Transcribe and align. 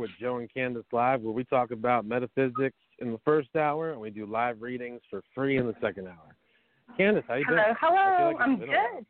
with 0.00 0.10
Joe 0.18 0.38
and 0.38 0.48
Kandis 0.52 0.84
Live, 0.92 1.20
where 1.20 1.32
we 1.32 1.44
talk 1.44 1.70
about 1.70 2.06
metaphysics 2.06 2.76
in 2.98 3.12
the 3.12 3.20
first 3.24 3.54
hour, 3.54 3.92
and 3.92 4.00
we 4.00 4.10
do 4.10 4.26
live 4.26 4.60
readings 4.62 5.00
for 5.10 5.22
free 5.34 5.58
in 5.58 5.66
the 5.66 5.74
second 5.80 6.08
hour. 6.08 6.36
Kandis, 6.98 7.22
how 7.28 7.34
you 7.34 7.44
hello, 7.46 7.62
doing? 7.62 7.76
Hello, 7.80 8.32
like 8.32 8.40
I'm 8.40 8.58
good. 8.58 9.06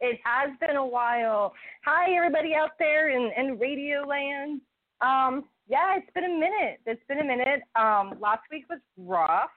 It 0.00 0.18
has 0.24 0.50
been 0.58 0.76
a 0.76 0.84
while. 0.84 1.52
Hi, 1.84 2.12
everybody 2.16 2.54
out 2.54 2.70
there 2.78 3.10
in, 3.10 3.30
in 3.36 3.58
radio 3.58 4.04
land. 4.06 4.60
Um, 5.00 5.44
yeah, 5.68 5.96
it's 5.96 6.10
been 6.14 6.24
a 6.24 6.28
minute. 6.28 6.80
It's 6.86 7.02
been 7.08 7.20
a 7.20 7.24
minute. 7.24 7.62
Um, 7.76 8.14
last 8.20 8.42
week 8.50 8.64
was 8.68 8.80
rough. 8.98 9.50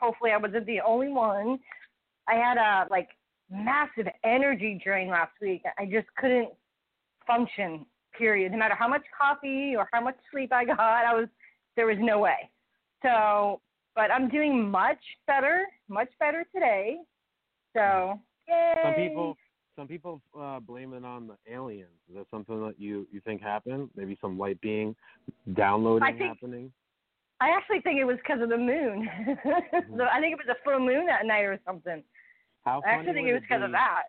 Hopefully, 0.00 0.30
I 0.30 0.36
wasn't 0.36 0.66
the 0.66 0.80
only 0.80 1.08
one. 1.08 1.58
I 2.28 2.34
had 2.34 2.56
a 2.56 2.86
like 2.90 3.08
massive 3.50 4.06
energy 4.24 4.80
drain 4.82 5.08
last 5.08 5.32
week. 5.42 5.62
I 5.78 5.84
just 5.84 6.06
couldn't 6.16 6.48
function. 7.26 7.84
Period. 8.16 8.52
No 8.52 8.58
matter 8.58 8.76
how 8.78 8.88
much 8.88 9.02
coffee 9.18 9.74
or 9.76 9.88
how 9.92 10.00
much 10.00 10.16
sleep 10.30 10.52
I 10.52 10.64
got, 10.64 10.78
I 10.78 11.14
was 11.14 11.28
there 11.76 11.86
was 11.86 11.96
no 12.00 12.20
way. 12.20 12.50
So, 13.02 13.60
but 13.94 14.10
I'm 14.10 14.28
doing 14.28 14.70
much 14.70 14.98
better, 15.26 15.66
much 15.88 16.08
better 16.18 16.44
today. 16.54 16.98
So, 17.74 18.18
yay. 18.48 18.74
Some 18.82 18.94
people, 18.94 19.36
some 19.76 19.88
people 19.88 20.22
uh, 20.38 20.60
blame 20.60 20.94
it 20.94 21.04
on 21.04 21.26
the 21.26 21.52
aliens. 21.52 21.90
Is 22.08 22.16
that 22.16 22.26
something 22.30 22.60
that 22.66 22.78
you 22.78 23.06
you 23.12 23.20
think 23.20 23.42
happened? 23.42 23.90
Maybe 23.96 24.16
some 24.20 24.38
light 24.38 24.60
being 24.60 24.94
downloading 25.54 26.04
I 26.04 26.12
think, 26.12 26.28
happening. 26.28 26.72
I 27.40 27.50
actually 27.50 27.80
think 27.80 27.98
it 27.98 28.04
was 28.04 28.16
because 28.16 28.42
of 28.42 28.48
the 28.48 28.58
moon. 28.58 29.08
Mm-hmm. 29.74 29.96
so 29.98 30.04
I 30.04 30.20
think 30.20 30.32
it 30.32 30.46
was 30.46 30.48
a 30.48 30.62
full 30.64 30.78
moon 30.78 31.06
that 31.06 31.26
night 31.26 31.42
or 31.42 31.58
something. 31.66 32.02
How 32.64 32.80
I 32.86 32.90
actually 32.90 33.14
think 33.14 33.28
it 33.28 33.32
was 33.32 33.42
because 33.42 33.60
be 33.60 33.66
of 33.66 33.72
that. 33.72 34.04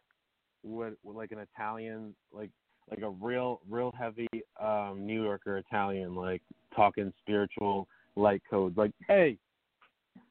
Would, 0.63 0.95
would 1.03 1.15
like 1.15 1.31
an 1.31 1.39
Italian, 1.39 2.15
like 2.31 2.51
like 2.89 3.01
a 3.01 3.09
real 3.09 3.61
real 3.69 3.91
heavy 3.97 4.27
um 4.61 5.05
New 5.05 5.23
Yorker 5.23 5.57
Italian, 5.57 6.15
like 6.15 6.41
talking 6.75 7.11
spiritual 7.19 7.87
light 8.15 8.41
codes, 8.49 8.77
like 8.77 8.91
hey, 9.07 9.37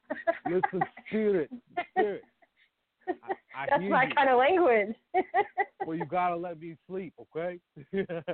listen, 0.45 0.81
spirit, 1.07 1.49
spirit. 1.91 2.23
I, 3.07 3.63
I 3.63 3.65
That's 3.69 3.83
my 3.89 4.05
you. 4.05 4.15
kind 4.15 4.29
of 4.29 4.37
language. 4.37 4.95
Well, 5.85 5.95
you 5.95 6.05
gotta 6.05 6.35
let 6.35 6.59
me 6.59 6.75
sleep, 6.87 7.13
okay? 7.21 7.59
that 7.93 8.33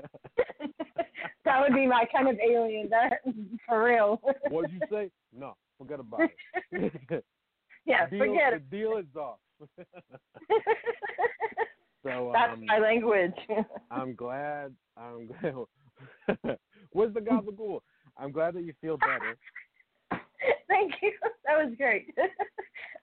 would 1.60 1.74
be 1.74 1.86
my 1.86 2.06
kind 2.10 2.30
of 2.30 2.38
alien. 2.40 2.88
That 2.90 3.20
for 3.68 3.84
real. 3.84 4.22
What'd 4.50 4.72
you 4.72 4.80
say? 4.90 5.12
No, 5.38 5.58
forget 5.78 6.00
about 6.00 6.22
it. 6.72 7.26
yeah, 7.86 8.10
deal, 8.10 8.20
forget 8.20 8.52
the 8.52 8.56
it. 8.56 8.70
deal 8.72 8.96
is 8.96 9.14
off. 9.18 9.40
So 12.04 12.32
That's 12.34 12.54
um, 12.54 12.66
my 12.66 12.80
language. 12.80 13.34
I'm 13.92 14.16
glad. 14.16 14.74
I'm 14.98 15.28
glad. 15.28 16.58
Where's 16.92 17.14
the 17.14 17.20
gabagool? 17.20 17.80
I'm 18.18 18.32
glad 18.32 18.56
that 18.56 18.64
you 18.64 18.74
feel 18.82 18.98
better. 18.98 19.38
Thank 20.68 20.94
you. 21.02 21.12
That 21.46 21.66
was 21.66 21.74
great. 21.78 22.14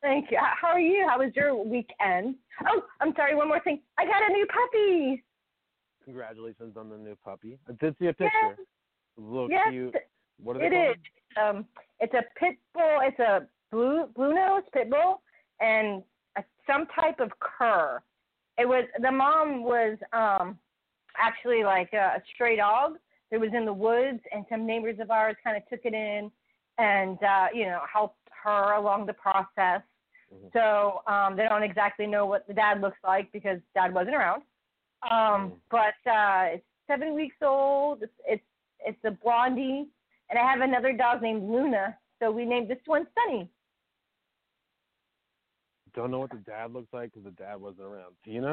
Thank 0.02 0.30
you. 0.30 0.38
How 0.40 0.68
are 0.68 0.80
you? 0.80 1.06
How 1.08 1.18
was 1.18 1.32
your 1.34 1.54
weekend? 1.54 2.36
Oh, 2.66 2.82
I'm 3.00 3.12
sorry. 3.16 3.34
One 3.34 3.48
more 3.48 3.60
thing. 3.60 3.80
I 3.98 4.04
got 4.04 4.28
a 4.28 4.32
new 4.32 4.46
puppy. 4.46 5.22
Congratulations 6.04 6.76
on 6.76 6.88
the 6.88 6.96
new 6.96 7.16
puppy. 7.24 7.58
I 7.68 7.72
did 7.72 7.94
see 7.98 8.06
a 8.06 8.12
picture. 8.12 8.56
Yes. 8.56 8.58
Little 9.18 9.50
Yes, 9.50 9.68
cute. 9.70 9.94
What 10.42 10.56
are 10.56 10.60
they 10.60 10.66
It 10.66 10.72
called? 10.72 10.96
is. 10.96 11.56
Um, 11.56 11.66
it's 12.00 12.14
a 12.14 12.22
pit 12.38 12.56
bull. 12.72 12.98
It's 13.02 13.18
a 13.18 13.46
blue 13.70 14.06
blue 14.14 14.34
nose 14.34 14.62
pit 14.72 14.90
bull 14.90 15.20
and 15.60 16.02
a, 16.36 16.44
some 16.66 16.86
type 16.98 17.20
of 17.20 17.30
cur. 17.40 18.00
It 18.58 18.66
was 18.68 18.84
the 19.00 19.10
mom 19.12 19.62
was 19.62 19.96
um 20.12 20.58
actually 21.16 21.64
like 21.64 21.90
a, 21.92 22.16
a 22.18 22.22
stray 22.34 22.56
dog. 22.56 22.98
that 23.30 23.38
was 23.40 23.50
in 23.54 23.64
the 23.66 23.72
woods, 23.72 24.20
and 24.32 24.44
some 24.48 24.66
neighbors 24.66 24.98
of 25.00 25.10
ours 25.10 25.36
kind 25.44 25.56
of 25.56 25.62
took 25.68 25.80
it 25.84 25.92
in 25.94 26.30
and 26.78 27.18
uh, 27.22 27.46
you 27.54 27.66
know 27.66 27.80
helped 27.92 28.16
her 28.44 28.72
along 28.74 29.06
the 29.06 29.12
process. 29.12 29.82
Mhm. 30.32 30.52
So 30.52 31.02
um, 31.12 31.36
they 31.36 31.44
don't 31.48 31.62
exactly 31.62 32.06
know 32.06 32.24
what 32.26 32.46
the 32.46 32.54
dad 32.54 32.80
looks 32.80 32.98
like 33.04 33.30
because 33.32 33.58
dad 33.74 33.92
wasn't 33.94 34.16
around. 34.16 34.42
Um, 35.10 35.10
Mm. 35.10 35.52
but 35.70 36.10
uh, 36.10 36.42
it's 36.54 36.64
seven 36.86 37.14
weeks 37.14 37.36
old. 37.42 38.02
It's, 38.02 38.12
it's 38.26 38.44
it's 38.80 39.04
a 39.04 39.10
blondie, 39.10 39.88
and 40.30 40.38
I 40.38 40.44
have 40.50 40.60
another 40.60 40.92
dog 40.92 41.22
named 41.22 41.42
Luna. 41.50 41.96
So 42.20 42.30
we 42.30 42.44
named 42.44 42.68
this 42.68 42.78
one 42.86 43.06
Sunny. 43.14 43.48
Don't 45.98 46.12
know 46.12 46.20
what 46.20 46.30
the 46.30 46.36
dad 46.36 46.72
looks 46.72 46.92
like 46.92 47.12
because 47.12 47.24
the 47.24 47.32
dad 47.32 47.60
wasn't 47.60 47.82
around. 47.82 48.14
Do 48.24 48.30
you 48.30 48.40
know 48.40 48.46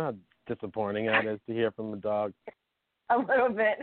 how 0.48 0.52
disappointing 0.52 1.06
that 1.06 1.28
is 1.28 1.40
to 1.46 1.54
hear 1.54 1.70
from 1.70 1.92
the 1.92 1.98
dog? 1.98 2.34
A 3.12 3.18
little 3.20 3.50
bit. 3.50 3.78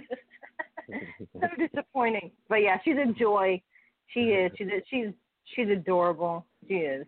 so 1.32 1.46
disappointing, 1.56 2.32
but 2.48 2.56
yeah, 2.56 2.78
she's 2.84 2.96
a 2.96 3.12
joy. 3.12 3.62
She 4.08 4.20
is. 4.20 4.50
She's 4.58 4.66
she's 4.90 5.06
she's 5.54 5.68
adorable. 5.68 6.44
She 6.66 6.74
is. 6.74 7.06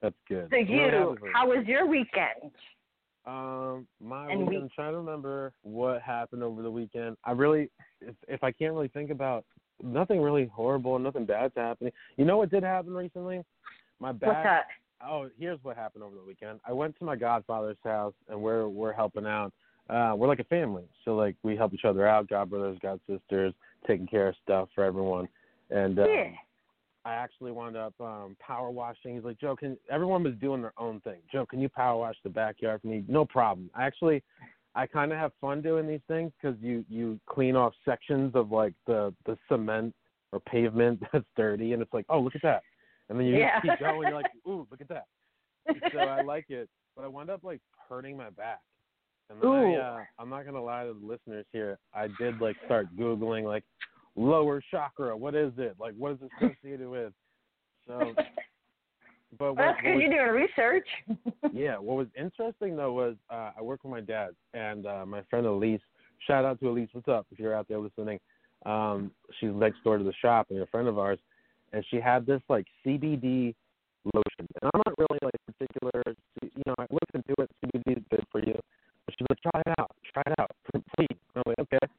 That's 0.00 0.14
good. 0.26 0.48
So 0.48 0.56
I'm 0.56 0.66
really 0.66 0.90
happy 0.90 1.20
you, 1.22 1.30
how 1.34 1.48
was 1.48 1.66
your 1.66 1.86
weekend? 1.86 2.50
Um, 3.26 3.86
my 4.02 4.30
And 4.30 4.48
we- 4.48 4.56
I'm 4.56 4.70
trying 4.74 4.92
to 4.92 4.98
remember 4.98 5.52
what 5.64 6.00
happened 6.00 6.42
over 6.42 6.62
the 6.62 6.70
weekend. 6.70 7.18
I 7.24 7.32
really, 7.32 7.70
if 8.00 8.14
if 8.26 8.42
I 8.42 8.52
can't 8.52 8.72
really 8.72 8.88
think 8.88 9.10
about 9.10 9.44
nothing 9.82 10.22
really 10.22 10.46
horrible, 10.46 10.98
nothing 10.98 11.26
bad's 11.26 11.52
happening. 11.54 11.92
You 12.16 12.24
know 12.24 12.38
what 12.38 12.50
did 12.50 12.62
happen 12.62 12.94
recently? 12.94 13.42
My 14.00 14.12
back. 14.12 14.66
Oh, 15.02 15.28
here's 15.38 15.58
what 15.62 15.76
happened 15.76 16.04
over 16.04 16.14
the 16.14 16.22
weekend. 16.22 16.60
I 16.66 16.72
went 16.72 16.98
to 16.98 17.04
my 17.04 17.16
godfather's 17.16 17.76
house, 17.84 18.14
and 18.28 18.40
we're 18.40 18.68
we're 18.68 18.92
helping 18.92 19.26
out. 19.26 19.52
Uh, 19.90 20.14
we're 20.16 20.28
like 20.28 20.38
a 20.38 20.44
family, 20.44 20.84
so 21.04 21.14
like 21.14 21.36
we 21.42 21.56
help 21.56 21.74
each 21.74 21.84
other 21.84 22.06
out. 22.06 22.28
God 22.28 22.48
brothers, 22.48 22.78
God 22.80 23.00
sisters, 23.08 23.52
taking 23.86 24.06
care 24.06 24.28
of 24.28 24.34
stuff 24.42 24.68
for 24.74 24.82
everyone. 24.82 25.28
And 25.70 25.98
um, 25.98 26.06
Yeah. 26.08 26.30
I 27.04 27.14
actually 27.14 27.52
wound 27.52 27.76
up 27.76 27.92
um, 28.00 28.36
power 28.40 28.70
washing. 28.70 29.14
He's 29.14 29.24
like, 29.24 29.38
Joe, 29.38 29.54
can 29.54 29.76
everyone 29.90 30.22
was 30.22 30.34
doing 30.40 30.62
their 30.62 30.72
own 30.78 31.00
thing. 31.00 31.18
Joe, 31.30 31.44
can 31.44 31.60
you 31.60 31.68
power 31.68 31.98
wash 31.98 32.16
the 32.24 32.30
backyard 32.30 32.80
for 32.80 32.86
me? 32.86 33.04
No 33.08 33.26
problem. 33.26 33.68
I 33.74 33.84
actually, 33.84 34.22
I 34.74 34.86
kind 34.86 35.12
of 35.12 35.18
have 35.18 35.32
fun 35.38 35.60
doing 35.60 35.86
these 35.86 36.00
things 36.08 36.32
because 36.40 36.56
you 36.62 36.84
you 36.88 37.20
clean 37.26 37.56
off 37.56 37.74
sections 37.84 38.32
of 38.34 38.52
like 38.52 38.72
the 38.86 39.12
the 39.26 39.36
cement 39.48 39.94
or 40.32 40.40
pavement 40.40 41.02
that's 41.12 41.26
dirty, 41.36 41.74
and 41.74 41.82
it's 41.82 41.92
like, 41.92 42.06
oh, 42.08 42.20
look 42.20 42.34
at 42.34 42.42
that, 42.42 42.62
and 43.08 43.18
then 43.18 43.26
you 43.26 43.36
Yeah. 43.36 43.60
just 43.60 43.78
keep 43.78 43.78
going. 43.80 44.08
You're 44.08 44.16
like, 44.16 44.30
ooh, 44.48 44.66
look 44.70 44.80
at 44.80 44.88
that. 44.88 45.06
So 45.92 45.98
I 45.98 46.22
like 46.22 46.46
it, 46.50 46.68
but 46.96 47.04
I 47.04 47.08
wound 47.08 47.30
up 47.30 47.42
like 47.42 47.60
hurting 47.88 48.16
my 48.16 48.30
back. 48.30 48.60
And 49.30 49.40
then 49.40 49.50
I, 49.50 49.74
uh, 49.74 50.04
I'm 50.18 50.28
not 50.28 50.44
gonna 50.44 50.62
lie 50.62 50.84
to 50.84 50.92
the 50.92 51.06
listeners 51.06 51.46
here. 51.52 51.78
I 51.94 52.08
did 52.18 52.40
like 52.40 52.56
start 52.66 52.88
googling 52.96 53.44
like 53.44 53.64
lower 54.16 54.62
chakra. 54.70 55.16
What 55.16 55.34
is 55.34 55.52
it? 55.56 55.76
Like, 55.80 55.94
what 55.96 56.12
is 56.12 56.18
it 56.22 56.30
associated 56.38 56.88
with? 56.88 57.12
So, 57.86 58.14
but 59.38 59.56
what, 59.56 59.76
That's 59.82 59.82
was, 59.82 60.02
you're 60.02 60.10
doing 60.10 60.48
research. 60.48 60.86
yeah, 61.52 61.78
what 61.78 61.96
was 61.96 62.08
interesting 62.16 62.76
though 62.76 62.92
was 62.92 63.16
uh, 63.30 63.52
I 63.58 63.62
work 63.62 63.82
with 63.84 63.90
my 63.92 64.00
dad 64.00 64.30
and 64.52 64.86
uh, 64.86 65.06
my 65.06 65.22
friend 65.30 65.46
Elise. 65.46 65.80
Shout 66.26 66.44
out 66.44 66.60
to 66.60 66.68
Elise. 66.68 66.88
What's 66.92 67.08
up? 67.08 67.26
If 67.30 67.38
you're 67.38 67.54
out 67.54 67.66
there 67.68 67.78
listening, 67.78 68.18
um, 68.66 69.10
she's 69.38 69.50
next 69.54 69.82
door 69.84 69.98
to 69.98 70.04
the 70.04 70.12
shop 70.20 70.48
and 70.50 70.60
a 70.60 70.66
friend 70.66 70.88
of 70.88 70.98
ours, 70.98 71.18
and 71.74 71.84
she 71.90 72.00
had 72.00 72.24
this 72.24 72.40
like 72.48 72.66
CBD 72.84 73.54
lotion. 74.12 74.46
And 74.62 74.70
I'm 74.72 74.82
not 74.86 74.94
really 74.98 75.18
like 75.22 75.34
particular. 75.46 76.02
You 76.42 76.62
know, 76.66 76.74
I 76.78 76.86
looked 76.90 77.14
into 77.14 77.34
it. 77.38 77.50
CBD 77.64 77.98
is 77.98 78.04
good 78.10 78.24
for 78.30 78.40
you. 78.40 78.54
But 79.04 79.14
she's 79.18 79.26
like, 79.28 79.40
try 79.42 79.60
it 79.60 79.74
out. 79.78 79.90
Try 80.12 80.22
it 80.26 80.34
out, 80.40 80.50
please. 80.96 81.18
And 81.34 81.36
I'm 81.36 81.42
like, 81.46 81.58
okay. 81.60 81.92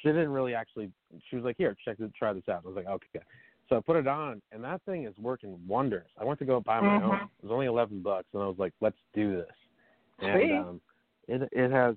She 0.00 0.08
didn't 0.08 0.30
really 0.30 0.54
actually. 0.54 0.90
She 1.30 1.36
was 1.36 1.44
like, 1.44 1.56
here, 1.56 1.76
check 1.84 1.96
this, 1.98 2.10
try 2.18 2.32
this 2.32 2.42
out. 2.50 2.62
I 2.64 2.68
was 2.68 2.76
like, 2.76 2.86
okay. 2.86 3.24
So 3.68 3.76
I 3.76 3.80
put 3.80 3.96
it 3.96 4.06
on, 4.06 4.42
and 4.50 4.62
that 4.64 4.82
thing 4.84 5.04
is 5.06 5.14
working 5.18 5.58
wonders. 5.66 6.08
I 6.20 6.24
went 6.24 6.38
to 6.40 6.44
go 6.44 6.60
buy 6.60 6.80
my 6.80 6.98
Mhm. 6.98 7.02
own. 7.02 7.14
It 7.14 7.44
was 7.44 7.52
only 7.52 7.66
eleven 7.66 8.02
bucks, 8.02 8.26
and 8.34 8.42
I 8.42 8.46
was 8.46 8.58
like, 8.58 8.72
let's 8.80 8.98
do 9.14 9.36
this. 9.36 9.54
Sweet. 10.18 10.50
And 10.50 10.52
um, 10.52 10.80
it 11.28 11.48
it 11.52 11.70
has 11.70 11.94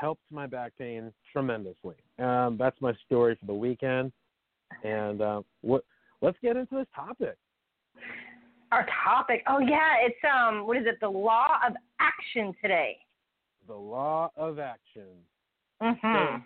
helped 0.00 0.22
my 0.30 0.46
back 0.46 0.72
pain 0.78 1.12
tremendously. 1.32 1.94
Um, 2.18 2.56
that's 2.58 2.80
my 2.80 2.94
story 3.06 3.36
for 3.36 3.46
the 3.46 3.54
weekend. 3.54 4.12
And 4.82 5.20
uh, 5.20 5.42
what? 5.60 5.84
Let's 6.20 6.38
get 6.42 6.56
into 6.56 6.74
this 6.76 6.86
topic. 6.94 7.36
Our 8.72 8.86
topic. 9.04 9.42
Oh 9.48 9.60
yeah, 9.60 9.94
it's 10.02 10.16
um, 10.24 10.66
what 10.66 10.76
is 10.76 10.84
it? 10.86 10.98
The 11.00 11.08
law 11.08 11.58
of 11.66 11.74
action 12.00 12.52
today. 12.60 12.98
The 13.66 13.74
law 13.74 14.30
of 14.36 14.58
action. 14.58 15.08
Mhm. 15.82 16.42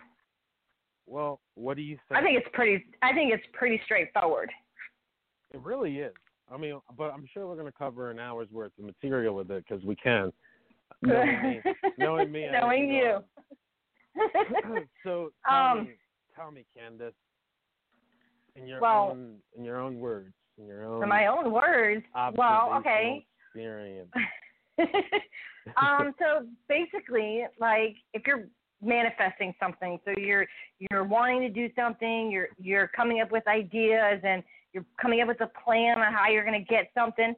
Well, 1.05 1.41
what 1.55 1.75
do 1.75 1.83
you 1.83 1.97
think? 2.07 2.19
I 2.19 2.23
think 2.23 2.37
it's 2.37 2.47
pretty. 2.53 2.85
I 3.01 3.13
think 3.13 3.33
it's 3.33 3.43
pretty 3.53 3.81
straightforward. 3.85 4.51
It 5.53 5.59
really 5.61 5.99
is. 5.99 6.13
I 6.51 6.57
mean, 6.57 6.79
but 6.97 7.11
I'm 7.11 7.25
sure 7.33 7.47
we're 7.47 7.55
going 7.55 7.71
to 7.71 7.77
cover 7.77 8.11
an 8.11 8.19
hour's 8.19 8.49
worth 8.51 8.71
of 8.77 8.85
material 8.85 9.35
with 9.35 9.51
it 9.51 9.65
because 9.67 9.83
we 9.83 9.95
can. 9.95 10.31
Knowing 11.01 11.41
me, 11.41 11.61
knowing 11.97 12.31
me, 12.31 12.47
Knowing 12.51 12.89
you. 12.89 13.17
so 15.03 15.31
tell 15.49 15.57
Um, 15.57 15.83
me, 15.85 15.93
tell 16.35 16.51
me, 16.51 16.65
Kandis, 16.77 17.13
in 18.55 18.67
your 18.67 18.79
Well- 18.79 19.11
own 19.11 19.41
in 19.57 19.63
your 19.63 19.77
own 19.77 19.99
words, 19.99 20.33
in 20.57 20.67
your 20.67 20.83
own 20.83 21.01
For 21.01 21.07
my 21.07 21.27
own 21.27 21.51
words. 21.51 22.05
Well, 22.35 22.73
okay. 22.75 23.25
experience. 23.47 24.11
um, 25.77 26.13
so 26.19 26.47
basically, 26.67 27.45
like 27.59 27.95
if 28.13 28.25
you're 28.27 28.47
manifesting 28.83 29.53
something. 29.59 29.99
So 30.05 30.11
you're 30.17 30.45
you're 30.91 31.03
wanting 31.03 31.41
to 31.41 31.49
do 31.49 31.69
something. 31.75 32.29
You're 32.29 32.49
you're 32.57 32.87
coming 32.87 33.21
up 33.21 33.31
with 33.31 33.47
ideas 33.47 34.19
and 34.23 34.43
you're 34.73 34.85
coming 35.01 35.21
up 35.21 35.27
with 35.27 35.41
a 35.41 35.49
plan 35.63 35.99
on 35.99 36.11
how 36.13 36.27
you're 36.29 36.43
going 36.45 36.59
to 36.59 36.67
get 36.67 36.89
something. 36.93 37.35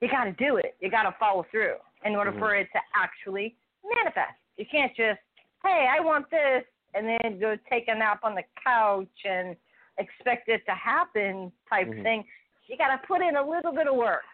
You 0.00 0.08
got 0.08 0.24
to 0.24 0.32
do 0.32 0.56
it. 0.56 0.76
You 0.80 0.90
got 0.90 1.04
to 1.04 1.14
follow 1.20 1.46
through 1.50 1.76
in 2.04 2.16
order 2.16 2.32
Mhm. 2.32 2.38
for 2.40 2.54
it 2.56 2.68
to 2.72 2.80
actually 2.94 3.56
manifest. 3.84 4.34
You 4.56 4.66
can't 4.66 4.94
just, 4.96 5.20
hey, 5.62 5.86
I 5.88 6.00
want 6.00 6.28
this, 6.30 6.64
and 6.94 7.06
then 7.06 7.38
go 7.38 7.56
take 7.70 7.88
a 7.88 7.94
nap 7.94 8.20
on 8.24 8.34
the 8.34 8.42
couch 8.62 9.24
and 9.24 9.56
expect 9.98 10.48
it 10.48 10.64
to 10.66 10.72
happen 10.72 11.52
type 11.68 11.88
Mhm. 11.88 12.02
thing. 12.02 12.24
You 12.66 12.76
got 12.76 12.96
to 12.96 13.06
put 13.06 13.20
in 13.22 13.36
a 13.36 13.42
little 13.42 13.72
bit 13.72 13.86
of 13.86 13.96
work. 13.96 14.24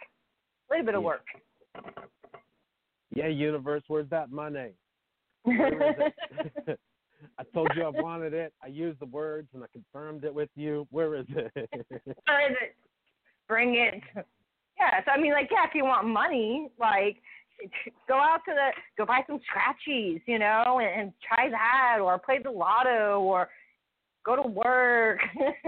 A 0.68 0.72
little 0.72 0.86
bit 0.86 0.94
of 0.94 1.02
work. 1.02 1.26
Yeah, 3.10 3.26
universe, 3.26 3.82
where's 3.88 4.08
that 4.10 4.30
money? 4.30 4.74
Where 5.42 5.90
is 5.90 6.12
it? 6.66 6.80
I 7.38 7.44
told 7.52 7.70
you 7.74 7.84
I 7.84 7.88
wanted 7.88 8.32
it. 8.32 8.52
I 8.62 8.68
used 8.68 9.00
the 9.00 9.06
words 9.06 9.48
and 9.54 9.64
I 9.64 9.66
confirmed 9.72 10.24
it 10.24 10.32
with 10.32 10.50
you. 10.54 10.86
Where 10.90 11.16
is 11.16 11.26
it? 11.30 11.52
Where 12.26 12.50
is 12.50 12.56
it? 12.60 12.76
Bring 13.48 13.74
it. 13.74 14.02
Yeah, 14.78 15.02
so 15.04 15.10
I 15.10 15.18
mean, 15.18 15.32
like, 15.32 15.48
yeah, 15.50 15.64
if 15.66 15.74
you 15.74 15.84
want 15.84 16.06
money, 16.06 16.70
like, 16.78 17.16
go 18.06 18.14
out 18.14 18.40
to 18.44 18.54
the, 18.54 18.70
go 18.96 19.04
buy 19.04 19.22
some 19.26 19.40
scratchies, 19.40 20.22
you 20.26 20.38
know, 20.38 20.78
and, 20.80 21.00
and 21.00 21.12
try 21.26 21.50
that, 21.50 21.98
or 22.00 22.18
play 22.18 22.38
the 22.40 22.50
lotto, 22.50 23.20
or 23.20 23.48
go 24.28 24.42
to 24.42 24.48
work. 24.48 25.20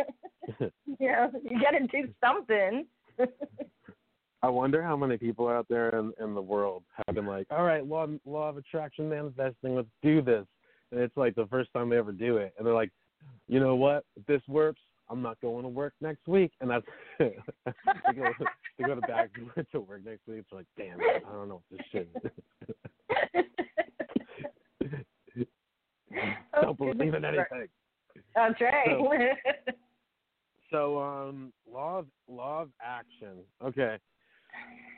you 0.60 0.70
know, 1.00 1.30
you 1.48 1.60
got 1.60 1.70
to 1.70 1.86
do 1.86 2.08
something. 2.24 2.86
I 4.42 4.48
wonder 4.48 4.82
how 4.82 4.96
many 4.96 5.18
people 5.18 5.48
out 5.48 5.66
there 5.68 5.90
in, 5.98 6.12
in 6.20 6.34
the 6.34 6.42
world 6.42 6.82
have 7.06 7.14
been 7.14 7.26
like, 7.26 7.46
all 7.50 7.64
right, 7.64 7.86
law, 7.86 8.06
law 8.24 8.48
of 8.48 8.56
attraction 8.56 9.08
manifesting, 9.08 9.74
let's 9.74 9.88
do 10.02 10.22
this. 10.22 10.46
And 10.92 11.00
it's 11.00 11.16
like 11.16 11.34
the 11.34 11.46
first 11.46 11.70
time 11.72 11.90
they 11.90 11.98
ever 11.98 12.12
do 12.12 12.38
it. 12.38 12.54
And 12.56 12.66
they're 12.66 12.74
like, 12.74 12.90
you 13.48 13.60
know 13.60 13.76
what? 13.76 14.04
If 14.16 14.26
this 14.26 14.42
works, 14.48 14.80
I'm 15.10 15.22
not 15.22 15.40
going 15.40 15.62
to 15.62 15.68
work 15.68 15.92
next 16.00 16.26
week. 16.26 16.52
And 16.60 16.70
that's, 16.70 16.86
they, 17.18 17.34
go, 18.16 18.28
they 18.78 18.84
go 18.84 18.94
to 18.94 19.00
back 19.02 19.30
to 19.72 19.80
work 19.80 20.04
next 20.04 20.26
week. 20.26 20.38
It's 20.38 20.52
like, 20.52 20.66
damn, 20.76 20.98
I 21.00 21.32
don't 21.32 21.48
know 21.48 21.62
what 21.68 21.78
this 21.78 21.86
shit 21.92 22.08
is. 22.24 22.30
don't 26.62 26.80
oh, 26.80 26.94
believe 26.94 27.14
in 27.14 27.24
anything. 27.24 27.68
That's 28.34 28.60
right. 28.60 29.36
So, 30.70 31.00
um, 31.00 31.52
law 31.68 31.98
of 31.98 32.06
law 32.28 32.62
of 32.62 32.68
action. 32.80 33.38
Okay. 33.60 33.98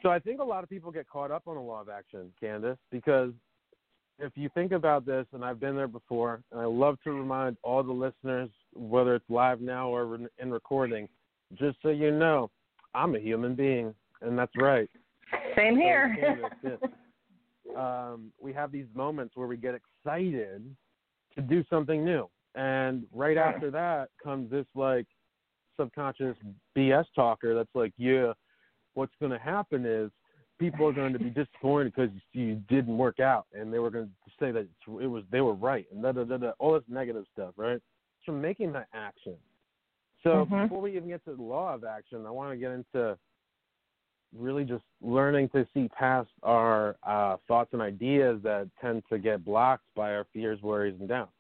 So 0.03 0.11
I 0.11 0.19
think 0.19 0.41
a 0.41 0.45
lot 0.45 0.63
of 0.63 0.69
people 0.69 0.91
get 0.91 1.09
caught 1.09 1.31
up 1.31 1.45
on 1.47 1.55
the 1.55 1.63
law 1.63 1.81
of 1.81 1.89
action, 1.89 2.33
Kandis, 2.43 2.77
because 2.91 3.33
if 4.19 4.33
you 4.35 4.49
think 4.55 4.73
about 4.73 5.07
this, 5.07 5.27
and 5.33 5.45
I've 5.45 5.61
been 5.61 5.77
there 5.77 5.89
before, 5.89 6.43
and 6.53 6.61
I 6.61 6.65
love 6.65 6.99
to 7.05 7.13
remind 7.13 7.57
all 7.63 7.83
the 7.83 7.93
listeners, 7.93 8.51
whether 8.75 9.15
it's 9.15 9.25
live 9.29 9.61
now 9.61 9.89
or 9.89 10.19
in 10.39 10.51
recording, 10.51 11.09
just 11.55 11.79
so 11.83 11.89
you 11.89 12.11
know, 12.11 12.51
I'm 12.95 13.15
a 13.15 13.19
human 13.19 13.55
being, 13.55 13.95
and 14.21 14.39
that's 14.39 14.53
right. 14.57 14.91
Same 15.57 15.77
here. 15.77 16.49
So, 16.63 17.77
um, 17.81 18.33
we 18.41 18.53
have 18.53 18.73
these 18.73 18.87
moments 18.95 19.37
where 19.37 19.47
we 19.47 19.57
get 19.57 19.75
excited 19.75 20.65
to 21.35 21.41
do 21.43 21.65
something 21.71 22.05
new, 22.05 22.29
and 22.55 23.05
right 23.13 23.37
Yeah. 23.37 23.49
after 23.49 23.71
that 23.71 24.11
comes 24.23 24.51
this 24.51 24.67
like 24.75 25.07
subconscious 25.79 26.37
BS 26.77 27.07
talker 27.15 27.55
that's 27.55 27.75
like, 27.75 27.93
yeah, 27.97 28.33
what's 28.95 29.15
going 29.21 29.33
to 29.33 29.39
happen 29.39 29.87
is 29.87 30.11
people 30.59 30.87
are 30.87 30.93
going 30.93 31.13
to 31.13 31.19
be 31.19 31.31
disappointed 31.45 31.93
because 31.95 32.11
you 32.33 32.57
didn't 32.69 32.97
work 32.97 33.21
out, 33.21 33.47
and 33.53 33.73
they 33.73 33.79
were 33.79 33.91
going 33.91 34.07
to 34.07 34.31
say 34.39 34.51
that 34.53 34.69
it 35.01 35.07
was 35.07 35.25
they 35.31 35.41
were 35.41 35.55
right, 35.55 35.87
and 35.93 36.03
da 36.03 36.13
da 36.13 36.25
da 36.25 36.37
da, 36.37 36.51
all 36.59 36.75
this 36.75 36.83
negative 36.89 37.25
stuff, 37.33 37.55
right? 37.57 37.81
So 38.27 38.33
making 38.33 38.73
that 38.73 38.89
action. 38.93 39.37
So 40.23 40.47
Mhm. 40.47 40.63
before 40.63 40.81
we 40.81 40.97
even 40.97 41.09
get 41.09 41.25
to 41.25 41.35
the 41.35 41.43
law 41.43 41.75
of 41.75 41.85
action, 41.85 42.25
I 42.27 42.31
want 42.31 42.53
to 42.53 42.57
get 42.57 42.71
into 42.71 43.19
really 44.37 44.65
just 44.65 44.85
learning 45.01 45.49
to 45.51 45.67
see 45.75 45.89
past 45.89 46.31
our 46.43 46.97
uh, 47.03 47.37
thoughts 47.49 47.73
and 47.73 47.83
ideas 47.83 48.41
that 48.43 48.69
tend 48.81 49.03
to 49.11 49.19
get 49.19 49.45
blocked 49.45 49.85
by 49.95 50.15
our 50.15 50.25
fears, 50.33 50.63
worries, 50.63 50.95
and 51.01 51.09
doubts. 51.09 51.33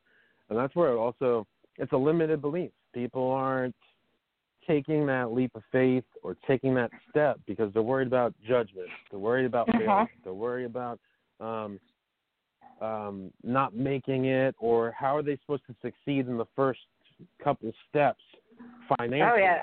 And 0.52 0.60
that's 0.60 0.76
where 0.76 0.92
it 0.92 0.96
also 0.98 1.46
it's 1.78 1.92
a 1.92 1.96
limited 1.96 2.42
belief. 2.42 2.70
People 2.92 3.30
aren't 3.30 3.74
taking 4.66 5.06
that 5.06 5.32
leap 5.32 5.50
of 5.54 5.62
faith 5.72 6.04
or 6.22 6.36
taking 6.46 6.74
that 6.74 6.90
step 7.08 7.40
because 7.46 7.72
they're 7.72 7.82
worried 7.82 8.06
about 8.06 8.34
judgment. 8.46 8.88
They're 9.10 9.18
worried 9.18 9.46
about 9.46 9.70
Uh-huh. 9.70 9.78
failure. 9.80 10.10
They're 10.22 10.34
worried 10.34 10.66
about 10.66 11.00
um, 11.40 11.80
um, 12.82 13.32
not 13.42 13.74
making 13.74 14.26
it, 14.26 14.54
or 14.58 14.92
how 14.92 15.16
are 15.16 15.22
they 15.22 15.38
supposed 15.38 15.62
to 15.68 15.74
succeed 15.80 16.28
in 16.28 16.36
the 16.36 16.44
first 16.54 16.80
couple 17.42 17.72
steps 17.88 18.22
financially? 18.98 19.22
Oh 19.32 19.36
yeah. 19.36 19.62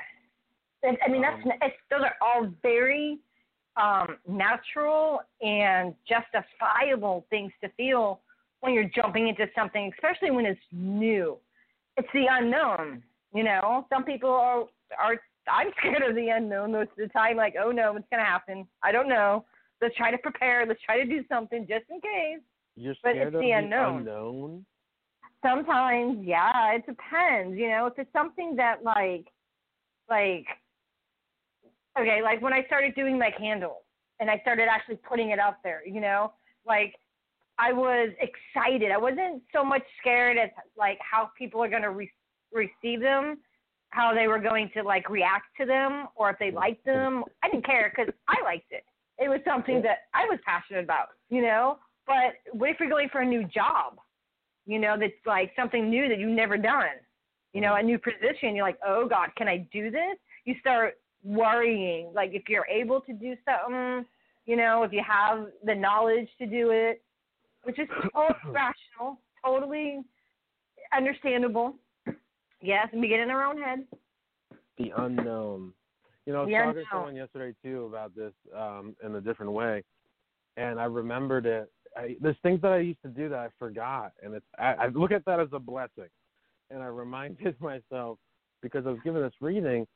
I 1.06 1.08
mean, 1.08 1.22
that's 1.22 1.46
Um, 1.46 1.52
it's, 1.62 1.76
those 1.92 2.02
are 2.02 2.16
all 2.20 2.48
very 2.64 3.20
um, 3.78 4.18
natural 4.28 5.22
and 5.44 5.94
justifiable 6.08 7.28
things 7.30 7.52
to 7.62 7.70
feel 7.78 8.22
when 8.62 8.74
you're 8.74 8.90
jumping 8.96 9.28
into 9.28 9.48
something, 9.56 9.92
especially 9.96 10.32
when 10.32 10.46
it's 10.46 10.60
new. 10.72 11.38
It's 11.98 12.08
the 12.14 12.26
unknown. 12.30 13.04
You 13.34 13.44
know, 13.44 13.86
some 13.90 14.04
people 14.04 14.30
are 14.30 14.66
are. 15.00 15.18
I'm 15.48 15.72
scared 15.80 16.04
of 16.08 16.16
the 16.16 16.30
unknown 16.30 16.72
most 16.72 16.92
of 16.92 16.98
the 16.98 17.08
time. 17.08 17.38
Like, 17.38 17.56
oh 17.62 17.72
no, 17.72 17.94
what's 17.94 18.08
gonna 18.12 18.26
happen? 18.26 18.68
I 18.84 18.92
don't 18.92 19.10
know. 19.10 19.46
Let's 19.82 19.96
try 19.96 20.12
to 20.12 20.18
prepare. 20.18 20.66
Let's 20.66 20.82
try 20.82 20.98
to 20.98 21.06
do 21.06 21.24
something 21.30 21.66
just 21.68 21.86
in 21.90 22.02
case. 22.02 22.42
You're 22.76 22.96
but 23.04 23.12
scared 23.12 23.28
it's 23.28 23.36
of 23.36 23.42
the 23.42 23.52
unknown. 23.52 24.00
unknown. 24.00 24.66
Sometimes, 25.46 26.20
yeah, 26.26 26.74
it 26.74 26.86
depends. 26.86 27.58
You 27.58 27.70
know, 27.70 27.86
if 27.86 27.94
it's 27.98 28.12
something 28.12 28.56
that 28.58 28.84
like, 28.84 29.26
like, 30.10 30.46
okay, 31.98 32.22
like 32.22 32.42
when 32.42 32.52
I 32.52 32.66
started 32.66 32.94
doing 32.96 33.18
my 33.18 33.32
candles 33.32 33.84
and 34.20 34.30
I 34.30 34.40
started 34.40 34.68
actually 34.70 34.98
putting 34.98 35.30
it 35.30 35.40
out 35.40 35.64
there, 35.64 35.82
you 35.86 36.02
know, 36.02 36.34
like 36.66 36.96
I 37.60 37.74
was 37.74 38.10
excited. 38.22 38.92
I 38.92 38.98
wasn't 38.98 39.44
so 39.54 39.64
much 39.66 39.84
scared 40.00 40.38
as 40.38 40.50
like 40.78 40.98
how 41.00 41.30
people 41.38 41.62
are 41.62 41.70
going 41.70 41.82
to 41.82 41.92
re- 41.92 42.12
receive 42.54 43.02
them, 43.02 43.40
how 43.90 44.14
they 44.14 44.28
were 44.28 44.40
going 44.40 44.72
to 44.76 44.82
like 44.82 45.10
react 45.10 45.48
to 45.60 45.66
them, 45.66 46.08
or 46.16 46.30
if 46.30 46.40
they 46.40 46.52
liked 46.52 46.86
them. 46.86 47.26
I 47.44 47.50
didn't 47.50 47.66
care 47.66 47.92
because 47.94 48.14
I 48.30 48.42
liked 48.44 48.72
it. 48.72 48.86
It 49.18 49.28
was 49.28 49.42
something 49.46 49.82
that 49.82 50.08
I 50.14 50.24
was 50.26 50.40
passionate 50.46 50.86
about, 50.86 51.10
you 51.30 51.42
know. 51.42 51.80
But 52.08 52.36
what 52.54 52.70
if 52.70 52.80
you're 52.80 52.90
going 52.90 53.10
for 53.10 53.22
a 53.22 53.26
new 53.26 53.44
job? 53.44 53.98
You 54.66 54.80
know, 54.80 54.96
that's 54.98 55.12
like 55.26 55.52
something 55.56 55.90
new 55.90 56.08
that 56.08 56.18
you've 56.18 56.30
never 56.30 56.58
done. 56.58 56.98
You 57.54 57.62
know, 57.62 57.76
a 57.76 57.84
new 57.84 58.00
position. 58.00 58.56
You're 58.56 58.66
like, 58.66 58.80
oh 58.86 59.08
God, 59.08 59.30
can 59.36 59.50
I 59.50 59.68
do 59.74 59.92
this? 59.92 60.18
You 60.46 60.56
start 60.62 60.94
worrying. 61.24 62.12
Like 62.16 62.32
if 62.34 62.44
you're 62.48 62.68
able 62.68 63.02
to 63.02 63.12
do 63.14 63.36
something, 63.44 64.06
you 64.46 64.56
know, 64.56 64.84
if 64.84 64.94
you 64.94 65.02
have 65.06 65.48
the 65.66 65.76
knowledge 65.76 66.30
to 66.40 66.46
do 66.46 66.70
it, 66.70 67.02
which 67.64 67.80
is 67.80 67.88
totally 68.14 68.54
rational, 68.54 69.20
totally 69.44 70.02
understandable. 70.96 71.76
Yes, 72.62 72.88
and 72.92 73.02
we 73.02 73.08
get 73.08 73.20
in 73.20 73.30
our 73.30 73.44
own 73.44 73.62
head. 73.62 73.86
The 74.78 74.92
unknown. 74.98 75.74
You 76.26 76.34
know, 76.34 76.42
I 76.42 76.46
was 76.46 76.54
talking 76.54 76.74
to 76.76 76.84
someone 76.92 77.16
yesterday 77.16 77.56
too 77.64 77.86
about 77.86 78.16
this 78.16 78.34
um, 78.56 78.96
in 79.04 79.16
a 79.16 79.22
different 79.22 79.52
way, 79.52 79.84
and 80.58 80.80
I 80.80 80.86
remembered 80.86 81.46
it. 81.46 81.72
I, 81.98 82.16
there's 82.22 82.36
things 82.44 82.62
that 82.62 82.72
I 82.72 82.80
used 82.80 83.02
to 83.02 83.10
do 83.10 83.30
that 83.30 83.40
I 83.40 83.48
forgot, 83.58 84.12
and 84.22 84.36
it's 84.36 84.46
I, 84.58 84.74
I 84.74 84.88
look 84.90 85.12
at 85.12 85.26
that 85.26 85.40
as 85.40 85.48
a 85.54 85.60
blessing, 85.60 86.10
and 86.70 86.84
I 86.84 86.88
reminded 86.88 87.60
myself 87.62 88.20
because 88.62 88.86
I 88.86 88.90
was 88.90 89.00
given 89.04 89.22
this 89.22 89.34
reading, 89.42 89.88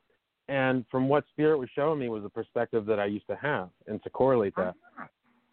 and 0.49 0.85
from 0.89 1.07
what 1.07 1.25
Spirit 1.29 1.59
was 1.59 1.69
showing 1.75 1.99
me 1.99 2.09
was 2.09 2.25
a 2.25 2.29
perspective 2.29 2.85
that 2.85 2.99
I 2.99 3.05
used 3.05 3.27
to 3.27 3.35
have, 3.35 3.69
and 3.87 4.01
to 4.03 4.09
correlate 4.09 4.55
that. 4.55 4.73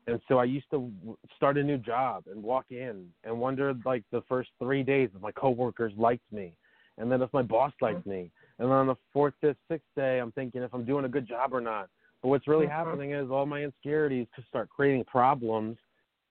And 0.06 0.20
so 0.28 0.38
I 0.38 0.44
used 0.44 0.66
to 0.70 0.90
start 1.36 1.58
a 1.58 1.62
new 1.62 1.78
job 1.78 2.24
and 2.30 2.42
walk 2.42 2.66
in 2.70 3.06
and 3.24 3.38
wonder 3.38 3.74
like 3.84 4.02
the 4.10 4.22
first 4.28 4.50
three 4.58 4.82
days 4.82 5.10
if 5.14 5.20
my 5.20 5.32
coworkers 5.32 5.92
liked 5.96 6.32
me, 6.32 6.52
and 6.98 7.10
then 7.10 7.22
if 7.22 7.32
my 7.32 7.42
boss 7.42 7.72
liked 7.80 8.06
me, 8.06 8.30
and 8.58 8.68
then 8.68 8.76
on 8.76 8.86
the 8.86 8.96
fourth, 9.12 9.34
fifth, 9.40 9.58
sixth 9.68 9.86
day, 9.96 10.18
I'm 10.18 10.32
thinking 10.32 10.62
if 10.62 10.74
I'm 10.74 10.84
doing 10.84 11.04
a 11.04 11.08
good 11.08 11.28
job 11.28 11.54
or 11.54 11.60
not. 11.60 11.88
But 12.22 12.28
what's 12.28 12.48
really 12.48 12.66
Mhm. 12.66 12.70
happening 12.70 13.12
is 13.12 13.30
all 13.30 13.46
my 13.46 13.62
insecurities 13.62 14.28
just 14.36 14.48
start 14.48 14.68
creating 14.68 15.04
problems, 15.04 15.78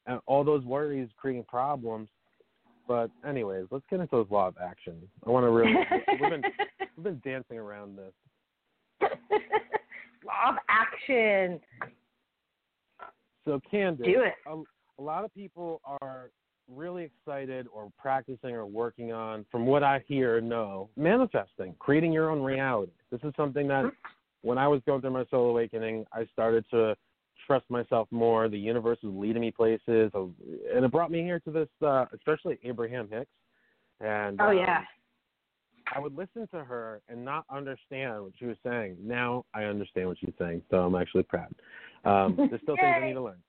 and 0.06 0.20
all 0.26 0.44
those 0.44 0.66
worries 0.66 1.12
creating 1.14 1.46
problems. 1.46 2.10
But 2.88 3.12
anyways, 3.24 3.68
let's 3.72 3.86
get 3.88 4.00
into 4.00 4.16
those 4.16 4.30
law 4.32 4.48
of 4.48 4.58
action. 4.58 5.10
I 5.26 5.30
want 5.30 5.46
to 5.46 5.52
really 5.52 5.76
we've 6.20 6.30
been 6.30 6.44
we've 6.98 7.04
been 7.04 7.22
dancing 7.24 7.58
around 7.58 7.98
this. 7.98 8.14
Law 10.24 10.50
of 10.50 10.56
action. 10.68 11.62
So 13.46 13.60
Kandis, 13.72 14.06
Do 14.06 14.22
it. 14.22 14.34
A, 14.48 14.62
a 15.00 15.02
lot 15.02 15.24
of 15.24 15.34
people 15.34 15.82
are 15.86 16.30
really 16.68 17.04
excited 17.04 17.68
or 17.74 17.92
practicing 17.98 18.52
or 18.52 18.66
working 18.66 19.12
on, 19.12 19.46
from 19.52 19.66
what 19.66 19.84
I 19.84 20.04
hear 20.08 20.38
and 20.38 20.48
know, 20.48 20.90
manifesting, 20.96 21.76
creating 21.80 22.12
your 22.12 22.30
own 22.30 22.42
reality. 22.42 22.92
This 23.12 23.22
is 23.24 23.34
something 23.36 23.68
that 23.70 23.92
when 24.42 24.58
I 24.58 24.68
was 24.68 24.82
going 24.86 25.02
through 25.02 25.12
my 25.12 25.26
soul 25.32 25.50
awakening, 25.50 26.06
I 26.14 26.26
started 26.32 26.66
to 26.72 26.96
trust 27.48 27.66
myself 27.70 28.08
more. 28.12 28.48
The 28.48 28.60
universe 28.60 29.00
was 29.02 29.14
leading 29.16 29.42
me 29.42 29.52
places, 29.52 30.12
and 30.14 30.86
it 30.86 30.92
brought 30.92 31.12
me 31.12 31.24
here 31.24 31.40
to 31.40 31.52
this, 31.52 31.70
uh, 31.86 32.06
especially 32.14 32.60
Abraham 32.64 33.08
Hicks. 33.12 33.32
And 34.00 34.40
oh 34.40 34.50
um, 34.50 34.58
yeah, 34.58 34.82
I 35.94 36.00
would 36.00 36.16
listen 36.16 36.48
to 36.54 36.64
her 36.64 37.02
and 37.10 37.26
not 37.26 37.46
understand 37.50 38.24
what 38.24 38.34
she 38.38 38.46
was 38.46 38.58
saying. 38.64 38.98
Now 39.02 39.46
I 39.54 39.64
understand 39.64 40.08
what 40.08 40.18
she's 40.20 40.34
saying, 40.40 40.62
so 40.70 40.78
I'm 40.78 40.96
actually 40.96 41.24
proud. 41.24 41.54
Um, 42.06 42.36
there's 42.50 42.62
still 42.62 42.76
things 42.76 42.96
I 43.02 43.06
need 43.06 43.14
to 43.14 43.22
learn. 43.22 43.42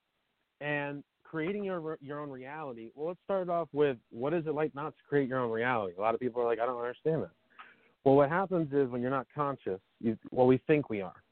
And 0.61 1.03
creating 1.31 1.65
your 1.65 1.97
your 2.01 2.21
own 2.21 2.31
reality. 2.31 2.91
Well, 2.95 3.09
let's 3.09 3.21
start 3.25 3.49
off 3.49 3.69
with 3.73 3.97
what 4.11 4.35
is 4.35 4.47
it 4.47 4.55
like 4.55 4.75
not 4.75 4.91
to 4.97 5.03
create 5.09 5.29
your 5.29 5.39
own 5.39 5.51
reality? 5.51 5.95
A 5.97 6.01
lot 6.01 6.15
of 6.15 6.21
people 6.21 6.43
are 6.43 6.45
like, 6.45 6.59
I 6.59 6.67
don't 6.67 6.79
understand 6.79 7.23
that. 7.23 7.31
Well, 8.05 8.17
what 8.17 8.29
happens 8.29 8.73
is 8.73 8.89
when 8.91 9.01
you're 9.01 9.11
not 9.11 9.27
conscious, 9.35 9.79
you, 10.01 10.17
well, 10.31 10.47
we 10.47 10.59
think 10.67 10.89
we 10.89 11.03
are, 11.03 11.23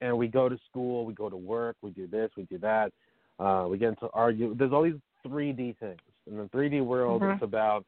and 0.00 0.16
we 0.16 0.26
go 0.26 0.48
to 0.48 0.58
school, 0.68 1.04
we 1.04 1.12
go 1.12 1.28
to 1.28 1.36
work, 1.36 1.76
we 1.82 1.90
do 1.90 2.06
this, 2.06 2.30
we 2.36 2.44
do 2.44 2.58
that, 2.58 2.92
uh, 3.38 3.66
we 3.68 3.78
get 3.78 3.90
into 3.90 4.08
argue. 4.12 4.54
There's 4.54 4.72
all 4.72 4.82
these 4.82 4.94
3D 5.26 5.78
things. 5.78 6.00
In 6.26 6.36
the 6.36 6.44
3D 6.44 6.84
world, 6.84 7.22
mm-hmm. 7.22 7.32
it's 7.32 7.42
about 7.42 7.84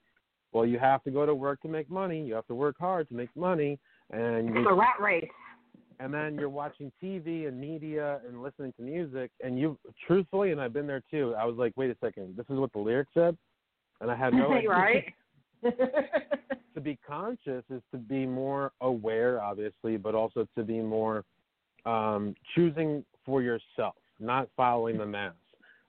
well, 0.52 0.66
you 0.66 0.78
have 0.78 1.02
to 1.04 1.10
go 1.10 1.24
to 1.24 1.34
work 1.34 1.60
to 1.62 1.68
make 1.68 1.90
money. 1.90 2.24
You 2.24 2.34
have 2.34 2.46
to 2.48 2.54
work 2.54 2.76
hard 2.78 3.08
to 3.08 3.14
make 3.14 3.34
money, 3.36 3.78
and 4.10 4.56
it's 4.56 4.66
a 4.68 4.74
rat 4.74 5.00
race. 5.00 5.28
And 6.00 6.14
then 6.14 6.36
you're 6.36 6.48
watching 6.48 6.90
TV 7.02 7.46
and 7.46 7.60
media 7.60 8.20
and 8.26 8.42
listening 8.42 8.72
to 8.78 8.82
music, 8.82 9.30
and 9.42 9.58
you, 9.58 9.78
truthfully, 10.06 10.50
and 10.50 10.60
I've 10.60 10.72
been 10.72 10.86
there 10.86 11.02
too. 11.10 11.34
I 11.38 11.44
was 11.44 11.56
like, 11.56 11.74
wait 11.76 11.90
a 11.90 11.96
second, 12.02 12.36
this 12.38 12.46
is 12.48 12.58
what 12.58 12.72
the 12.72 12.78
lyrics 12.78 13.10
said, 13.12 13.36
and 14.00 14.10
I 14.10 14.16
had 14.16 14.32
no 14.32 14.50
idea. 14.52 14.70
right. 14.70 15.04
to 16.74 16.80
be 16.80 16.98
conscious 17.06 17.62
is 17.68 17.82
to 17.92 17.98
be 17.98 18.24
more 18.24 18.72
aware, 18.80 19.42
obviously, 19.42 19.98
but 19.98 20.14
also 20.14 20.46
to 20.56 20.64
be 20.64 20.80
more 20.80 21.22
um, 21.84 22.34
choosing 22.54 23.04
for 23.26 23.42
yourself, 23.42 23.96
not 24.18 24.48
following 24.56 24.96
the 24.96 25.04
mass, 25.04 25.34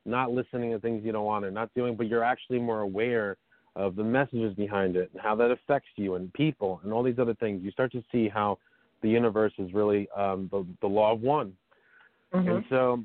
not 0.05 0.31
listening 0.31 0.71
to 0.71 0.79
things 0.79 1.05
you 1.05 1.13
don't 1.13 1.23
want 1.23 1.45
to, 1.45 1.51
not 1.51 1.69
doing, 1.73 1.95
but 1.95 2.07
you're 2.07 2.23
actually 2.23 2.59
more 2.59 2.81
aware 2.81 3.37
of 3.77 3.95
the 3.95 4.03
messages 4.03 4.53
behind 4.55 4.97
it 4.97 5.09
and 5.13 5.21
how 5.21 5.35
that 5.35 5.51
affects 5.51 5.87
you 5.95 6.15
and 6.15 6.33
people 6.33 6.81
and 6.83 6.91
all 6.91 7.01
these 7.01 7.19
other 7.19 7.35
things. 7.35 7.63
You 7.63 7.71
start 7.71 7.93
to 7.93 8.03
see 8.11 8.27
how 8.27 8.57
the 9.01 9.09
universe 9.09 9.53
is 9.57 9.73
really 9.73 10.07
um, 10.15 10.49
the, 10.51 10.65
the 10.81 10.87
law 10.87 11.13
of 11.13 11.21
one. 11.21 11.53
Mm-hmm. 12.33 12.49
And 12.49 12.65
so 12.69 13.03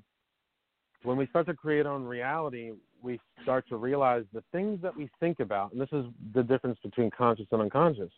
when 1.02 1.16
we 1.16 1.26
start 1.26 1.46
to 1.46 1.54
create 1.54 1.86
our 1.86 1.92
own 1.92 2.04
reality, 2.04 2.72
we 3.02 3.20
start 3.42 3.68
to 3.68 3.76
realize 3.76 4.24
the 4.32 4.42
things 4.52 4.80
that 4.82 4.96
we 4.96 5.08
think 5.20 5.40
about, 5.40 5.72
and 5.72 5.80
this 5.80 5.88
is 5.92 6.04
the 6.34 6.42
difference 6.42 6.78
between 6.82 7.10
conscious 7.10 7.46
and 7.52 7.62
unconscious. 7.62 8.10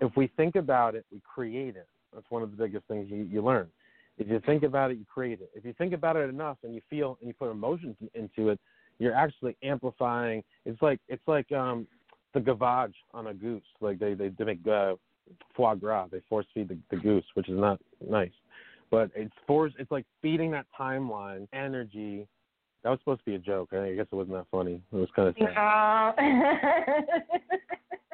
If 0.00 0.16
we 0.16 0.30
think 0.36 0.56
about 0.56 0.94
it, 0.94 1.04
we 1.10 1.20
create 1.22 1.76
it. 1.76 1.88
That's 2.12 2.26
one 2.30 2.42
of 2.42 2.50
the 2.50 2.56
biggest 2.56 2.86
things 2.86 3.08
you, 3.10 3.28
you 3.30 3.42
learn. 3.42 3.68
If 4.18 4.28
you 4.28 4.40
think 4.46 4.62
about 4.62 4.92
it, 4.92 4.98
you 4.98 5.04
create 5.12 5.40
it. 5.40 5.50
If 5.54 5.64
you 5.64 5.72
think 5.72 5.92
about 5.92 6.16
it 6.16 6.28
enough 6.28 6.58
and 6.62 6.74
you 6.74 6.80
feel 6.88 7.18
and 7.20 7.28
you 7.28 7.34
put 7.34 7.50
emotions 7.50 7.96
into 8.14 8.50
it, 8.50 8.60
you're 8.98 9.14
actually 9.14 9.56
amplifying. 9.62 10.44
It's 10.64 10.80
like 10.80 11.00
it's 11.08 11.26
like 11.26 11.50
um, 11.50 11.86
the 12.32 12.40
gavage 12.40 12.94
on 13.12 13.26
a 13.28 13.34
goose. 13.34 13.64
Like 13.80 13.98
they 13.98 14.14
they, 14.14 14.28
they 14.28 14.44
make 14.44 14.66
uh, 14.68 14.94
foie 15.56 15.74
gras. 15.74 16.08
They 16.10 16.20
force 16.28 16.46
feed 16.54 16.68
the, 16.68 16.78
the 16.90 16.96
goose, 16.96 17.24
which 17.34 17.48
is 17.48 17.58
not 17.58 17.80
nice. 18.06 18.30
But 18.90 19.10
it's 19.14 19.34
force. 19.46 19.72
It's 19.78 19.90
like 19.90 20.06
feeding 20.22 20.50
that 20.52 20.66
timeline 20.78 21.48
energy. 21.52 22.26
That 22.82 22.90
was 22.90 22.98
supposed 23.00 23.20
to 23.20 23.24
be 23.24 23.34
a 23.34 23.38
joke. 23.38 23.72
I 23.72 23.94
guess 23.94 24.06
it 24.10 24.14
wasn't 24.14 24.36
that 24.36 24.46
funny. 24.50 24.80
It 24.92 24.96
was 24.96 25.08
kind 25.16 25.28
of 25.28 25.36
sad. 25.38 25.56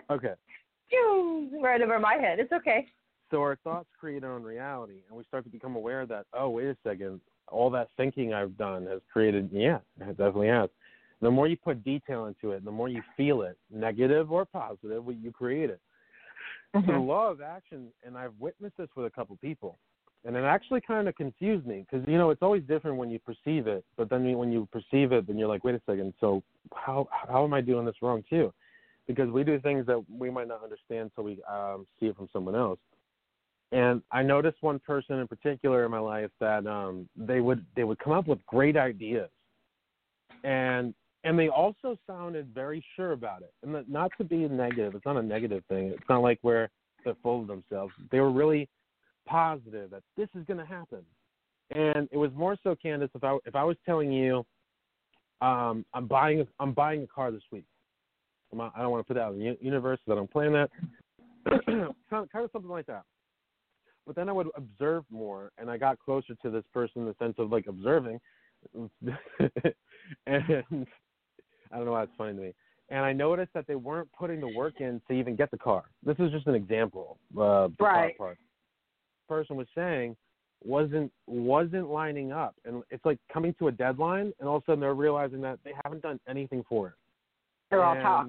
Uh, 0.09 0.12
okay. 0.12 0.35
Right 1.62 1.83
over 1.83 1.99
my 1.99 2.14
head. 2.14 2.38
It's 2.38 2.52
okay. 2.52 2.87
So 3.31 3.40
our 3.40 3.57
thoughts 3.62 3.88
create 3.99 4.25
our 4.25 4.33
own 4.33 4.43
reality, 4.43 5.02
and 5.09 5.17
we 5.17 5.25
start 5.25 5.45
to 5.45 5.50
become 5.50 5.76
aware 5.76 6.05
that 6.07 6.26
oh 6.33 6.49
wait 6.49 6.67
a 6.67 6.76
second, 6.83 7.21
all 7.49 7.71
that 7.71 7.88
thinking 7.97 8.33
I've 8.33 8.57
done 8.57 8.87
has 8.87 9.00
created, 9.12 9.50
yeah, 9.52 9.79
it 10.00 10.17
definitely 10.17 10.49
has. 10.49 10.69
The 11.21 11.31
more 11.31 11.47
you 11.47 11.57
put 11.57 11.85
detail 11.85 12.26
into 12.26 12.52
it, 12.52 12.64
the 12.64 12.71
more 12.71 12.88
you 12.88 13.02
feel 13.17 13.43
it, 13.43 13.59
negative 13.71 14.33
or 14.33 14.47
positive, 14.47 15.05
you 15.21 15.31
create 15.31 15.71
it. 15.71 15.81
Mm-hmm. 16.74 16.86
So 16.86 16.92
the 16.92 16.98
law 16.98 17.30
of 17.30 17.40
action, 17.40 17.88
and 18.04 18.16
I've 18.16 18.32
witnessed 18.38 18.76
this 18.76 18.88
with 18.96 19.06
a 19.06 19.10
couple 19.10 19.36
people, 19.36 19.78
and 20.24 20.36
it 20.36 20.44
actually 20.44 20.80
kind 20.82 21.08
of 21.08 21.16
confused 21.16 21.66
me 21.66 21.84
because 21.90 22.06
you 22.06 22.18
know 22.18 22.30
it's 22.30 22.42
always 22.42 22.62
different 22.64 22.96
when 22.96 23.10
you 23.10 23.18
perceive 23.18 23.66
it, 23.66 23.84
but 23.96 24.10
then 24.10 24.36
when 24.36 24.52
you 24.52 24.68
perceive 24.70 25.12
it, 25.12 25.26
then 25.26 25.38
you're 25.38 25.48
like, 25.48 25.64
wait 25.64 25.74
a 25.74 25.80
second, 25.86 26.14
so 26.20 26.42
how 26.74 27.08
how 27.10 27.44
am 27.44 27.54
I 27.54 27.60
doing 27.60 27.84
this 27.84 27.96
wrong 28.02 28.22
too? 28.28 28.52
Because 29.06 29.30
we 29.30 29.42
do 29.42 29.58
things 29.58 29.86
that 29.86 30.04
we 30.08 30.30
might 30.30 30.46
not 30.46 30.62
understand 30.62 31.10
until 31.10 31.24
we 31.24 31.42
um, 31.50 31.86
see 31.98 32.06
it 32.06 32.16
from 32.16 32.28
someone 32.32 32.54
else. 32.54 32.78
And 33.72 34.02
I 34.12 34.22
noticed 34.22 34.58
one 34.60 34.78
person 34.80 35.18
in 35.18 35.26
particular 35.26 35.84
in 35.84 35.90
my 35.90 35.98
life 35.98 36.30
that 36.40 36.66
um, 36.66 37.08
they 37.16 37.40
would 37.40 37.64
they 37.74 37.84
would 37.84 37.98
come 37.98 38.12
up 38.12 38.28
with 38.28 38.44
great 38.46 38.76
ideas, 38.76 39.30
and 40.44 40.94
and 41.24 41.38
they 41.38 41.48
also 41.48 41.96
sounded 42.06 42.48
very 42.54 42.84
sure 42.96 43.12
about 43.12 43.42
it. 43.42 43.52
And 43.62 43.88
not 43.88 44.10
to 44.18 44.24
be 44.24 44.48
negative, 44.48 44.94
it's 44.94 45.04
not 45.04 45.16
a 45.16 45.22
negative 45.22 45.62
thing. 45.68 45.88
It's 45.88 46.08
not 46.08 46.22
like 46.22 46.38
where 46.42 46.70
they're 47.04 47.14
full 47.22 47.42
of 47.42 47.46
themselves. 47.46 47.92
They 48.10 48.20
were 48.20 48.30
really 48.30 48.68
positive 49.26 49.90
that 49.90 50.02
this 50.16 50.28
is 50.34 50.44
going 50.46 50.58
to 50.58 50.66
happen. 50.66 51.02
And 51.70 52.08
it 52.10 52.16
was 52.16 52.30
more 52.34 52.56
so, 52.62 52.74
Kandis, 52.74 53.10
if 53.14 53.22
I 53.22 53.38
if 53.44 53.54
I 53.54 53.62
was 53.62 53.76
telling 53.86 54.12
you, 54.12 54.44
um, 55.40 55.84
I'm 55.94 56.06
buying 56.06 56.46
I'm 56.58 56.72
buying 56.72 57.02
a 57.02 57.06
car 57.06 57.30
this 57.30 57.42
week. 57.52 57.64
I 58.52 58.82
don't 58.82 58.90
want 58.90 59.06
to 59.06 59.06
put 59.06 59.14
that 59.14 59.22
out 59.22 59.34
in 59.34 59.38
the 59.38 59.56
universe 59.60 60.00
that 60.08 60.18
I'm 60.18 60.26
planning 60.26 60.54
that. 60.54 60.70
kind 62.10 62.26
of 62.34 62.50
something 62.52 62.68
like 62.68 62.86
that 62.86 63.04
but 64.10 64.16
then 64.16 64.28
I 64.28 64.32
would 64.32 64.48
observe 64.56 65.04
more, 65.08 65.52
and 65.56 65.70
I 65.70 65.76
got 65.76 65.96
closer 66.00 66.34
to 66.42 66.50
this 66.50 66.64
person 66.74 67.02
in 67.02 67.06
the 67.06 67.14
sense 67.20 67.36
of 67.38 67.52
like 67.52 67.68
observing, 67.68 68.18
and 70.26 70.86
I 71.72 71.76
don't 71.76 71.84
know 71.86 71.92
why 71.92 72.02
it's 72.04 72.12
funny 72.16 72.34
to 72.34 72.40
me. 72.40 72.54
And 72.88 73.04
I 73.04 73.12
noticed 73.12 73.52
that 73.54 73.66
they 73.66 73.76
weren't 73.76 74.08
putting 74.18 74.40
the 74.40 74.48
work 74.48 74.80
in 74.80 75.00
to 75.08 75.14
even 75.14 75.36
get 75.36 75.50
the 75.50 75.58
car. 75.58 75.84
This 76.04 76.16
is 76.18 76.32
just 76.32 76.46
an 76.46 76.54
example. 76.54 77.18
Uh, 77.32 77.68
the 77.68 77.84
right. 77.84 78.16
Car 78.16 78.26
part. 78.26 78.38
Person 79.28 79.56
was 79.56 79.68
saying 79.76 80.16
wasn't 80.64 81.10
wasn't 81.26 81.88
lining 81.88 82.32
up, 82.32 82.54
and 82.64 82.82
it's 82.90 83.04
like 83.04 83.18
coming 83.32 83.54
to 83.58 83.68
a 83.68 83.72
deadline, 83.72 84.32
and 84.38 84.48
all 84.48 84.56
of 84.56 84.62
a 84.62 84.66
sudden 84.66 84.80
they're 84.80 84.94
realizing 84.94 85.40
that 85.40 85.58
they 85.64 85.72
haven't 85.84 86.02
done 86.02 86.20
anything 86.28 86.64
for 86.68 86.88
it. 86.88 86.94
They're 87.70 87.82
and, 87.82 87.98
all 87.98 88.24
talk. 88.24 88.26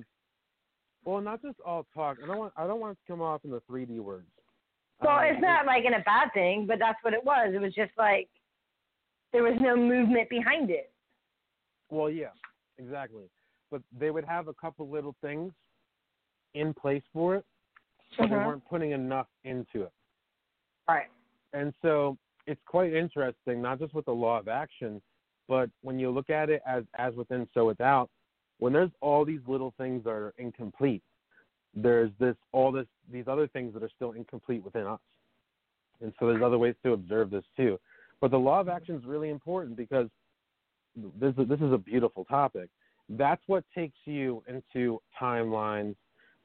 Well, 1.03 1.21
not 1.21 1.41
just 1.41 1.60
all 1.65 1.86
talk. 1.93 2.17
I 2.24 2.27
don't 2.27 2.38
want 2.38 2.53
I 2.55 2.67
don't 2.67 2.79
want 2.79 2.93
it 2.93 3.01
to 3.05 3.12
come 3.12 3.21
off 3.21 3.41
in 3.43 3.51
the 3.51 3.62
3D 3.69 4.00
words. 4.00 4.27
Well, 5.01 5.17
um, 5.17 5.25
it's 5.25 5.41
not 5.41 5.65
like 5.65 5.83
in 5.86 5.95
a 5.95 6.03
bad 6.03 6.29
thing, 6.33 6.65
but 6.67 6.77
that's 6.79 7.00
what 7.01 7.13
it 7.13 7.24
was. 7.24 7.51
It 7.53 7.60
was 7.60 7.74
just 7.74 7.91
like 7.98 8.29
there 9.33 9.43
was 9.43 9.57
no 9.60 9.75
movement 9.75 10.29
behind 10.29 10.69
it. 10.69 10.91
Well, 11.89 12.10
yeah, 12.10 12.29
exactly. 12.82 13.24
But 13.70 13.82
they 13.98 14.12
would 14.12 14.26
have 14.26 14.48
a 14.48 14.54
couple 14.54 14.90
little 14.90 15.16
things 15.22 15.54
in 16.54 16.74
place 16.74 17.04
for 17.14 17.36
it, 17.36 17.46
but 18.18 18.26
mm-hmm. 18.26 18.34
they 18.34 18.40
weren't 18.40 18.70
putting 18.70 18.92
enough 18.92 19.28
into 19.44 19.84
it. 19.84 19.92
Right. 20.88 21.08
And 21.54 21.74
so 21.82 22.18
it's 22.48 22.62
quite 22.66 22.94
interesting, 22.94 23.62
not 23.62 23.80
just 23.80 23.94
with 23.94 24.06
the 24.06 24.12
law 24.12 24.40
of 24.40 24.48
action, 24.48 25.02
but 25.48 25.70
when 25.82 26.00
you 26.00 26.10
look 26.10 26.30
at 26.30 26.50
it 26.50 26.62
as 26.66 26.84
as 26.98 27.14
within, 27.16 27.48
so 27.54 27.66
without. 27.66 28.10
When 28.60 28.74
there's 28.74 28.92
all 29.02 29.26
these 29.26 29.42
little 29.48 29.74
things 29.78 30.04
that 30.04 30.12
are 30.12 30.34
incomplete, 30.38 31.02
there's 31.74 32.12
this 32.20 32.36
all 32.52 32.72
this 32.72 32.86
these 33.12 33.26
other 33.28 33.48
things 33.48 33.74
that 33.74 33.84
are 33.84 33.90
still 33.96 34.12
incomplete 34.12 34.64
within 34.64 34.86
us. 34.86 35.00
And 36.02 36.14
so 36.20 36.28
there's 36.28 36.44
other 36.44 36.58
ways 36.58 36.76
to 36.84 36.94
observe 36.94 37.30
this 37.30 37.44
too. 37.58 37.80
But 38.20 38.32
the 38.32 38.38
law 38.38 38.60
of 38.60 38.70
action 38.70 38.96
is 38.96 39.06
really 39.06 39.30
important 39.30 39.76
because 39.76 40.08
this 40.95 41.33
this 41.38 41.60
is 41.60 41.74
a 41.74 41.77
beautiful 41.77 42.25
topic. 42.25 42.69
That's 43.10 43.41
what 43.48 43.63
takes 43.75 43.98
you 44.05 44.43
into 44.48 45.01
timelines. 45.19 45.95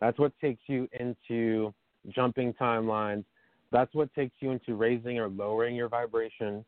That's 0.01 0.19
what 0.19 0.33
takes 0.41 0.63
you 0.67 0.89
into 0.99 1.73
jumping 2.09 2.53
timelines. 2.55 3.25
That's 3.73 3.95
what 3.95 4.13
takes 4.15 4.35
you 4.41 4.51
into 4.51 4.75
raising 4.75 5.19
or 5.19 5.29
lowering 5.29 5.75
your 5.75 5.89
vibration. 5.89 6.65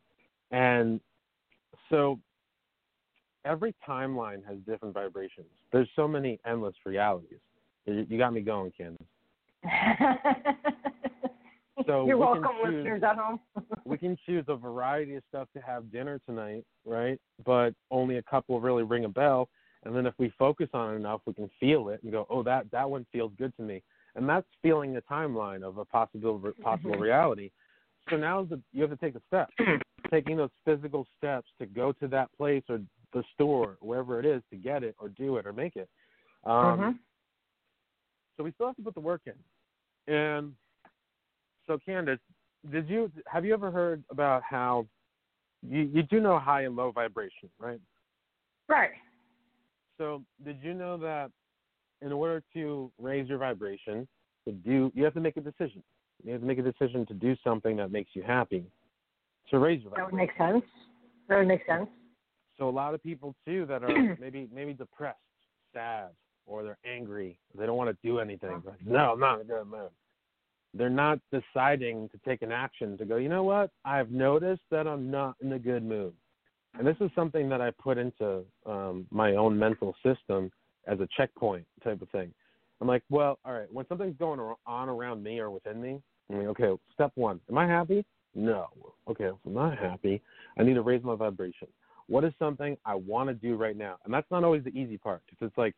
And 0.51 0.99
so 1.89 2.19
every 3.45 3.73
timeline 3.87 4.45
has 4.45 4.57
different 4.67 4.93
vibrations. 4.93 5.47
There's 5.71 5.89
so 5.95 6.07
many 6.07 6.39
endless 6.45 6.75
realities. 6.85 7.39
You 7.85 8.17
got 8.17 8.33
me 8.33 8.41
going, 8.41 8.71
Kandis. 8.79 8.97
so 11.85 12.05
you're 12.07 12.17
welcome, 12.17 12.51
choose, 12.63 12.75
listeners 12.75 13.03
at 13.03 13.15
home. 13.15 13.39
we 13.85 13.97
can 13.97 14.17
choose 14.25 14.45
a 14.47 14.55
variety 14.55 15.15
of 15.15 15.23
stuff 15.29 15.47
to 15.55 15.61
have 15.61 15.91
dinner 15.91 16.19
tonight, 16.25 16.63
right? 16.85 17.19
But 17.45 17.73
only 17.91 18.17
a 18.17 18.23
couple 18.23 18.59
really 18.59 18.83
ring 18.83 19.05
a 19.05 19.09
bell. 19.09 19.49
And 19.85 19.95
then 19.95 20.05
if 20.05 20.13
we 20.17 20.31
focus 20.37 20.67
on 20.73 20.93
it 20.93 20.97
enough, 20.97 21.21
we 21.25 21.33
can 21.33 21.49
feel 21.59 21.89
it 21.89 22.01
and 22.03 22.11
go, 22.11 22.25
"Oh, 22.29 22.43
that 22.43 22.69
that 22.71 22.89
one 22.89 23.05
feels 23.11 23.31
good 23.37 23.55
to 23.57 23.63
me." 23.63 23.81
And 24.15 24.27
that's 24.27 24.47
feeling 24.61 24.93
the 24.93 25.03
timeline 25.09 25.63
of 25.63 25.77
a 25.77 25.85
possible 25.85 26.51
possible 26.61 26.91
mm-hmm. 26.91 27.01
reality. 27.01 27.51
So 28.09 28.17
now 28.17 28.43
the, 28.43 28.59
you 28.73 28.81
have 28.81 28.91
to 28.91 28.97
take 28.97 29.15
a 29.15 29.21
step, 29.27 29.49
taking 30.11 30.37
those 30.37 30.49
physical 30.65 31.05
steps 31.17 31.47
to 31.59 31.65
go 31.65 31.91
to 31.93 32.07
that 32.07 32.29
place 32.37 32.63
or 32.69 32.81
the 33.13 33.23
store, 33.33 33.77
wherever 33.81 34.19
it 34.19 34.25
is, 34.25 34.41
to 34.51 34.57
get 34.57 34.83
it 34.83 34.95
or 34.99 35.09
do 35.09 35.37
it 35.37 35.45
or 35.45 35.53
make 35.53 35.75
it. 35.75 35.89
Um, 36.43 36.53
mm-hmm. 36.53 36.91
So 38.37 38.43
we 38.43 38.51
still 38.53 38.67
have 38.67 38.75
to 38.77 38.81
put 38.81 38.93
the 38.93 38.99
work 38.99 39.21
in. 39.25 40.13
And 40.13 40.53
so, 41.69 41.77
Kandis, 41.87 42.17
did 42.71 42.89
you 42.89 43.11
have 43.27 43.45
you 43.45 43.53
ever 43.53 43.69
heard 43.69 44.03
about 44.09 44.41
how 44.49 44.87
you 45.61 45.81
you 45.93 46.01
do 46.03 46.19
know 46.19 46.39
high 46.39 46.63
and 46.63 46.75
low 46.75 46.91
vibration, 46.91 47.49
right? 47.59 47.79
Right. 48.67 48.89
So 49.99 50.23
did 50.43 50.57
you 50.63 50.73
know 50.73 50.97
that 50.97 51.29
in 52.01 52.11
order 52.11 52.41
to 52.53 52.91
raise 52.99 53.29
your 53.29 53.37
vibration, 53.37 54.07
to 54.45 54.51
do 54.51 54.91
you 54.95 55.03
have 55.03 55.13
to 55.13 55.19
make 55.19 55.37
a 55.37 55.41
decision. 55.41 55.83
You 56.25 56.31
have 56.33 56.41
to 56.41 56.47
make 56.47 56.57
a 56.57 56.63
decision 56.63 57.05
to 57.05 57.13
do 57.13 57.35
something 57.43 57.77
that 57.77 57.91
makes 57.91 58.09
you 58.13 58.23
happy 58.23 58.65
to 59.51 59.59
raise 59.59 59.83
your 59.83 59.91
That 59.91 60.11
vibration. 60.11 60.17
would 60.17 60.17
make 60.17 60.37
sense. 60.37 60.63
That 61.29 61.37
would 61.37 61.47
make 61.47 61.65
sense. 61.67 61.87
So 62.57 62.67
a 62.67 62.71
lot 62.71 62.95
of 62.95 63.03
people 63.03 63.35
too 63.45 63.67
that 63.67 63.83
are 63.83 64.17
maybe 64.19 64.49
maybe 64.51 64.73
depressed, 64.73 65.19
sad, 65.71 66.09
or 66.47 66.63
they're 66.63 66.79
angry, 66.83 67.37
they 67.55 67.67
don't 67.67 67.77
want 67.77 67.91
to 67.91 67.97
do 68.07 68.17
anything. 68.17 68.63
Like, 68.65 68.83
no, 68.83 69.11
I'm 69.11 69.19
not 69.19 69.35
in 69.35 69.41
a 69.41 69.43
good 69.43 69.67
mood. 69.67 69.89
They're 70.73 70.89
not 70.89 71.19
deciding 71.31 72.09
to 72.09 72.19
take 72.27 72.41
an 72.41 72.51
action 72.51 72.97
to 72.97 73.05
go, 73.05 73.17
you 73.17 73.29
know 73.29 73.43
what? 73.43 73.71
I've 73.85 74.11
noticed 74.11 74.61
that 74.71 74.87
I'm 74.87 75.09
not 75.09 75.35
in 75.41 75.53
a 75.53 75.59
good 75.59 75.83
mood. 75.83 76.13
And 76.77 76.85
this 76.85 76.97
is 77.01 77.09
something 77.15 77.49
that 77.49 77.61
I 77.61 77.71
put 77.71 77.97
into 77.97 78.43
um, 78.65 79.07
my 79.09 79.35
own 79.35 79.57
mental 79.57 79.95
system 80.03 80.51
as 80.87 80.99
a 80.99 81.07
checkpoint 81.17 81.65
type 81.83 82.01
of 82.01 82.09
thing. 82.09 82.31
I'm 82.81 82.87
like, 82.87 83.03
well, 83.09 83.39
all 83.43 83.53
right, 83.53 83.71
when 83.73 83.85
something's 83.87 84.17
going 84.17 84.39
on 84.65 84.89
around 84.89 85.23
me 85.23 85.39
or 85.39 85.49
within 85.49 85.81
me, 85.81 86.01
I'm 86.29 86.37
like, 86.37 86.47
okay, 86.47 86.81
step 86.93 87.11
one, 87.15 87.39
am 87.49 87.57
I 87.57 87.67
happy? 87.67 88.05
No. 88.35 88.67
Okay, 89.09 89.25
if 89.25 89.35
I'm 89.45 89.53
not 89.53 89.77
happy, 89.77 90.21
I 90.57 90.63
need 90.63 90.75
to 90.75 90.81
raise 90.81 91.03
my 91.03 91.15
vibration. 91.15 91.67
What 92.07 92.23
is 92.23 92.33
something 92.39 92.77
I 92.85 92.95
want 92.95 93.29
to 93.29 93.33
do 93.33 93.55
right 93.55 93.75
now? 93.75 93.97
And 94.05 94.13
that's 94.13 94.29
not 94.31 94.43
always 94.43 94.63
the 94.63 94.69
easy 94.69 94.97
part 94.97 95.21
because 95.25 95.47
it's 95.47 95.57
like 95.57 95.75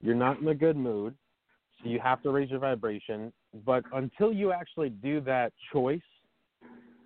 you're 0.00 0.14
not 0.14 0.40
in 0.40 0.48
a 0.48 0.54
good 0.54 0.76
mood, 0.76 1.14
so 1.82 1.88
you 1.88 2.00
have 2.00 2.22
to 2.22 2.30
raise 2.30 2.50
your 2.50 2.60
vibration. 2.60 3.32
But 3.64 3.84
until 3.92 4.32
you 4.32 4.52
actually 4.52 4.90
do 4.90 5.20
that 5.22 5.52
choice, 5.72 6.00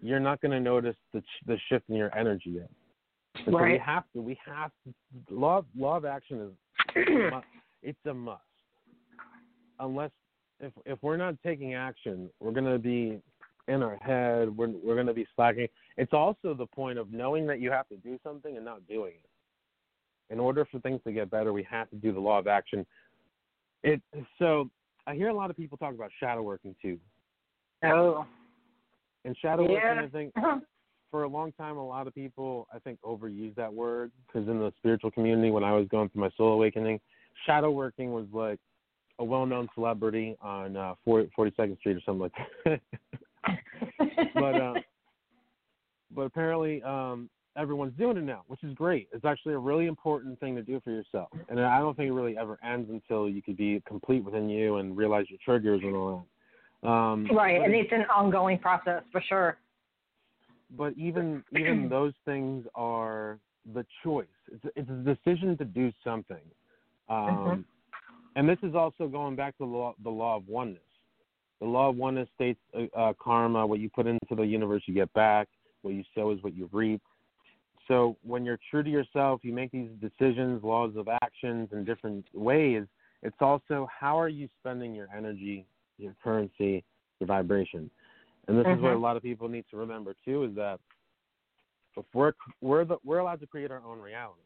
you're 0.02 0.20
not 0.20 0.40
going 0.40 0.52
to 0.52 0.60
notice 0.60 0.96
the 1.12 1.20
ch- 1.20 1.46
the 1.46 1.58
shift 1.68 1.84
in 1.88 1.96
your 1.96 2.16
energy 2.16 2.50
yet. 2.50 2.70
And 3.46 3.54
So 3.54 3.62
we 3.62 3.78
have 3.78 4.04
to. 4.14 4.22
We 4.22 4.38
have 4.46 4.70
to. 4.84 5.34
Law 5.34 5.58
of, 5.58 5.66
law 5.76 5.96
of 5.96 6.04
action 6.04 6.52
is 6.96 7.06
it's 7.82 7.98
a 8.06 8.14
must. 8.14 8.42
Unless 9.78 10.10
if 10.60 10.72
if 10.84 10.98
we're 11.02 11.16
not 11.16 11.34
taking 11.44 11.74
action, 11.74 12.30
we're 12.40 12.52
going 12.52 12.64
to 12.64 12.78
be 12.78 13.20
in 13.68 13.82
our 13.82 13.96
head. 13.96 14.56
We're 14.56 14.68
we're 14.68 14.94
going 14.94 15.06
to 15.06 15.14
be 15.14 15.26
slacking. 15.36 15.68
It's 15.96 16.12
also 16.12 16.54
the 16.54 16.66
point 16.66 16.98
of 16.98 17.12
knowing 17.12 17.46
that 17.46 17.60
you 17.60 17.70
have 17.70 17.88
to 17.88 17.96
do 17.96 18.18
something 18.22 18.56
and 18.56 18.64
not 18.64 18.86
doing 18.88 19.12
it. 19.12 20.32
In 20.32 20.38
order 20.38 20.64
for 20.70 20.78
things 20.80 21.00
to 21.04 21.12
get 21.12 21.30
better, 21.30 21.52
we 21.52 21.64
have 21.64 21.90
to 21.90 21.96
do 21.96 22.12
the 22.12 22.20
law 22.20 22.38
of 22.38 22.46
action. 22.46 22.86
It 23.82 24.02
so 24.38 24.70
I 25.06 25.14
hear 25.14 25.28
a 25.28 25.34
lot 25.34 25.50
of 25.50 25.56
people 25.56 25.78
talk 25.78 25.94
about 25.94 26.10
shadow 26.20 26.42
working 26.42 26.74
too. 26.80 26.98
Oh. 27.84 28.26
And 29.24 29.36
shadow 29.38 29.62
Yeah. 29.62 30.02
working, 30.02 30.04
I 30.04 30.08
think 30.08 30.34
for 31.10 31.24
a 31.24 31.28
long 31.28 31.52
time, 31.52 31.76
a 31.76 31.86
lot 31.86 32.06
of 32.06 32.14
people, 32.14 32.68
I 32.72 32.78
think, 32.78 33.00
overuse 33.02 33.54
that 33.56 33.72
word 33.72 34.12
because 34.26 34.48
in 34.48 34.58
the 34.58 34.72
spiritual 34.78 35.10
community, 35.10 35.50
when 35.50 35.64
I 35.64 35.72
was 35.72 35.88
going 35.88 36.08
through 36.10 36.22
my 36.22 36.30
soul 36.36 36.52
awakening, 36.52 37.00
shadow 37.46 37.70
working 37.70 38.12
was 38.12 38.26
like 38.32 38.58
a 39.18 39.24
well-known 39.24 39.68
celebrity 39.74 40.36
on 40.40 40.76
uh, 40.76 40.94
40, 41.04 41.30
42nd 41.36 41.78
Street 41.78 41.96
or 41.96 42.00
something 42.00 42.30
like 42.30 42.32
that. 42.64 42.80
but 44.34 44.60
uh, 44.60 44.74
but 46.14 46.22
apparently, 46.22 46.82
um, 46.82 47.28
everyone's 47.56 47.96
doing 47.98 48.16
it 48.16 48.22
now, 48.24 48.42
which 48.46 48.62
is 48.62 48.74
great. 48.74 49.08
It's 49.12 49.24
actually 49.24 49.54
a 49.54 49.58
really 49.58 49.86
important 49.86 50.38
thing 50.40 50.54
to 50.56 50.62
do 50.62 50.80
for 50.80 50.90
yourself, 50.90 51.28
and 51.48 51.60
I 51.60 51.78
don't 51.80 51.96
think 51.96 52.08
it 52.08 52.12
really 52.12 52.36
ever 52.38 52.58
ends 52.64 52.90
until 52.90 53.28
you 53.28 53.42
could 53.42 53.56
be 53.56 53.82
complete 53.86 54.24
within 54.24 54.48
you 54.48 54.76
and 54.76 54.96
realize 54.96 55.26
your 55.28 55.38
triggers 55.44 55.80
and 55.82 55.94
all 55.96 56.26
that. 56.82 56.88
Um, 56.88 57.28
right, 57.34 57.60
and 57.60 57.74
it's 57.74 57.92
an 57.92 58.06
ongoing 58.14 58.58
process 58.58 59.02
for 59.12 59.20
sure. 59.28 59.58
but 60.76 60.94
even 60.96 61.42
even 61.58 61.88
those 61.90 62.12
things 62.24 62.64
are 62.74 63.38
the 63.74 63.84
choice. 64.02 64.26
It's 64.52 64.64
it's 64.76 64.90
a 64.90 65.14
decision 65.14 65.56
to 65.58 65.64
do 65.64 65.92
something, 66.04 66.44
um, 67.08 67.26
Mhm. 67.26 67.64
and 68.36 68.48
this 68.48 68.58
is 68.62 68.74
also 68.74 69.08
going 69.08 69.36
back 69.36 69.56
to 69.58 69.64
the 69.64 69.70
law, 69.70 69.94
the 70.02 70.10
law 70.10 70.36
of 70.36 70.46
oneness. 70.48 70.82
The 71.60 71.66
law 71.66 71.90
of 71.90 71.96
oneness 71.96 72.28
states 72.34 72.60
uh, 72.74 72.86
uh, 72.96 73.12
karma: 73.20 73.66
what 73.66 73.80
you 73.80 73.90
put 73.90 74.06
into 74.06 74.34
the 74.34 74.42
universe, 74.46 74.82
you 74.86 74.94
get 74.94 75.12
back. 75.12 75.48
What 75.82 75.94
you 75.94 76.04
sow 76.14 76.30
is 76.30 76.42
what 76.42 76.54
you 76.54 76.68
reap. 76.72 77.02
So 77.88 78.16
when 78.22 78.44
you're 78.44 78.58
true 78.70 78.82
to 78.82 78.90
yourself, 78.90 79.40
you 79.42 79.52
make 79.52 79.72
these 79.72 79.90
decisions, 80.00 80.62
laws 80.62 80.94
of 80.96 81.08
actions 81.08 81.68
in 81.72 81.84
different 81.84 82.26
ways. 82.34 82.84
It's 83.22 83.36
also 83.40 83.88
how 83.90 84.18
are 84.18 84.28
you 84.28 84.48
spending 84.60 84.94
your 84.94 85.08
energy, 85.16 85.66
your 85.98 86.14
currency, 86.22 86.84
your 87.18 87.26
vibration. 87.26 87.90
And 88.48 88.58
this 88.58 88.66
is 88.66 88.80
what 88.80 88.92
a 88.92 88.96
Mhm. 88.96 89.02
lot 89.02 89.16
of 89.16 89.22
people 89.22 89.48
need 89.48 89.66
to 89.70 89.76
remember 89.76 90.14
too: 90.24 90.44
is 90.44 90.54
that 90.54 90.80
if 91.96 92.06
we're 92.14 92.32
we're 92.60 92.84
the, 92.84 92.98
we're 93.04 93.18
allowed 93.18 93.40
to 93.40 93.46
create 93.46 93.70
our 93.70 93.82
own 93.84 94.00
reality. 94.00 94.42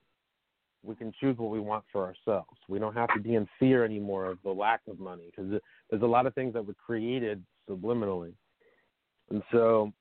We 0.82 0.94
can 0.94 1.12
choose 1.12 1.38
what 1.38 1.50
we 1.50 1.60
want 1.60 1.84
for 1.90 2.04
ourselves. 2.04 2.58
We 2.68 2.78
don't 2.78 2.94
have 2.94 3.12
to 3.14 3.20
be 3.20 3.36
in 3.36 3.48
fear 3.58 3.84
anymore 3.84 4.26
of 4.26 4.38
the 4.42 4.50
lack 4.50 4.82
of 4.86 4.98
money 4.98 5.30
because 5.30 5.60
there's 5.88 6.02
a 6.02 6.06
lot 6.06 6.26
of 6.26 6.34
things 6.34 6.52
that 6.52 6.66
were 6.66 6.74
created 6.74 7.42
subliminally. 7.68 8.34
And 9.30 9.42
so 9.50 9.92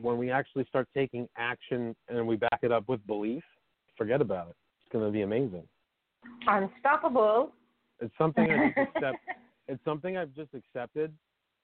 when 0.00 0.18
we 0.18 0.30
actually 0.30 0.64
start 0.64 0.88
taking 0.94 1.28
action 1.36 1.94
and 2.08 2.26
we 2.26 2.36
back 2.36 2.58
it 2.62 2.72
up 2.72 2.88
with 2.88 3.04
belief, 3.06 3.42
forget 3.96 4.20
about 4.20 4.48
it. 4.48 4.56
It's 4.80 4.92
going 4.92 5.04
to 5.04 5.12
be 5.12 5.22
amazing. 5.22 5.62
Unstoppable. 6.46 7.52
It's 8.00 8.14
something 8.18 8.50
I 8.50 8.56
just 8.68 8.78
accept. 8.96 9.18
It's 9.68 9.84
something 9.84 10.16
I've 10.16 10.34
just 10.34 10.50
accepted 10.54 11.12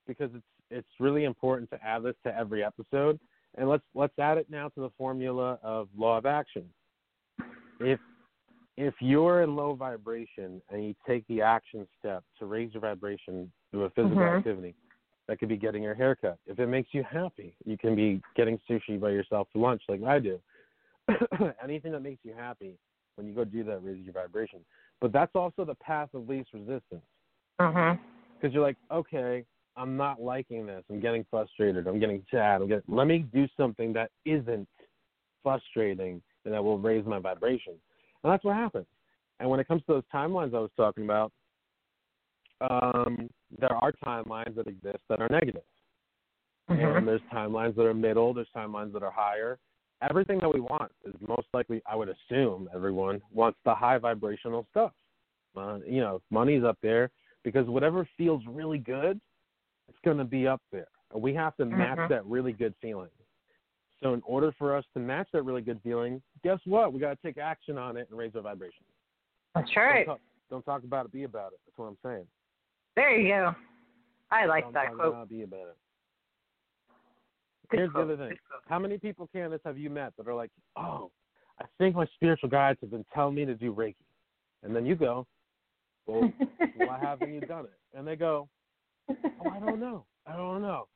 because 0.06 0.30
it's 0.34 0.44
it's 0.70 0.88
really 0.98 1.24
important 1.24 1.68
to 1.70 1.78
add 1.84 2.02
this 2.02 2.14
to 2.24 2.34
every 2.36 2.64
episode. 2.64 3.20
And 3.56 3.68
let's 3.68 3.84
let's 3.94 4.18
add 4.18 4.38
it 4.38 4.46
now 4.50 4.68
to 4.70 4.80
the 4.80 4.90
formula 4.96 5.58
of 5.62 5.88
law 5.96 6.16
of 6.18 6.26
action. 6.26 6.64
If 7.80 8.00
if 8.76 8.94
you're 9.00 9.42
in 9.42 9.54
low 9.54 9.74
vibration 9.74 10.62
and 10.70 10.84
you 10.84 10.94
take 11.06 11.26
the 11.28 11.42
action 11.42 11.86
step 11.98 12.24
to 12.38 12.46
raise 12.46 12.72
your 12.72 12.80
vibration 12.80 13.52
through 13.70 13.84
a 13.84 13.90
physical 13.90 14.16
Mhm. 14.16 14.38
activity, 14.38 14.74
that 15.28 15.38
could 15.38 15.48
be 15.48 15.56
getting 15.56 15.82
your 15.82 15.94
hair 15.94 16.16
cut. 16.16 16.38
If 16.46 16.58
it 16.58 16.66
makes 16.66 16.90
you 16.92 17.04
happy, 17.10 17.54
you 17.64 17.78
can 17.78 17.94
be 17.94 18.20
getting 18.36 18.58
sushi 18.68 19.00
by 19.00 19.10
yourself 19.10 19.48
for 19.52 19.60
lunch 19.60 19.82
like 19.88 20.02
I 20.02 20.18
do. 20.18 20.38
Anything 21.62 21.92
that 21.92 22.00
makes 22.02 22.24
you 22.24 22.34
happy, 22.36 22.74
when 23.16 23.26
you 23.26 23.34
go 23.34 23.44
do 23.44 23.64
that, 23.64 23.84
raises 23.84 24.04
your 24.04 24.14
vibration. 24.14 24.60
But 25.00 25.12
that's 25.12 25.32
also 25.34 25.64
the 25.64 25.74
path 25.76 26.08
of 26.14 26.28
least 26.28 26.50
resistance 26.52 27.02
because 28.40 28.52
you're 28.52 28.62
like, 28.62 28.76
okay, 28.90 29.44
I'm 29.76 29.96
not 29.96 30.20
liking 30.20 30.66
this. 30.66 30.82
I'm 30.90 31.00
getting 31.00 31.24
frustrated. 31.30 31.86
I'm 31.86 32.00
getting 32.00 32.24
sad. 32.30 32.60
I'm 32.60 32.68
getting. 32.68 32.82
Let 32.88 33.06
me 33.06 33.26
do 33.32 33.46
something 33.56 33.92
that 33.94 34.10
isn't 34.24 34.68
frustrating 35.42 36.20
and 36.44 36.54
that 36.54 36.62
will 36.62 36.78
raise 36.78 37.06
my 37.06 37.18
vibration. 37.18 37.74
And 38.22 38.32
that's 38.32 38.44
what 38.44 38.56
happens. 38.56 38.86
And 39.40 39.48
when 39.48 39.60
it 39.60 39.68
comes 39.68 39.82
to 39.86 39.94
those 39.94 40.02
timelines 40.12 40.54
I 40.54 40.60
was 40.60 40.70
talking 40.76 41.04
about, 41.04 41.32
um, 42.60 43.28
there 43.58 43.74
are 43.74 43.92
timelines 44.04 44.54
that 44.56 44.66
exist 44.66 44.98
that 45.08 45.20
are 45.20 45.28
negative. 45.28 45.62
And 46.68 46.78
Mhm. 46.78 47.06
there's 47.06 47.22
timelines 47.22 47.74
that 47.74 47.86
are 47.86 47.94
middle, 47.94 48.32
there's 48.32 48.50
timelines 48.50 48.92
that 48.92 49.02
are 49.02 49.10
higher. 49.10 49.58
Everything 50.00 50.38
that 50.40 50.52
we 50.52 50.60
want 50.60 50.90
is 51.04 51.14
most 51.20 51.46
likely, 51.52 51.82
I 51.86 51.94
would 51.94 52.08
assume, 52.08 52.68
everyone 52.74 53.22
wants 53.30 53.58
the 53.64 53.74
high 53.74 53.98
vibrational 53.98 54.66
stuff. 54.70 54.92
Uh, 55.54 55.80
you 55.86 56.00
know, 56.00 56.22
money's 56.30 56.64
up 56.64 56.78
there 56.80 57.10
because 57.44 57.68
whatever 57.68 58.08
feels 58.16 58.42
really 58.46 58.78
good, 58.78 59.20
it's 59.88 59.98
going 60.04 60.16
to 60.18 60.24
be 60.24 60.46
up 60.46 60.62
there. 60.72 60.88
And 61.12 61.22
we 61.22 61.34
have 61.34 61.54
to 61.56 61.66
match 61.66 61.98
Mhm. 61.98 62.08
that 62.08 62.24
really 62.26 62.52
good 62.52 62.74
feeling. 62.80 63.10
So, 64.02 64.14
in 64.14 64.22
order 64.22 64.50
for 64.52 64.74
us 64.74 64.84
to 64.94 65.00
match 65.00 65.30
that 65.32 65.42
really 65.42 65.62
good 65.62 65.80
feeling, 65.82 66.22
guess 66.42 66.58
what? 66.64 66.92
We 66.92 66.98
got 66.98 67.10
to 67.10 67.22
take 67.22 67.38
action 67.38 67.78
on 67.78 67.96
it 67.96 68.08
and 68.08 68.18
raise 68.18 68.34
our 68.34 68.42
vibration. 68.42 68.84
That's 69.54 69.76
right. 69.76 70.06
Don't 70.06 70.14
talk, 70.14 70.20
don't 70.50 70.64
talk 70.64 70.84
about 70.84 71.06
it, 71.06 71.12
be 71.12 71.22
about 71.24 71.52
it. 71.52 71.60
That's 71.66 71.78
what 71.78 71.86
I'm 71.86 71.98
saying. 72.02 72.26
There 72.96 73.18
you 73.18 73.28
go. 73.28 73.54
I 74.30 74.46
like 74.46 74.72
that 74.72 74.94
quote. 74.94 75.28
be 75.28 75.42
about 75.42 75.60
it. 75.60 75.76
Good 77.70 77.78
Here's 77.78 77.90
quote. 77.90 78.08
the 78.08 78.14
other 78.14 78.28
thing. 78.28 78.36
How 78.68 78.78
many 78.78 78.98
people, 78.98 79.28
Kandis, 79.34 79.60
have 79.64 79.78
you 79.78 79.90
met 79.90 80.12
that 80.16 80.28
are 80.28 80.34
like, 80.34 80.50
oh, 80.76 81.10
I 81.60 81.64
think 81.78 81.96
my 81.96 82.06
spiritual 82.14 82.48
guides 82.48 82.78
have 82.80 82.90
been 82.90 83.04
telling 83.14 83.34
me 83.34 83.44
to 83.44 83.54
do 83.54 83.72
Reiki. 83.74 83.94
And 84.62 84.74
then 84.74 84.86
you 84.86 84.94
go, 84.94 85.26
well, 86.06 86.32
why 86.76 86.98
haven't 87.00 87.32
you 87.32 87.40
done 87.40 87.64
it? 87.64 87.96
And 87.96 88.06
they 88.06 88.16
go, 88.16 88.48
oh, 89.08 89.50
I 89.50 89.58
don't 89.58 89.80
know. 89.80 90.04
I 90.26 90.36
don't 90.36 90.62
know. 90.62 90.88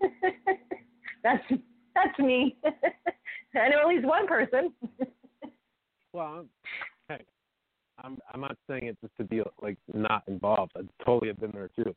that's 1.22 1.42
that's 1.94 2.18
me. 2.18 2.56
I 3.54 3.68
know 3.68 3.80
at 3.80 3.88
least 3.88 4.06
one 4.06 4.26
person. 4.26 4.72
Well, 6.12 6.46
I'm, 8.02 8.18
I'm 8.32 8.40
not 8.40 8.56
saying 8.68 8.86
it 8.86 8.98
just 9.00 9.16
to 9.16 9.24
be 9.24 9.42
like 9.60 9.78
not 9.92 10.24
involved. 10.26 10.72
I 10.76 10.80
totally 11.04 11.28
have 11.28 11.40
been 11.40 11.52
there 11.52 11.70
too. 11.74 11.94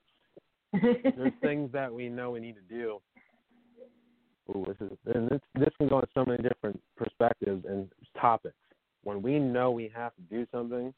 There's 1.16 1.34
things 1.42 1.72
that 1.74 1.94
we 1.94 2.10
know 2.10 2.32
we 2.32 2.40
need 2.40 2.56
to 2.56 2.62
do. 2.62 3.00
Ooh, 4.50 4.66
this 4.68 4.78
is 4.80 4.98
and 5.14 5.28
this 5.30 5.42
this 5.56 5.74
can 5.78 5.88
go 5.88 6.00
in 6.00 6.06
so 6.14 6.24
many 6.26 6.42
different 6.44 6.80
perspectives 6.96 7.66
and 7.68 7.90
topics. 8.20 8.56
When 9.04 9.22
we 9.22 9.40
know 9.40 9.72
we 9.72 9.92
have 9.96 10.14
to 10.16 10.22
do 10.24 10.46
something, 10.52 10.94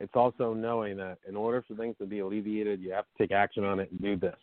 it's 0.00 0.12
also 0.14 0.52
knowing 0.52 0.96
that 0.98 1.18
in 1.26 1.36
order 1.36 1.64
for 1.66 1.74
things 1.74 1.96
to 1.98 2.06
be 2.06 2.18
alleviated, 2.18 2.80
you 2.80 2.92
have 2.92 3.04
to 3.04 3.22
take 3.22 3.32
action 3.32 3.64
on 3.64 3.80
it 3.80 3.90
and 3.90 4.00
do 4.02 4.16
this. 4.16 4.36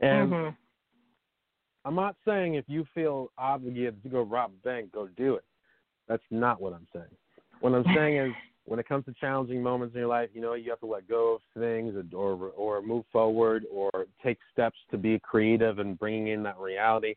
And 0.00 0.32
Mhm. 0.32 0.56
I'm 1.86 1.94
not 1.94 2.16
saying 2.24 2.54
if 2.54 2.68
you 2.68 2.84
feel 2.94 3.30
obligated 3.38 4.02
to 4.02 4.08
go 4.08 4.22
rob 4.22 4.52
a 4.52 4.66
bank, 4.66 4.92
go 4.92 5.06
do 5.06 5.34
it. 5.36 5.44
That's 6.06 6.22
not 6.30 6.60
what 6.60 6.72
I'm 6.72 6.86
saying. 6.92 7.16
What 7.60 7.74
I'm 7.74 7.84
saying 7.94 8.16
is, 8.16 8.34
when 8.66 8.80
it 8.80 8.88
comes 8.88 9.04
to 9.04 9.14
challenging 9.20 9.62
moments 9.62 9.94
in 9.94 10.00
your 10.00 10.08
life, 10.08 10.30
you 10.32 10.40
know, 10.40 10.54
you 10.54 10.70
have 10.70 10.80
to 10.80 10.86
let 10.86 11.08
go 11.08 11.34
of 11.34 11.40
things 11.60 11.94
or 12.14 12.34
or, 12.34 12.48
or 12.50 12.82
move 12.82 13.04
forward 13.12 13.64
or 13.70 13.90
take 14.22 14.38
steps 14.52 14.78
to 14.90 14.98
be 14.98 15.18
creative 15.18 15.78
and 15.78 15.98
bringing 15.98 16.28
in 16.28 16.42
that 16.44 16.58
reality. 16.58 17.14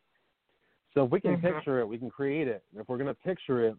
So 0.94 1.06
if 1.06 1.12
we 1.12 1.22
can 1.22 1.38
Mhm. 1.38 1.42
picture 1.42 1.80
it, 1.80 1.88
we 1.88 1.98
can 1.98 2.10
create 2.10 2.48
it. 2.48 2.64
And 2.72 2.82
if 2.82 2.90
we're 2.90 2.98
going 2.98 3.08
to 3.08 3.22
picture 3.22 3.66
it, 3.66 3.78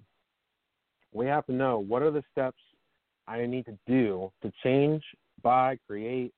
we 1.12 1.26
have 1.26 1.44
to 1.46 1.52
know 1.52 1.78
what 1.78 2.02
are 2.02 2.10
the 2.10 2.22
steps 2.30 2.60
I 3.26 3.44
need 3.44 3.66
to 3.66 3.78
do 3.86 4.32
to 4.42 4.52
change, 4.62 5.02
buy, 5.42 5.78
create 5.86 6.32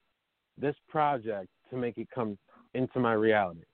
this 0.56 0.76
project 0.88 1.48
to 1.70 1.76
make 1.76 1.98
it 1.98 2.08
come 2.10 2.38
into 2.74 2.98
my 2.98 3.12
reality. 3.12 3.64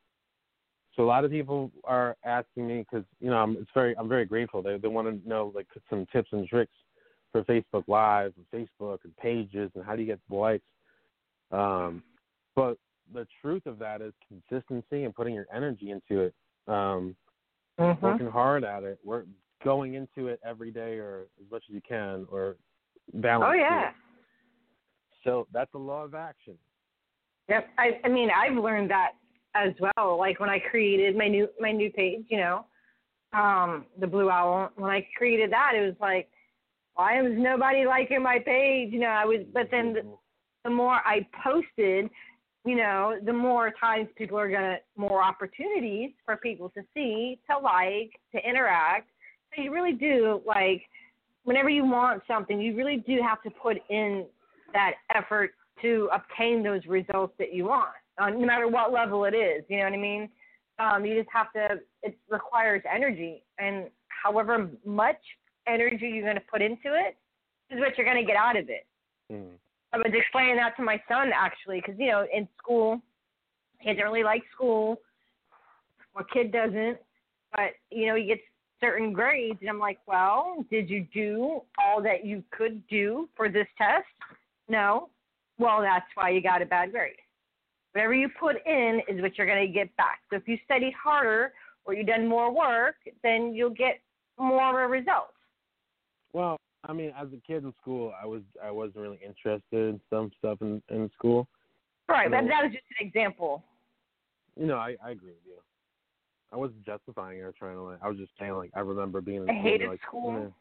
So 0.94 1.04
a 1.04 1.06
lot 1.06 1.24
of 1.24 1.30
people 1.30 1.70
are 1.84 2.16
asking 2.24 2.66
me 2.66 2.78
because 2.78 3.06
you 3.20 3.30
know 3.30 3.36
I'm 3.36 3.56
it's 3.56 3.70
very 3.72 3.96
I'm 3.96 4.08
very 4.08 4.24
grateful. 4.24 4.62
They 4.62 4.78
they 4.78 4.88
want 4.88 5.06
to 5.06 5.28
know 5.28 5.52
like 5.54 5.66
some 5.88 6.06
tips 6.06 6.32
and 6.32 6.48
tricks 6.48 6.72
for 7.44 7.44
Facebook 7.44 7.84
Live 7.86 8.32
and 8.36 8.68
Facebook 8.68 8.98
and 9.04 9.16
pages 9.16 9.70
and 9.74 9.84
how 9.84 9.94
do 9.94 10.02
you 10.02 10.06
get 10.06 10.20
the 10.28 10.36
likes. 10.36 10.64
Um, 11.50 12.02
but 12.54 12.78
the 13.12 13.26
truth 13.42 13.66
of 13.66 13.78
that 13.78 14.00
is 14.00 14.12
consistency 14.28 15.04
and 15.04 15.14
putting 15.14 15.34
your 15.34 15.46
energy 15.54 15.90
into 15.90 16.22
it. 16.22 16.34
Um, 16.66 17.16
Mhm. 17.78 18.00
working 18.00 18.30
hard 18.30 18.64
at 18.64 18.84
it. 18.84 18.98
We're 19.04 19.26
going 19.62 19.94
into 19.94 20.28
it 20.28 20.40
every 20.42 20.70
day 20.70 20.98
or 20.98 21.26
as 21.40 21.50
much 21.50 21.62
as 21.68 21.74
you 21.74 21.82
can 21.82 22.26
or 22.30 22.56
balance. 23.14 23.50
Oh 23.50 23.54
yeah. 23.54 23.90
it. 23.90 23.94
So 25.22 25.46
that's 25.52 25.72
a 25.74 25.78
law 25.78 26.04
of 26.04 26.14
action. 26.14 26.58
Yep. 27.48 27.68
I 27.76 28.00
I 28.02 28.08
mean 28.08 28.30
I've 28.30 28.56
learned 28.56 28.90
that 28.90 29.12
as 29.54 29.74
well. 29.78 30.16
Like 30.16 30.40
when 30.40 30.48
I 30.48 30.58
created 30.58 31.16
my 31.16 31.28
new 31.28 31.48
my 31.60 31.72
new 31.72 31.90
page, 31.90 32.26
you 32.30 32.38
know, 32.38 32.66
um, 33.32 33.86
the 33.98 34.06
Blue 34.06 34.30
Owl. 34.30 34.70
When 34.76 34.90
I 34.90 35.06
created 35.16 35.50
that, 35.52 35.74
it 35.74 35.82
was 35.82 36.00
like, 36.00 36.30
why 36.96 37.20
is 37.20 37.32
nobody 37.36 37.86
liking 37.86 38.22
my 38.22 38.38
page? 38.38 38.92
You 38.92 39.00
know, 39.00 39.08
I 39.08 39.24
was. 39.24 39.40
But 39.52 39.68
then 39.70 39.92
the, 39.92 40.02
the 40.64 40.70
more 40.70 41.00
I 41.04 41.26
posted, 41.44 42.10
you 42.64 42.74
know, 42.74 43.18
the 43.24 43.32
more 43.32 43.72
times 43.78 44.08
people 44.16 44.38
are 44.38 44.50
gonna 44.50 44.78
more 44.96 45.22
opportunities 45.22 46.10
for 46.24 46.36
people 46.36 46.70
to 46.70 46.82
see, 46.94 47.38
to 47.48 47.58
like, 47.58 48.18
to 48.34 48.48
interact. 48.48 49.10
So 49.54 49.62
you 49.62 49.72
really 49.72 49.92
do 49.92 50.42
like 50.44 50.82
whenever 51.44 51.68
you 51.68 51.84
want 51.84 52.22
something, 52.26 52.60
you 52.60 52.74
really 52.74 52.96
do 53.06 53.20
have 53.22 53.42
to 53.42 53.50
put 53.50 53.76
in 53.88 54.24
that 54.72 54.94
effort 55.14 55.52
to 55.82 56.08
obtain 56.12 56.62
those 56.62 56.84
results 56.86 57.34
that 57.38 57.54
you 57.54 57.66
want, 57.66 57.90
uh, 58.18 58.30
no 58.30 58.44
matter 58.46 58.66
what 58.68 58.92
level 58.92 59.26
it 59.26 59.34
is. 59.34 59.62
You 59.68 59.78
know 59.78 59.84
what 59.84 59.92
I 59.92 59.98
mean? 59.98 60.28
Um, 60.78 61.04
you 61.04 61.14
just 61.16 61.28
have 61.32 61.52
to. 61.52 61.80
It 62.02 62.18
requires 62.28 62.82
energy, 62.92 63.42
and 63.58 63.86
however 64.08 64.70
much 64.84 65.20
energy 65.66 66.08
you're 66.08 66.24
going 66.24 66.36
to 66.36 66.42
put 66.50 66.62
into 66.62 66.94
it 66.94 67.16
is 67.70 67.80
what 67.80 67.96
you're 67.96 68.06
going 68.06 68.24
to 68.24 68.26
get 68.26 68.36
out 68.36 68.56
of 68.56 68.68
it. 68.68 68.86
Mm. 69.32 69.50
I 69.92 69.98
was 69.98 70.12
explaining 70.12 70.56
that 70.56 70.76
to 70.76 70.82
my 70.82 71.00
son 71.08 71.30
actually, 71.34 71.80
because 71.80 71.98
you 71.98 72.08
know, 72.08 72.26
in 72.32 72.48
school, 72.58 73.00
he 73.80 73.90
doesn't 73.90 74.04
really 74.04 74.24
like 74.24 74.42
school. 74.54 74.98
My 76.14 76.22
kid 76.32 76.52
doesn't, 76.52 76.98
but 77.52 77.70
you 77.90 78.06
know, 78.06 78.16
he 78.16 78.24
gets 78.24 78.42
certain 78.80 79.12
grades, 79.12 79.58
and 79.60 79.70
I'm 79.70 79.78
like, 79.78 79.98
well, 80.06 80.64
did 80.70 80.90
you 80.90 81.06
do 81.14 81.62
all 81.78 82.02
that 82.02 82.24
you 82.24 82.42
could 82.50 82.86
do 82.88 83.28
for 83.36 83.48
this 83.48 83.66
test? 83.78 84.06
No. 84.68 85.08
Well, 85.58 85.80
that's 85.80 86.06
why 86.14 86.30
you 86.30 86.42
got 86.42 86.62
a 86.62 86.66
bad 86.66 86.92
grade. 86.92 87.16
Whatever 87.92 88.12
you 88.12 88.28
put 88.38 88.56
in 88.66 89.00
is 89.08 89.22
what 89.22 89.38
you're 89.38 89.46
going 89.46 89.66
to 89.66 89.72
get 89.72 89.94
back. 89.96 90.20
So 90.28 90.36
if 90.36 90.46
you 90.46 90.58
studied 90.66 90.92
harder 90.92 91.52
or 91.86 91.94
you 91.94 92.04
done 92.04 92.26
more 92.26 92.54
work, 92.54 92.96
then 93.22 93.54
you'll 93.54 93.70
get 93.70 94.00
more 94.38 94.84
of 94.84 94.90
a 94.90 94.92
result. 94.92 95.32
Well, 96.36 96.58
I 96.84 96.92
mean, 96.92 97.14
as 97.18 97.28
a 97.28 97.40
kid 97.46 97.64
in 97.64 97.72
school, 97.80 98.12
I 98.22 98.26
was 98.26 98.42
I 98.62 98.70
wasn't 98.70 98.98
really 98.98 99.18
interested 99.24 99.62
in 99.72 99.98
some 100.10 100.30
stuff 100.38 100.58
in 100.60 100.82
in 100.90 101.10
school. 101.14 101.48
Right, 102.10 102.30
but 102.30 102.42
that 102.42 102.62
was 102.62 102.72
just 102.72 102.84
an 103.00 103.06
example. 103.06 103.64
You 104.54 104.66
know, 104.66 104.76
I 104.76 104.96
I 105.02 105.12
agree 105.12 105.30
with 105.30 105.46
you. 105.46 105.56
I 106.52 106.56
wasn't 106.56 106.84
justifying 106.84 107.40
or 107.40 107.52
trying 107.52 107.76
to 107.76 107.82
like. 107.82 108.00
I 108.02 108.08
was 108.10 108.18
just 108.18 108.32
saying 108.38 108.52
like 108.52 108.70
I 108.76 108.80
remember 108.80 109.22
being 109.22 109.44
in 109.44 109.48
I 109.48 109.54
school. 109.54 109.62
hated 109.62 109.88
like, 109.88 110.00
school. 110.06 110.54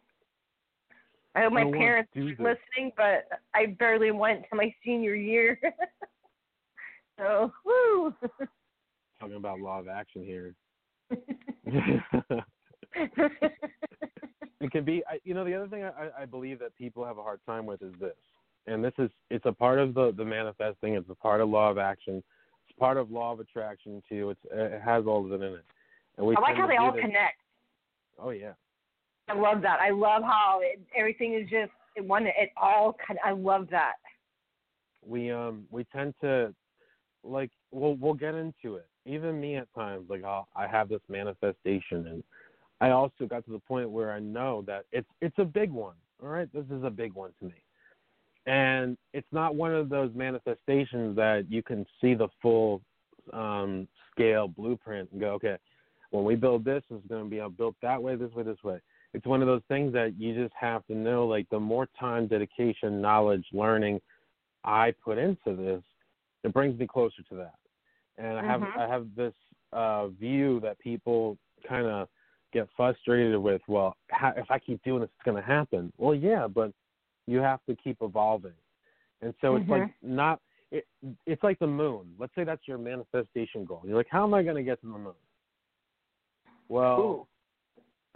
I 1.35 1.41
hope 1.41 1.51
my 1.51 1.63
don't 1.63 1.73
parents 1.73 2.09
are 2.15 2.21
listening, 2.21 2.93
but 2.95 3.27
I 3.53 3.65
barely 3.77 4.11
went 4.11 4.45
to 4.49 4.55
my 4.55 4.73
senior 4.85 5.15
year. 5.15 5.59
so, 7.19 7.51
woo. 7.65 8.15
talking 9.19 9.35
about 9.35 9.59
law 9.59 9.81
of 9.81 9.89
action 9.89 10.23
here. 10.23 10.55
it 14.65 14.71
can 14.71 14.83
be 14.83 15.03
I, 15.09 15.19
you 15.23 15.33
know 15.33 15.43
the 15.45 15.53
other 15.53 15.67
thing 15.67 15.83
I, 15.83 16.09
I 16.21 16.25
believe 16.25 16.59
that 16.59 16.75
people 16.75 17.05
have 17.05 17.17
a 17.17 17.23
hard 17.23 17.39
time 17.45 17.65
with 17.65 17.81
is 17.81 17.93
this 17.99 18.15
and 18.67 18.83
this 18.83 18.93
is 18.97 19.09
it's 19.29 19.45
a 19.45 19.51
part 19.51 19.79
of 19.79 19.93
the 19.93 20.13
the 20.17 20.25
manifesting 20.25 20.93
it's 20.95 21.09
a 21.09 21.15
part 21.15 21.41
of 21.41 21.49
law 21.49 21.69
of 21.69 21.77
action 21.77 22.23
it's 22.67 22.79
part 22.79 22.97
of 22.97 23.11
law 23.11 23.31
of 23.33 23.39
attraction 23.39 24.01
too 24.09 24.31
it's 24.31 24.41
it 24.51 24.81
has 24.81 25.05
all 25.05 25.25
of 25.25 25.31
it 25.31 25.43
in 25.45 25.53
it 25.53 25.65
and 26.17 26.25
we 26.25 26.35
I 26.35 26.39
like 26.41 26.55
how 26.55 26.67
they 26.67 26.77
all 26.77 26.91
this- 26.91 27.01
connect. 27.01 27.39
oh 28.19 28.31
yeah 28.31 28.53
I 29.27 29.33
love 29.33 29.63
that. 29.63 29.79
I 29.81 29.89
love 29.89 30.21
how 30.21 30.59
it, 30.61 30.79
everything 30.95 31.33
is 31.33 31.49
just 31.49 31.71
it 31.95 32.05
one. 32.05 32.27
It 32.27 32.51
all. 32.57 32.95
kind 33.05 33.19
I 33.25 33.31
love 33.31 33.67
that. 33.71 33.93
we 35.03 35.31
um 35.31 35.65
we 35.71 35.83
tend 35.85 36.13
to 36.21 36.53
like 37.23 37.49
we'll 37.71 37.95
we'll 37.95 38.13
get 38.13 38.35
into 38.35 38.75
it 38.75 38.87
even 39.05 39.39
me 39.39 39.55
at 39.55 39.67
times 39.73 40.05
like 40.09 40.23
I'll, 40.23 40.47
i 40.55 40.67
have 40.67 40.89
this 40.89 41.01
manifestation 41.09 42.07
and 42.07 42.23
i 42.81 42.89
also 42.89 43.25
got 43.27 43.45
to 43.45 43.51
the 43.51 43.59
point 43.59 43.89
where 43.89 44.11
i 44.11 44.19
know 44.19 44.63
that 44.65 44.85
it's 44.91 45.09
it's 45.21 45.37
a 45.39 45.45
big 45.45 45.71
one 45.71 45.95
all 46.21 46.29
right 46.29 46.51
this 46.53 46.65
is 46.65 46.83
a 46.83 46.89
big 46.89 47.13
one 47.13 47.31
to 47.39 47.45
me 47.45 47.63
and 48.45 48.97
it's 49.13 49.27
not 49.31 49.55
one 49.55 49.73
of 49.73 49.89
those 49.89 50.11
manifestations 50.13 51.15
that 51.15 51.45
you 51.49 51.63
can 51.63 51.85
see 52.01 52.13
the 52.13 52.27
full 52.41 52.81
um 53.33 53.87
scale 54.11 54.47
blueprint 54.47 55.09
and 55.11 55.19
go 55.19 55.31
okay 55.31 55.57
when 56.11 56.23
we 56.23 56.35
build 56.35 56.63
this 56.63 56.83
it's 56.89 57.07
going 57.07 57.23
to 57.23 57.29
be 57.29 57.41
built 57.57 57.75
that 57.81 58.01
way 58.01 58.15
this 58.15 58.31
way 58.33 58.43
this 58.43 58.63
way 58.63 58.79
it's 59.13 59.25
one 59.25 59.41
of 59.41 59.47
those 59.47 59.61
things 59.67 59.93
that 59.93 60.13
you 60.19 60.33
just 60.35 60.53
have 60.59 60.85
to 60.85 60.95
know 60.95 61.25
like 61.25 61.47
the 61.49 61.59
more 61.59 61.87
time 61.99 62.27
dedication 62.27 63.01
knowledge 63.01 63.45
learning 63.51 63.99
I 64.65 64.93
put 65.03 65.17
into 65.17 65.55
this, 65.55 65.83
it 66.43 66.51
brings 66.51 66.77
me 66.77 66.87
closer 66.87 67.21
to 67.29 67.35
that. 67.35 67.55
And 68.17 68.39
I 68.39 68.43
have 68.43 68.61
Mhm. 68.61 68.77
I 68.77 68.87
have 68.87 69.15
this 69.15 69.33
uh, 69.71 70.07
view 70.07 70.59
that 70.61 70.79
people 70.79 71.37
kind 71.63 71.85
of 71.85 72.09
get 72.55 72.69
frustrated 72.75 73.37
with. 73.37 73.61
Well, 73.67 73.95
how, 74.09 74.33
if 74.37 74.49
I 74.49 74.57
keep 74.57 74.81
doing 74.83 75.01
this, 75.01 75.09
it's 75.15 75.25
going 75.25 75.41
to 75.41 75.47
happen. 75.47 75.91
Well, 75.97 76.15
yeah, 76.15 76.47
but 76.47 76.71
you 77.27 77.39
have 77.39 77.59
to 77.67 77.75
keep 77.75 77.97
evolving. 78.01 78.53
And 79.21 79.33
so 79.41 79.55
it's 79.55 79.69
like 79.69 79.83
Mhm. 79.83 79.93
not. 80.01 80.41
It, 80.71 80.87
it's 81.25 81.43
like 81.43 81.59
the 81.59 81.67
moon. 81.67 82.15
Let's 82.17 82.33
say 82.33 82.43
that's 82.43 82.67
your 82.67 82.77
manifestation 82.77 83.65
goal. 83.65 83.81
You're 83.85 83.95
like, 83.95 84.09
how 84.09 84.23
am 84.23 84.33
I 84.33 84.41
going 84.41 84.55
to 84.55 84.63
get 84.63 84.81
to 84.81 84.87
the 84.87 84.97
moon? 84.97 85.13
Well, 86.67 87.27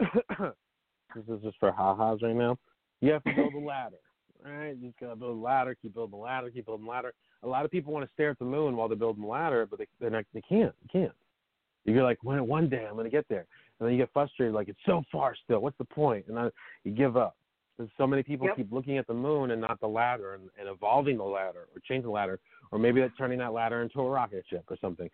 this 0.00 1.24
is 1.28 1.42
just 1.42 1.58
for 1.58 1.70
ha-has 1.70 2.22
right 2.22 2.34
now. 2.34 2.58
You 3.00 3.12
have 3.12 3.22
to 3.24 3.32
build 3.32 3.54
a 3.54 3.58
ladder. 3.58 3.96
All 4.44 4.52
right, 4.52 4.76
you 4.76 4.88
just 4.88 4.98
gotta 4.98 5.16
build 5.16 5.36
a 5.36 5.40
ladder, 5.40 5.76
keep 5.80 5.94
building 5.94 6.18
the 6.18 6.24
ladder, 6.24 6.50
keep 6.50 6.64
building 6.64 6.86
the 6.86 6.90
ladder. 6.90 7.12
A 7.42 7.46
lot 7.46 7.64
of 7.64 7.70
people 7.70 7.92
want 7.92 8.06
to 8.06 8.12
stare 8.14 8.30
at 8.30 8.38
the 8.38 8.44
moon 8.44 8.74
while 8.74 8.88
they're 8.88 8.96
building 8.96 9.22
the 9.22 9.28
ladder, 9.28 9.66
but 9.66 9.78
they 9.78 9.86
they're 10.00 10.10
not, 10.10 10.24
they 10.32 10.40
can't. 10.40 10.74
You 10.82 10.88
can't. 10.90 11.12
You're 11.84 12.04
like, 12.04 12.18
when 12.22 12.46
one 12.46 12.68
day 12.68 12.86
I'm 12.88 12.96
gonna 12.96 13.10
get 13.10 13.26
there, 13.28 13.46
and 13.80 13.86
then 13.88 13.94
you 13.94 14.02
get 14.02 14.12
frustrated, 14.12 14.54
like 14.54 14.68
it's 14.68 14.78
so 14.86 15.02
far 15.10 15.34
still. 15.44 15.60
What's 15.60 15.78
the 15.78 15.84
point? 15.84 16.26
And 16.28 16.36
then 16.36 16.50
you 16.84 16.92
give 16.92 17.16
up. 17.16 17.36
Because 17.76 17.90
so 17.96 18.06
many 18.06 18.22
people 18.22 18.46
Yep. 18.46 18.56
keep 18.56 18.72
looking 18.72 18.98
at 18.98 19.06
the 19.06 19.14
moon 19.14 19.52
and 19.52 19.60
not 19.60 19.80
the 19.80 19.88
ladder, 19.88 20.34
and, 20.34 20.50
and 20.58 20.68
evolving 20.68 21.16
the 21.16 21.24
ladder, 21.24 21.66
or 21.74 21.80
changing 21.88 22.04
the 22.04 22.10
ladder, 22.10 22.38
or 22.72 22.78
maybe 22.78 23.00
they're 23.00 23.08
turning 23.16 23.38
that 23.38 23.52
ladder 23.54 23.82
into 23.82 24.00
a 24.00 24.08
rocket 24.10 24.44
ship 24.48 24.64
or 24.68 24.76
something. 24.80 25.08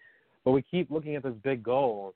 But 0.44 0.50
we 0.50 0.62
keep 0.62 0.90
looking 0.90 1.14
at 1.14 1.22
this 1.22 1.34
big 1.44 1.62
goal, 1.62 2.14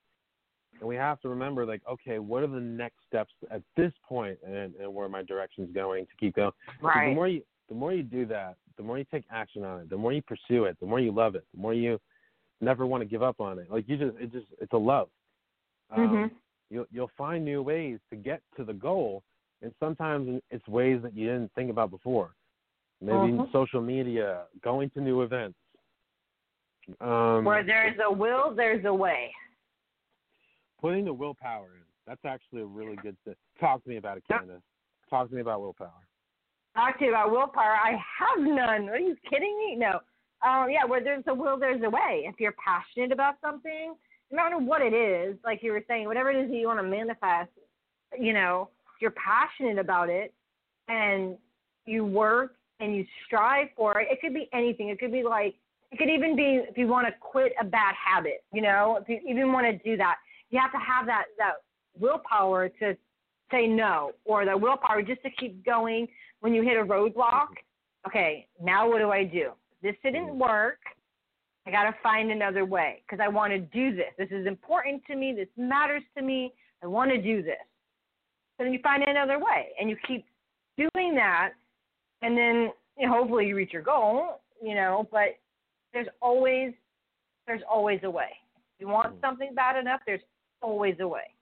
and 0.80 0.88
we 0.88 0.96
have 0.96 1.20
to 1.20 1.28
remember, 1.28 1.64
like, 1.64 1.82
okay, 1.88 2.18
what 2.18 2.42
are 2.42 2.48
the 2.48 2.60
next 2.60 2.96
steps 3.06 3.32
at 3.50 3.62
this 3.76 3.92
point, 4.08 4.38
and, 4.44 4.74
and 4.74 4.92
where 4.92 5.08
my 5.08 5.22
direction's 5.22 5.72
going 5.72 6.06
to 6.06 6.12
keep 6.18 6.34
going. 6.34 6.52
'Cause 6.80 6.90
The 6.94 7.14
more 7.14 7.28
you 7.28 7.42
the 7.68 7.74
more 7.76 7.92
you 7.92 8.02
do 8.02 8.26
that, 8.26 8.56
the 8.76 8.82
more 8.82 8.98
you 8.98 9.04
take 9.04 9.24
action 9.30 9.64
on 9.64 9.82
it, 9.82 9.88
the 9.90 9.96
more 9.96 10.12
you 10.12 10.22
pursue 10.22 10.64
it, 10.64 10.76
the 10.80 10.86
more 10.86 10.98
you 10.98 11.12
love 11.12 11.36
it, 11.36 11.44
the 11.54 11.60
more 11.60 11.72
you 11.72 12.00
never 12.60 12.84
want 12.84 13.00
to 13.00 13.04
give 13.04 13.22
up 13.22 13.40
on 13.40 13.60
it. 13.60 13.70
Like 13.70 13.88
you 13.88 13.96
just 13.96 14.16
it 14.18 14.32
just 14.32 14.46
it's 14.60 14.72
a 14.72 14.76
love. 14.76 15.08
Um, 15.90 16.08
Mhm. 16.08 16.30
You'll 16.70 16.86
you'll 16.90 17.10
find 17.16 17.44
new 17.44 17.62
ways 17.62 17.98
to 18.10 18.16
get 18.16 18.42
to 18.56 18.64
the 18.64 18.72
goal, 18.72 19.24
and 19.60 19.74
sometimes 19.80 20.40
it's 20.50 20.66
ways 20.68 21.02
that 21.02 21.14
you 21.14 21.26
didn't 21.26 21.52
think 21.54 21.70
about 21.70 21.90
before. 21.90 22.34
Maybe 23.00 23.32
Mhm. 23.32 23.50
social 23.50 23.80
media, 23.80 24.46
going 24.60 24.90
to 24.90 25.00
new 25.00 25.22
events. 25.22 25.58
Um, 27.00 27.44
Where 27.44 27.62
there's 27.64 27.98
a 27.98 28.10
will, 28.10 28.54
there's 28.54 28.84
a 28.84 28.94
way. 28.94 29.34
putting 30.78 31.04
the 31.04 31.12
willpower 31.12 31.74
in. 31.76 31.84
That's 32.06 32.24
actually 32.24 32.62
a 32.62 32.66
really 32.66 32.96
good 32.96 33.18
thing. 33.24 33.36
Talk 33.58 33.82
to 33.82 33.88
me 33.88 33.96
about 33.98 34.16
it. 34.16 34.24
Kandis. 34.30 34.62
Talk 35.10 35.28
to 35.28 35.34
me 35.34 35.42
about 35.42 35.60
willpower. 35.60 36.06
Talk 36.74 36.98
to 36.98 37.04
you 37.04 37.10
about 37.10 37.30
willpower. 37.30 37.76
I 37.76 37.96
have 37.96 38.38
none. 38.38 38.88
Are 38.88 38.98
you 38.98 39.14
kidding 39.28 39.58
me? 39.58 39.76
No. 39.76 40.00
Um, 40.42 40.70
yeah, 40.70 40.84
where 40.86 41.02
there's 41.02 41.26
a 41.26 41.34
will, 41.34 41.58
there's 41.58 41.82
a 41.82 41.90
way. 41.90 42.24
If 42.24 42.40
you're 42.40 42.52
passionate 42.52 43.12
about 43.12 43.38
something, 43.42 43.94
no 44.30 44.44
matter 44.44 44.58
what 44.58 44.82
it 44.82 44.94
is, 44.94 45.36
like 45.44 45.62
you 45.62 45.72
were 45.72 45.82
saying, 45.88 46.06
whatever 46.06 46.30
it 46.30 46.42
is 46.42 46.50
that 46.50 46.56
you 46.56 46.66
want 46.66 46.78
to 46.78 46.86
manifest, 46.86 47.50
you 48.18 48.32
know, 48.32 48.68
you're 49.00 49.12
passionate 49.12 49.78
about 49.78 50.08
it 50.08 50.32
and 50.88 51.36
you 51.86 52.04
work 52.04 52.54
and 52.80 52.94
you 52.94 53.04
strive 53.26 53.68
for 53.76 54.00
it. 54.00 54.08
It 54.10 54.20
could 54.20 54.34
be 54.34 54.48
anything. 54.52 54.88
It 54.88 54.98
could 54.98 55.12
be 55.12 55.22
like 55.22 55.54
it 55.90 55.98
could 55.98 56.08
even 56.08 56.36
be 56.36 56.60
if 56.68 56.78
you 56.78 56.86
want 56.86 57.06
to 57.08 57.12
quit 57.20 57.52
a 57.60 57.64
bad 57.64 57.94
habit, 57.94 58.44
you 58.52 58.62
know, 58.62 58.98
if 59.00 59.08
you 59.08 59.20
even 59.28 59.52
want 59.52 59.66
to 59.66 59.76
do 59.88 59.96
that, 59.96 60.16
you 60.50 60.60
have 60.60 60.72
to 60.72 60.78
have 60.78 61.06
that 61.06 61.24
that 61.38 61.54
willpower 61.98 62.68
to 62.68 62.96
say 63.50 63.66
no 63.66 64.12
or 64.24 64.44
the 64.44 64.56
willpower 64.56 65.02
just 65.02 65.22
to 65.22 65.30
keep 65.30 65.64
going 65.64 66.06
when 66.40 66.54
you 66.54 66.62
hit 66.62 66.76
a 66.76 66.84
roadblock. 66.84 67.48
Okay, 68.06 68.46
now 68.62 68.88
what 68.88 68.98
do 68.98 69.10
I 69.10 69.24
do? 69.24 69.50
This 69.82 69.94
didn't 70.02 70.28
mm-hmm. 70.28 70.38
work. 70.38 70.78
I 71.66 71.70
got 71.70 71.84
to 71.84 71.94
find 72.02 72.30
another 72.30 72.64
way 72.64 73.02
because 73.06 73.22
I 73.22 73.28
want 73.28 73.52
to 73.52 73.58
do 73.58 73.94
this. 73.94 74.12
This 74.18 74.30
is 74.30 74.46
important 74.46 75.02
to 75.06 75.16
me. 75.16 75.34
This 75.36 75.48
matters 75.56 76.02
to 76.16 76.22
me. 76.22 76.52
I 76.82 76.86
want 76.86 77.10
to 77.10 77.20
do 77.20 77.42
this. 77.42 77.58
So 78.56 78.64
then 78.64 78.72
you 78.72 78.80
find 78.82 79.02
another 79.02 79.38
way 79.38 79.68
and 79.78 79.90
you 79.90 79.96
keep 80.06 80.24
doing 80.76 81.14
that 81.14 81.52
and 82.22 82.36
then 82.36 82.70
you 82.98 83.06
know, 83.06 83.14
hopefully 83.14 83.46
you 83.46 83.56
reach 83.56 83.72
your 83.72 83.82
goal, 83.82 84.40
you 84.62 84.74
know, 84.74 85.08
but 85.10 85.38
there's 85.92 86.08
always 86.20 86.72
there's 87.46 87.62
always 87.68 88.00
a 88.04 88.10
way. 88.10 88.30
If 88.76 88.82
you 88.82 88.88
want 88.88 89.16
mm. 89.16 89.20
something 89.20 89.54
bad 89.54 89.76
enough, 89.76 90.00
there's 90.06 90.20
always 90.62 90.96
a 91.00 91.08
way. 91.08 91.34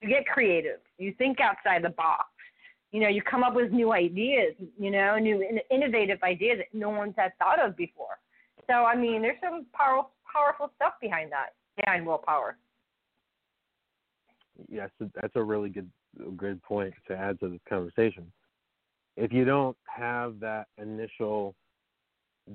You 0.00 0.08
get 0.08 0.26
creative. 0.26 0.78
You 0.98 1.14
think 1.18 1.38
outside 1.40 1.82
the 1.82 1.90
box. 1.90 2.26
You 2.92 3.00
know, 3.00 3.08
you 3.08 3.22
come 3.22 3.42
up 3.42 3.54
with 3.54 3.70
new 3.70 3.92
ideas, 3.92 4.54
you 4.78 4.90
know, 4.90 5.16
new 5.18 5.60
innovative 5.70 6.22
ideas 6.22 6.58
that 6.58 6.76
no 6.76 6.90
one's 6.90 7.14
had 7.16 7.32
thought 7.38 7.60
of 7.64 7.76
before. 7.76 8.18
So, 8.70 8.84
I 8.84 8.94
mean, 8.94 9.20
there's 9.20 9.38
some 9.42 9.66
powerful, 9.72 10.12
powerful 10.32 10.70
stuff 10.76 10.92
behind 11.00 11.32
that, 11.32 11.54
behind 11.76 12.06
willpower. 12.06 12.56
Yes, 14.68 14.90
that's 15.00 15.34
a 15.34 15.42
really 15.42 15.70
good, 15.70 15.90
good 16.36 16.62
point 16.62 16.94
to 17.08 17.16
add 17.16 17.40
to 17.40 17.48
this 17.48 17.60
conversation. 17.68 18.30
If 19.16 19.32
you 19.32 19.44
don't 19.44 19.76
have 19.86 20.38
that 20.40 20.66
initial 20.78 21.56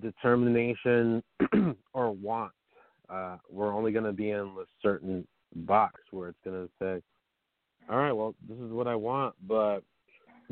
determination 0.02 1.22
or 1.94 2.12
want, 2.12 2.54
uh, 3.10 3.38
we're 3.50 3.74
only 3.74 3.92
going 3.92 4.06
to 4.06 4.14
be 4.14 4.30
in 4.30 4.40
a 4.40 4.66
certain 4.82 5.28
box 5.54 6.00
where 6.12 6.30
it's 6.30 6.40
going 6.46 6.66
to 6.66 6.72
say, 6.80 7.02
all 7.90 7.98
right, 7.98 8.14
well, 8.14 8.36
this 8.48 8.58
is 8.58 8.72
what 8.72 8.88
I 8.88 8.96
want, 8.96 9.36
but 9.46 9.82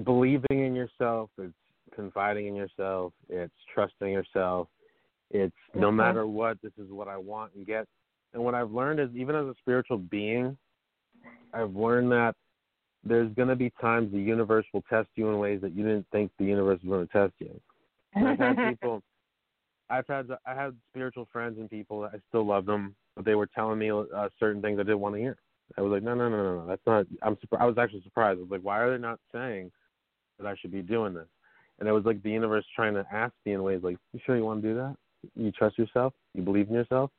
believing 0.04 0.66
in 0.66 0.76
yourself, 0.76 1.30
it's 1.38 1.54
confiding 1.96 2.48
in 2.48 2.56
yourself, 2.56 3.14
it's 3.30 3.54
trusting 3.74 4.10
yourself, 4.10 4.68
it's 5.34 5.54
no 5.74 5.88
mm-hmm. 5.88 5.98
matter 5.98 6.28
what, 6.28 6.58
this 6.62 6.72
is 6.78 6.90
what 6.90 7.08
I 7.08 7.18
want 7.18 7.54
and 7.56 7.66
get. 7.66 7.86
And 8.34 8.44
what 8.44 8.56
I've 8.56 8.72
learned 8.72 9.00
is, 9.00 9.10
even 9.16 9.36
as 9.36 9.46
a 9.46 9.54
spiritual 9.60 9.98
being, 9.98 10.58
I've 11.54 11.76
learned 11.76 12.12
that 12.12 12.36
there's 13.04 13.34
going 13.34 13.50
to 13.50 13.56
be 13.56 13.72
times 13.82 14.12
the 14.12 14.20
universe 14.20 14.66
will 14.74 14.84
test 14.90 15.10
you 15.16 15.30
in 15.30 15.38
ways 15.38 15.60
that 15.62 15.76
you 15.76 15.84
didn't 15.84 16.06
think 16.12 16.32
the 16.40 16.46
universe 16.46 16.80
was 16.84 16.90
going 16.90 17.08
to 17.08 17.14
test 17.14 17.34
you. 17.40 17.60
And 18.16 18.28
I've 18.28 18.40
had 18.40 18.56
people, 18.70 19.04
I've 19.90 20.08
had 20.08 20.30
I 20.46 20.54
had 20.54 20.76
spiritual 20.92 21.28
friends 21.32 21.58
and 21.60 21.70
people. 21.70 22.06
I 22.06 22.18
still 22.30 22.46
love 22.46 22.66
them, 22.66 22.96
but 23.16 23.26
they 23.26 23.36
were 23.36 23.48
telling 23.48 23.80
me 23.80 23.92
uh, 23.92 24.30
certain 24.40 24.62
things 24.62 24.80
I 24.80 24.84
didn't 24.84 25.00
want 25.00 25.16
to 25.16 25.22
hear. 25.22 25.38
I 25.78 25.82
was 25.82 25.92
like, 25.92 26.04
no, 26.04 26.14
no, 26.14 26.30
no, 26.30 26.38
no, 26.38 26.60
no. 26.62 26.68
That's 26.68 26.82
not. 26.86 27.06
I'm. 27.22 27.38
I 27.60 27.66
was 27.66 27.78
actually 27.78 28.04
surprised. 28.04 28.40
I 28.40 28.42
was 28.42 28.52
like, 28.52 28.62
why 28.62 28.80
are 28.80 28.92
they 28.92 29.02
not 29.02 29.20
saying 29.32 29.72
that 30.40 30.48
I 30.48 30.56
should 30.56 30.72
be 30.72 30.82
doing 30.82 31.14
this? 31.14 31.28
And 31.80 31.90
it 31.90 31.92
was 31.92 32.06
like 32.06 32.22
the 32.24 32.32
universe 32.32 32.66
trying 32.76 32.94
to 32.94 33.06
ask 33.12 33.34
me 33.46 33.54
in 33.54 33.64
ways 33.64 33.82
like, 33.84 33.98
you 34.14 34.20
sure 34.26 34.38
you 34.38 34.46
want 34.46 34.62
to 34.62 34.68
do 34.68 34.76
that? 34.76 34.96
You 35.36 35.52
trust 35.52 35.78
yourself? 35.78 36.14
You 36.34 36.42
believe 36.42 36.68
in 36.68 36.74
yourself? 36.74 37.12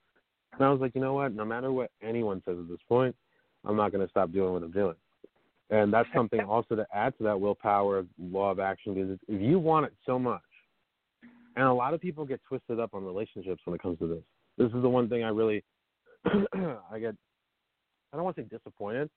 And 0.53 0.65
I 0.65 0.71
was 0.71 0.81
like, 0.81 0.95
you 0.95 1.01
know 1.01 1.15
what? 1.15 1.35
No 1.35 1.45
matter 1.45 1.73
what 1.73 1.91
anyone 2.03 2.43
says 2.45 2.57
at 2.59 2.69
this 2.69 2.79
point, 2.89 3.15
I'm 3.65 3.77
not 3.77 3.93
going 3.93 4.05
to 4.05 4.11
stop 4.11 4.33
doing 4.33 4.53
what 4.53 4.63
I'm 4.63 4.71
doing. 4.71 4.95
And 5.71 5.93
that's 5.93 6.09
something 6.17 6.41
also 6.41 6.77
to 6.77 6.87
add 6.95 7.17
to 7.19 7.25
that 7.25 7.41
willpower 7.41 8.05
law 8.19 8.51
of 8.51 8.61
action 8.61 8.95
because 8.95 9.19
if 9.29 9.41
you 9.41 9.59
want 9.59 9.87
it 9.87 9.93
so 10.07 10.19
much, 10.19 10.43
and 11.57 11.67
a 11.67 11.73
lot 11.73 11.95
of 11.95 12.01
people 12.01 12.25
get 12.25 12.41
twisted 12.47 12.81
up 12.81 12.95
on 12.95 13.05
relationships 13.05 13.63
when 13.65 13.75
it 13.75 13.83
comes 13.83 13.99
to 14.01 14.09
this. 14.09 14.23
This 14.59 14.67
is 14.69 14.83
the 14.83 14.89
one 14.89 15.09
thing 15.09 15.25
I 15.25 15.29
really 15.29 15.63
I 16.27 16.99
get 16.99 17.15
I 18.13 18.17
don't 18.17 18.25
want 18.25 18.37
to 18.37 18.43
say 18.43 18.49
disappointed, 18.49 19.11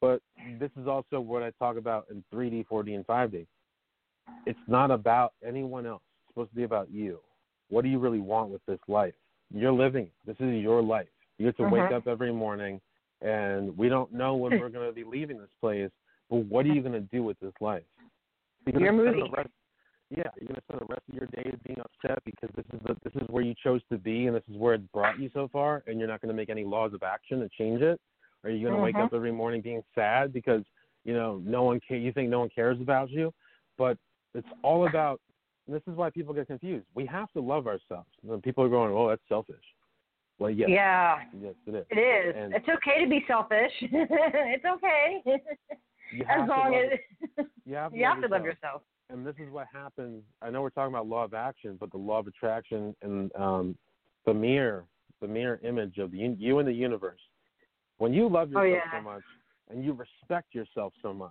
but 0.00 0.20
this 0.60 0.70
is 0.80 0.86
also 0.86 1.20
what 1.20 1.42
I 1.42 1.50
talk 1.58 1.78
about 1.78 2.06
in 2.10 2.22
3D, 2.32 2.66
4D, 2.70 2.94
and 2.94 3.06
5D. 3.06 3.46
It's 4.46 4.58
not 4.66 4.90
about 4.90 5.32
anyone 5.46 5.86
else. 5.86 6.02
It's 6.20 6.34
supposed 6.34 6.50
to 6.50 6.56
be 6.56 6.64
about 6.64 6.90
you. 6.90 7.20
What 7.70 7.82
do 7.82 7.88
you 7.88 7.98
really 7.98 8.20
want 8.20 8.50
with 8.50 8.64
this 8.66 8.80
life? 8.88 9.14
You're 9.52 9.72
living. 9.72 10.08
This 10.26 10.36
is 10.40 10.62
your 10.62 10.82
life. 10.82 11.08
You 11.38 11.46
get 11.46 11.56
to 11.58 11.68
wake 11.68 11.82
uh-huh. 11.82 11.96
up 11.96 12.06
every 12.06 12.32
morning, 12.32 12.80
and 13.20 13.76
we 13.76 13.88
don't 13.88 14.12
know 14.12 14.34
when 14.34 14.52
we're 14.60 14.68
going 14.68 14.86
to 14.86 14.92
be 14.92 15.04
leaving 15.04 15.38
this 15.38 15.48
place. 15.60 15.90
But 16.30 16.46
what 16.46 16.66
are 16.66 16.70
you 16.70 16.80
going 16.80 16.92
to 16.92 17.00
do 17.00 17.22
with 17.22 17.38
this 17.40 17.52
life? 17.60 17.82
You're, 18.66 18.80
you're 18.80 18.92
moving. 18.92 19.30
Rest, 19.36 19.48
yeah, 20.10 20.24
you're 20.38 20.48
going 20.48 20.54
to 20.54 20.62
spend 20.68 20.80
the 20.80 20.86
rest 20.86 21.02
of 21.08 21.14
your 21.14 21.26
days 21.26 21.54
being 21.64 21.78
upset 21.80 22.22
because 22.24 22.50
this 22.56 22.64
is 22.72 22.80
the, 22.86 22.96
this 23.04 23.22
is 23.22 23.28
where 23.28 23.42
you 23.42 23.54
chose 23.62 23.80
to 23.90 23.98
be, 23.98 24.26
and 24.26 24.36
this 24.36 24.42
is 24.50 24.56
where 24.56 24.74
it 24.74 24.92
brought 24.92 25.18
you 25.18 25.30
so 25.34 25.48
far, 25.52 25.82
and 25.86 25.98
you're 25.98 26.08
not 26.08 26.20
going 26.20 26.28
to 26.28 26.34
make 26.34 26.50
any 26.50 26.64
laws 26.64 26.92
of 26.94 27.02
action 27.02 27.40
to 27.40 27.48
change 27.58 27.82
it. 27.82 28.00
Are 28.44 28.50
you 28.50 28.62
going 28.62 28.76
to 28.76 28.82
wake 28.82 28.94
up 28.96 29.06
mm-hmm. 29.06 29.16
every 29.16 29.32
morning 29.32 29.60
being 29.62 29.82
sad 29.94 30.32
because 30.32 30.62
you 31.04 31.14
know 31.14 31.40
no 31.44 31.62
one 31.62 31.80
ca- 31.86 31.98
you 31.98 32.12
think 32.12 32.28
no 32.28 32.40
one 32.40 32.50
cares 32.54 32.78
about 32.80 33.10
you? 33.10 33.32
But 33.78 33.96
it's 34.34 34.48
all 34.62 34.86
about. 34.86 35.20
This 35.66 35.82
is 35.86 35.96
why 35.96 36.10
people 36.10 36.34
get 36.34 36.46
confused. 36.46 36.86
We 36.94 37.06
have 37.06 37.32
to 37.32 37.40
love 37.40 37.66
ourselves. 37.66 38.08
And 38.28 38.42
people 38.42 38.64
are 38.64 38.68
going, 38.68 38.92
"Oh, 38.92 39.08
that's 39.08 39.22
selfish." 39.28 39.64
Well, 40.38 40.50
yes. 40.50 40.68
Yeah. 40.68 41.20
Yes, 41.40 41.54
it 41.66 41.74
is. 41.74 41.86
It 41.90 41.98
is. 41.98 42.34
And 42.36 42.54
it's 42.54 42.68
okay 42.68 43.02
to 43.04 43.08
be 43.08 43.24
selfish. 43.26 43.72
it's 43.80 44.64
okay. 44.64 45.22
as 46.28 46.48
long 46.48 46.74
as 46.74 46.98
you 47.64 47.74
have 47.74 47.92
to, 47.92 47.96
you 47.96 48.04
love, 48.04 48.14
have 48.14 48.22
to 48.22 48.28
love 48.28 48.44
yourself. 48.44 48.82
And 49.10 49.24
this 49.24 49.36
is 49.38 49.50
what 49.50 49.68
happens. 49.72 50.22
I 50.42 50.50
know 50.50 50.60
we're 50.60 50.70
talking 50.70 50.92
about 50.92 51.06
law 51.06 51.24
of 51.24 51.34
action, 51.34 51.76
but 51.78 51.92
the 51.92 51.98
law 51.98 52.18
of 52.18 52.26
attraction 52.26 52.96
and 53.02 53.30
um, 53.36 53.76
the 54.26 54.34
mirror, 54.34 54.84
the 55.20 55.28
mirror 55.28 55.60
image 55.62 55.98
of 55.98 56.10
the, 56.10 56.18
you 56.18 56.58
and 56.58 56.66
the 56.66 56.72
universe 56.72 57.20
when 57.98 58.12
you 58.12 58.28
love 58.28 58.50
oh, 58.54 58.62
yourself 58.62 58.82
oh, 58.86 58.96
yeah. 58.96 59.00
so 59.00 59.04
much 59.04 59.22
and 59.70 59.84
you 59.84 59.92
respect 59.92 60.54
yourself 60.54 60.92
so 61.02 61.12
much 61.12 61.30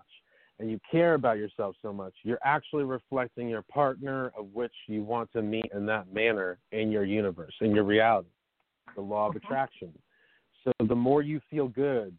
and 0.63 0.71
you 0.71 0.80
care 0.89 1.15
about 1.15 1.38
yourself 1.38 1.76
so 1.82 1.91
much, 1.91 2.13
you're 2.23 2.39
actually 2.41 2.86
reflecting 2.86 3.49
your 3.49 3.63
partner 3.63 4.32
of 4.38 4.47
which 4.54 4.71
you 4.88 5.04
want 5.04 5.30
to 5.34 5.41
meet 5.41 5.65
in 5.76 5.86
that 5.86 6.13
manner 6.13 6.58
in 6.71 6.89
your 6.89 7.04
universe, 7.04 7.54
in 7.60 7.76
your 7.76 7.84
reality, 7.84 8.30
the 8.95 9.02
law 9.02 9.28
of 9.28 9.36
uh-huh. 9.36 9.39
attraction. 9.43 9.91
So 10.63 10.71
the 10.88 10.95
more 10.95 11.21
you 11.21 11.41
feel 11.52 11.67
good, 11.67 12.15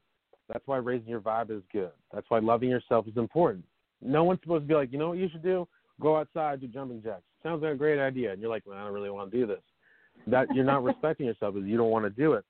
that's 0.53 0.67
why 0.67 0.77
raising 0.77 1.09
your 1.09 1.21
vibe 1.21 1.57
is 1.57 1.63
good. 1.73 1.93
That's 2.13 2.27
why 2.29 2.41
loving 2.41 2.69
yourself 2.69 3.09
is 3.09 3.17
important. 3.17 3.65
No 4.03 4.25
one's 4.25 4.41
supposed 4.43 4.65
to 4.65 4.69
be 4.69 4.75
like, 4.75 4.93
you 4.93 4.99
know 4.99 5.09
what 5.09 5.17
you 5.17 5.31
should 5.33 5.43
do? 5.43 5.67
Go 5.99 6.19
outside, 6.19 6.61
do 6.61 6.67
jumping 6.67 7.03
jacks. 7.03 7.23
Sounds 7.43 7.63
like 7.63 7.73
a 7.73 7.77
great 7.77 7.99
idea. 7.99 8.31
And 8.33 8.43
you're 8.43 8.51
like, 8.51 8.65
well, 8.67 8.77
I 8.77 8.85
don't 8.85 8.93
really 8.93 9.09
want 9.09 9.33
to 9.33 9.39
do 9.39 9.47
this. 9.47 9.63
That 10.27 10.49
you're 10.55 10.67
not 10.67 10.85
respecting 10.85 11.25
yourself 11.25 11.55
because 11.55 11.67
you 11.67 11.79
don't 11.79 11.91
want 11.91 12.05
to 12.05 12.11
do 12.11 12.35
it. 12.35 12.45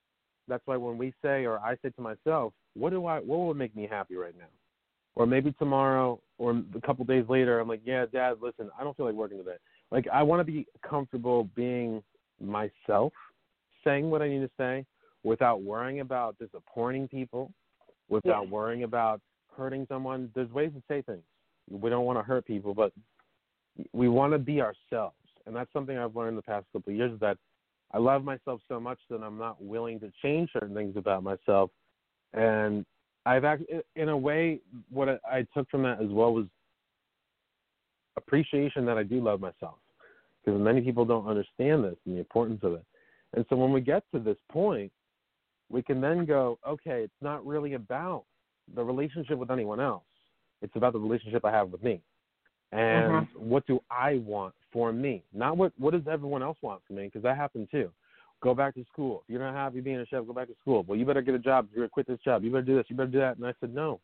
That's 0.48 0.66
why 0.66 0.76
when 0.76 0.98
we 0.98 1.14
say, 1.22 1.44
or 1.44 1.60
I 1.60 1.76
say 1.82 1.90
to 1.90 2.02
myself, 2.02 2.52
what 2.74 2.90
do 2.90 3.06
I, 3.06 3.20
what 3.20 3.38
would 3.38 3.56
make 3.56 3.76
me 3.76 3.86
happy 3.88 4.16
right 4.16 4.34
now? 4.36 4.46
Or 5.16 5.26
maybe 5.26 5.52
tomorrow 5.52 6.20
or 6.38 6.62
a 6.74 6.80
couple 6.80 7.04
days 7.04 7.24
later, 7.28 7.60
I'm 7.60 7.68
like, 7.68 7.82
yeah, 7.84 8.06
Dad, 8.12 8.38
listen, 8.40 8.70
I 8.78 8.82
don't 8.82 8.96
feel 8.96 9.06
like 9.06 9.14
working 9.14 9.38
today. 9.38 9.56
Like 9.90 10.06
I 10.12 10.22
want 10.22 10.40
to 10.40 10.44
be 10.44 10.66
comfortable 10.88 11.48
being 11.54 12.02
myself, 12.40 13.12
saying 13.84 14.10
what 14.10 14.22
I 14.22 14.28
need 14.28 14.40
to 14.40 14.50
say, 14.58 14.84
without 15.22 15.62
worrying 15.62 16.00
about 16.00 16.36
disappointing 16.38 17.08
people, 17.08 17.52
without 18.08 18.44
yeah. 18.44 18.50
worrying 18.50 18.82
about 18.82 19.20
hurting 19.56 19.86
someone. 19.88 20.30
There's 20.34 20.50
ways 20.50 20.72
to 20.74 20.82
say 20.88 21.02
things. 21.02 21.22
We 21.70 21.90
don't 21.90 22.04
want 22.04 22.18
to 22.18 22.22
hurt 22.22 22.44
people, 22.44 22.74
but 22.74 22.92
we 23.92 24.08
want 24.08 24.32
to 24.32 24.38
be 24.38 24.60
ourselves. 24.60 25.16
And 25.46 25.54
that's 25.54 25.72
something 25.72 25.96
I've 25.96 26.16
learned 26.16 26.30
in 26.30 26.36
the 26.36 26.42
past 26.42 26.66
couple 26.72 26.92
of 26.92 26.96
years 26.96 27.12
is 27.12 27.20
that 27.20 27.38
I 27.92 27.98
love 27.98 28.24
myself 28.24 28.60
so 28.68 28.80
much 28.80 28.98
that 29.10 29.22
I'm 29.22 29.38
not 29.38 29.62
willing 29.62 30.00
to 30.00 30.10
change 30.22 30.50
certain 30.52 30.74
things 30.74 30.96
about 30.96 31.22
myself. 31.22 31.70
And 32.32 32.84
I've 33.26 33.44
actually, 33.44 33.80
in 33.96 34.08
a 34.10 34.16
way, 34.16 34.60
what 34.90 35.08
I 35.08 35.46
took 35.54 35.70
from 35.70 35.82
that 35.84 36.00
as 36.00 36.10
well 36.10 36.34
was 36.34 36.46
appreciation 38.16 38.84
that 38.86 38.98
I 38.98 39.02
do 39.02 39.22
love 39.22 39.40
myself, 39.40 39.76
because 40.44 40.60
many 40.60 40.80
people 40.80 41.04
don't 41.04 41.26
understand 41.26 41.84
this 41.84 41.96
and 42.06 42.14
the 42.16 42.20
importance 42.20 42.60
of 42.62 42.74
it. 42.74 42.84
And 43.34 43.44
so 43.48 43.56
when 43.56 43.72
we 43.72 43.80
get 43.80 44.04
to 44.12 44.20
this 44.20 44.36
point, 44.50 44.92
we 45.70 45.82
can 45.82 46.00
then 46.00 46.24
go, 46.24 46.58
okay, 46.68 47.02
it's 47.02 47.12
not 47.22 47.44
really 47.44 47.74
about 47.74 48.24
the 48.74 48.84
relationship 48.84 49.38
with 49.38 49.50
anyone 49.50 49.80
else. 49.80 50.04
It's 50.62 50.76
about 50.76 50.92
the 50.92 51.00
relationship 51.00 51.44
I 51.44 51.50
have 51.50 51.70
with 51.70 51.82
me. 51.82 52.00
And 52.72 53.12
mm-hmm. 53.12 53.48
what 53.48 53.66
do 53.66 53.80
I 53.90 54.22
want 54.24 54.54
for 54.72 54.92
me, 54.92 55.22
not 55.32 55.56
what 55.56 55.72
what 55.78 55.92
does 55.92 56.08
everyone 56.10 56.42
else 56.42 56.58
want 56.60 56.82
for 56.86 56.92
me, 56.92 57.04
because 57.04 57.22
that 57.22 57.36
happened 57.36 57.68
too. 57.70 57.90
Go 58.44 58.54
back 58.54 58.74
to 58.74 58.84
school. 58.92 59.22
If 59.24 59.32
you're 59.32 59.40
not 59.40 59.54
have 59.54 59.72
happy 59.72 59.80
being 59.80 59.96
a 59.96 60.04
chef, 60.04 60.26
go 60.26 60.34
back 60.34 60.48
to 60.48 60.54
school. 60.60 60.84
Well, 60.86 60.98
you 60.98 61.06
better 61.06 61.22
get 61.22 61.34
a 61.34 61.38
job. 61.38 61.66
You're 61.72 61.84
gonna 61.84 61.88
quit 61.88 62.06
this 62.06 62.20
job. 62.22 62.44
You 62.44 62.50
better 62.50 62.62
do 62.62 62.76
this. 62.76 62.84
You 62.90 62.96
better 62.96 63.10
do 63.10 63.18
that. 63.18 63.38
And 63.38 63.46
I 63.46 63.54
said 63.58 63.74
no. 63.74 64.00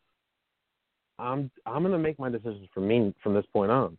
I'm 1.18 1.50
I'm 1.66 1.82
gonna 1.82 1.98
make 1.98 2.18
my 2.18 2.30
decisions 2.30 2.66
for 2.72 2.80
me 2.80 3.14
from 3.22 3.34
this 3.34 3.44
point 3.52 3.70
on, 3.70 3.98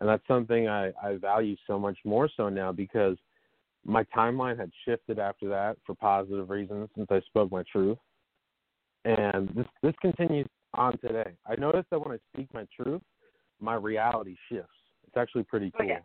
and 0.00 0.08
that's 0.08 0.26
something 0.26 0.66
I 0.66 0.92
I 1.02 1.18
value 1.20 1.56
so 1.66 1.78
much 1.78 1.98
more 2.06 2.30
so 2.34 2.48
now 2.48 2.72
because 2.72 3.18
my 3.84 4.02
timeline 4.16 4.58
had 4.58 4.70
shifted 4.86 5.18
after 5.18 5.46
that 5.50 5.76
for 5.84 5.94
positive 5.94 6.48
reasons 6.48 6.88
since 6.96 7.08
I 7.10 7.20
spoke 7.26 7.52
my 7.52 7.62
truth. 7.70 7.98
And 9.04 9.50
this 9.54 9.66
this 9.82 9.94
continues 10.00 10.46
on 10.72 10.96
today. 10.98 11.32
I 11.46 11.54
noticed 11.56 11.90
that 11.90 11.98
when 11.98 12.16
I 12.16 12.18
speak 12.32 12.48
my 12.54 12.66
truth, 12.74 13.02
my 13.60 13.74
reality 13.74 14.36
shifts. 14.48 14.70
It's 15.06 15.18
actually 15.18 15.42
pretty 15.42 15.70
oh, 15.74 15.78
cool. 15.78 15.90
Okay. 15.90 16.00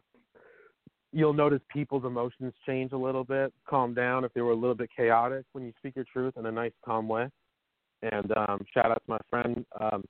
You'll 1.13 1.34
notice 1.34 1.62
people's 1.72 2.06
emotions 2.06 2.54
change 2.65 2.91
a 2.91 2.98
little 2.98 3.24
bit, 3.24 3.54
calm 3.67 3.93
down 3.93 4.26
if 4.26 4.34
they 4.34 4.41
were 4.41 4.52
a 4.52 4.56
little 4.56 4.76
bit 4.76 4.89
chaotic 4.96 5.46
when 5.54 5.65
you 5.65 5.74
speak 5.78 5.96
your 5.96 6.06
truth 6.12 6.34
in 6.38 6.46
a 6.46 6.52
nice, 6.52 6.74
calm 6.84 7.08
way. 7.08 7.30
And 8.04 8.32
um, 8.38 8.65
shout 8.74 8.91
out 8.91 9.02
to 9.06 9.10
my 9.10 9.20
friend. 9.30 9.65
Um, 9.80 10.04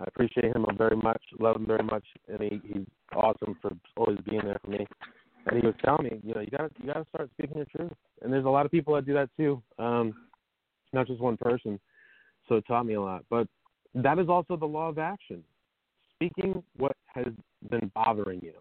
I 0.00 0.04
appreciate 0.06 0.56
him 0.56 0.66
very 0.76 0.96
much, 0.96 1.22
love 1.38 1.56
him 1.56 1.66
very 1.66 1.84
much, 1.84 2.04
and 2.28 2.40
he, 2.40 2.60
he's 2.64 2.86
awesome 3.14 3.56
for 3.60 3.70
always 3.96 4.18
being 4.28 4.40
there 4.44 4.58
for 4.64 4.70
me. 4.70 4.86
And 5.46 5.60
he 5.60 5.66
was 5.66 5.74
telling 5.84 6.04
me, 6.04 6.20
you 6.22 6.34
know, 6.34 6.40
you 6.40 6.50
got 6.50 6.70
you 6.80 6.86
got 6.86 7.00
to 7.00 7.06
start 7.08 7.30
speaking 7.32 7.56
your 7.56 7.66
truth. 7.66 7.92
And 8.22 8.32
there's 8.32 8.44
a 8.44 8.48
lot 8.48 8.66
of 8.66 8.72
people 8.72 8.94
that 8.94 9.06
do 9.06 9.14
that 9.14 9.30
too, 9.36 9.62
um, 9.78 10.14
not 10.92 11.06
just 11.06 11.20
one 11.20 11.36
person. 11.36 11.78
So 12.48 12.56
it 12.56 12.64
taught 12.66 12.84
me 12.84 12.94
a 12.94 13.00
lot. 13.00 13.24
But 13.30 13.46
that 13.94 14.18
is 14.18 14.28
also 14.28 14.56
the 14.56 14.66
law 14.66 14.88
of 14.88 14.98
action. 14.98 15.42
Speaking 16.14 16.62
what 16.76 16.96
has 17.06 17.32
been 17.70 17.90
bothering 17.94 18.40
you, 18.42 18.54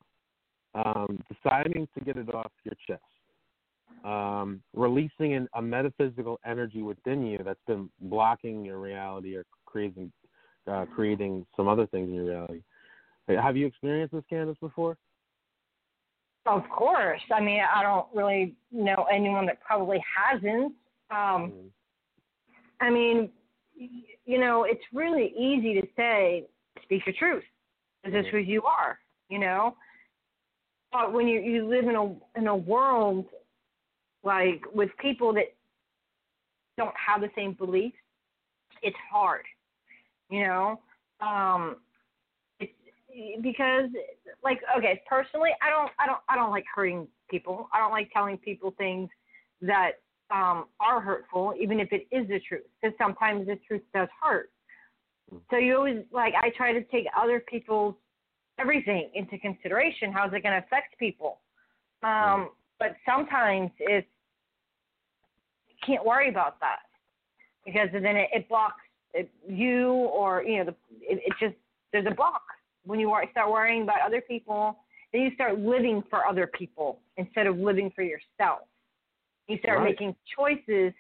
um, 0.75 1.19
deciding 1.32 1.88
to 1.97 2.03
get 2.03 2.17
it 2.17 2.34
off 2.34 2.51
your 2.63 2.75
chest, 2.88 3.01
um, 4.03 4.62
releasing 4.73 5.34
an, 5.34 5.47
a 5.55 5.62
metaphysical 5.62 6.39
energy 6.45 6.82
within 6.82 7.25
you 7.25 7.39
that's 7.43 7.60
been 7.67 7.89
blocking 8.01 8.63
your 8.63 8.79
reality 8.79 9.36
or 9.36 9.45
creating 9.65 10.12
uh, 10.67 10.86
creating 10.93 11.45
some 11.55 11.67
other 11.67 11.88
things 11.88 12.10
in 12.10 12.15
your 12.15 12.25
reality. 12.25 12.62
Have 13.27 13.58
you 13.58 13.65
experienced 13.65 14.13
this, 14.13 14.23
Kandis, 14.32 14.60
before? 14.60 14.97
Of 16.45 16.63
course. 16.69 17.21
I 17.34 17.41
mean, 17.41 17.62
I 17.62 17.84
don't 17.84 18.08
really 18.13 18.55
know 18.71 19.05
anyone 19.12 19.45
that 19.47 19.62
probably 19.62 20.03
hasn't. 20.15 20.73
Um, 21.12 21.51
Mm. 21.51 21.71
I 22.82 22.89
mean, 22.89 23.32
you 24.25 24.39
know, 24.39 24.63
it's 24.63 24.84
really 24.93 25.34
easy 25.38 25.79
to 25.82 25.88
say, 25.95 26.47
speak 26.84 27.05
your 27.05 27.15
truth. 27.15 27.43
This 28.03 28.13
is 28.13 28.25
Mhm. 28.25 28.32
who 28.32 28.38
you 28.38 28.63
are, 28.63 28.99
you 29.29 29.39
know? 29.39 29.75
But 30.91 31.13
when 31.13 31.28
you, 31.28 31.39
you 31.39 31.67
live 31.67 31.86
in 31.86 31.95
a 31.95 32.39
in 32.39 32.47
a 32.47 32.56
world 32.56 33.25
like 34.23 34.62
with 34.73 34.89
people 34.99 35.34
that 35.34 35.54
don't 36.78 36.95
have 36.95 37.21
the 37.21 37.30
same 37.36 37.54
beliefs, 37.54 37.95
it's 38.82 38.97
hard. 39.12 39.45
You 40.30 40.47
know? 40.47 40.80
Um 41.21 41.78
it's 42.60 42.73
because 43.41 43.89
like 44.43 44.60
okay, 44.78 45.02
personally 45.08 45.52
I 45.62 45.69
don't 45.69 45.91
I 45.99 46.06
don't 46.06 46.19
I 46.28 46.36
don't 46.36 46.52
like 46.52 46.65
hurting 46.73 47.08
people. 47.30 47.69
I 47.73 47.80
don't 47.80 47.91
like 47.91 48.10
telling 48.12 48.38
people 48.38 48.73
things 48.78 49.10
that 49.62 49.91
um 50.32 50.65
are 50.80 50.99
hurtful, 51.02 51.54
even 51.60 51.80
if 51.80 51.91
it 51.91 52.08
is 52.12 52.28
the 52.28 52.39
truth. 52.39 52.63
Because 52.82 52.97
sometimes 52.97 53.47
the 53.47 53.58
truth 53.67 53.84
does 53.93 54.08
hurt. 54.21 54.49
So 55.52 55.58
you 55.58 55.75
always 55.75 56.04
like 56.12 56.34
I 56.41 56.49
try 56.49 56.73
to 56.73 56.84
take 56.86 57.06
other 57.17 57.39
people's 57.39 57.95
everything 58.60 59.10
into 59.13 59.38
consideration. 59.38 60.12
How's 60.12 60.34
it 60.34 60.43
going 60.43 60.60
to 60.60 60.65
affect 60.65 60.98
people? 61.00 61.39
Um, 62.04 62.50
but 62.80 62.95
sometimes 63.06 63.72
it's 63.80 64.08
can't 65.86 66.06
worry 66.06 66.30
about 66.30 66.60
that 66.60 66.80
because 67.65 67.88
then 67.93 68.17
it, 68.17 68.30
it 68.34 68.50
blocks 68.50 68.82
it, 69.13 69.30
you 69.48 69.89
or 69.91 70.43
you 70.43 70.58
know 70.58 70.65
the 70.65 70.76
it, 71.02 71.22
it 71.26 71.34
just 71.39 71.56
there's 71.91 72.06
a 72.10 72.13
block 72.13 72.43
when 72.86 73.00
you 73.00 73.13
start 73.32 73.52
worrying 73.52 73.84
about 73.84 74.02
other 74.06 74.22
people. 74.22 74.78
Then 75.12 75.22
you 75.22 75.32
start 75.34 75.60
living 75.60 76.04
for 76.10 76.26
other 76.26 76.48
people 76.48 77.00
instead 77.17 77.48
of 77.48 77.58
living 77.58 77.91
for 77.95 78.04
yourself. 78.04 78.60
You 79.48 79.58
start 79.58 79.80
Right. 79.80 79.89
making 79.89 80.15
choices 80.38 80.93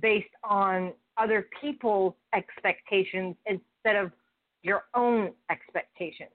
based 0.00 0.28
on 0.42 0.92
other 1.16 1.48
people's 1.60 2.14
expectations 2.34 3.36
instead 3.46 3.96
of 3.96 4.12
your 4.62 4.84
own 4.94 5.32
expectations. 5.50 6.30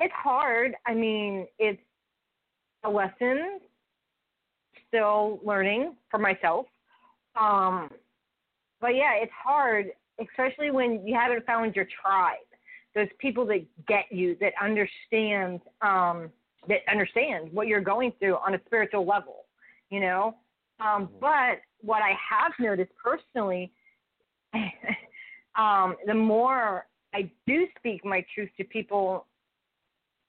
It's 0.00 0.14
hard. 0.14 0.74
I 0.86 0.94
mean, 0.94 1.46
it's 1.58 1.80
a 2.84 2.90
lesson, 2.90 3.60
still 4.86 5.40
learning 5.44 5.94
for 6.10 6.18
myself. 6.18 6.66
Um, 7.40 7.90
but 8.80 8.94
yeah, 8.94 9.14
it's 9.14 9.32
hard, 9.32 9.86
especially 10.20 10.70
when 10.70 11.06
you 11.06 11.14
haven't 11.14 11.44
found 11.46 11.74
your 11.74 11.86
tribe. 12.02 12.36
Those 12.94 13.08
people 13.18 13.44
that 13.46 13.64
get 13.86 14.04
you, 14.10 14.36
that 14.40 14.52
understand, 14.62 15.60
um, 15.82 16.30
that 16.68 16.78
understand 16.90 17.52
what 17.52 17.66
you're 17.66 17.80
going 17.80 18.12
through 18.18 18.36
on 18.36 18.54
a 18.54 18.60
spiritual 18.66 19.04
level, 19.06 19.44
you 19.90 20.00
know. 20.00 20.36
Um, 20.80 21.08
but 21.20 21.60
what 21.80 22.02
I 22.02 22.12
have 22.30 22.52
noticed 22.58 22.92
personally, 23.02 23.72
um, 25.56 25.96
the 26.06 26.14
more 26.14 26.86
I 27.14 27.30
do 27.46 27.66
speak 27.78 28.04
my 28.04 28.24
truth 28.34 28.50
to 28.58 28.64
people 28.64 29.26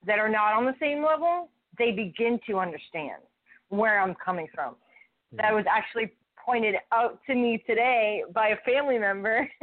that 0.06 0.20
are 0.20 0.30
not 0.30 0.54
on 0.54 0.66
the 0.66 0.76
same 0.80 1.04
level, 1.04 1.50
they 1.78 1.92
begin 1.92 2.40
to 2.48 2.58
understand 2.58 3.22
where 3.70 4.00
I'm 4.00 4.16
coming 4.16 4.48
from. 4.54 4.76
That 5.34 5.54
was 5.54 5.66
actually 5.70 6.12
pointed 6.44 6.76
out 6.92 7.20
to 7.28 7.36
me 7.36 7.64
today 7.68 8.24
by 8.34 8.50
a 8.50 8.58
family 8.66 8.98
member 8.98 9.48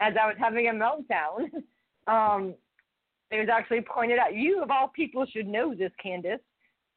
as 0.00 0.14
I 0.20 0.26
was 0.26 0.36
having 0.38 0.68
a 0.68 0.72
meltdown. 0.72 1.50
Um, 2.06 2.52
it 3.30 3.38
was 3.38 3.48
actually 3.50 3.80
pointed 3.80 4.18
out. 4.18 4.34
You, 4.34 4.62
of 4.62 4.70
all 4.70 4.88
people, 4.88 5.24
should 5.24 5.48
know 5.48 5.74
this, 5.74 5.90
Kandis. 6.04 6.38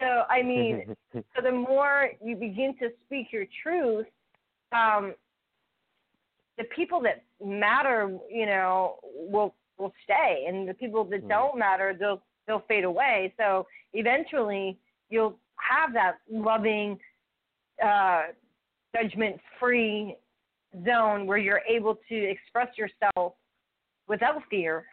So, 0.02 0.24
I 0.30 0.42
mean, 0.42 0.84
so 1.14 1.42
the 1.42 1.54
more 1.54 2.10
you 2.22 2.36
begin 2.36 2.76
to 2.82 2.90
speak 3.06 3.28
your 3.32 3.46
truth, 3.64 4.06
um, 4.74 5.14
the 6.58 6.66
people 6.76 7.02
that 7.04 7.24
matter, 7.42 8.18
you 8.30 8.46
know, 8.46 8.96
will 9.04 9.56
will 9.78 9.94
stay, 10.04 10.44
and 10.46 10.68
the 10.68 10.74
people 10.74 11.06
that 11.06 11.24
Mhm. 11.24 11.30
don't 11.30 11.58
matter, 11.58 11.94
they'll 11.94 12.22
they'll 12.48 12.64
fade 12.68 12.86
away. 12.86 13.34
So 13.38 13.68
eventually, 13.94 14.78
you'll 15.10 15.38
have 15.56 15.94
that 15.94 16.18
loving, 16.30 16.98
uh, 17.84 18.24
judgment-free 18.96 20.16
zone 20.86 21.28
where 21.28 21.38
you're 21.38 21.62
able 21.70 21.98
to 22.10 22.16
express 22.16 22.70
yourself 22.78 23.34
without 24.08 24.42
fear, 24.50 24.86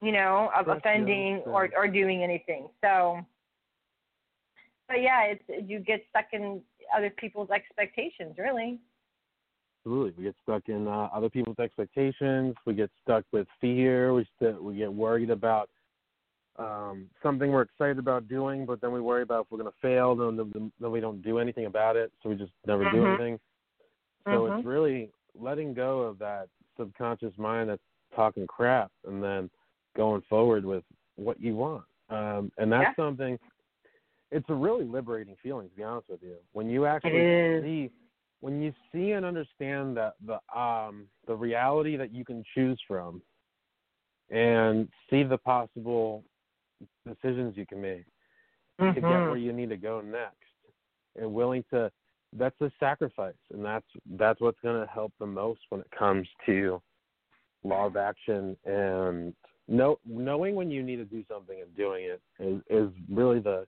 you 0.00 0.12
know, 0.12 0.50
of 0.56 0.66
yeah, 0.66 0.76
offending 0.76 1.42
or 1.46 1.70
or 1.76 1.86
doing 1.88 2.22
anything. 2.22 2.68
So, 2.84 3.20
but 4.88 5.00
yeah, 5.00 5.24
it's 5.24 5.68
you 5.68 5.78
get 5.78 6.04
stuck 6.10 6.26
in 6.32 6.60
other 6.96 7.10
people's 7.10 7.50
expectations, 7.50 8.34
really. 8.38 8.78
Absolutely, 9.84 10.14
we 10.16 10.24
get 10.24 10.36
stuck 10.42 10.68
in 10.68 10.86
uh, 10.86 11.08
other 11.12 11.28
people's 11.28 11.58
expectations. 11.58 12.54
We 12.66 12.74
get 12.74 12.90
stuck 13.02 13.24
with 13.32 13.48
fear. 13.60 14.14
We 14.14 14.26
st- 14.38 14.62
we 14.62 14.76
get 14.76 14.92
worried 14.92 15.30
about 15.30 15.70
um, 16.58 17.08
something 17.22 17.50
we're 17.50 17.62
excited 17.62 17.98
about 17.98 18.28
doing, 18.28 18.66
but 18.66 18.80
then 18.80 18.92
we 18.92 19.00
worry 19.00 19.22
about 19.22 19.46
if 19.46 19.46
we're 19.50 19.58
going 19.58 19.70
to 19.70 19.78
fail. 19.80 20.14
Then, 20.14 20.36
then, 20.36 20.72
then 20.80 20.90
we 20.90 21.00
don't 21.00 21.22
do 21.22 21.38
anything 21.38 21.66
about 21.66 21.96
it, 21.96 22.12
so 22.22 22.28
we 22.28 22.36
just 22.36 22.52
never 22.66 22.84
do 22.84 23.02
Mhm. 23.02 23.08
anything. 23.08 23.40
So 24.30 24.46
Mhm. 24.46 24.58
it's 24.58 24.64
really 24.64 25.12
letting 25.34 25.74
go 25.74 26.02
of 26.02 26.18
that 26.18 26.48
subconscious 26.76 27.36
mind 27.38 27.70
that's 27.70 27.82
talking 28.14 28.46
crap, 28.46 28.92
and 29.06 29.22
then 29.22 29.50
going 29.96 30.22
forward 30.22 30.64
with 30.64 30.84
what 31.16 31.40
you 31.40 31.56
want. 31.56 31.84
Um, 32.10 32.52
and 32.58 32.70
that's 32.70 32.88
Yeah. 32.98 33.04
something. 33.04 33.38
It's 34.30 34.48
a 34.48 34.54
really 34.54 34.84
liberating 34.84 35.36
feeling, 35.36 35.68
to 35.68 35.76
be 35.76 35.82
honest 35.82 36.08
with 36.08 36.22
you, 36.22 36.38
when 36.52 36.68
you 36.68 36.86
actually 36.86 37.26
see 37.60 37.90
when 38.40 38.60
you 38.60 38.74
see 38.90 39.12
and 39.12 39.24
understand 39.24 39.96
that 39.96 40.14
the 40.26 40.40
um 40.58 41.08
the 41.26 41.34
reality 41.34 41.96
that 41.96 42.12
you 42.12 42.24
can 42.24 42.42
choose 42.54 42.80
from 42.88 43.22
and 44.30 44.88
see 45.08 45.22
the 45.22 45.38
possible 45.38 46.24
decisions 47.06 47.56
you 47.56 47.66
can 47.66 47.80
make 47.80 48.04
to 48.94 49.00
get 49.00 49.20
where 49.28 49.36
Mhm. 49.36 49.42
you 49.42 49.52
need 49.52 49.68
to 49.68 49.76
go 49.76 50.00
next 50.00 50.36
and 51.16 51.32
willing 51.32 51.64
to 51.70 51.90
that's 52.34 52.58
a 52.62 52.70
sacrifice 52.80 53.34
and 53.52 53.64
that's 53.64 53.86
that's 54.12 54.40
what's 54.40 54.58
going 54.60 54.80
to 54.80 54.90
help 54.90 55.12
the 55.18 55.26
most 55.26 55.60
when 55.68 55.80
it 55.80 55.90
comes 55.90 56.26
to 56.46 56.80
law 57.62 57.86
of 57.86 57.96
action 57.96 58.56
and 58.64 59.34
know, 59.68 59.98
knowing 60.06 60.54
when 60.54 60.70
you 60.70 60.82
need 60.82 60.96
to 60.96 61.04
do 61.04 61.24
something 61.28 61.60
and 61.60 61.74
doing 61.76 62.04
it 62.04 62.20
is, 62.38 62.60
is 62.68 62.90
really 63.08 63.40
the 63.40 63.66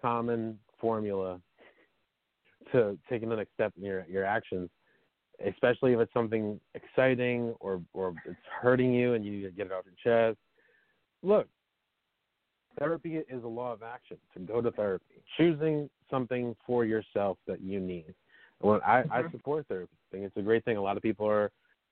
common 0.00 0.58
formula 0.80 1.40
to 2.72 2.98
taking 3.08 3.28
the 3.28 3.36
next 3.36 3.54
step 3.54 3.72
in 3.76 3.84
your 3.84 4.04
your 4.08 4.24
actions, 4.24 4.68
especially 5.46 5.92
if 5.92 6.00
it's 6.00 6.12
something 6.12 6.60
exciting 6.74 7.54
or 7.60 7.80
or 7.94 8.14
it's 8.26 8.36
hurting 8.60 8.92
you 8.92 9.14
and 9.14 9.24
you 9.24 9.32
need 9.32 9.42
to 9.42 9.50
get 9.50 9.66
it 9.66 9.72
off 9.72 9.84
your 9.84 9.94
chest. 10.02 10.38
Look, 11.22 11.48
therapy 12.78 13.16
is 13.16 13.44
a 13.44 13.48
law 13.48 13.72
of 13.72 13.82
action. 13.82 14.16
To 14.34 14.40
go 14.40 14.60
to 14.60 14.70
therapy, 14.72 15.22
choosing 15.36 15.88
something 16.10 16.56
for 16.66 16.84
yourself 16.84 17.38
that 17.46 17.60
you 17.60 17.80
need. 17.80 18.14
Well, 18.60 18.80
I, 18.84 19.04
I 19.10 19.22
Mhm. 19.22 19.30
support 19.30 19.66
therapy. 19.68 19.94
I 19.94 20.06
think 20.10 20.26
it's 20.26 20.36
a 20.36 20.42
great 20.42 20.64
thing. 20.64 20.76
A 20.76 20.82
lot 20.82 20.96
of 20.96 21.02
people 21.02 21.26
are 21.26 21.50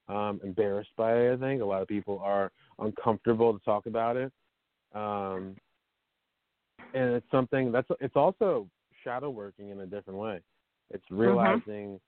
um, 0.08 0.40
embarrassed 0.44 0.94
by 0.96 1.16
it. 1.16 1.34
I 1.34 1.36
think 1.36 1.62
a 1.62 1.64
lot 1.64 1.82
of 1.82 1.88
people 1.88 2.20
are 2.20 2.52
uncomfortable 2.78 3.58
to 3.58 3.64
talk 3.64 3.86
about 3.86 4.16
it. 4.16 4.32
Um, 4.94 5.56
and 6.94 7.14
it's 7.14 7.30
something 7.30 7.72
that's 7.72 7.88
it's 8.00 8.16
also 8.16 8.68
shadow 9.02 9.30
working 9.30 9.70
in 9.70 9.80
a 9.80 9.86
different 9.86 10.18
way. 10.18 10.40
It's 10.90 11.04
realizing 11.10 12.00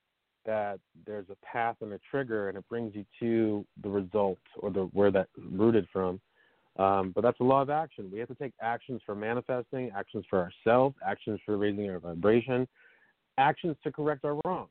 that 0.47 0.81
there's 1.07 1.29
a 1.31 1.37
path 1.45 1.77
and 1.81 1.93
a 1.93 2.01
trigger, 2.11 2.49
and 2.49 2.57
it 2.57 2.69
brings 2.69 2.95
you 2.95 3.05
to 3.21 3.67
the 3.83 3.89
result 3.89 4.39
or 4.59 4.71
the 4.71 4.85
where 4.93 5.11
that 5.11 5.29
rooted 5.51 5.87
from. 5.93 6.21
Um, 6.79 7.11
but 7.15 7.23
that's 7.23 7.41
a 7.41 7.45
law 7.45 7.61
of 7.61 7.71
action. 7.71 8.09
We 8.13 8.21
have 8.21 8.29
to 8.29 8.37
take 8.37 8.53
actions 8.63 9.03
for 9.05 9.15
manifesting, 9.15 9.91
actions 9.97 10.25
for 10.31 10.39
ourselves, 10.39 10.95
actions 11.05 11.41
for 11.45 11.57
raising 11.57 11.91
our 11.91 11.99
vibration, 11.99 12.69
actions 13.37 13.77
to 13.83 13.91
correct 13.91 14.25
our 14.25 14.39
wrongs, 14.45 14.71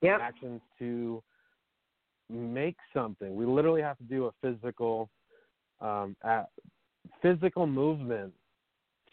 Yep. 0.00 0.20
actions 0.20 0.62
to 0.78 1.22
make 2.30 2.76
something. 2.94 3.34
We 3.36 3.44
literally 3.44 3.82
have 3.82 3.98
to 3.98 4.04
do 4.04 4.26
a 4.26 4.32
physical, 4.40 5.10
um, 5.80 6.16
a 6.22 6.44
physical 7.20 7.66
movement 7.66 8.32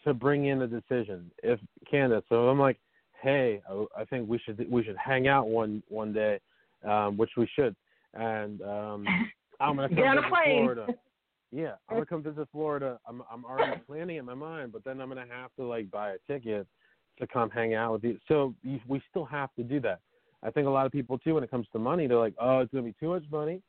to 0.04 0.14
bring 0.14 0.46
in 0.46 0.62
a 0.62 0.66
decision. 0.66 1.30
If 1.42 1.60
Kandis, 1.92 2.22
so 2.30 2.48
I'm 2.48 2.58
like, 2.58 2.78
hey, 3.20 3.60
I, 3.68 3.84
I 3.98 4.04
think 4.06 4.28
we 4.28 4.38
should 4.38 4.70
we 4.70 4.82
should 4.82 4.96
hang 4.96 5.28
out 5.28 5.48
one 5.48 5.82
one 5.88 6.12
day, 6.12 6.40
um, 6.84 7.16
which 7.18 7.30
we 7.36 7.46
should, 7.54 7.76
and 8.14 8.62
um, 8.62 9.06
I'm 9.60 9.76
gonna 9.76 9.88
come 9.88 9.98
Get 9.98 10.06
on 10.06 10.18
a 10.18 10.28
plane. 10.28 10.56
Florida. 10.56 10.94
Yeah, 11.50 11.72
I'm 11.88 11.96
gonna 11.96 12.06
come 12.06 12.22
visit 12.22 12.48
Florida. 12.52 12.98
I'm 13.06 13.22
I'm 13.30 13.44
already 13.44 13.78
planning 13.86 14.16
in 14.16 14.24
my 14.24 14.34
mind, 14.34 14.72
but 14.72 14.84
then 14.84 15.00
I'm 15.00 15.08
gonna 15.08 15.26
have 15.28 15.50
to 15.58 15.64
like 15.64 15.90
buy 15.90 16.10
a 16.10 16.18
ticket 16.26 16.66
to 17.18 17.26
come 17.26 17.50
hang 17.50 17.74
out 17.74 17.92
with 17.92 18.04
you. 18.04 18.18
So 18.28 18.54
you, 18.62 18.78
we 18.86 19.02
still 19.10 19.24
have 19.24 19.50
to 19.56 19.62
do 19.62 19.80
that. 19.80 20.00
I 20.42 20.50
think 20.50 20.66
a 20.66 20.70
lot 20.70 20.86
of 20.86 20.92
people 20.92 21.18
too, 21.18 21.34
when 21.34 21.42
it 21.42 21.50
comes 21.50 21.66
to 21.72 21.78
money, 21.78 22.06
they're 22.06 22.18
like, 22.18 22.34
oh, 22.40 22.60
it's 22.60 22.72
gonna 22.72 22.84
be 22.84 22.94
too 23.00 23.08
much 23.08 23.24
money. 23.30 23.62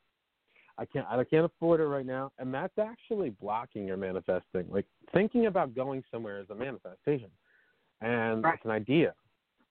I 0.77 0.85
can't 0.85 1.05
I 1.07 1.23
can't 1.23 1.45
afford 1.45 1.79
it 1.79 1.85
right 1.85 2.05
now, 2.05 2.31
and 2.37 2.53
that's 2.53 2.77
actually 2.77 3.31
blocking 3.31 3.85
your 3.87 3.97
manifesting. 3.97 4.65
Like 4.69 4.85
thinking 5.13 5.45
about 5.45 5.73
going 5.75 6.03
somewhere 6.11 6.39
is 6.41 6.49
a 6.49 6.55
manifestation, 6.55 7.29
and 8.01 8.43
Right. 8.43 8.55
it's 8.55 8.65
an 8.65 8.71
idea. 8.71 9.13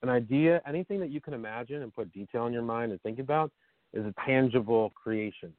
An 0.03 0.09
idea, 0.11 0.63
anything 0.67 1.01
that 1.01 1.11
you 1.11 1.21
can 1.21 1.35
imagine 1.35 1.83
and 1.83 1.93
put 1.93 2.13
detail 2.13 2.47
in 2.47 2.53
your 2.53 2.63
mind 2.63 2.93
and 2.93 3.03
think 3.03 3.19
about, 3.19 3.51
is 3.93 4.07
a 4.07 4.15
tangible 4.25 4.91
creation. 4.91 5.53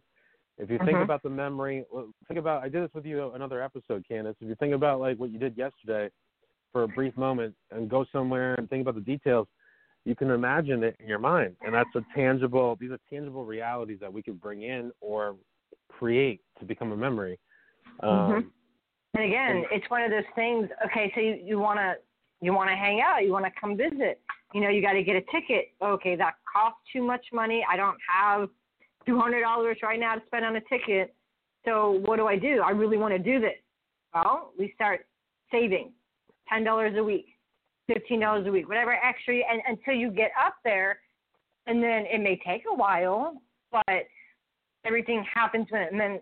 If 0.60 0.70
you 0.70 0.78
think 0.80 0.98
Mhm. 0.98 1.04
about 1.04 1.24
the 1.24 1.30
memory, 1.30 1.86
think 2.28 2.38
about 2.38 2.64
I 2.64 2.70
did 2.70 2.84
this 2.84 2.94
with 2.94 3.06
you 3.06 3.32
another 3.34 3.64
episode, 3.64 4.06
Kandis. 4.06 4.36
If 4.42 4.50
you 4.50 4.56
think 4.56 4.74
about 4.74 5.00
like 5.00 5.18
what 5.18 5.32
you 5.32 5.40
did 5.40 5.58
yesterday 5.58 6.10
for 6.74 6.84
a 6.84 6.88
brief 6.88 7.16
moment 7.18 7.56
and 7.72 7.90
go 7.90 8.04
somewhere 8.12 8.56
and 8.56 8.70
think 8.70 8.82
about 8.82 8.96
the 8.96 9.02
details, 9.02 9.48
you 10.04 10.16
can 10.16 10.30
imagine 10.32 10.84
it 10.84 10.98
in 11.00 11.08
your 11.08 11.20
mind, 11.20 11.56
and 11.62 11.74
that's 11.74 11.90
a 11.96 12.04
tangible. 12.14 12.76
These 12.76 12.92
are 12.92 13.00
tangible 13.10 13.46
realities 13.46 14.00
that 14.02 14.12
we 14.12 14.22
can 14.22 14.36
bring 14.36 14.64
in 14.64 14.92
or 15.00 15.38
create 15.88 16.42
to 16.60 16.66
become 16.66 16.92
a 16.92 16.98
memory. 16.98 17.40
Um, 18.02 18.30
Mhm. 18.30 18.52
And 19.16 19.24
again, 19.24 19.66
it's 19.72 19.90
one 19.90 20.04
of 20.04 20.12
those 20.12 20.28
things. 20.36 20.70
Okay, 20.86 21.12
so 21.16 21.22
you, 21.22 21.34
you 21.34 21.58
want 21.58 21.80
to 21.80 21.98
you 22.42 22.54
want 22.54 22.70
to 22.70 22.76
hang 22.76 23.02
out, 23.02 23.24
you 23.24 23.32
want 23.32 23.46
to 23.46 23.52
come 23.60 23.76
visit. 23.76 24.22
You 24.54 24.62
know, 24.62 24.70
you 24.70 24.82
got 24.82 24.94
to 24.94 25.04
get 25.04 25.16
a 25.16 25.22
ticket. 25.32 25.74
Okay, 25.82 26.16
that 26.16 26.36
costs 26.52 26.80
too 26.92 27.02
much 27.04 27.26
money. 27.34 27.66
I 27.68 27.76
don't 27.76 27.98
have 28.08 28.50
two 29.06 29.20
hundred 29.20 29.42
dollars 29.42 29.78
right 29.84 30.00
now 30.00 30.16
to 30.16 30.22
spend 30.28 30.46
on 30.46 30.56
a 30.56 30.62
ticket. 30.62 31.16
So 31.66 32.02
what 32.06 32.18
do 32.18 32.28
I 32.28 32.38
do? 32.38 32.62
I 32.66 32.72
really 32.72 32.98
want 32.98 33.14
to 33.14 33.20
do 33.20 33.40
this. 33.40 33.58
Well, 34.14 34.52
we 34.58 34.72
start 34.76 35.06
saving 35.52 35.92
ten 36.48 36.64
dollars 36.64 36.96
a 36.98 37.04
week, 37.04 37.28
fifteen 37.88 38.20
dollars 38.20 38.48
a 38.48 38.52
week, 38.52 38.68
whatever 38.68 38.94
extra, 38.94 39.36
and 39.36 39.62
until 39.68 39.94
you 39.94 40.12
get 40.12 40.32
up 40.40 40.56
there, 40.64 41.00
and 41.68 41.82
then 41.84 42.06
it 42.12 42.22
may 42.22 42.40
take 42.46 42.64
a 42.72 42.76
while, 42.76 43.42
but 43.72 44.08
everything 44.86 45.26
happens 45.34 45.68
when 45.70 45.82
it 45.82 45.94
meant 45.94 46.22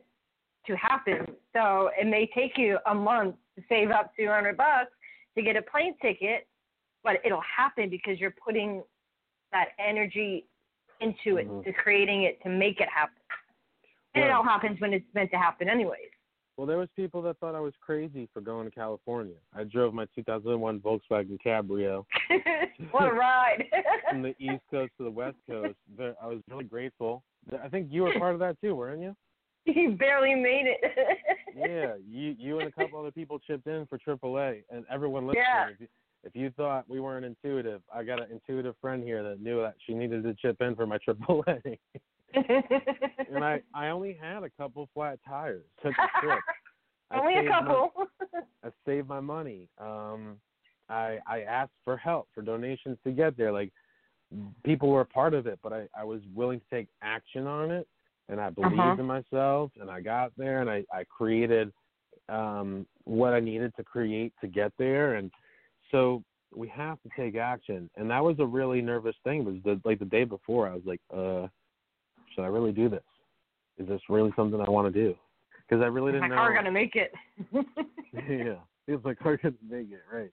to 0.65 0.75
happen. 0.75 1.25
So 1.53 1.89
it 1.99 2.05
may 2.05 2.29
take 2.35 2.57
you 2.57 2.77
a 2.85 2.93
month 2.93 3.35
to 3.55 3.63
save 3.69 3.89
up 3.89 4.11
200 4.17 4.57
bucks 4.57 4.91
to 5.35 5.41
get 5.41 5.55
a 5.55 5.61
plane 5.61 5.95
ticket, 6.01 6.47
but 7.03 7.17
it'll 7.23 7.41
happen 7.41 7.89
because 7.89 8.19
you're 8.19 8.35
putting 8.45 8.83
that 9.51 9.69
energy 9.79 10.45
into 11.01 11.37
it, 11.37 11.47
Mhm. 11.47 11.63
to 11.63 11.73
creating 11.73 12.23
it, 12.23 12.41
to 12.43 12.49
make 12.49 12.79
it 12.79 12.89
happen. 12.89 13.15
And 14.15 14.23
it 14.25 14.31
all 14.31 14.43
happens 14.43 14.79
when 14.79 14.93
it's 14.93 15.05
meant 15.13 15.29
to 15.31 15.37
happen, 15.37 15.69
anyways. 15.69 16.09
Well, 16.57 16.65
there 16.65 16.79
was 16.79 16.89
people 16.95 17.21
that 17.21 17.37
thought 17.37 17.53
I 17.53 17.59
was 17.59 17.75
crazy 17.81 18.27
for 18.33 18.41
going 18.41 18.65
to 18.65 18.71
California. 18.71 19.35
I 19.53 19.63
drove 19.63 19.93
my 19.93 20.05
2001 20.15 20.79
Volkswagen 20.79 21.37
Cabrio 21.39 22.03
what 22.91 23.07
a 23.07 23.13
ride! 23.13 23.63
from 24.09 24.23
the 24.23 24.33
East 24.39 24.63
Coast 24.71 24.91
to 24.97 25.03
the 25.03 25.11
West 25.11 25.37
Coast. 25.47 25.75
I 25.99 26.25
was 26.25 26.41
really 26.49 26.63
grateful. 26.63 27.23
I 27.63 27.69
think 27.69 27.91
you 27.91 28.03
were 28.03 28.13
part 28.17 28.33
of 28.33 28.39
that 28.39 28.59
too, 28.59 28.73
weren't 28.75 29.01
you? 29.03 29.15
you 29.65 29.91
barely 29.91 30.33
made 30.33 30.65
it. 30.65 31.19
Yeah, 31.55 31.95
you 32.09 32.35
you 32.39 32.59
and 32.59 32.69
a 32.69 32.71
couple 32.71 32.99
other 32.99 33.11
people 33.11 33.37
chipped 33.37 33.67
in 33.67 33.85
for 33.85 33.99
AAA, 33.99 34.63
and 34.71 34.83
everyone 34.89 35.27
listening. 35.27 35.43
Yeah. 35.47 35.69
If, 35.69 35.79
you, 35.81 35.87
if 36.27 36.35
you 36.35 36.51
thought 36.57 36.85
we 36.89 36.99
weren't 36.99 37.25
intuitive, 37.25 37.81
I 37.93 38.03
got 38.03 38.21
an 38.21 38.27
intuitive 38.31 38.75
friend 38.81 39.01
here 39.03 39.23
that 39.23 39.41
knew 39.41 39.61
that 39.61 39.75
she 39.85 39.93
needed 39.93 40.23
to 40.23 40.33
chip 40.35 40.57
in 40.61 40.75
for 40.75 40.85
my 40.85 40.97
triple 41.03 41.43
AAA. 41.47 41.77
and 43.33 43.43
I 43.43 43.61
I 43.73 43.87
only 43.87 44.13
had 44.19 44.43
a 44.43 44.49
couple 44.51 44.87
flat 44.93 45.19
tires. 45.27 45.63
Took 45.83 45.93
the 45.95 46.07
trip. 46.21 46.39
Only 47.09 47.35
a 47.35 47.37
saved 47.37 47.49
my- 47.49 47.59
couple. 47.59 47.91
I 48.65 48.69
saved 48.85 49.07
my 49.07 49.21
money. 49.21 49.69
Um, 49.79 50.35
I 50.89 51.19
I 51.25 51.41
asked 51.43 51.71
for 51.85 51.95
help 51.95 52.27
for 52.35 52.41
donations 52.41 52.97
to 53.05 53.11
get 53.11 53.37
there. 53.37 53.51
Like 53.53 53.71
people 54.65 54.89
were 54.89 55.01
a 55.01 55.05
part 55.05 55.33
of 55.33 55.47
it, 55.47 55.57
but 55.63 55.71
I 55.71 55.87
I 55.97 56.03
was 56.03 56.19
willing 56.35 56.59
to 56.59 56.65
take 56.69 56.87
action 57.01 57.47
on 57.47 57.71
it, 57.71 57.87
and 58.27 58.41
I 58.41 58.49
believed 58.49 58.77
Uh-huh. 58.79 58.95
in 58.99 59.05
myself, 59.05 59.71
and 59.79 59.89
I 59.89 60.01
got 60.01 60.33
there, 60.37 60.59
and 60.59 60.69
I 60.69 60.83
I 60.91 61.05
created 61.05 61.71
um 62.27 62.85
what 63.05 63.33
I 63.33 63.39
needed 63.39 63.73
to 63.77 63.83
create 63.85 64.33
to 64.41 64.47
get 64.47 64.73
there, 64.77 65.15
and 65.15 65.31
so 65.91 66.23
we 66.55 66.67
have 66.69 67.01
to 67.01 67.09
take 67.17 67.35
action. 67.35 67.89
And 67.95 68.09
that 68.09 68.23
was 68.23 68.37
a 68.39 68.45
really 68.45 68.81
nervous 68.81 69.15
thing. 69.23 69.43
Was 69.45 69.55
the 69.63 69.79
like 69.83 69.99
the 69.99 70.05
day 70.05 70.23
before, 70.23 70.67
I 70.67 70.73
was 70.73 70.83
like, 70.85 71.01
uh, 71.13 71.47
should 72.33 72.43
I 72.43 72.47
really 72.47 72.71
do 72.71 72.89
this? 72.89 73.03
Is 73.77 73.87
this 73.87 74.01
really 74.09 74.31
something 74.35 74.59
I 74.59 74.69
want 74.69 74.91
to 74.91 74.99
do? 74.99 75.15
Because 75.67 75.83
I 75.83 75.87
really 75.87 76.11
my 76.13 76.19
didn't 76.19 76.29
know 76.29 76.35
My 76.41 76.41
car 76.41 76.53
gonna 76.53 76.71
make 76.71 76.95
it. 76.95 77.13
yeah, 78.13 78.55
feels 78.85 79.03
like 79.05 79.17
I 79.25 79.35
could 79.37 79.57
make 79.67 79.87
it 79.91 80.01
right. 80.11 80.31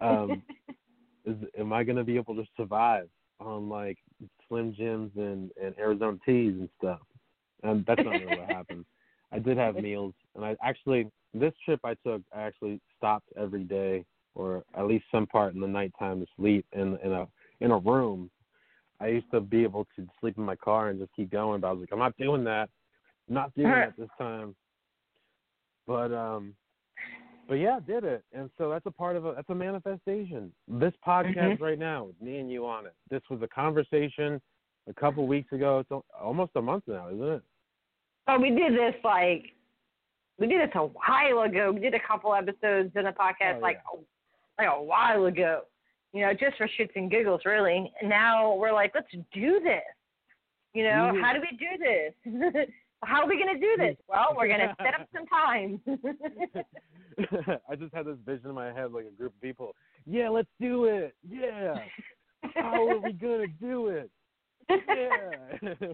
Um, 0.00 0.42
is 1.24 1.36
am 1.58 1.72
I 1.72 1.84
gonna 1.84 2.04
be 2.04 2.16
able 2.16 2.34
to 2.36 2.44
survive 2.56 3.08
on 3.40 3.68
like 3.68 3.98
Slim 4.48 4.74
Jims 4.74 5.12
and 5.16 5.50
and 5.62 5.78
Arizona 5.78 6.18
teas 6.24 6.54
and 6.58 6.68
stuff? 6.78 7.00
And 7.62 7.84
that's 7.86 8.02
not 8.04 8.12
really 8.12 8.36
what 8.36 8.48
happened. 8.48 8.86
I 9.32 9.38
did 9.38 9.58
have 9.58 9.76
meals, 9.76 10.14
and 10.34 10.44
I 10.44 10.56
actually 10.62 11.10
this 11.34 11.52
trip 11.64 11.80
I 11.84 11.94
took, 12.04 12.22
I 12.34 12.42
actually 12.42 12.80
stopped 12.96 13.28
every 13.36 13.64
day, 13.64 14.04
or 14.34 14.64
at 14.76 14.86
least 14.86 15.04
some 15.10 15.26
part 15.26 15.54
in 15.54 15.60
the 15.60 15.66
nighttime 15.66 16.20
to 16.20 16.26
sleep 16.36 16.66
in 16.72 16.98
in 17.04 17.12
a 17.12 17.26
in 17.60 17.70
a 17.70 17.78
room. 17.78 18.30
I 19.00 19.08
used 19.08 19.30
to 19.32 19.40
be 19.40 19.62
able 19.62 19.86
to 19.96 20.06
sleep 20.20 20.36
in 20.36 20.44
my 20.44 20.56
car 20.56 20.88
and 20.88 20.98
just 21.00 21.12
keep 21.14 21.30
going, 21.30 21.60
but 21.62 21.68
I 21.68 21.72
was 21.72 21.80
like, 21.80 21.88
I'm 21.92 21.98
not 21.98 22.16
doing 22.18 22.44
that. 22.44 22.68
I'm 23.28 23.34
not 23.34 23.54
doing 23.54 23.70
that 23.70 23.94
this 23.98 24.08
time. 24.18 24.54
But 25.86 26.12
um 26.12 26.54
but 27.48 27.54
yeah, 27.54 27.78
I 27.78 27.80
did 27.80 28.04
it. 28.04 28.22
And 28.32 28.48
so 28.56 28.70
that's 28.70 28.86
a 28.86 28.90
part 28.90 29.16
of 29.16 29.26
a 29.26 29.32
that's 29.34 29.50
a 29.50 29.54
manifestation. 29.54 30.52
This 30.68 30.92
podcast 31.06 31.56
Mhm. 31.56 31.60
right 31.60 31.78
now 31.78 32.04
with 32.04 32.20
me 32.20 32.38
and 32.38 32.50
you 32.50 32.66
on 32.66 32.86
it. 32.86 32.94
This 33.10 33.22
was 33.30 33.42
a 33.42 33.48
conversation 33.48 34.40
a 34.88 34.94
couple 34.94 35.26
weeks 35.26 35.52
ago. 35.52 35.80
It's 35.80 35.90
almost 36.20 36.52
a 36.56 36.62
month 36.62 36.84
now, 36.86 37.08
isn't 37.08 37.22
it? 37.28 37.42
Oh, 38.28 38.38
we 38.38 38.50
did 38.50 38.74
this 38.74 38.94
like 39.02 39.54
we 40.38 40.46
did 40.46 40.60
this 40.60 40.74
a 40.74 40.86
while 40.86 41.42
ago. 41.42 41.72
We 41.72 41.80
did 41.80 41.94
a 41.94 42.00
couple 42.06 42.34
episodes 42.34 42.92
in 42.94 43.04
the 43.04 43.12
podcast 43.12 43.56
Oh, 43.56 43.60
like 43.60 43.78
a, 43.92 43.98
like 44.60 44.78
a 44.78 44.82
while 44.82 45.26
ago. 45.26 45.62
You 46.12 46.22
know, 46.22 46.32
just 46.32 46.56
for 46.56 46.68
shits 46.78 46.90
and 46.96 47.10
giggles, 47.10 47.42
really. 47.44 47.90
And 48.00 48.10
now 48.10 48.54
we're 48.54 48.72
like, 48.72 48.92
let's 48.94 49.10
do 49.32 49.60
this. 49.62 49.82
You 50.74 50.84
know, 50.84 51.12
how 51.20 51.32
do 51.32 51.40
we 51.40 51.56
do 51.56 51.78
this? 51.78 52.68
how 53.04 53.22
are 53.22 53.28
we 53.28 53.38
gonna 53.38 53.58
do 53.58 53.76
this? 53.78 53.96
Well, 54.08 54.34
we're 54.36 54.48
gonna 54.48 54.74
set 54.82 55.00
up 55.00 55.08
some 55.14 55.26
time. 55.26 55.80
I 57.68 57.76
just 57.76 57.94
had 57.94 58.06
this 58.06 58.16
vision 58.24 58.50
in 58.50 58.54
my 58.54 58.72
head 58.72 58.92
like 58.92 59.06
a 59.06 59.16
group 59.16 59.34
of 59.34 59.40
people. 59.40 59.74
Yeah, 60.06 60.28
let's 60.28 60.48
do 60.60 60.84
it. 60.84 61.14
Yeah. 61.28 61.76
How 62.54 62.88
are 62.88 62.98
we 62.98 63.12
gonna 63.12 63.46
do 63.60 63.88
it? 63.88 64.10
Yeah. 64.68 65.92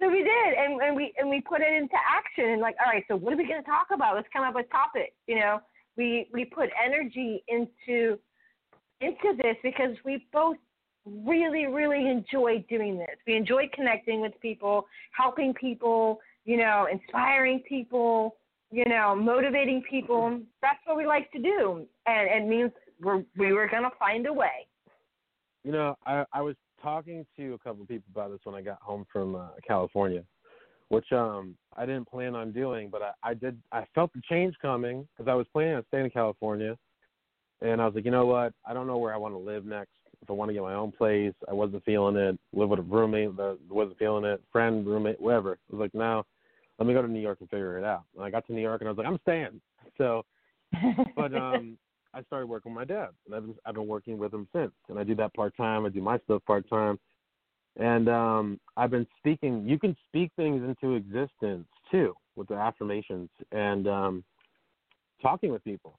So 0.00 0.10
we 0.10 0.18
did, 0.18 0.54
and, 0.58 0.80
and 0.82 0.96
we 0.96 1.14
and 1.18 1.30
we 1.30 1.40
put 1.40 1.60
it 1.60 1.72
into 1.72 1.94
action. 1.94 2.52
And 2.52 2.60
like, 2.60 2.76
all 2.84 2.92
right, 2.92 3.04
so 3.08 3.16
what 3.16 3.32
are 3.32 3.36
we 3.36 3.46
going 3.46 3.62
to 3.62 3.66
talk 3.66 3.86
about? 3.92 4.16
Let's 4.16 4.28
come 4.32 4.42
up 4.42 4.54
with 4.54 4.66
topics. 4.70 5.14
You 5.26 5.36
know, 5.36 5.60
we 5.96 6.28
we 6.32 6.44
put 6.44 6.70
energy 6.84 7.44
into 7.48 8.18
into 9.00 9.36
this 9.42 9.56
because 9.62 9.96
we 10.04 10.26
both 10.32 10.56
really 11.06 11.66
really 11.66 12.08
enjoy 12.08 12.64
doing 12.68 12.98
this. 12.98 13.16
We 13.26 13.36
enjoy 13.36 13.68
connecting 13.74 14.20
with 14.20 14.32
people, 14.40 14.86
helping 15.16 15.54
people, 15.54 16.20
you 16.44 16.56
know, 16.56 16.86
inspiring 16.90 17.62
people, 17.68 18.36
you 18.70 18.84
know, 18.86 19.14
motivating 19.14 19.82
people. 19.88 20.40
That's 20.62 20.78
what 20.84 20.96
we 20.96 21.06
like 21.06 21.30
to 21.32 21.38
do, 21.38 21.86
and 22.06 22.28
it 22.30 22.48
means 22.48 22.72
we're 23.00 23.24
we 23.36 23.52
were 23.52 23.68
going 23.68 23.84
to 23.84 23.92
find 23.98 24.26
a 24.26 24.32
way. 24.32 24.66
You 25.62 25.72
know, 25.72 25.96
I 26.06 26.24
I 26.32 26.42
was 26.42 26.56
talking 26.82 27.24
to 27.36 27.54
a 27.54 27.58
couple 27.58 27.82
of 27.82 27.88
people 27.88 28.08
about 28.12 28.30
this 28.30 28.40
when 28.44 28.54
I 28.54 28.62
got 28.62 28.80
home 28.82 29.06
from 29.10 29.34
uh, 29.34 29.48
California, 29.66 30.22
which 30.88 31.10
um 31.12 31.56
I 31.76 31.86
didn't 31.86 32.08
plan 32.08 32.34
on 32.34 32.52
doing, 32.52 32.88
but 32.90 33.02
I, 33.02 33.30
I 33.30 33.34
did. 33.34 33.60
I 33.72 33.84
felt 33.94 34.12
the 34.12 34.22
change 34.28 34.54
coming 34.60 35.06
because 35.16 35.30
I 35.30 35.34
was 35.34 35.46
planning 35.52 35.74
on 35.74 35.84
staying 35.88 36.04
in 36.04 36.10
California, 36.10 36.76
and 37.60 37.80
I 37.80 37.86
was 37.86 37.94
like, 37.94 38.04
you 38.04 38.10
know 38.10 38.26
what? 38.26 38.52
I 38.66 38.74
don't 38.74 38.86
know 38.86 38.98
where 38.98 39.14
I 39.14 39.16
want 39.16 39.34
to 39.34 39.38
live 39.38 39.64
next. 39.64 39.92
if 40.22 40.30
I 40.30 40.32
want 40.32 40.50
to 40.50 40.52
get 40.54 40.62
my 40.62 40.74
own 40.74 40.92
place. 40.92 41.34
I 41.48 41.52
wasn't 41.52 41.84
feeling 41.84 42.16
it. 42.16 42.38
Live 42.52 42.68
with 42.68 42.78
a 42.78 42.82
roommate 42.82 43.36
that 43.36 43.58
wasn't 43.68 43.98
feeling 43.98 44.24
it. 44.24 44.42
Friend, 44.52 44.86
roommate, 44.86 45.20
whatever. 45.20 45.52
I 45.52 45.76
was 45.76 45.80
like, 45.80 45.94
no, 45.94 46.24
let 46.78 46.86
me 46.86 46.94
go 46.94 47.02
to 47.02 47.08
New 47.08 47.20
York 47.20 47.38
and 47.40 47.50
figure 47.50 47.78
it 47.78 47.84
out. 47.84 48.04
And 48.14 48.24
I 48.24 48.30
got 48.30 48.46
to 48.46 48.52
New 48.52 48.62
York 48.62 48.80
and 48.80 48.88
I 48.88 48.92
was 48.92 48.98
like, 48.98 49.06
I'm 49.06 49.20
staying. 49.22 49.60
So, 49.96 50.24
but 51.14 51.32
um, 51.36 51.78
I 52.14 52.22
started 52.22 52.46
working 52.48 52.74
with 52.74 52.80
my 52.80 52.84
dad, 52.84 53.10
and 53.26 53.34
I've 53.36 53.46
been, 53.46 53.54
I've 53.64 53.74
been 53.74 53.86
working 53.86 54.18
with 54.18 54.34
him 54.34 54.48
since. 54.52 54.72
And 54.88 54.98
I 54.98 55.04
do 55.04 55.14
that 55.14 55.32
part 55.34 55.56
time. 55.56 55.86
I 55.86 55.88
do 55.88 56.00
my 56.00 56.18
stuff 56.24 56.42
part 56.46 56.68
time, 56.68 56.98
and 57.76 58.08
um, 58.08 58.60
I've 58.76 58.90
been 58.90 59.06
speaking. 59.18 59.66
You 59.66 59.78
can 59.78 59.96
speak 60.08 60.30
things 60.36 60.62
into 60.62 60.94
existence 60.94 61.66
too 61.90 62.14
with 62.36 62.48
the 62.48 62.54
affirmations 62.54 63.30
and 63.52 63.88
um, 63.88 64.24
talking 65.22 65.50
with 65.50 65.62
people. 65.64 65.96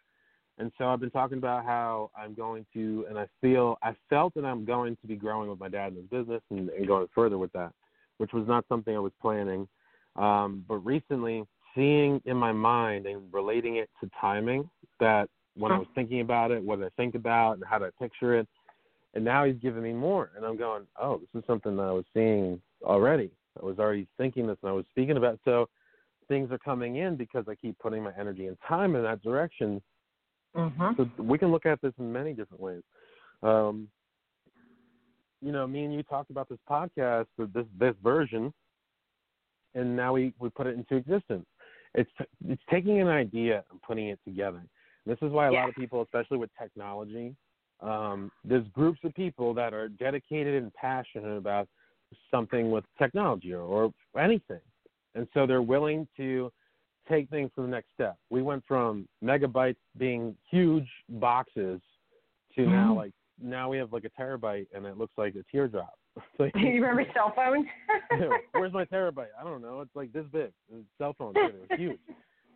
And 0.58 0.72
so 0.78 0.88
I've 0.88 1.02
been 1.02 1.12
talking 1.12 1.38
about 1.38 1.66
how 1.66 2.12
I'm 2.18 2.34
going 2.34 2.66
to, 2.74 3.06
and 3.10 3.20
I 3.20 3.28
feel, 3.42 3.78
I 3.84 3.94
felt 4.10 4.34
that 4.36 4.46
I'm 4.46 4.64
going 4.64 4.98
to 5.02 5.08
be 5.08 5.16
growing 5.16 5.50
with 5.50 5.60
my 5.60 5.68
dad 5.68 5.88
in 5.88 5.96
his 5.96 6.06
business 6.06 6.42
and, 6.50 6.70
and 6.70 6.88
going 6.88 7.08
further 7.14 7.38
with 7.38 7.52
that, 7.54 7.72
which 8.20 8.32
was 8.32 8.48
not 8.48 8.66
something 8.70 8.96
I 8.96 9.00
was 9.00 9.12
planning. 9.22 9.68
Um, 10.16 10.64
but 10.68 10.78
recently, 10.78 11.46
seeing 11.76 12.22
in 12.24 12.38
my 12.38 12.54
mind 12.54 13.06
and 13.06 13.22
relating 13.34 13.78
it 13.78 13.90
to 14.02 14.10
timing, 14.20 14.70
that 15.02 15.28
when 15.58 15.74
I 15.74 15.78
was 15.78 15.88
thinking 15.94 16.22
about 16.22 16.52
it, 16.52 16.64
what 16.64 16.82
I 16.82 16.90
think 16.96 17.16
about, 17.16 17.54
and 17.54 17.64
how 17.70 17.84
I 17.84 17.90
picture 18.00 18.38
it, 18.40 18.48
and 19.16 19.24
now 19.24 19.46
he's 19.46 19.56
giving 19.62 19.84
me 19.84 19.94
more, 19.94 20.32
and 20.36 20.46
I'm 20.46 20.58
going, 20.58 20.84
oh, 21.02 21.20
this 21.20 21.42
is 21.42 21.48
something 21.48 21.76
that 21.78 21.84
I 21.84 21.92
was 21.92 22.06
seeing 22.14 22.62
already. 22.84 23.32
I 23.62 23.66
was 23.66 23.80
already 23.80 24.08
thinking 24.18 24.48
this, 24.48 24.58
and 24.62 24.70
I 24.70 24.74
was 24.74 24.86
speaking 24.92 25.18
about. 25.18 25.36
It. 25.36 25.40
So 25.46 25.70
things 26.28 26.52
are 26.52 26.58
coming 26.58 26.98
in 26.98 27.16
because 27.16 27.46
I 27.48 27.56
keep 27.56 27.78
putting 27.80 28.04
my 28.04 28.12
energy 28.20 28.48
and 28.48 28.58
time 28.68 28.96
in 28.96 29.04
that 29.04 29.22
direction 29.22 29.82
Mm-hmm. 30.56 30.92
So 30.98 31.10
we 31.22 31.38
can 31.38 31.52
look 31.52 31.66
at 31.66 31.82
this 31.82 31.94
in 32.00 32.12
many 32.12 32.34
different 32.34 32.62
ways. 32.62 32.82
Um, 33.44 33.90
you 35.42 35.52
know, 35.52 35.68
me 35.68 35.84
and 35.84 35.94
you 35.94 36.02
talked 36.04 36.32
about 36.32 36.50
this 36.50 36.60
podcast, 36.70 37.26
this 37.38 37.66
this 37.78 37.94
version, 38.02 38.54
and 39.76 39.96
now 39.96 40.14
we 40.14 40.34
we 40.40 40.50
put 40.50 40.68
it 40.68 40.76
into 40.76 40.96
existence. 40.96 41.46
It's 41.94 42.10
it's 42.48 42.62
taking 42.70 43.02
an 43.02 43.08
idea 43.08 43.64
and 43.70 43.82
putting 43.82 44.08
it 44.08 44.20
together. 44.26 44.64
This 45.06 45.18
is 45.22 45.32
why 45.32 45.48
a 45.48 45.52
yeah. 45.52 45.60
lot 45.62 45.70
of 45.70 45.76
people, 45.76 46.02
especially 46.02 46.38
with 46.38 46.50
technology, 46.60 47.36
um, 47.82 48.32
there's 48.44 48.68
groups 48.70 49.00
of 49.04 49.14
people 49.14 49.54
that 49.54 49.74
are 49.74 49.90
dedicated 49.90 50.62
and 50.62 50.74
passionate 50.74 51.38
about 51.38 51.68
something 52.32 52.72
with 52.72 52.84
technology 52.98 53.54
or, 53.54 53.62
or 54.14 54.22
anything, 54.22 54.62
and 55.16 55.28
so 55.34 55.46
they're 55.46 55.62
willing 55.62 56.08
to 56.18 56.52
take 57.10 57.30
things 57.30 57.52
to 57.56 57.62
the 57.62 57.68
next 57.68 57.88
step. 57.94 58.18
We 58.30 58.42
went 58.42 58.64
from 58.68 59.08
megabytes 59.24 59.76
being 59.98 60.36
huge 60.50 60.88
boxes 61.10 61.82
to 62.56 62.62
mm-hmm. 62.62 62.72
now 62.72 62.96
like 62.96 63.14
now 63.42 63.70
we 63.70 63.78
have 63.78 63.92
like 63.92 64.06
a 64.06 64.22
terabyte 64.22 64.68
and 64.74 64.86
it 64.86 64.98
looks 64.98 65.14
like 65.18 65.36
a 65.36 65.44
teardrop. 65.52 65.94
like, 66.40 66.54
you 66.56 66.82
remember 66.82 67.06
cell 67.14 67.34
phones? 67.36 67.66
where's 68.52 68.74
my 68.74 68.86
terabyte? 68.86 69.28
I 69.40 69.44
don't 69.44 69.62
know. 69.62 69.82
It's 69.82 69.96
like 69.96 70.14
this 70.14 70.26
big. 70.32 70.52
It's 70.74 70.88
Cell 70.98 71.16
phone 71.18 71.34
too. 71.34 71.52
It's 71.70 71.80
huge. 71.80 72.00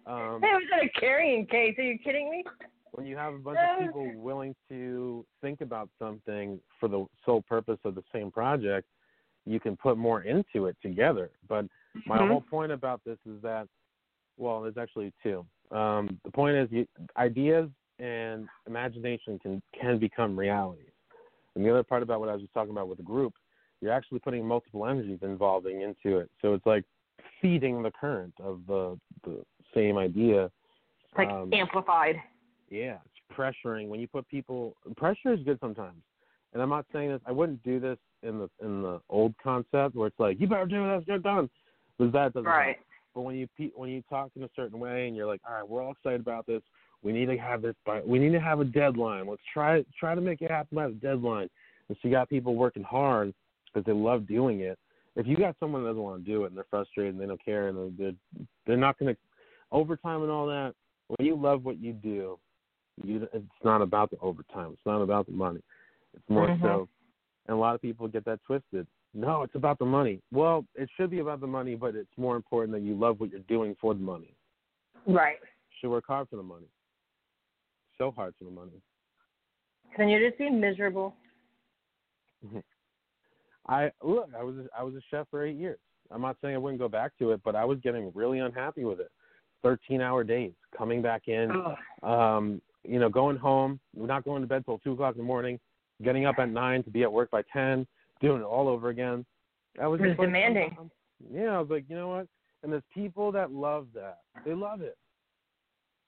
Um, 0.05 0.39
it 0.41 0.47
was 0.47 0.63
in 0.81 0.87
a 0.87 0.99
carrying 0.99 1.45
case. 1.45 1.75
Are 1.77 1.83
you 1.83 1.99
kidding 1.99 2.29
me? 2.31 2.43
When 2.91 3.05
you 3.05 3.15
have 3.15 3.33
a 3.33 3.37
bunch 3.37 3.59
of 3.59 3.85
people 3.85 4.11
willing 4.15 4.55
to 4.69 5.25
think 5.41 5.61
about 5.61 5.89
something 5.99 6.59
for 6.79 6.89
the 6.89 7.05
sole 7.25 7.41
purpose 7.41 7.79
of 7.85 7.95
the 7.95 8.03
same 8.13 8.31
project, 8.31 8.87
you 9.45 9.59
can 9.59 9.75
put 9.77 9.97
more 9.97 10.23
into 10.23 10.65
it 10.67 10.75
together. 10.81 11.31
But 11.47 11.65
my 12.05 12.17
mm-hmm. 12.17 12.27
whole 12.27 12.41
point 12.41 12.71
about 12.71 13.01
this 13.05 13.17
is 13.25 13.41
that 13.41 13.67
well, 14.37 14.61
there's 14.61 14.77
actually 14.77 15.11
two. 15.21 15.45
Um, 15.71 16.19
the 16.23 16.31
point 16.31 16.55
is, 16.55 16.69
you, 16.71 16.87
ideas 17.17 17.69
and 17.99 18.47
imagination 18.67 19.37
can 19.39 19.61
can 19.79 19.99
become 19.99 20.37
realities. 20.37 20.85
And 21.55 21.65
the 21.65 21.69
other 21.69 21.83
part 21.83 22.01
about 22.01 22.21
what 22.21 22.29
I 22.29 22.33
was 22.33 22.41
just 22.41 22.53
talking 22.53 22.71
about 22.71 22.87
with 22.87 22.97
the 22.97 23.03
group, 23.03 23.33
you're 23.81 23.91
actually 23.91 24.19
putting 24.19 24.47
multiple 24.47 24.85
energies 24.87 25.19
involving 25.21 25.81
into 25.81 26.19
it. 26.19 26.29
So 26.41 26.53
it's 26.53 26.65
like 26.65 26.85
feeding 27.41 27.83
the 27.83 27.91
current 27.91 28.33
of 28.41 28.61
the 28.67 28.97
the 29.23 29.43
same 29.73 29.97
idea. 29.97 30.45
It's 30.45 31.17
like 31.17 31.29
um, 31.29 31.51
amplified. 31.53 32.15
Yeah, 32.69 32.97
it's 33.05 33.37
pressuring. 33.37 33.87
When 33.87 33.99
you 33.99 34.07
put 34.07 34.27
people, 34.27 34.75
pressure 34.95 35.33
is 35.33 35.39
good 35.43 35.59
sometimes. 35.59 36.01
And 36.53 36.61
I'm 36.61 36.69
not 36.69 36.85
saying 36.91 37.09
this. 37.09 37.21
I 37.25 37.31
wouldn't 37.31 37.63
do 37.63 37.79
this 37.79 37.97
in 38.23 38.39
the 38.39 38.49
in 38.61 38.81
the 38.81 39.01
old 39.09 39.33
concept 39.41 39.95
where 39.95 40.07
it's 40.07 40.19
like 40.19 40.39
you 40.39 40.47
better 40.47 40.65
do 40.65 40.85
this, 40.87 41.03
get 41.05 41.23
done, 41.23 41.49
because 41.97 42.11
that 42.13 42.33
doesn't. 42.33 42.49
Right. 42.49 42.75
Help. 42.75 42.85
But 43.15 43.21
when 43.21 43.35
you 43.35 43.47
when 43.75 43.89
you 43.89 44.03
talk 44.09 44.31
in 44.35 44.43
a 44.43 44.49
certain 44.55 44.79
way 44.79 45.07
and 45.07 45.15
you're 45.15 45.27
like, 45.27 45.41
all 45.47 45.55
right, 45.55 45.67
we're 45.67 45.83
all 45.83 45.91
excited 45.91 46.21
about 46.21 46.45
this. 46.47 46.61
We 47.01 47.11
need 47.11 47.27
to 47.27 47.37
have 47.37 47.61
this 47.61 47.75
by. 47.85 48.01
We 48.01 48.19
need 48.19 48.31
to 48.31 48.39
have 48.39 48.59
a 48.59 48.65
deadline. 48.65 49.27
Let's 49.27 49.41
try 49.53 49.83
try 49.99 50.15
to 50.15 50.21
make 50.21 50.41
it 50.41 50.51
happen 50.51 50.75
by 50.75 50.87
the 50.87 50.93
deadline. 50.93 51.49
And 51.87 51.97
so 52.01 52.07
you 52.07 52.11
got 52.11 52.29
people 52.29 52.55
working 52.55 52.83
hard 52.83 53.33
because 53.65 53.85
they 53.85 53.93
love 53.93 54.27
doing 54.27 54.61
it. 54.61 54.77
If 55.15 55.27
you 55.27 55.37
got 55.37 55.55
someone 55.59 55.83
that 55.83 55.89
doesn't 55.89 56.01
want 56.01 56.23
to 56.23 56.31
do 56.31 56.43
it 56.43 56.47
and 56.47 56.57
they're 56.57 56.65
frustrated 56.69 57.13
and 57.13 57.21
they 57.21 57.25
don't 57.25 57.43
care 57.43 57.67
and 57.67 57.97
they're 57.97 58.11
they're 58.65 58.77
not 58.77 58.97
going 58.99 59.13
to 59.13 59.19
overtime 59.71 60.21
and 60.21 60.31
all 60.31 60.47
that. 60.47 60.73
When 61.07 61.25
you 61.25 61.35
love 61.35 61.65
what 61.65 61.81
you 61.81 61.93
do, 61.93 62.37
you 63.03 63.27
it's 63.33 63.45
not 63.63 63.81
about 63.81 64.11
the 64.11 64.17
overtime. 64.19 64.71
It's 64.73 64.85
not 64.85 65.01
about 65.01 65.25
the 65.25 65.33
money. 65.33 65.61
It's 66.13 66.29
more 66.29 66.47
mm-hmm. 66.47 66.63
so. 66.63 66.89
And 67.47 67.57
a 67.57 67.59
lot 67.59 67.75
of 67.75 67.81
people 67.81 68.07
get 68.07 68.25
that 68.25 68.39
twisted. 68.45 68.85
No, 69.13 69.41
it's 69.41 69.55
about 69.55 69.79
the 69.79 69.85
money. 69.85 70.21
Well, 70.31 70.65
it 70.75 70.87
should 70.95 71.09
be 71.09 71.19
about 71.19 71.41
the 71.41 71.47
money, 71.47 71.75
but 71.75 71.95
it's 71.95 72.15
more 72.15 72.35
important 72.35 72.73
that 72.73 72.81
you 72.81 72.93
love 72.93 73.19
what 73.19 73.31
you're 73.31 73.39
doing 73.41 73.75
for 73.81 73.93
the 73.95 73.99
money. 73.99 74.35
Right. 75.07 75.37
You 75.41 75.75
should 75.81 75.89
work 75.89 76.05
hard 76.07 76.29
for 76.29 76.35
the 76.35 76.43
money. 76.43 76.67
So 77.97 78.11
hard 78.11 78.35
for 78.37 78.45
the 78.45 78.51
money. 78.51 78.81
Can 79.95 80.09
you 80.09 80.25
just 80.25 80.37
be 80.37 80.49
miserable? 80.49 81.15
I 83.67 83.91
look. 84.03 84.29
I 84.37 84.43
was 84.43 84.55
I 84.77 84.83
was 84.83 84.95
a 84.95 85.01
chef 85.11 85.27
for 85.29 85.45
eight 85.45 85.57
years. 85.57 85.79
I'm 86.11 86.21
not 86.21 86.37
saying 86.41 86.55
I 86.55 86.57
wouldn't 86.57 86.79
go 86.79 86.87
back 86.87 87.11
to 87.19 87.31
it, 87.31 87.41
but 87.43 87.55
I 87.55 87.65
was 87.65 87.79
getting 87.83 88.11
really 88.15 88.39
unhappy 88.39 88.85
with 88.85 88.99
it. 88.99 89.11
Thirteen 89.61 90.01
hour 90.01 90.23
days, 90.23 90.53
coming 90.77 91.01
back 91.01 91.27
in, 91.27 91.51
um, 92.03 92.61
you 92.89 92.99
know, 92.99 93.09
going 93.09 93.37
home, 93.37 93.79
not 93.95 94.23
going 94.23 94.41
to 94.41 94.47
bed 94.47 94.63
till 94.65 94.79
two 94.79 94.93
o'clock 94.93 95.15
in 95.15 95.21
the 95.21 95.27
morning, 95.27 95.59
getting 96.03 96.25
up 96.25 96.39
at 96.39 96.49
nine 96.49 96.83
to 96.83 96.89
be 96.89 97.03
at 97.03 97.11
work 97.11 97.29
by 97.31 97.43
ten, 97.53 97.85
doing 98.21 98.41
it 98.41 98.45
all 98.45 98.67
over 98.67 98.89
again. 98.89 99.25
I 99.79 99.87
was, 99.87 99.99
was 100.01 100.15
demanding. 100.19 100.75
Like, 100.77 100.89
yeah, 101.31 101.57
I 101.57 101.59
was 101.59 101.69
like, 101.69 101.85
you 101.87 101.95
know 101.95 102.09
what? 102.09 102.27
And 102.63 102.71
there's 102.71 102.83
people 102.93 103.31
that 103.33 103.51
love 103.51 103.87
that. 103.93 104.19
They 104.45 104.53
love 104.53 104.81
it. 104.81 104.97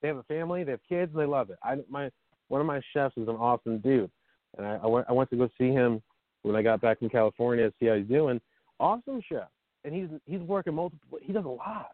They 0.02 0.08
have 0.08 0.18
a 0.18 0.24
family, 0.24 0.64
they 0.64 0.72
have 0.72 0.84
kids, 0.88 1.12
and 1.14 1.22
they 1.22 1.28
love 1.28 1.50
it. 1.52 1.60
I 1.64 1.78
my 1.90 2.10
one 2.48 2.60
of 2.60 2.68
my 2.68 2.82
chefs 2.94 3.16
is 3.18 3.28
an 3.28 3.36
awesome 3.36 3.78
dude, 3.80 4.10
and 4.58 4.66
I, 4.66 4.80
I 4.84 4.88
went 4.88 5.06
I 5.08 5.14
went 5.14 5.30
to 5.30 5.38
go 5.38 5.48
see 5.58 5.70
him 5.70 6.02
when 6.42 6.56
I 6.56 6.64
got 6.64 6.82
back 6.82 7.00
from 7.00 7.10
California 7.10 7.70
to 7.70 7.74
see 7.80 7.86
how 7.86 7.96
he's 7.96 8.08
doing. 8.08 8.42
Awesome 8.80 9.22
chef, 9.30 9.48
and 9.86 9.94
he's 9.94 10.08
he's 10.26 10.42
working 10.42 10.74
multiple. 10.74 11.20
He 11.22 11.32
does 11.32 11.46
a 11.46 11.50
lot, 11.50 11.92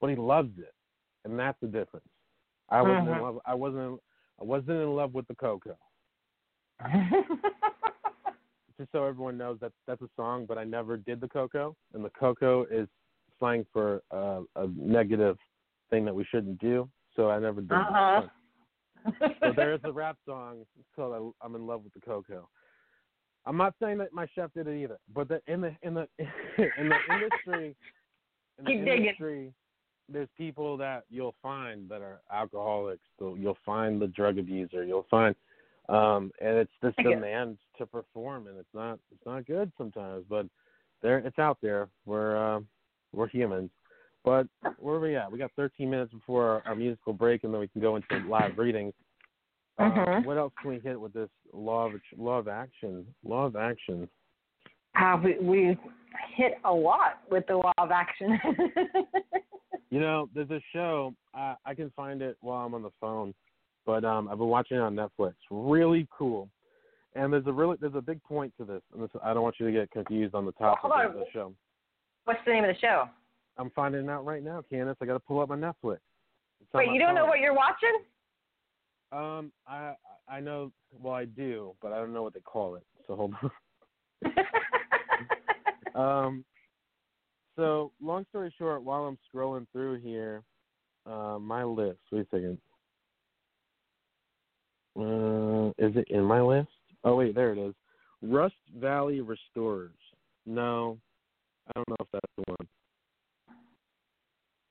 but 0.00 0.10
he 0.10 0.16
loves 0.16 0.52
it, 0.58 0.74
and 1.24 1.38
that's 1.38 1.58
the 1.62 1.66
difference. 1.66 2.06
I 2.68 2.82
wasn't 2.82 3.06
mm-hmm. 3.06 3.16
in 3.16 3.22
love. 3.22 3.38
I 3.46 3.54
wasn't. 3.54 4.00
I 4.40 4.44
wasn't 4.44 4.80
in 4.80 4.94
love 4.96 5.14
with 5.14 5.26
the 5.28 5.34
cocoa. 5.34 5.76
just 8.78 8.90
so 8.92 9.04
everyone 9.04 9.36
knows 9.36 9.58
that 9.60 9.72
that's 9.86 10.00
a 10.00 10.08
song, 10.16 10.46
but 10.46 10.56
I 10.56 10.64
never 10.64 10.96
did 10.96 11.20
the 11.20 11.28
cocoa, 11.28 11.76
and 11.92 12.02
the 12.04 12.10
cocoa 12.10 12.64
is 12.70 12.88
slang 13.38 13.66
for 13.72 14.02
uh, 14.10 14.40
a 14.56 14.68
negative 14.74 15.36
thing 15.90 16.04
that 16.06 16.14
we 16.14 16.24
shouldn't 16.24 16.58
do. 16.58 16.88
So 17.14 17.28
I 17.28 17.38
never 17.38 17.60
did. 17.60 17.72
Uh-huh. 17.72 18.22
so 19.20 19.52
there 19.54 19.74
is 19.74 19.80
a 19.84 19.92
rap 19.92 20.16
song 20.26 20.64
called 20.96 21.34
"I'm 21.42 21.54
in 21.54 21.66
love 21.66 21.84
with 21.84 21.92
the 21.92 22.00
cocoa." 22.00 22.48
I'm 23.46 23.56
not 23.56 23.74
saying 23.82 23.98
that 23.98 24.12
my 24.12 24.26
chef 24.34 24.50
did 24.54 24.66
it 24.66 24.82
either, 24.82 24.98
but 25.14 25.28
the, 25.28 25.40
in 25.46 25.60
the 25.60 25.74
in 25.82 25.94
the 25.94 26.06
in 26.18 26.88
the 26.88 26.96
industry, 27.12 27.76
in 28.58 28.64
the 28.64 28.70
Keep 28.70 28.86
industry, 28.86 29.38
digging. 29.38 29.54
There's 30.12 30.28
people 30.36 30.76
that 30.78 31.04
you'll 31.10 31.34
find 31.42 31.88
that 31.88 32.02
are 32.02 32.20
alcoholics. 32.32 33.02
You'll 33.18 33.58
find 33.64 34.00
the 34.00 34.08
drug 34.08 34.38
abuser. 34.38 34.84
You'll 34.84 35.06
find 35.10 35.34
um, 35.90 36.30
and 36.40 36.56
it's 36.56 36.70
this 36.82 36.94
demand 37.02 37.58
to 37.78 37.86
perform, 37.86 38.46
and 38.46 38.56
it's 38.56 38.68
not 38.72 39.00
it's 39.10 39.26
not 39.26 39.44
good 39.44 39.72
sometimes, 39.76 40.24
but 40.28 40.46
there 41.02 41.18
it's 41.18 41.38
out 41.38 41.58
there. 41.60 41.88
We're 42.06 42.36
uh, 42.36 42.60
we're 43.12 43.28
humans, 43.28 43.70
but 44.24 44.46
where 44.78 44.96
are 44.96 45.00
we 45.00 45.16
at? 45.16 45.30
We 45.30 45.38
got 45.38 45.50
13 45.56 45.90
minutes 45.90 46.12
before 46.12 46.44
our, 46.44 46.62
our 46.66 46.74
musical 46.76 47.12
break, 47.12 47.42
and 47.42 47.52
then 47.52 47.60
we 47.60 47.66
can 47.66 47.80
go 47.80 47.96
into 47.96 48.06
live 48.28 48.56
readings. 48.56 48.94
Uh, 49.78 49.84
mm-hmm. 49.84 50.26
what 50.26 50.36
else 50.36 50.52
can 50.60 50.70
we 50.70 50.78
hit 50.78 51.00
with 51.00 51.12
this 51.12 51.30
law 51.52 51.86
of 51.86 51.92
law 52.16 52.38
of 52.38 52.46
action? 52.46 53.04
Law 53.24 53.46
of 53.46 53.56
action. 53.56 54.08
Uh, 55.00 55.16
we 55.24 55.38
we 55.40 55.78
hit 56.36 56.52
a 56.64 56.72
lot 56.72 57.20
with 57.32 57.44
the 57.48 57.56
law 57.56 57.72
of 57.78 57.90
action. 57.90 58.38
you 59.90 60.00
know, 60.00 60.28
there's 60.34 60.50
a 60.50 60.60
show. 60.72 61.14
I, 61.34 61.54
I 61.64 61.74
can 61.74 61.90
find 61.96 62.22
it 62.22 62.36
while 62.40 62.64
I'm 62.64 62.74
on 62.74 62.82
the 62.82 62.90
phone 63.00 63.34
but 63.86 64.04
um, 64.04 64.28
I've 64.28 64.38
been 64.38 64.48
watching 64.48 64.76
it 64.76 64.80
on 64.80 64.94
Netflix. 64.94 65.34
Really 65.50 66.06
cool. 66.16 66.48
And 67.16 67.32
there's 67.32 67.46
a 67.46 67.52
really 67.52 67.76
there's 67.80 67.96
a 67.96 68.00
big 68.00 68.22
point 68.22 68.52
to 68.58 68.64
this, 68.64 68.82
and 68.94 69.02
this, 69.02 69.10
I 69.24 69.34
don't 69.34 69.42
want 69.42 69.56
you 69.58 69.66
to 69.66 69.72
get 69.72 69.90
confused 69.90 70.32
on 70.34 70.46
the 70.46 70.52
topic 70.52 70.84
well, 70.84 71.08
of 71.08 71.14
the 71.14 71.24
show. 71.32 71.52
What's 72.24 72.38
the 72.46 72.52
name 72.52 72.62
of 72.62 72.68
the 72.68 72.80
show? 72.80 73.08
I'm 73.58 73.70
finding 73.70 74.08
out 74.08 74.24
right 74.24 74.44
now, 74.44 74.62
Kandis. 74.72 74.94
I 75.00 75.06
got 75.06 75.14
to 75.14 75.18
pull 75.18 75.40
up 75.40 75.48
my 75.48 75.56
Netflix. 75.56 75.98
Wait, 76.72 76.92
you 76.92 77.00
don't 77.00 77.08
phone. 77.08 77.14
know 77.16 77.26
what 77.26 77.40
you're 77.40 77.52
watching? 77.52 77.98
Um, 79.10 79.50
I 79.66 79.94
I 80.28 80.38
know. 80.38 80.70
Well, 81.00 81.14
I 81.14 81.24
do, 81.24 81.74
but 81.82 81.92
I 81.92 81.96
don't 81.96 82.12
know 82.12 82.22
what 82.22 82.34
they 82.34 82.40
call 82.40 82.76
it. 82.76 82.84
So 83.08 83.16
hold 83.16 83.34
on. 85.96 85.96
um, 86.26 86.44
so 87.60 87.92
long 88.00 88.24
story 88.30 88.52
short, 88.56 88.82
while 88.82 89.04
I'm 89.04 89.18
scrolling 89.32 89.66
through 89.70 90.00
here, 90.00 90.42
uh, 91.04 91.38
my 91.38 91.62
list. 91.62 91.98
Wait 92.10 92.22
a 92.22 92.36
second. 92.36 92.58
Uh, 94.98 95.68
is 95.78 95.94
it 95.94 96.08
in 96.08 96.24
my 96.24 96.40
list? 96.40 96.68
Oh 97.04 97.16
wait, 97.16 97.34
there 97.34 97.52
it 97.52 97.58
is. 97.58 97.74
Rust 98.22 98.54
Valley 98.78 99.20
Restorers. 99.20 99.92
No, 100.46 100.98
I 101.68 101.72
don't 101.74 101.88
know 101.90 101.96
if 102.00 102.08
that's 102.12 102.32
the 102.38 102.44
one. 102.46 102.68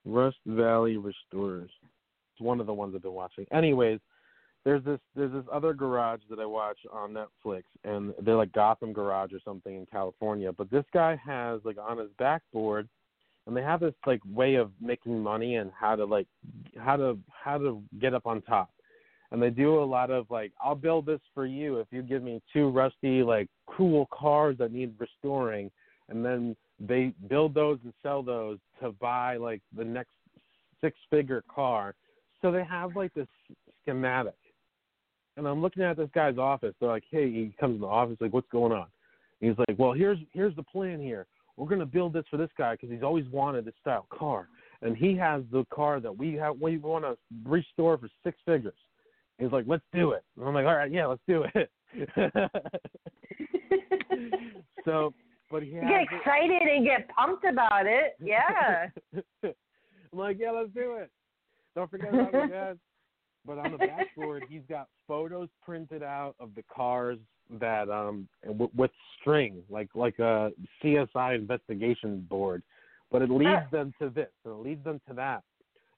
Rust 0.05 0.37
Valley 0.47 0.97
Restorers. 0.97 1.69
It's 1.83 2.41
one 2.41 2.59
of 2.59 2.65
the 2.65 2.73
ones 2.73 2.93
I've 2.95 3.03
been 3.03 3.13
watching. 3.13 3.45
Anyways, 3.51 3.99
there's 4.65 4.83
this 4.83 4.99
there's 5.15 5.31
this 5.31 5.45
other 5.51 5.73
garage 5.73 6.21
that 6.29 6.39
I 6.39 6.45
watch 6.45 6.79
on 6.91 7.13
Netflix, 7.13 7.63
and 7.83 8.13
they're 8.21 8.35
like 8.35 8.51
Gotham 8.51 8.93
Garage 8.93 9.31
or 9.33 9.39
something 9.43 9.75
in 9.75 9.85
California. 9.85 10.51
But 10.51 10.69
this 10.69 10.85
guy 10.93 11.19
has 11.25 11.61
like 11.63 11.77
on 11.77 11.97
his 11.97 12.09
backboard, 12.17 12.89
and 13.47 13.55
they 13.55 13.61
have 13.61 13.79
this 13.79 13.93
like 14.05 14.21
way 14.25 14.55
of 14.55 14.71
making 14.81 15.21
money 15.21 15.55
and 15.55 15.71
how 15.79 15.95
to 15.95 16.05
like 16.05 16.27
how 16.77 16.97
to 16.97 17.17
how 17.31 17.57
to 17.57 17.81
get 18.01 18.13
up 18.13 18.25
on 18.25 18.41
top. 18.41 18.69
And 19.31 19.41
they 19.41 19.51
do 19.51 19.81
a 19.81 19.85
lot 19.85 20.09
of 20.09 20.25
like, 20.31 20.51
I'll 20.59 20.75
build 20.75 21.05
this 21.05 21.21
for 21.35 21.45
you 21.45 21.77
if 21.77 21.87
you 21.91 22.01
give 22.01 22.23
me 22.23 22.41
two 22.51 22.69
rusty 22.69 23.21
like 23.21 23.47
cool 23.67 24.07
cars 24.11 24.57
that 24.57 24.73
need 24.73 24.93
restoring, 24.97 25.71
and 26.09 26.25
then 26.25 26.55
they 26.79 27.13
build 27.29 27.53
those 27.53 27.77
and 27.83 27.93
sell 28.01 28.23
those 28.23 28.57
to 28.81 28.91
buy 28.93 29.37
like 29.37 29.61
the 29.77 29.85
next 29.85 30.11
six 30.81 30.97
figure 31.09 31.43
car. 31.53 31.95
So 32.41 32.51
they 32.51 32.63
have 32.63 32.95
like 32.95 33.13
this 33.13 33.27
schematic. 33.81 34.35
And 35.39 35.47
I'm 35.47 35.61
looking 35.61 35.83
at 35.83 35.95
this 35.95 36.09
guy's 36.13 36.37
office. 36.37 36.75
They're 36.79 36.89
like, 36.89 37.05
hey, 37.09 37.31
he 37.31 37.55
comes 37.57 37.75
in 37.75 37.81
the 37.81 37.87
office, 37.87 38.17
like, 38.19 38.33
what's 38.33 38.49
going 38.51 38.73
on? 38.73 38.87
And 39.39 39.49
he's 39.49 39.57
like, 39.57 39.79
well, 39.79 39.93
here's 39.93 40.17
here's 40.33 40.53
the 40.57 40.63
plan 40.63 40.99
here. 40.99 41.27
We're 41.55 41.69
gonna 41.69 41.85
build 41.85 42.11
this 42.11 42.25
for 42.29 42.35
this 42.35 42.49
guy 42.57 42.73
because 42.73 42.89
he's 42.89 43.03
always 43.03 43.25
wanted 43.27 43.63
this 43.63 43.73
style 43.79 44.05
car, 44.11 44.49
and 44.81 44.97
he 44.97 45.15
has 45.15 45.43
the 45.49 45.63
car 45.73 46.01
that 46.01 46.15
we 46.15 46.33
have 46.33 46.59
we 46.59 46.77
want 46.77 47.05
to 47.05 47.17
restore 47.45 47.97
for 47.97 48.09
six 48.21 48.37
figures. 48.45 48.73
He's 49.37 49.53
like, 49.53 49.63
let's 49.65 49.83
do 49.93 50.11
it. 50.11 50.25
And 50.37 50.45
I'm 50.45 50.53
like, 50.53 50.65
all 50.65 50.75
right, 50.75 50.91
yeah, 50.91 51.05
let's 51.05 51.21
do 51.25 51.45
it. 51.55 51.71
so, 54.83 55.13
but 55.49 55.63
he 55.63 55.69
get 55.69 56.01
excited 56.01 56.61
and 56.63 56.85
get 56.85 57.07
pumped 57.15 57.45
about 57.45 57.85
it. 57.85 58.17
Yeah. 58.21 58.87
I'm 59.43 60.19
like, 60.19 60.37
yeah, 60.37 60.51
let's 60.51 60.73
do 60.73 60.95
it. 60.95 61.09
Don't 61.75 61.89
forget 61.89 62.13
about 62.13 62.33
the 62.33 62.47
guys. 62.51 62.75
But 63.45 63.57
on 63.57 63.71
the 63.71 63.77
backboard, 63.77 64.43
he's 64.49 64.61
got 64.69 64.87
photos 65.07 65.49
printed 65.63 66.03
out 66.03 66.35
of 66.39 66.53
the 66.55 66.63
cars 66.73 67.17
that 67.59 67.89
um 67.89 68.27
w- 68.45 68.69
with 68.75 68.91
string, 69.19 69.63
like 69.69 69.89
like 69.95 70.19
a 70.19 70.51
CSI 70.83 71.35
investigation 71.35 72.25
board. 72.29 72.63
But 73.11 73.23
it 73.23 73.31
leads 73.31 73.71
them 73.71 73.93
to 73.99 74.09
this, 74.09 74.29
and 74.45 74.53
it 74.53 74.57
leads 74.57 74.83
them 74.83 75.01
to 75.07 75.13
that. 75.15 75.43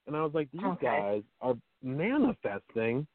And 0.06 0.16
I 0.16 0.22
was 0.22 0.32
like, 0.34 0.50
these 0.50 0.62
Okay. 0.64 0.86
guys 0.86 1.22
are 1.40 1.54
manifesting 1.82 3.06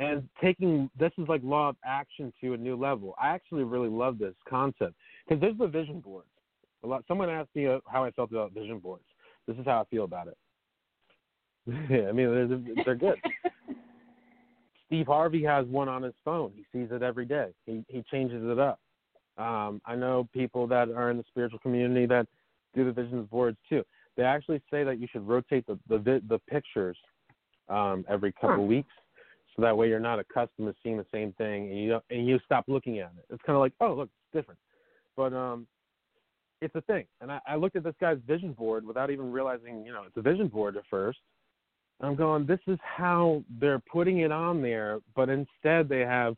and 0.00 0.28
taking 0.40 0.90
this 0.98 1.12
is 1.18 1.28
like 1.28 1.42
law 1.42 1.68
of 1.70 1.76
action 1.84 2.32
to 2.40 2.52
a 2.54 2.56
new 2.56 2.76
level. 2.76 3.14
I 3.20 3.28
actually 3.28 3.64
really 3.64 3.88
love 3.88 4.18
this 4.18 4.34
concept 4.48 4.94
because 5.26 5.40
there's 5.40 5.58
the 5.58 5.66
vision 5.66 6.00
boards. 6.00 6.28
A 6.84 6.86
lot. 6.86 7.04
Someone 7.08 7.28
asked 7.28 7.54
me 7.54 7.66
uh, 7.66 7.80
how 7.90 8.04
I 8.04 8.10
felt 8.12 8.30
about 8.30 8.52
vision 8.52 8.78
boards. 8.78 9.04
This 9.46 9.56
is 9.56 9.64
how 9.64 9.80
I 9.80 9.84
feel 9.86 10.04
about 10.04 10.28
it. 10.28 10.36
I 11.90 12.12
mean, 12.12 12.48
they're, 12.48 12.84
they're 12.84 12.94
good. 12.94 13.20
Steve 14.86 15.06
Harvey 15.06 15.44
has 15.44 15.66
one 15.66 15.88
on 15.88 16.02
his 16.02 16.14
phone. 16.24 16.52
He 16.56 16.64
sees 16.72 16.88
it 16.90 17.02
every 17.02 17.26
day. 17.26 17.48
He 17.66 17.84
he 17.88 18.02
changes 18.10 18.42
it 18.42 18.58
up. 18.58 18.80
Um, 19.36 19.80
I 19.84 19.94
know 19.94 20.28
people 20.32 20.66
that 20.68 20.90
are 20.90 21.10
in 21.10 21.18
the 21.18 21.24
spiritual 21.28 21.58
community 21.58 22.06
that 22.06 22.26
do 22.74 22.84
the 22.84 22.92
vision 22.92 23.24
boards 23.24 23.58
too. 23.68 23.84
They 24.16 24.22
actually 24.24 24.62
say 24.70 24.84
that 24.84 24.98
you 24.98 25.06
should 25.12 25.28
rotate 25.28 25.66
the 25.66 25.78
the, 25.88 26.22
the 26.26 26.38
pictures 26.48 26.96
um, 27.68 28.04
every 28.08 28.32
couple 28.32 28.56
Huh. 28.56 28.62
weeks, 28.62 28.92
so 29.54 29.62
that 29.62 29.76
way 29.76 29.88
you're 29.88 30.00
not 30.00 30.18
accustomed 30.18 30.68
to 30.68 30.74
seeing 30.82 30.96
the 30.96 31.06
same 31.12 31.32
thing, 31.34 31.68
and 31.70 31.78
you 31.78 31.90
don't, 31.90 32.04
and 32.08 32.26
you 32.26 32.38
stop 32.46 32.64
looking 32.66 32.98
at 33.00 33.12
it. 33.18 33.26
It's 33.28 33.42
kind 33.42 33.56
of 33.56 33.60
like, 33.60 33.74
oh, 33.80 33.92
look, 33.92 34.08
it's 34.08 34.40
different. 34.40 34.58
But 35.16 35.34
um, 35.34 35.66
it's 36.60 36.74
a 36.74 36.80
thing. 36.82 37.04
And 37.20 37.30
I, 37.30 37.40
I 37.46 37.56
looked 37.56 37.76
at 37.76 37.84
this 37.84 37.94
guy's 38.00 38.18
vision 38.26 38.52
board 38.52 38.86
without 38.86 39.10
even 39.10 39.30
realizing, 39.30 39.84
you 39.84 39.92
know, 39.92 40.04
it's 40.06 40.16
a 40.16 40.22
vision 40.22 40.48
board 40.48 40.76
at 40.76 40.84
first. 40.90 41.18
I'm 42.00 42.14
going, 42.14 42.46
this 42.46 42.60
is 42.66 42.78
how 42.82 43.42
they're 43.60 43.82
putting 43.90 44.18
it 44.18 44.30
on 44.30 44.62
there, 44.62 45.00
but 45.16 45.28
instead 45.28 45.88
they 45.88 46.00
have 46.00 46.36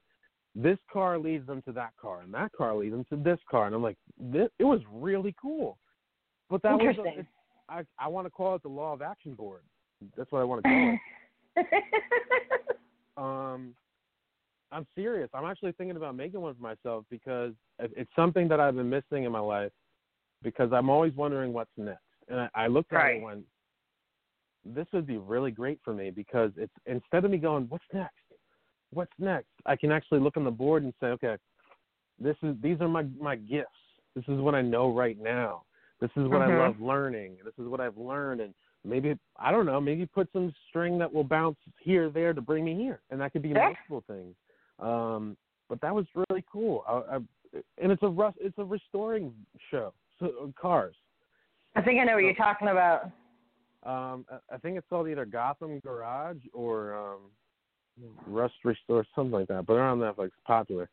this 0.54 0.78
car 0.92 1.18
leads 1.18 1.46
them 1.46 1.62
to 1.62 1.72
that 1.72 1.92
car, 2.00 2.22
and 2.22 2.32
that 2.34 2.52
car 2.52 2.74
leads 2.74 2.92
them 2.92 3.04
to 3.10 3.16
this 3.16 3.38
car, 3.50 3.66
and 3.66 3.74
I'm 3.74 3.82
like, 3.82 3.98
this, 4.18 4.48
it 4.58 4.64
was 4.64 4.80
really 4.92 5.34
cool. 5.40 5.78
But 6.48 6.62
that 6.62 6.72
was, 6.72 6.96
Interesting. 6.96 7.14
a, 7.16 7.20
it, 7.20 7.26
I 7.68 8.04
I 8.04 8.08
want 8.08 8.26
to 8.26 8.30
call 8.30 8.56
it 8.56 8.62
the 8.62 8.68
law 8.68 8.92
of 8.92 9.02
action 9.02 9.34
board. 9.34 9.60
That's 10.16 10.32
what 10.32 10.40
I 10.40 10.44
want 10.44 10.64
to 10.64 10.68
call 10.68 10.98
it. 11.56 11.66
Um, 13.16 13.74
I'm 14.72 14.86
serious. 14.94 15.28
I'm 15.34 15.44
actually 15.44 15.72
thinking 15.72 15.96
about 15.96 16.16
making 16.16 16.40
one 16.40 16.54
for 16.54 16.62
myself 16.62 17.04
because 17.10 17.52
it's 17.78 18.10
something 18.16 18.48
that 18.48 18.60
I've 18.60 18.76
been 18.76 18.88
missing 18.88 19.24
in 19.24 19.32
my 19.32 19.40
life. 19.40 19.72
Because 20.42 20.72
I'm 20.72 20.88
always 20.88 21.12
wondering 21.14 21.52
what's 21.52 21.70
next, 21.76 22.00
and 22.28 22.40
I, 22.40 22.48
I 22.54 22.66
looked 22.66 22.94
at 22.94 23.10
it 23.10 23.14
and 23.16 23.24
went, 23.24 23.44
"This 24.64 24.86
would 24.92 25.06
be 25.06 25.18
really 25.18 25.50
great 25.50 25.80
for 25.84 25.92
me 25.92 26.10
because 26.10 26.52
it's 26.56 26.72
instead 26.86 27.24
of 27.24 27.30
me 27.30 27.38
going, 27.38 27.64
what's 27.68 27.84
next? 27.92 28.14
What's 28.92 29.12
next? 29.18 29.50
I 29.66 29.76
can 29.76 29.92
actually 29.92 30.20
look 30.20 30.36
on 30.36 30.44
the 30.44 30.50
board 30.50 30.82
and 30.82 30.92
say, 31.00 31.08
okay, 31.08 31.36
this 32.18 32.36
is 32.42 32.56
these 32.60 32.80
are 32.80 32.88
my 32.88 33.04
my 33.18 33.36
gifts. 33.36 33.68
This 34.14 34.24
is 34.28 34.40
what 34.40 34.54
I 34.54 34.62
know 34.62 34.92
right 34.92 35.18
now. 35.18 35.64
This 36.00 36.10
is 36.16 36.28
what 36.28 36.40
Mhm. 36.40 36.50
I 36.50 36.58
love 36.58 36.80
learning. 36.80 37.38
This 37.44 37.54
is 37.58 37.68
what 37.68 37.80
I've 37.80 37.96
learned, 37.96 38.40
and 38.40 38.54
maybe 38.84 39.18
I 39.36 39.52
don't 39.52 39.66
know. 39.66 39.80
Maybe 39.80 40.06
put 40.06 40.30
some 40.32 40.52
string 40.68 40.98
that 40.98 41.12
will 41.12 41.24
bounce 41.24 41.58
here, 41.78 42.10
there 42.10 42.32
to 42.32 42.40
bring 42.40 42.64
me 42.64 42.74
here, 42.74 43.00
and 43.10 43.20
that 43.20 43.32
could 43.32 43.42
be 43.42 43.50
Yeah. 43.50 43.66
multiple 43.66 44.00
things. 44.02 44.36
Um, 44.78 45.36
but 45.68 45.80
that 45.82 45.94
was 45.94 46.06
really 46.14 46.42
cool. 46.50 46.84
I, 46.86 47.16
I, 47.16 47.16
and 47.78 47.92
it's 47.92 48.02
a 48.02 48.08
rust, 48.08 48.38
it's 48.40 48.58
a 48.58 48.64
restoring 48.64 49.34
show. 49.70 49.92
So 50.18 50.52
cars. 50.56 50.96
I 51.76 51.82
think 51.82 52.00
I 52.00 52.04
know 52.04 52.14
what 52.14 52.24
you're 52.24 52.34
talking 52.34 52.68
about. 52.68 53.10
Um, 53.82 54.26
I- 54.52 54.58
think 54.58 54.76
it's 54.76 54.86
called 54.88 55.08
either 55.08 55.24
Gotham 55.24 55.80
Garage 55.80 56.42
or 56.52 56.94
um, 56.94 57.20
Rust 58.26 58.54
Restore, 58.64 59.06
something 59.14 59.32
like 59.32 59.48
that. 59.48 59.66
But 59.66 59.74
they're 59.74 59.82
on 59.84 59.98
Netflix, 59.98 60.26
It's 60.26 60.36
popular. 60.46 60.88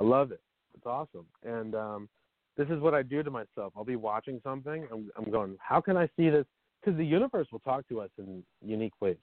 I 0.00 0.04
love 0.04 0.32
it. 0.32 0.40
It's 0.74 0.86
awesome. 0.86 1.26
And 1.44 1.74
um, 1.74 2.08
this 2.56 2.68
is 2.68 2.80
what 2.80 2.94
I 2.94 3.02
do 3.02 3.22
to 3.22 3.30
myself. 3.30 3.72
I'll 3.76 3.84
be 3.84 3.96
watching 3.96 4.40
something. 4.42 4.86
I'm, 4.90 5.10
I'm 5.16 5.30
going, 5.30 5.56
how 5.60 5.80
can 5.80 5.96
I 5.96 6.08
see 6.16 6.30
this? 6.30 6.46
Because 6.80 6.96
the 6.96 7.04
universe 7.04 7.48
will 7.52 7.58
talk 7.60 7.86
to 7.88 8.00
us 8.00 8.10
in 8.18 8.42
unique 8.64 8.94
ways. 9.00 9.18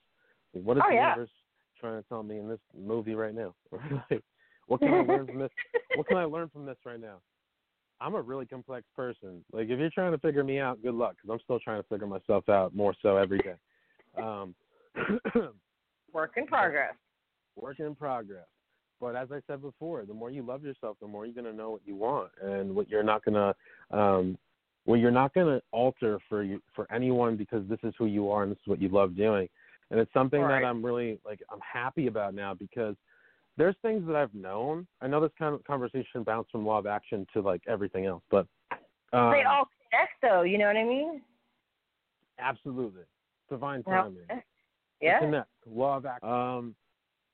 Like, 0.54 0.64
what 0.64 0.76
is 0.76 0.82
Oh, 0.86 0.90
the 0.90 0.94
yeah. 0.94 1.08
universe 1.10 1.30
trying 1.80 2.00
to 2.00 2.08
tell 2.08 2.22
me 2.22 2.38
in 2.38 2.48
this 2.48 2.60
movie 2.76 3.14
right 3.14 3.34
now? 3.34 3.54
like, 4.10 4.22
what 4.66 4.80
can 4.80 4.94
I 4.94 5.00
learn 5.00 5.26
from 5.26 5.38
this? 5.40 5.50
What 5.94 6.06
can 6.06 6.18
I 6.18 6.24
learn 6.24 6.48
from 6.50 6.64
this 6.66 6.76
right 6.84 7.00
now? 7.00 7.16
I'm 8.00 8.14
a 8.14 8.20
really 8.22 8.46
complex 8.46 8.86
person. 8.94 9.44
Like 9.52 9.68
if 9.68 9.78
you're 9.78 9.90
trying 9.90 10.12
to 10.12 10.18
figure 10.18 10.44
me 10.44 10.60
out, 10.60 10.82
good 10.82 10.94
luck 10.94 11.16
because 11.16 11.30
I'm 11.32 11.40
still 11.44 11.58
trying 11.58 11.82
to 11.82 11.88
figure 11.88 12.06
myself 12.06 12.48
out 12.48 12.74
more 12.74 12.94
so 13.02 13.16
every 13.16 13.38
day. 13.38 13.54
Um, 14.16 14.54
Work 16.12 16.32
in 16.36 16.46
progress. 16.46 16.94
work 17.56 17.80
in 17.80 17.94
progress. 17.94 18.46
But 19.00 19.14
as 19.14 19.28
I 19.30 19.40
said 19.46 19.60
before, 19.62 20.04
the 20.04 20.14
more 20.14 20.30
you 20.30 20.42
love 20.42 20.64
yourself, 20.64 20.96
the 21.00 21.06
more 21.06 21.26
you're 21.26 21.34
gonna 21.34 21.52
know 21.52 21.70
what 21.70 21.82
you 21.84 21.94
want 21.96 22.30
and 22.42 22.74
what 22.74 22.88
you're 22.88 23.02
not 23.02 23.24
gonna, 23.24 23.54
um, 23.90 24.38
what 24.86 24.96
you're 25.00 25.10
not 25.10 25.34
gonna 25.34 25.60
alter 25.70 26.18
for 26.28 26.42
you 26.42 26.60
for 26.74 26.90
anyone 26.92 27.36
because 27.36 27.62
this 27.68 27.78
is 27.82 27.94
who 27.98 28.06
you 28.06 28.30
are 28.30 28.42
and 28.42 28.50
this 28.52 28.58
is 28.58 28.66
what 28.66 28.80
you 28.80 28.88
love 28.88 29.16
doing. 29.16 29.48
And 29.90 30.00
it's 30.00 30.12
something 30.12 30.40
Right. 30.40 30.62
that 30.62 30.66
I'm 30.66 30.84
really 30.84 31.20
like 31.24 31.42
I'm 31.50 31.60
happy 31.60 32.06
about 32.06 32.34
now 32.34 32.54
because 32.54 32.96
there's 33.58 33.74
things 33.82 34.06
that 34.06 34.16
I've 34.16 34.32
known. 34.32 34.86
I 35.02 35.08
know 35.08 35.20
this 35.20 35.32
kind 35.38 35.54
of 35.54 35.62
conversation 35.64 36.22
bounced 36.22 36.52
from 36.52 36.64
law 36.64 36.78
of 36.78 36.86
action 36.86 37.26
to 37.34 37.40
like 37.42 37.60
everything 37.68 38.06
else, 38.06 38.22
but 38.30 38.46
um, 39.12 39.32
they 39.32 39.42
all 39.42 39.68
connect, 39.90 40.12
though. 40.22 40.42
You 40.42 40.58
know 40.58 40.66
what 40.66 40.76
I 40.76 40.84
mean? 40.84 41.20
Absolutely. 42.38 43.02
Divine 43.50 43.82
Well, 43.84 44.04
timing. 44.04 44.42
Yeah. 45.02 45.18
Connect. 45.18 45.48
Law 45.66 45.96
of 45.96 46.06
action. 46.06 46.28
Um, 46.28 46.74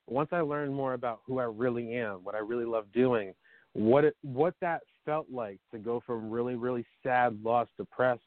once 0.08 0.30
I 0.32 0.40
learned 0.40 0.74
more 0.74 0.94
about 0.94 1.20
who 1.26 1.38
I 1.38 1.44
really 1.44 1.94
am, 1.94 2.24
what 2.24 2.34
I 2.34 2.38
really 2.38 2.64
love 2.64 2.86
doing, 2.92 3.34
what 3.74 4.04
it 4.04 4.16
what 4.22 4.54
that 4.60 4.80
felt 5.04 5.26
like 5.30 5.58
to 5.72 5.78
go 5.78 6.02
from 6.06 6.30
really, 6.30 6.54
really 6.54 6.86
sad, 7.02 7.38
lost, 7.44 7.70
depressed, 7.76 8.22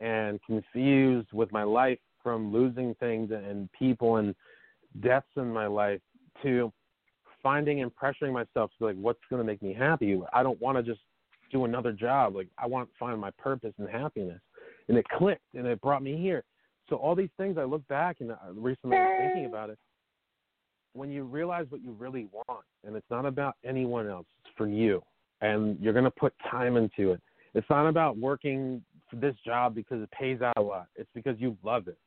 and 0.00 0.40
confused 0.44 1.28
with 1.32 1.52
my 1.52 1.62
life 1.62 1.98
from 2.22 2.52
losing 2.52 2.94
things 2.96 3.30
and 3.30 3.70
people 3.72 4.16
and 4.16 4.34
deaths 5.00 5.26
in 5.36 5.52
my 5.52 5.66
life 5.66 6.00
to 6.42 6.72
finding 7.46 7.82
and 7.82 7.92
pressuring 7.94 8.32
myself 8.32 8.70
to 8.72 8.76
be 8.80 8.84
like, 8.86 8.96
what's 8.96 9.20
going 9.30 9.40
to 9.40 9.46
make 9.46 9.62
me 9.62 9.72
happy? 9.72 10.20
I 10.32 10.42
don't 10.42 10.60
want 10.60 10.76
to 10.78 10.82
just 10.82 11.02
do 11.52 11.64
another 11.64 11.92
job. 11.92 12.34
Like 12.34 12.48
I 12.58 12.66
want 12.66 12.88
to 12.88 12.94
find 12.98 13.20
my 13.20 13.30
purpose 13.38 13.74
and 13.78 13.88
happiness. 13.88 14.40
And 14.88 14.98
it 14.98 15.06
clicked 15.16 15.54
and 15.54 15.64
it 15.66 15.80
brought 15.80 16.02
me 16.02 16.16
here. 16.16 16.42
So 16.88 16.96
all 16.96 17.14
these 17.14 17.34
things 17.36 17.56
I 17.56 17.64
look 17.64 17.86
back 17.88 18.16
and 18.20 18.32
I 18.32 18.36
recently 18.52 18.96
I 18.96 19.02
was 19.02 19.14
thinking 19.22 19.46
about 19.46 19.70
it. 19.70 19.78
when 20.96 21.10
you 21.10 21.24
realize 21.24 21.66
what 21.68 21.82
you 21.82 21.92
really 21.92 22.28
want, 22.32 22.64
and 22.84 22.96
it's 22.96 23.10
not 23.10 23.26
about 23.26 23.56
anyone 23.64 24.08
else, 24.08 24.26
it's 24.40 24.52
for 24.56 24.66
you, 24.66 25.02
and 25.40 25.78
you're 25.80 25.92
going 25.92 26.04
to 26.04 26.10
put 26.10 26.32
time 26.50 26.76
into 26.76 27.12
it. 27.12 27.20
It's 27.54 27.68
not 27.70 27.86
about 27.86 28.16
working 28.16 28.82
for 29.10 29.16
this 29.16 29.34
job 29.44 29.74
because 29.74 30.02
it 30.02 30.10
pays 30.10 30.42
out 30.42 30.54
a 30.56 30.62
lot. 30.62 30.86
It's 30.96 31.10
because 31.14 31.36
you 31.38 31.56
love 31.62 31.86
it. 31.88 31.98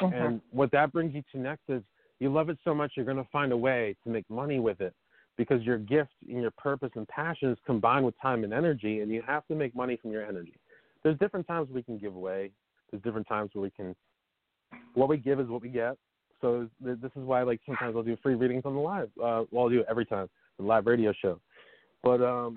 Mhm. 0.00 0.14
And 0.14 0.40
what 0.50 0.70
that 0.72 0.92
brings 0.92 1.14
you 1.14 1.22
to 1.32 1.38
next 1.38 1.68
is 1.68 1.82
you 2.20 2.32
love 2.32 2.48
it 2.48 2.58
so 2.64 2.74
much 2.74 2.92
you're 2.96 3.04
going 3.04 3.16
to 3.16 3.28
find 3.30 3.52
a 3.52 3.56
way 3.56 3.96
to 4.04 4.10
make 4.10 4.28
money 4.30 4.60
with 4.60 4.80
it 4.80 4.94
because 5.36 5.62
your 5.62 5.78
gift 5.78 6.12
and 6.28 6.40
your 6.40 6.50
purpose 6.52 6.90
and 6.94 7.06
passion 7.08 7.50
is 7.50 7.58
combined 7.66 8.04
with 8.04 8.14
time 8.20 8.44
and 8.44 8.52
energy, 8.52 9.00
and 9.00 9.10
you 9.10 9.22
have 9.26 9.46
to 9.48 9.54
make 9.54 9.74
money 9.74 9.98
from 10.00 10.12
your 10.12 10.24
energy. 10.24 10.54
There's 11.02 11.18
different 11.18 11.46
times 11.46 11.68
we 11.70 11.82
can 11.82 11.98
give 11.98 12.14
away. 12.14 12.50
There's 12.90 13.02
different 13.02 13.26
times 13.26 13.50
where 13.52 13.62
we 13.62 13.70
can. 13.70 13.94
What 14.94 15.08
we 15.08 15.16
give 15.16 15.40
is 15.40 15.48
what 15.48 15.62
we 15.62 15.68
get. 15.68 15.96
So 16.40 16.68
th- 16.84 16.98
this 17.00 17.10
is 17.16 17.24
why, 17.24 17.42
like, 17.42 17.60
sometimes 17.66 17.96
I'll 17.96 18.02
do 18.02 18.16
free 18.22 18.34
readings 18.34 18.62
on 18.64 18.74
the 18.74 18.80
live. 18.80 19.10
Uh, 19.18 19.44
well, 19.50 19.64
I'll 19.64 19.68
do 19.68 19.80
it 19.80 19.86
every 19.88 20.06
time 20.06 20.28
the 20.58 20.64
live 20.64 20.86
radio 20.86 21.12
show. 21.20 21.40
But 22.02 22.22
um, 22.22 22.54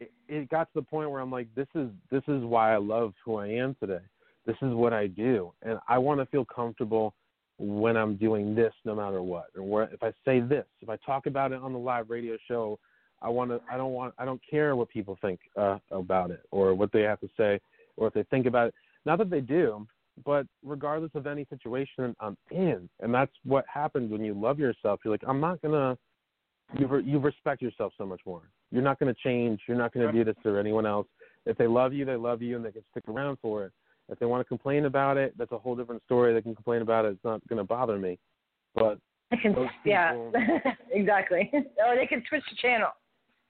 it, 0.00 0.12
it 0.28 0.48
got 0.50 0.64
to 0.64 0.70
the 0.76 0.82
point 0.82 1.10
where 1.10 1.20
I'm 1.20 1.32
like, 1.32 1.48
this 1.54 1.68
is 1.74 1.88
this 2.10 2.22
is 2.28 2.44
why 2.44 2.74
I 2.74 2.78
love 2.78 3.12
who 3.24 3.36
I 3.36 3.48
am 3.48 3.74
today. 3.80 4.04
This 4.46 4.56
is 4.62 4.72
what 4.72 4.92
I 4.92 5.06
do, 5.06 5.52
and 5.62 5.78
I 5.88 5.98
want 5.98 6.20
to 6.20 6.26
feel 6.26 6.44
comfortable 6.44 7.14
when 7.60 7.94
I'm 7.96 8.16
doing 8.16 8.54
this, 8.54 8.72
no 8.86 8.94
matter 8.94 9.22
what. 9.22 9.46
or 9.54 9.62
where 9.62 9.84
if 9.92 10.02
I 10.02 10.12
say 10.24 10.40
this, 10.40 10.64
if 10.80 10.88
I 10.88 10.96
talk 11.04 11.26
about 11.26 11.52
it 11.52 11.60
on 11.60 11.74
the 11.74 11.78
live 11.78 12.08
radio 12.08 12.38
show, 12.48 12.78
I 13.20 13.28
want 13.28 13.50
to. 13.50 13.60
I 13.70 13.76
don't 13.76 13.92
want. 13.92 14.14
I 14.18 14.24
don't 14.24 14.40
care 14.48 14.74
what 14.74 14.88
people 14.88 15.18
think 15.20 15.40
uh, 15.58 15.78
about 15.90 16.30
it 16.30 16.42
or 16.50 16.74
what 16.74 16.90
they 16.90 17.02
have 17.02 17.20
to 17.20 17.28
say 17.36 17.60
or 17.96 18.08
if 18.08 18.14
they 18.14 18.22
think 18.24 18.46
about 18.46 18.68
it. 18.68 18.74
Not 19.04 19.18
that 19.18 19.28
they 19.28 19.42
do, 19.42 19.86
but 20.24 20.46
regardless 20.64 21.10
of 21.14 21.26
any 21.26 21.46
situation 21.50 22.16
I'm 22.18 22.36
in, 22.50 22.88
and 23.00 23.12
that's 23.12 23.32
what 23.44 23.66
happens 23.72 24.10
when 24.10 24.24
you 24.24 24.32
love 24.32 24.58
yourself. 24.58 25.00
You're 25.04 25.12
like, 25.12 25.24
I'm 25.26 25.40
not 25.40 25.60
gonna. 25.60 25.98
You 26.78 26.86
re- 26.86 27.04
you 27.04 27.18
respect 27.18 27.60
yourself 27.60 27.92
so 27.98 28.06
much 28.06 28.20
more. 28.24 28.42
You're 28.70 28.82
not 28.82 28.98
gonna 28.98 29.14
change. 29.22 29.60
You're 29.68 29.76
not 29.76 29.92
gonna 29.92 30.12
do 30.12 30.24
this 30.24 30.36
to 30.44 30.56
anyone 30.56 30.86
else. 30.86 31.06
If 31.44 31.58
they 31.58 31.66
love 31.66 31.92
you, 31.92 32.06
they 32.06 32.16
love 32.16 32.40
you, 32.40 32.56
and 32.56 32.64
they 32.64 32.72
can 32.72 32.84
stick 32.90 33.04
around 33.06 33.36
for 33.42 33.66
it. 33.66 33.72
If 34.10 34.18
they 34.18 34.26
want 34.26 34.40
to 34.40 34.44
complain 34.44 34.86
about 34.86 35.16
it, 35.16 35.34
that's 35.38 35.52
a 35.52 35.58
whole 35.58 35.76
different 35.76 36.02
story. 36.04 36.34
They 36.34 36.42
can 36.42 36.54
complain 36.54 36.82
about 36.82 37.04
it. 37.04 37.12
It's 37.12 37.24
not 37.24 37.46
gonna 37.48 37.64
bother 37.64 37.98
me. 37.98 38.18
But 38.74 38.98
Those 39.30 39.68
yeah, 39.84 40.14
exactly. 40.90 41.50
Or 41.86 41.94
they 41.94 42.06
can 42.06 42.22
switch 42.28 42.42
the 42.50 42.56
channel. 42.56 42.88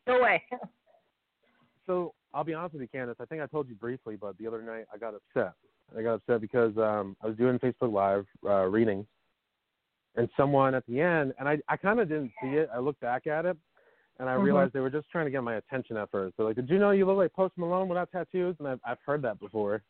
No 0.07 0.21
way. 0.21 0.43
so 1.87 2.13
I'll 2.35 2.45
be 2.45 2.55
honest 2.55 2.75
with 2.75 2.83
you, 2.83 2.89
Kandis. 2.89 3.17
I 3.21 3.25
think 3.25 3.41
I 3.41 3.47
told 3.47 3.69
you 3.69 3.75
briefly, 3.75 4.17
but 4.17 4.37
the 4.39 4.47
other 4.47 4.63
night 4.63 4.85
I 4.93 4.99
got 4.99 5.15
upset. 5.15 5.55
I 5.97 6.03
got 6.03 6.15
upset 6.15 6.41
because 6.41 6.77
um, 6.77 7.17
I 7.23 7.27
was 7.27 7.37
doing 7.37 7.59
Facebook 7.59 7.93
Live 7.93 8.27
uh, 8.47 8.67
readings, 8.67 9.07
and 10.17 10.29
someone 10.37 10.75
at 10.75 10.87
the 10.87 11.01
end, 11.01 11.33
and 11.39 11.49
I 11.49 11.59
I 11.69 11.77
kind 11.77 12.01
of 12.01 12.09
didn't 12.09 12.33
see 12.43 12.49
it. 12.49 12.69
I 12.73 12.79
looked 12.79 13.01
back 13.01 13.27
at 13.27 13.47
it, 13.47 13.57
and 14.19 14.29
I 14.29 14.35
Mhm. 14.35 14.43
realized 14.43 14.73
they 14.75 14.81
were 14.81 14.91
just 14.91 15.11
trying 15.11 15.25
to 15.25 15.31
get 15.31 15.43
my 15.43 15.55
attention 15.55 15.97
at 15.97 16.11
first. 16.11 16.37
They're 16.37 16.47
like, 16.47 16.57
"Did 16.57 16.69
you 16.69 16.79
know 16.79 16.91
you 16.91 17.07
look 17.07 17.17
like 17.17 17.33
Post 17.33 17.57
Malone 17.57 17.89
without 17.89 18.13
tattoos?" 18.13 18.57
And 18.59 18.69
I've 18.69 18.81
I've 18.85 19.01
heard 19.01 19.23
that 19.23 19.41
before, 19.41 19.83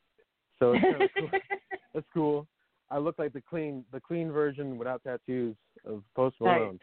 so 0.60 0.74
it's 0.74 1.14
cool. 1.18 1.30
that's 1.94 2.06
cool. 2.14 2.46
I 2.90 2.98
look 2.98 3.18
like 3.18 3.32
the 3.32 3.40
clean 3.40 3.84
the 3.92 4.00
clean 4.00 4.30
version 4.30 4.78
without 4.78 5.02
tattoos 5.02 5.56
of 5.84 6.02
Post. 6.14 6.36
Malone. 6.40 6.78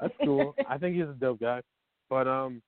That's 0.00 0.14
cool. 0.24 0.54
I 0.68 0.78
think 0.78 0.94
he's 0.94 1.04
a 1.04 1.16
dope 1.18 1.40
guy. 1.40 1.62
But 2.10 2.28
um, 2.28 2.62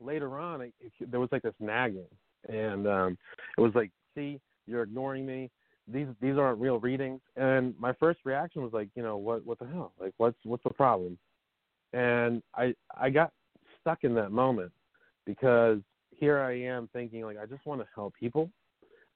later 0.00 0.38
on, 0.38 0.60
it, 0.60 0.74
it, 0.80 1.10
there 1.10 1.20
was 1.20 1.30
like 1.32 1.42
this 1.42 1.54
nagging, 1.58 2.06
and 2.48 2.86
um, 2.86 3.18
it 3.56 3.60
was 3.60 3.72
like, 3.74 3.90
"See, 4.14 4.40
you're 4.66 4.82
ignoring 4.82 5.26
me. 5.26 5.50
These 5.88 6.08
these 6.20 6.36
aren't 6.36 6.60
real 6.60 6.78
readings." 6.78 7.20
And 7.36 7.74
my 7.78 7.92
first 7.94 8.20
reaction 8.24 8.62
was 8.62 8.72
like, 8.72 8.88
"You 8.94 9.02
know 9.02 9.16
what? 9.16 9.44
What 9.46 9.58
the 9.58 9.66
hell? 9.66 9.92
Like, 9.98 10.14
what's 10.18 10.38
what's 10.44 10.64
the 10.64 10.70
problem?" 10.70 11.18
And 11.92 12.42
I 12.54 12.74
I 12.96 13.10
got 13.10 13.32
stuck 13.80 14.04
in 14.04 14.14
that 14.14 14.32
moment 14.32 14.72
because 15.24 15.78
here 16.10 16.38
I 16.38 16.58
am 16.60 16.88
thinking 16.92 17.22
like 17.22 17.38
I 17.38 17.46
just 17.46 17.64
want 17.66 17.80
to 17.80 17.86
help 17.94 18.14
people. 18.18 18.50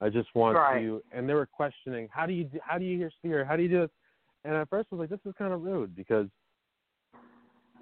I 0.00 0.08
just 0.08 0.34
want 0.34 0.56
Right. 0.56 0.80
to, 0.80 1.02
and 1.12 1.28
they 1.28 1.34
were 1.34 1.46
questioning, 1.46 2.08
"How 2.10 2.26
do 2.26 2.32
you 2.32 2.44
do, 2.44 2.58
how 2.62 2.78
do 2.78 2.84
you 2.84 2.96
hear 2.96 3.10
spirit? 3.10 3.46
How 3.46 3.56
do 3.56 3.62
you 3.62 3.68
do 3.68 3.80
this?" 3.80 3.90
And 4.44 4.54
at 4.54 4.68
first 4.68 4.88
I 4.90 4.94
was 4.94 5.00
like, 5.00 5.10
"This 5.10 5.30
is 5.30 5.36
kind 5.36 5.52
of 5.52 5.62
rude 5.62 5.94
because 5.94 6.28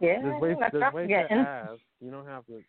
yeah, 0.01 0.21
there's 0.23 0.41
ways 0.41 0.57
there's 0.73 0.93
ways 0.93 1.09
to 1.09 1.33
ask. 1.33 1.81
You 2.01 2.11
don't 2.11 2.27
have 2.27 2.47
to 2.47 2.63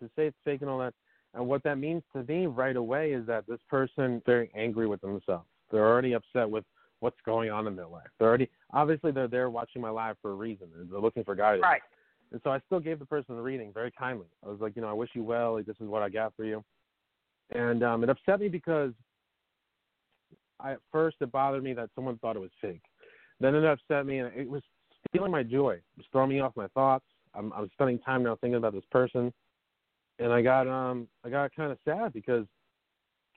to 0.00 0.06
say 0.16 0.26
it's 0.26 0.36
fake 0.44 0.62
and 0.62 0.70
all 0.70 0.78
that. 0.78 0.94
And 1.34 1.46
what 1.46 1.62
that 1.64 1.78
means 1.78 2.02
to 2.14 2.22
me 2.22 2.46
right 2.46 2.76
away 2.76 3.12
is 3.12 3.26
that 3.26 3.46
this 3.46 3.60
person 3.68 4.22
very 4.24 4.50
angry 4.54 4.86
with 4.86 5.00
themselves. 5.00 5.48
They're 5.70 5.86
already 5.86 6.12
upset 6.12 6.48
with 6.48 6.64
what's 7.00 7.20
going 7.26 7.50
on 7.50 7.66
in 7.66 7.76
their 7.76 7.86
life. 7.86 8.06
They're 8.18 8.28
already 8.28 8.48
obviously 8.72 9.10
they're 9.10 9.28
there 9.28 9.50
watching 9.50 9.82
my 9.82 9.90
live 9.90 10.16
for 10.22 10.30
a 10.30 10.34
reason. 10.34 10.68
They're 10.90 11.00
looking 11.00 11.24
for 11.24 11.34
guidance. 11.34 11.62
Right. 11.62 11.82
And 12.32 12.40
so 12.42 12.50
I 12.50 12.60
still 12.66 12.80
gave 12.80 12.98
the 12.98 13.06
person 13.06 13.36
the 13.36 13.42
reading 13.42 13.72
very 13.72 13.90
kindly. 13.90 14.26
I 14.44 14.48
was 14.48 14.60
like, 14.60 14.76
you 14.76 14.82
know, 14.82 14.88
I 14.88 14.92
wish 14.92 15.10
you 15.14 15.22
well. 15.22 15.54
Like 15.54 15.66
this 15.66 15.76
is 15.80 15.88
what 15.88 16.02
I 16.02 16.08
got 16.08 16.34
for 16.36 16.44
you. 16.44 16.64
And 17.52 17.82
um, 17.82 18.02
it 18.02 18.10
upset 18.10 18.40
me 18.40 18.48
because 18.48 18.92
I, 20.60 20.72
at 20.72 20.80
first 20.90 21.16
it 21.20 21.30
bothered 21.30 21.62
me 21.62 21.72
that 21.74 21.90
someone 21.94 22.18
thought 22.18 22.36
it 22.36 22.40
was 22.40 22.50
fake. 22.60 22.82
Then 23.40 23.54
it 23.54 23.64
upset 23.64 24.06
me, 24.06 24.18
and 24.18 24.32
it 24.34 24.48
was 24.48 24.62
stealing 25.08 25.30
my 25.30 25.42
joy. 25.42 25.72
It 25.72 25.82
was 25.98 26.06
throwing 26.12 26.30
me 26.30 26.40
off 26.40 26.52
my 26.56 26.68
thoughts. 26.68 27.04
I'm, 27.34 27.52
I'm 27.52 27.68
spending 27.72 27.98
time 27.98 28.22
now 28.22 28.36
thinking 28.36 28.56
about 28.56 28.72
this 28.72 28.84
person, 28.90 29.32
and 30.18 30.32
I 30.32 30.40
got 30.40 30.68
um 30.68 31.08
I 31.24 31.30
got 31.30 31.54
kind 31.54 31.72
of 31.72 31.78
sad 31.84 32.12
because 32.12 32.46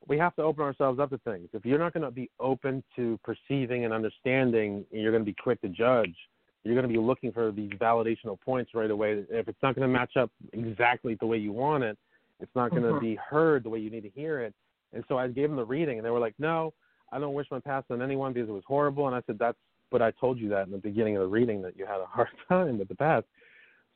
we 0.08 0.18
have 0.18 0.36
to 0.36 0.44
open 0.44 0.64
ourselves 0.64 1.00
up 1.00 1.10
to 1.10 1.18
things. 1.20 1.50
If 1.54 1.66
you're 1.66 1.80
not 1.80 1.94
going 1.94 2.04
to 2.04 2.12
be 2.12 2.30
open 2.40 2.84
to 2.96 3.20
perceiving 3.24 3.86
and 3.86 3.94
understanding, 3.94 4.86
and 4.92 5.02
you're 5.02 5.12
going 5.12 5.24
to 5.24 5.30
be 5.30 5.36
quick 5.42 5.60
to 5.62 5.70
judge. 5.70 6.16
You're 6.64 6.76
going 6.76 6.88
to 6.88 6.94
be 6.94 7.00
looking 7.00 7.32
for 7.32 7.52
these 7.52 7.72
validational 7.72 8.40
points 8.40 8.72
right 8.74 8.92
away. 8.92 9.24
If 9.30 9.48
it's 9.48 9.58
not 9.64 9.76
going 9.76 9.88
to 9.88 9.94
match 9.94 10.18
up 10.18 10.30
exactly 10.54 11.16
the 11.20 11.26
way 11.26 11.38
you 11.38 11.54
want 11.54 11.84
it, 11.84 11.98
it's 12.40 12.54
not 12.56 12.70
going 12.72 12.84
to 12.84 12.94
Mhm. 12.94 13.00
be 13.00 13.16
heard 13.16 13.64
the 13.64 13.70
way 13.70 13.80
you 13.80 13.90
need 13.90 14.04
to 14.04 14.10
hear 14.10 14.40
it. 14.42 14.54
And 14.94 15.04
so 15.08 15.18
I 15.18 15.28
gave 15.28 15.50
them 15.50 15.58
the 15.58 15.66
reading, 15.66 15.98
and 15.98 16.06
they 16.06 16.10
were 16.10 16.20
like, 16.20 16.36
"No, 16.40 16.74
I 17.12 17.20
don't 17.20 17.34
wish 17.34 17.50
my 17.52 17.60
past 17.60 17.92
on 17.92 18.02
anyone 18.02 18.34
because 18.34 18.50
it 18.50 18.54
was 18.54 18.64
horrible." 18.66 19.08
And 19.08 19.16
I 19.16 19.22
said, 19.22 19.38
"That's." 19.38 19.58
But 19.90 20.02
I 20.02 20.12
told 20.12 20.38
you 20.38 20.50
that 20.50 20.66
in 20.66 20.72
the 20.72 20.78
beginning 20.78 21.16
of 21.16 21.22
the 21.22 21.30
reading 21.30 21.62
that 21.62 21.78
you 21.78 21.86
had 21.86 22.02
a 22.02 22.06
hard 22.18 22.30
time 22.50 22.78
with 22.78 22.90
the 22.90 22.96
past. 22.96 23.26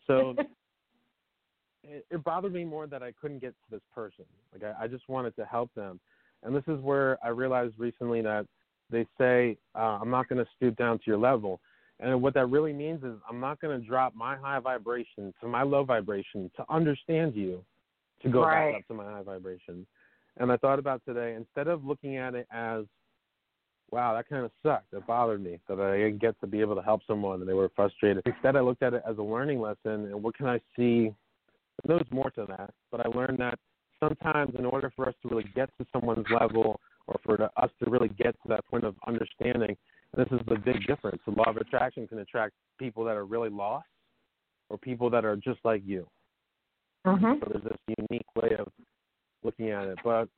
So 0.07 0.37
it, 1.83 2.05
it 2.09 2.23
bothered 2.23 2.53
me 2.53 2.63
more 2.63 2.87
that 2.87 3.03
I 3.03 3.11
couldn't 3.13 3.39
get 3.39 3.49
to 3.51 3.71
this 3.71 3.81
person. 3.93 4.25
Like 4.53 4.63
I, 4.63 4.85
I 4.85 4.87
just 4.87 5.07
wanted 5.09 5.35
to 5.35 5.45
help 5.45 5.73
them, 5.75 5.99
and 6.43 6.55
this 6.55 6.63
is 6.67 6.79
where 6.81 7.17
I 7.23 7.29
realized 7.29 7.73
recently 7.77 8.21
that 8.21 8.45
they 8.89 9.05
say 9.17 9.57
uh, 9.75 9.99
I'm 10.01 10.09
not 10.09 10.27
going 10.27 10.43
to 10.43 10.49
stoop 10.55 10.75
down 10.75 10.97
to 10.99 11.03
your 11.05 11.17
level, 11.17 11.59
and 11.99 12.21
what 12.21 12.33
that 12.33 12.47
really 12.47 12.73
means 12.73 13.03
is 13.03 13.13
I'm 13.29 13.39
not 13.39 13.59
going 13.59 13.79
to 13.79 13.85
drop 13.85 14.15
my 14.15 14.35
high 14.35 14.59
vibration 14.59 15.33
to 15.41 15.47
my 15.47 15.63
low 15.63 15.83
vibration 15.83 16.51
to 16.55 16.65
understand 16.69 17.35
you, 17.35 17.63
to 18.23 18.29
go 18.29 18.43
Right. 18.43 18.71
back 18.71 18.81
up 18.81 18.87
to 18.87 18.93
my 18.93 19.05
high 19.05 19.23
vibration. 19.23 19.85
And 20.37 20.51
I 20.51 20.57
thought 20.57 20.79
about 20.79 21.03
today 21.05 21.35
instead 21.35 21.67
of 21.67 21.83
looking 21.85 22.17
at 22.17 22.35
it 22.35 22.47
as 22.51 22.85
wow, 23.91 24.13
that 24.15 24.27
kind 24.29 24.45
of 24.45 24.51
sucked. 24.63 24.93
It 24.93 25.05
bothered 25.05 25.43
me 25.43 25.59
that 25.67 25.79
I 25.79 25.97
didn't 25.97 26.19
get 26.19 26.39
to 26.39 26.47
be 26.47 26.61
able 26.61 26.75
to 26.75 26.81
help 26.81 27.01
someone 27.05 27.41
and 27.41 27.49
they 27.49 27.53
were 27.53 27.69
frustrated. 27.75 28.23
Instead, 28.25 28.55
I 28.55 28.61
looked 28.61 28.83
at 28.83 28.93
it 28.93 29.03
as 29.05 29.17
a 29.17 29.21
learning 29.21 29.59
lesson 29.59 30.05
and 30.05 30.23
what 30.23 30.35
can 30.35 30.47
I 30.47 30.61
see? 30.77 31.13
There's 31.85 32.09
more 32.09 32.31
to 32.31 32.45
that, 32.47 32.73
but 32.89 33.05
I 33.05 33.09
learned 33.09 33.39
that 33.39 33.59
sometimes 33.99 34.53
in 34.57 34.65
order 34.65 34.91
for 34.95 35.09
us 35.09 35.15
to 35.21 35.29
really 35.29 35.49
get 35.55 35.69
to 35.77 35.85
someone's 35.91 36.25
level 36.29 36.79
or 37.07 37.19
for 37.23 37.49
us 37.57 37.69
to 37.83 37.89
really 37.89 38.09
get 38.09 38.33
to 38.43 38.49
that 38.49 38.65
point 38.67 38.85
of 38.85 38.95
understanding, 39.07 39.75
this 40.15 40.27
is 40.31 40.39
the 40.47 40.55
big 40.55 40.85
difference. 40.87 41.21
The 41.25 41.31
law 41.31 41.49
of 41.49 41.57
attraction 41.57 42.07
can 42.07 42.19
attract 42.19 42.53
people 42.77 43.03
that 43.05 43.15
are 43.15 43.25
really 43.25 43.49
lost 43.49 43.87
or 44.69 44.77
people 44.77 45.09
that 45.09 45.25
are 45.25 45.35
just 45.35 45.59
like 45.63 45.81
you. 45.85 46.07
Mhm. 47.05 47.39
So 47.39 47.45
there's 47.49 47.63
this 47.63 47.95
unique 48.09 48.35
way 48.35 48.55
of 48.57 48.67
looking 49.43 49.69
at 49.71 49.87
it. 49.87 49.97
But 50.03 50.29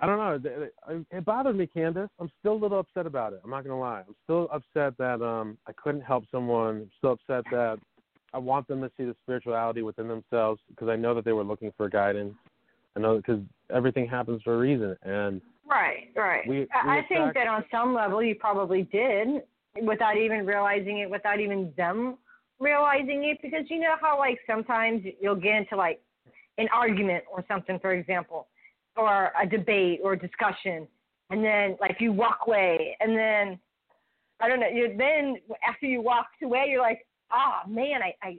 I 0.00 0.06
don't 0.06 0.18
know. 0.44 0.72
It, 1.10 1.24
bothered 1.24 1.56
me, 1.56 1.68
Kandis. 1.74 2.08
I'm 2.18 2.30
still 2.40 2.54
a 2.54 2.60
little 2.60 2.80
upset 2.80 3.06
about 3.06 3.32
it. 3.32 3.40
I'm 3.44 3.50
not 3.50 3.64
gonna 3.64 3.78
lie. 3.78 4.02
I'm 4.06 4.16
still 4.24 4.48
upset 4.52 4.96
that 4.98 5.22
um 5.22 5.56
I 5.66 5.72
couldn't 5.72 6.02
help 6.02 6.24
someone. 6.30 6.76
I'm 6.76 6.90
still 6.98 7.12
upset 7.12 7.44
that 7.52 7.78
I 8.32 8.38
want 8.38 8.66
them 8.66 8.80
to 8.82 8.90
see 8.96 9.04
the 9.04 9.14
spirituality 9.22 9.82
within 9.82 10.08
themselves 10.08 10.60
because 10.68 10.88
I 10.88 10.96
know 10.96 11.14
that 11.14 11.24
they 11.24 11.32
were 11.32 11.44
looking 11.44 11.72
for 11.76 11.88
guidance. 11.88 12.34
I 12.96 13.00
know 13.00 13.16
because 13.16 13.40
everything 13.70 14.06
happens 14.08 14.42
for 14.42 14.54
a 14.54 14.58
reason, 14.58 14.96
and 15.02 15.40
Right, 15.66 16.10
right. 16.14 16.46
We- 16.46 16.60
we 16.60 16.68
I 16.74 17.02
think 17.02 17.32
that 17.34 17.46
on 17.46 17.64
some 17.70 17.94
level 17.94 18.22
you 18.22 18.34
probably 18.34 18.82
did 18.82 19.42
without 19.82 20.16
even 20.16 20.44
realizing 20.44 20.98
it, 20.98 21.08
without 21.08 21.40
even 21.40 21.72
them 21.76 22.18
realizing 22.60 23.24
it, 23.24 23.38
because 23.42 23.64
you 23.68 23.80
know 23.80 23.94
how 24.00 24.18
like 24.18 24.38
sometimes 24.46 25.02
you'll 25.20 25.34
get 25.34 25.56
into 25.56 25.76
like 25.76 26.00
an 26.58 26.68
argument 26.72 27.24
or 27.30 27.44
something, 27.48 27.78
for 27.80 27.92
example, 27.92 28.46
or 28.96 29.32
a 29.40 29.46
debate 29.46 30.00
or 30.02 30.12
a 30.12 30.18
discussion, 30.18 30.86
and 31.30 31.44
then 31.44 31.76
like 31.80 31.96
you 32.00 32.12
walk 32.12 32.40
away, 32.46 32.96
and 33.00 33.16
then 33.16 33.58
I 34.40 34.48
don't 34.48 34.60
know, 34.60 34.68
you 34.68 34.94
then 34.96 35.36
after 35.66 35.86
you 35.86 36.00
walked 36.00 36.42
away, 36.42 36.66
you're 36.68 36.82
like, 36.82 37.06
ah 37.30 37.62
man, 37.68 38.02
I, 38.02 38.14
I 38.22 38.38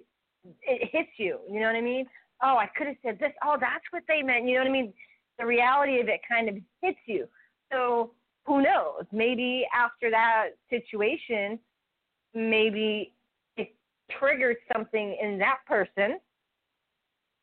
it 0.62 0.90
hits 0.92 1.10
you, 1.18 1.40
you 1.50 1.60
know 1.60 1.68
what 1.68 1.76
I 1.76 1.82
mean? 1.82 2.06
Oh, 2.44 2.58
I 2.58 2.68
could 2.76 2.88
have 2.88 2.98
said 3.04 3.18
this. 3.20 3.32
Oh, 3.44 3.58
that's 3.60 3.86
what 3.92 4.04
they 4.08 4.22
meant. 4.22 4.48
You 4.48 4.56
know 4.56 4.60
what 4.60 4.70
I 4.70 4.72
mean? 4.72 4.94
the 5.38 5.46
reality 5.46 6.00
of 6.00 6.08
it 6.08 6.22
kind 6.28 6.50
of 6.50 6.56
hits 6.82 7.00
you. 7.06 7.28
So 7.72 8.12
who 8.46 8.62
knows? 8.62 9.04
Maybe 9.12 9.66
after 9.76 10.10
that 10.12 10.50
situation, 10.70 11.60
maybe 12.34 13.14
triggered 14.20 14.58
something 14.74 15.18
in 15.22 15.38
that 15.40 15.58
person 15.68 16.20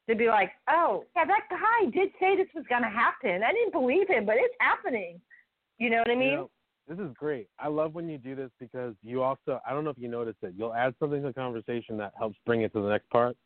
to 0.09 0.17
be 0.17 0.27
like, 0.29 0.51
oh, 0.69 1.05
yeah, 1.15 1.25
that 1.25 1.43
guy 1.51 1.91
did 1.91 2.11
say 2.19 2.37
this 2.37 2.49
was 2.55 2.65
going 2.69 2.83
to 2.83 2.89
happen. 2.89 3.43
I 3.43 3.53
didn't 3.53 3.73
believe 3.73 4.09
him, 4.09 4.27
but 4.27 4.37
it's 4.37 4.55
happening. 4.61 5.21
You 5.79 5.91
know 5.91 5.99
what 5.99 6.11
I 6.11 6.15
mean? 6.15 6.31
You 6.31 6.37
know, 6.37 6.51
this 6.89 6.99
is 6.99 7.13
great. 7.17 7.49
I 7.59 7.69
love 7.69 7.95
when 7.95 8.09
you 8.09 8.19
do 8.19 8.35
this 8.35 8.51
because 8.59 8.95
you 9.03 9.23
also, 9.23 9.61
I 9.67 9.73
don't 9.73 9.85
know 9.85 9.91
if 9.91 9.99
you 9.99 10.09
noticed 10.09 10.39
it, 10.43 10.55
you'll 10.57 10.75
add 10.75 10.95
something 10.99 11.23
to 11.23 11.29
the 11.29 11.35
conversation 11.35 11.97
that 11.99 12.13
helps 12.19 12.37
bring 12.45 12.63
it 12.63 12.73
to 12.73 12.83
the 12.83 12.89
next 12.89 13.09
part. 13.11 13.37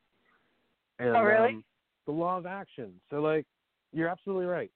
And, 0.98 1.10
oh, 1.10 1.22
really? 1.22 1.54
Um, 1.54 1.64
the 2.06 2.12
law 2.12 2.38
of 2.38 2.46
action. 2.46 2.92
So, 3.10 3.20
like, 3.20 3.44
you're 3.92 4.08
absolutely 4.08 4.46
right. 4.46 4.70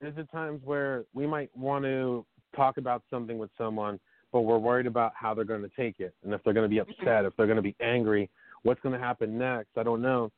There's 0.00 0.14
the 0.14 0.24
times 0.24 0.60
where 0.64 1.04
we 1.14 1.26
might 1.26 1.50
want 1.56 1.84
to 1.84 2.24
talk 2.54 2.76
about 2.76 3.02
something 3.10 3.38
with 3.38 3.50
someone, 3.58 3.98
but 4.36 4.42
we're 4.42 4.58
worried 4.58 4.86
about 4.86 5.12
how 5.14 5.32
they're 5.32 5.46
going 5.46 5.62
to 5.62 5.70
take 5.74 5.98
it 5.98 6.14
and 6.22 6.34
if 6.34 6.44
they're 6.44 6.52
going 6.52 6.68
to 6.68 6.68
be 6.68 6.78
Mm-hmm. 6.78 6.90
upset, 7.00 7.24
if 7.24 7.34
they're 7.38 7.46
going 7.46 7.56
to 7.56 7.62
be 7.62 7.74
angry, 7.80 8.28
what's 8.64 8.78
going 8.82 8.92
to 8.92 8.98
happen 9.00 9.38
next. 9.38 9.70
I 9.78 9.82
don't 9.82 10.02
know. 10.02 10.30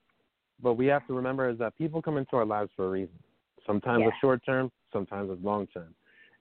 But 0.63 0.75
we 0.75 0.87
have 0.87 1.05
to 1.09 1.15
remember 1.15 1.51
is 1.51 1.59
that 1.59 1.77
people 1.77 2.01
come 2.01 2.17
into 2.17 2.37
our 2.37 2.45
lives 2.45 2.71
for 2.77 2.87
a 2.87 2.91
reason. 2.91 3.19
Sometimes 3.67 4.03
Yeah. 4.03 4.09
it's 4.11 4.17
short 4.21 4.41
term, 4.47 4.71
sometimes 4.93 5.31
it's 5.33 5.43
long 5.43 5.67
term. 5.75 5.97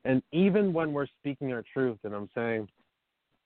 And 0.05 0.21
even 0.31 0.71
when 0.71 0.93
we're 0.93 1.07
speaking 1.19 1.51
our 1.51 1.63
truth 1.73 1.97
and 2.03 2.13
I'm 2.13 2.29
saying, 2.35 2.69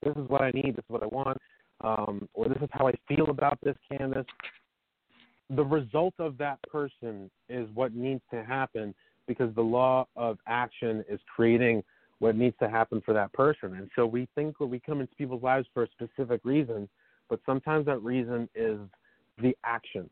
this 0.03 0.14
is 0.18 0.28
what 0.28 0.41
I 0.41 0.51
need, 0.51 0.76
this 0.76 0.84
is 0.84 0.89
what 0.89 1.03
I 1.03 1.07
want, 1.07 1.38
um, 1.80 2.28
or 2.34 2.49
this 2.49 2.62
is 2.62 2.70
how 2.74 2.89
I 2.89 2.93
feel 3.07 3.30
about 3.30 3.59
this 3.64 3.78
canvas, 3.89 4.26
the 5.51 5.64
result 5.64 6.16
of 6.20 6.38
that 6.39 6.62
person 6.64 7.32
is 7.47 7.70
what 7.74 7.93
needs 7.93 8.24
to 8.32 8.43
happen 8.43 8.93
because 9.26 9.55
the 9.55 9.62
law 9.62 10.05
of 10.18 10.38
action 10.47 11.01
is 11.09 11.22
creating 11.34 11.82
what 12.22 12.36
needs 12.36 12.55
to 12.59 12.69
happen 12.69 13.01
for 13.03 13.15
that 13.15 13.34
person. 13.34 13.74
And 13.74 13.89
so 13.95 14.05
we 14.05 14.28
think 14.36 14.59
that 14.59 14.67
we 14.67 14.80
come 14.80 15.01
into 15.01 15.15
people's 15.15 15.41
lives 15.41 15.67
for 15.74 15.84
a 15.84 15.88
specific 15.89 16.41
reason, 16.43 16.88
but 17.30 17.39
sometimes 17.47 17.88
that 17.88 17.97
reason 18.03 18.47
is 18.53 18.80
the 19.41 19.57
action. 19.65 20.07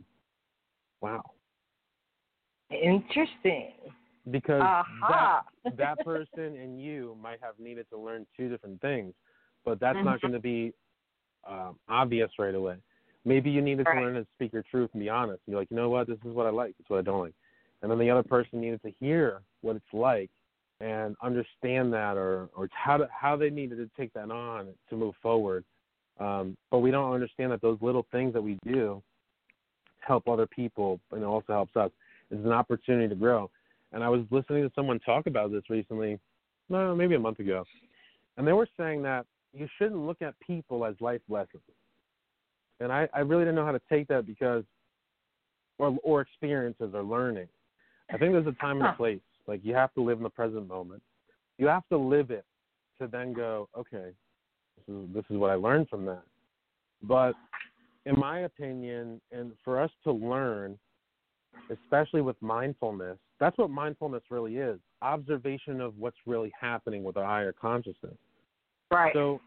Wow. 1.01 1.21
Interesting. 2.71 3.73
Because 4.31 4.63
Aha. 4.63 5.43
that, 5.69 5.77
that 5.77 6.03
person 6.03 6.57
and 6.57 6.81
you 6.81 7.15
might 7.21 7.37
have 7.43 7.53
needed 7.59 7.85
to 7.91 7.97
learn 7.99 8.25
two 8.35 8.49
different 8.49 8.81
things, 8.81 9.13
but 9.63 9.79
that's 9.79 9.99
Mhm. 9.99 10.05
not 10.05 10.21
going 10.21 10.33
to 10.33 10.39
be 10.39 10.73
um, 11.47 11.79
obvious 11.87 12.31
right 12.39 12.55
away. 12.55 12.77
Maybe 13.23 13.51
you 13.51 13.61
needed 13.61 13.85
Right. 13.85 13.93
to 13.93 14.01
learn 14.01 14.15
to 14.15 14.25
speak 14.33 14.51
your 14.51 14.63
truth 14.63 14.89
and 14.93 14.99
be 14.99 15.09
honest. 15.09 15.43
And 15.45 15.51
you're 15.51 15.61
like, 15.61 15.69
you 15.69 15.77
know 15.77 15.89
what, 15.89 16.07
this 16.07 16.17
is 16.25 16.33
what 16.33 16.47
I 16.47 16.49
like, 16.49 16.75
this 16.77 16.85
is 16.85 16.89
what 16.89 16.99
I 16.99 17.03
don't 17.03 17.21
like. 17.21 17.35
And 17.83 17.91
then 17.91 17.99
the 17.99 18.09
other 18.09 18.23
person 18.23 18.59
needed 18.59 18.81
to 18.81 18.91
hear 18.99 19.41
what 19.61 19.75
it's 19.75 19.93
like 19.93 20.31
and 20.81 21.15
understand 21.21 21.91
that, 21.93 22.15
or 22.17 22.49
or 22.55 22.69
how 22.71 22.97
to, 22.97 23.07
how 23.11 23.35
they 23.35 23.49
needed 23.49 23.77
to 23.77 23.89
take 23.97 24.13
that 24.13 24.31
on 24.31 24.67
to 24.89 24.95
move 24.95 25.15
forward. 25.21 25.63
Um, 26.19 26.57
but 26.71 26.79
we 26.79 26.91
don't 26.91 27.13
understand 27.13 27.51
that 27.51 27.61
those 27.61 27.77
little 27.81 28.05
things 28.11 28.33
that 28.33 28.41
we 28.41 28.57
do 28.65 29.01
help 29.99 30.27
other 30.27 30.47
people, 30.47 30.99
and 31.11 31.21
it 31.21 31.25
also 31.25 31.53
helps 31.53 31.75
us. 31.75 31.91
It's 32.31 32.45
an 32.45 32.51
opportunity 32.51 33.07
to 33.07 33.15
grow. 33.15 33.49
And 33.91 34.03
I 34.03 34.09
was 34.09 34.21
listening 34.29 34.63
to 34.63 34.71
someone 34.75 34.99
talk 34.99 35.27
about 35.27 35.51
this 35.51 35.63
recently, 35.69 36.19
no, 36.69 36.95
maybe 36.95 37.15
a 37.15 37.19
month 37.19 37.39
ago, 37.39 37.63
and 38.37 38.47
they 38.47 38.53
were 38.53 38.67
saying 38.77 39.01
that 39.03 39.25
you 39.53 39.67
shouldn't 39.77 39.99
look 39.99 40.21
at 40.21 40.35
people 40.39 40.85
as 40.85 40.95
life 40.99 41.21
lessons. 41.27 41.63
And 42.79 42.91
I, 42.91 43.09
I 43.13 43.19
really 43.19 43.43
didn't 43.43 43.55
know 43.55 43.65
how 43.65 43.71
to 43.71 43.81
take 43.89 44.07
that 44.07 44.25
because, 44.25 44.63
or 45.77 45.97
or 46.03 46.21
experiences 46.21 46.91
or 46.93 47.03
learning. 47.03 47.47
I 48.11 48.17
think 48.17 48.33
there's 48.33 48.47
a 48.47 48.51
time 48.53 48.77
and 48.77 48.87
a 48.87 48.93
place. 48.93 49.19
Like 49.49 49.61
you 49.63 49.73
have 49.73 49.93
to 49.95 50.01
live 50.01 50.17
in 50.17 50.23
the 50.23 50.29
present 50.29 50.67
moment. 50.67 51.01
You 51.57 51.67
have 51.67 51.87
to 51.89 51.97
live 51.97 52.31
it 52.31 52.45
to 53.01 53.07
then 53.07 53.33
go, 53.33 53.67
okay, 53.77 54.11
this 54.77 54.95
is 54.95 55.13
this 55.13 55.25
is 55.29 55.37
what 55.37 55.49
I 55.49 55.55
learned 55.55 55.89
from 55.89 56.05
that. 56.05 56.23
But 57.01 57.33
in 58.05 58.17
my 58.17 58.41
opinion, 58.41 59.19
and 59.31 59.51
for 59.65 59.81
us 59.81 59.91
to 60.03 60.11
learn, 60.11 60.77
especially 61.71 62.21
with 62.21 62.35
mindfulness, 62.41 63.17
that's 63.39 63.57
what 63.57 63.69
mindfulness 63.69 64.23
really 64.29 64.57
is 64.57 64.79
observation 65.01 65.81
of 65.81 65.97
what's 65.97 66.17
really 66.25 66.51
happening 66.59 67.03
with 67.03 67.17
our 67.17 67.25
higher 67.25 67.53
consciousness. 67.53 68.17
Right. 68.91 69.13
So, 69.13 69.39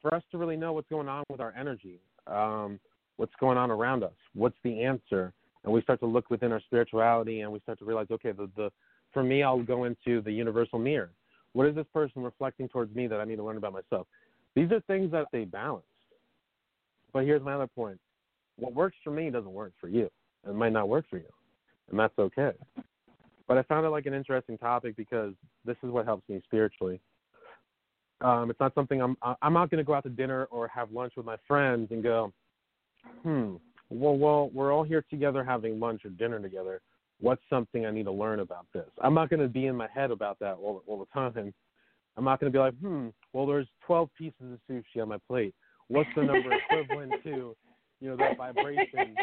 for 0.00 0.14
us 0.14 0.22
to 0.30 0.38
really 0.38 0.56
know 0.56 0.72
what's 0.72 0.88
going 0.88 1.08
on 1.08 1.24
with 1.28 1.40
our 1.40 1.52
energy, 1.58 2.00
um, 2.28 2.78
what's 3.16 3.32
going 3.40 3.58
on 3.58 3.70
around 3.70 4.04
us, 4.04 4.12
what's 4.34 4.56
the 4.62 4.82
answer, 4.82 5.32
and 5.64 5.72
we 5.72 5.82
start 5.82 6.00
to 6.00 6.06
look 6.06 6.30
within 6.30 6.52
our 6.52 6.60
spirituality 6.60 7.40
and 7.40 7.52
we 7.52 7.60
start 7.60 7.78
to 7.80 7.84
realize, 7.84 8.06
okay, 8.10 8.32
the, 8.32 8.48
the 8.56 8.70
for 9.12 9.22
me, 9.22 9.42
I'll 9.42 9.62
go 9.62 9.84
into 9.84 10.20
the 10.20 10.32
universal 10.32 10.78
mirror. 10.78 11.10
What 11.52 11.66
is 11.66 11.74
this 11.74 11.86
person 11.92 12.22
reflecting 12.22 12.68
towards 12.68 12.94
me 12.94 13.06
that 13.06 13.20
I 13.20 13.24
need 13.24 13.36
to 13.36 13.44
learn 13.44 13.56
about 13.56 13.72
myself? 13.72 14.06
These 14.54 14.70
are 14.70 14.80
things 14.82 15.10
that 15.12 15.26
they 15.32 15.44
balance. 15.44 15.84
But 17.12 17.24
here's 17.24 17.42
my 17.42 17.54
other 17.54 17.66
point: 17.66 17.98
what 18.56 18.74
works 18.74 18.96
for 19.02 19.10
me 19.10 19.30
doesn't 19.30 19.52
work 19.52 19.72
for 19.80 19.88
you, 19.88 20.10
and 20.44 20.56
might 20.56 20.72
not 20.72 20.88
work 20.88 21.06
for 21.08 21.16
you, 21.16 21.28
and 21.90 21.98
that's 21.98 22.18
okay. 22.18 22.52
But 23.46 23.56
I 23.56 23.62
found 23.62 23.86
it 23.86 23.90
like 23.90 24.04
an 24.06 24.14
interesting 24.14 24.58
topic 24.58 24.94
because 24.94 25.32
this 25.64 25.76
is 25.82 25.90
what 25.90 26.04
helps 26.04 26.28
me 26.28 26.40
spiritually. 26.44 27.00
Um, 28.20 28.50
it's 28.50 28.60
not 28.60 28.74
something 28.74 29.00
I'm. 29.00 29.16
I'm 29.40 29.54
not 29.54 29.70
going 29.70 29.78
to 29.78 29.84
go 29.84 29.94
out 29.94 30.02
to 30.02 30.10
dinner 30.10 30.44
or 30.50 30.68
have 30.68 30.92
lunch 30.92 31.14
with 31.16 31.24
my 31.24 31.36
friends 31.46 31.88
and 31.90 32.02
go, 32.02 32.32
hmm. 33.22 33.54
Well, 33.90 34.16
well, 34.16 34.50
we're 34.52 34.72
all 34.72 34.82
here 34.84 35.04
together 35.08 35.42
having 35.42 35.80
lunch 35.80 36.04
or 36.04 36.10
dinner 36.10 36.38
together. 36.40 36.80
What's 37.20 37.42
something 37.50 37.86
I 37.86 37.90
need 37.90 38.04
to 38.04 38.12
learn 38.12 38.40
about 38.40 38.66
this? 38.72 38.88
I'm 39.02 39.14
not 39.14 39.30
going 39.30 39.40
to 39.40 39.48
be 39.48 39.66
in 39.66 39.74
my 39.74 39.88
head 39.92 40.10
about 40.10 40.38
that 40.40 40.54
all, 40.54 40.82
all 40.86 40.98
the 40.98 41.06
time. 41.12 41.52
I'm 42.16 42.24
not 42.24 42.38
going 42.40 42.52
to 42.52 42.56
be 42.56 42.60
like, 42.60 42.74
hmm. 42.78 43.08
Well, 43.32 43.46
there's 43.46 43.66
12 43.86 44.10
pieces 44.16 44.34
of 44.40 44.58
sushi 44.70 45.00
on 45.02 45.08
my 45.08 45.18
plate. 45.26 45.54
What's 45.88 46.08
the 46.14 46.22
number 46.22 46.50
equivalent 46.52 47.14
to, 47.24 47.56
you 48.00 48.08
know, 48.08 48.16
that 48.16 48.36
vibration 48.36 49.16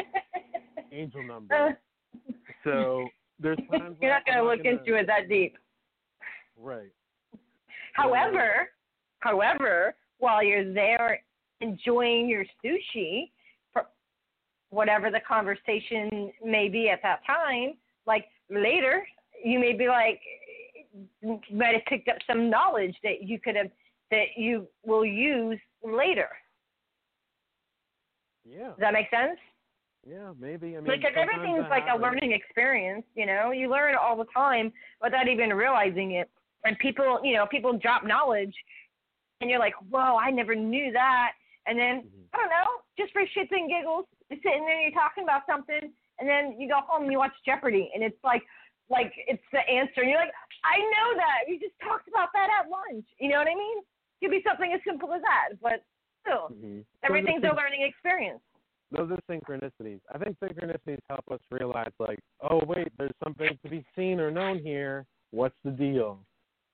angel 0.92 1.22
number? 1.22 1.78
So 2.64 3.06
there's 3.38 3.58
times 3.70 3.96
You're 4.00 4.10
not 4.10 4.26
going 4.26 4.38
to 4.38 4.44
look 4.44 4.64
gonna- 4.64 4.78
into 4.78 4.96
it 4.96 5.06
that 5.06 5.28
deep. 5.28 5.56
Right. 6.58 6.90
However, 7.92 8.68
however, 9.20 9.94
while 10.18 10.42
you're 10.42 10.72
there 10.72 11.20
enjoying 11.60 12.28
your 12.28 12.44
sushi, 12.64 13.30
whatever 14.70 15.10
the 15.10 15.20
conversation 15.20 16.32
may 16.44 16.68
be 16.68 16.88
at 16.88 17.00
that 17.02 17.20
time, 17.26 17.74
like 18.06 18.26
later, 18.50 19.06
you 19.44 19.58
may 19.58 19.72
be 19.72 19.88
like, 19.88 20.20
you 21.20 21.40
might 21.52 21.74
have 21.74 21.84
picked 21.86 22.08
up 22.08 22.16
some 22.26 22.48
knowledge 22.48 22.96
that 23.02 23.22
you 23.22 23.38
could 23.38 23.56
have 23.56 23.70
that 24.10 24.36
you 24.36 24.68
will 24.84 25.04
use 25.04 25.58
later. 25.82 26.28
Yeah. 28.48 28.68
Does 28.68 28.78
that 28.78 28.92
make 28.92 29.10
sense? 29.10 29.38
Yeah. 30.08 30.32
Maybe. 30.38 30.76
I 30.76 30.80
mean, 30.80 30.84
because 30.84 31.12
everything's 31.16 31.66
like 31.68 31.86
a 31.92 31.98
learning 31.98 32.32
experience, 32.32 33.04
you 33.16 33.26
know. 33.26 33.50
You 33.50 33.68
learn 33.68 33.96
all 34.00 34.16
the 34.16 34.26
time 34.32 34.72
without 35.02 35.28
even 35.28 35.50
realizing 35.52 36.12
it. 36.12 36.30
And 36.64 36.78
people, 36.78 37.20
you 37.24 37.34
know, 37.34 37.46
people 37.46 37.76
drop 37.78 38.04
knowledge, 38.04 38.54
and 39.40 39.50
you're 39.50 39.58
like, 39.58 39.74
"Whoa, 39.90 40.16
I 40.16 40.30
never 40.30 40.54
knew 40.54 40.92
that." 40.92 41.32
And 41.66 41.76
then 41.78 42.02
Mhm. 42.02 42.28
I 42.32 42.38
don't 42.38 42.50
know, 42.50 42.82
just 42.96 43.12
for 43.12 43.22
shits 43.26 43.50
and 43.50 43.68
giggles, 43.68 44.06
sitting 44.30 44.66
there, 44.66 44.80
you're 44.80 44.90
talking 44.90 45.24
about 45.24 45.42
something, 45.48 45.92
and 46.18 46.28
then 46.28 46.58
you 46.58 46.68
go 46.68 46.80
home 46.86 47.04
and 47.04 47.12
you 47.12 47.18
watch 47.18 47.34
Jeopardy, 47.44 47.90
and 47.94 48.02
it's 48.02 48.18
like, 48.24 48.42
like 48.88 49.12
it's 49.26 49.42
the 49.52 49.60
answer, 49.68 50.02
and 50.02 50.10
you're 50.10 50.20
like, 50.20 50.34
"I 50.64 50.78
know 50.78 51.08
that. 51.16 51.44
We 51.48 51.58
just 51.58 51.74
talked 51.82 52.08
about 52.08 52.28
that 52.34 52.48
at 52.50 52.70
lunch." 52.70 53.06
You 53.18 53.30
know 53.30 53.38
what 53.38 53.48
I 53.48 53.54
mean? 53.54 53.78
It 53.78 54.24
could 54.24 54.30
be 54.30 54.42
something 54.46 54.72
as 54.72 54.80
simple 54.86 55.12
as 55.12 55.22
that, 55.22 55.60
but 55.60 55.82
still, 56.22 56.50
Mhm. 56.50 56.84
everything's 57.02 57.44
a 57.44 57.54
learning 57.54 57.82
experience. 57.82 58.42
those 58.92 59.10
are 59.10 59.18
synchronicities. 59.28 60.00
I 60.14 60.18
think 60.18 60.38
synchronicities 60.38 61.00
help 61.10 61.24
us 61.32 61.40
realize, 61.50 61.92
like, 61.98 62.20
oh 62.48 62.64
wait, 62.64 62.96
there's 62.96 63.16
something 63.22 63.58
to 63.62 63.68
be 63.68 63.84
seen 63.96 64.20
or 64.20 64.30
known 64.30 64.60
here. 64.60 65.04
What's 65.32 65.56
the 65.64 65.72
deal? 65.72 66.24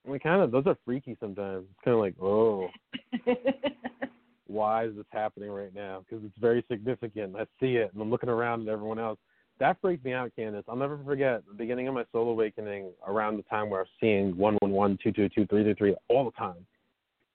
We 0.04 0.18
kind 0.18 0.42
of 0.42 0.50
those 0.50 0.66
are 0.66 0.76
freaky 0.84 1.16
sometimes. 1.20 1.66
It's 1.70 1.80
kind 1.80 1.94
of 1.94 2.00
like, 2.00 2.14
oh, 2.20 2.70
why 4.52 4.84
is 4.84 4.94
this 4.94 5.06
happening 5.10 5.50
right 5.50 5.74
now? 5.74 6.04
Because 6.04 6.24
it's 6.24 6.38
very 6.38 6.64
significant. 6.70 7.34
I 7.36 7.44
see 7.60 7.76
it, 7.76 7.90
and 7.92 8.02
I'm 8.02 8.10
looking 8.10 8.28
around 8.28 8.68
at 8.68 8.72
everyone 8.72 8.98
else. 8.98 9.18
That 9.58 9.80
freaked 9.80 10.04
me 10.04 10.12
out, 10.12 10.32
Kandis. 10.36 10.64
I'll 10.68 10.76
never 10.76 10.98
forget 11.04 11.42
the 11.46 11.54
beginning 11.54 11.88
of 11.88 11.94
my 11.94 12.04
soul 12.12 12.30
awakening 12.30 12.90
around 13.06 13.36
the 13.36 13.42
time 13.44 13.70
where 13.70 13.80
I 13.80 13.82
was 13.82 13.88
seeing 14.00 14.36
one 14.36 14.56
one 14.60 14.72
one, 14.72 14.98
two 15.02 15.12
two 15.12 15.28
two, 15.28 15.46
three 15.46 15.62
three 15.62 15.74
three 15.74 15.96
all 16.08 16.24
the 16.24 16.32
time. 16.32 16.66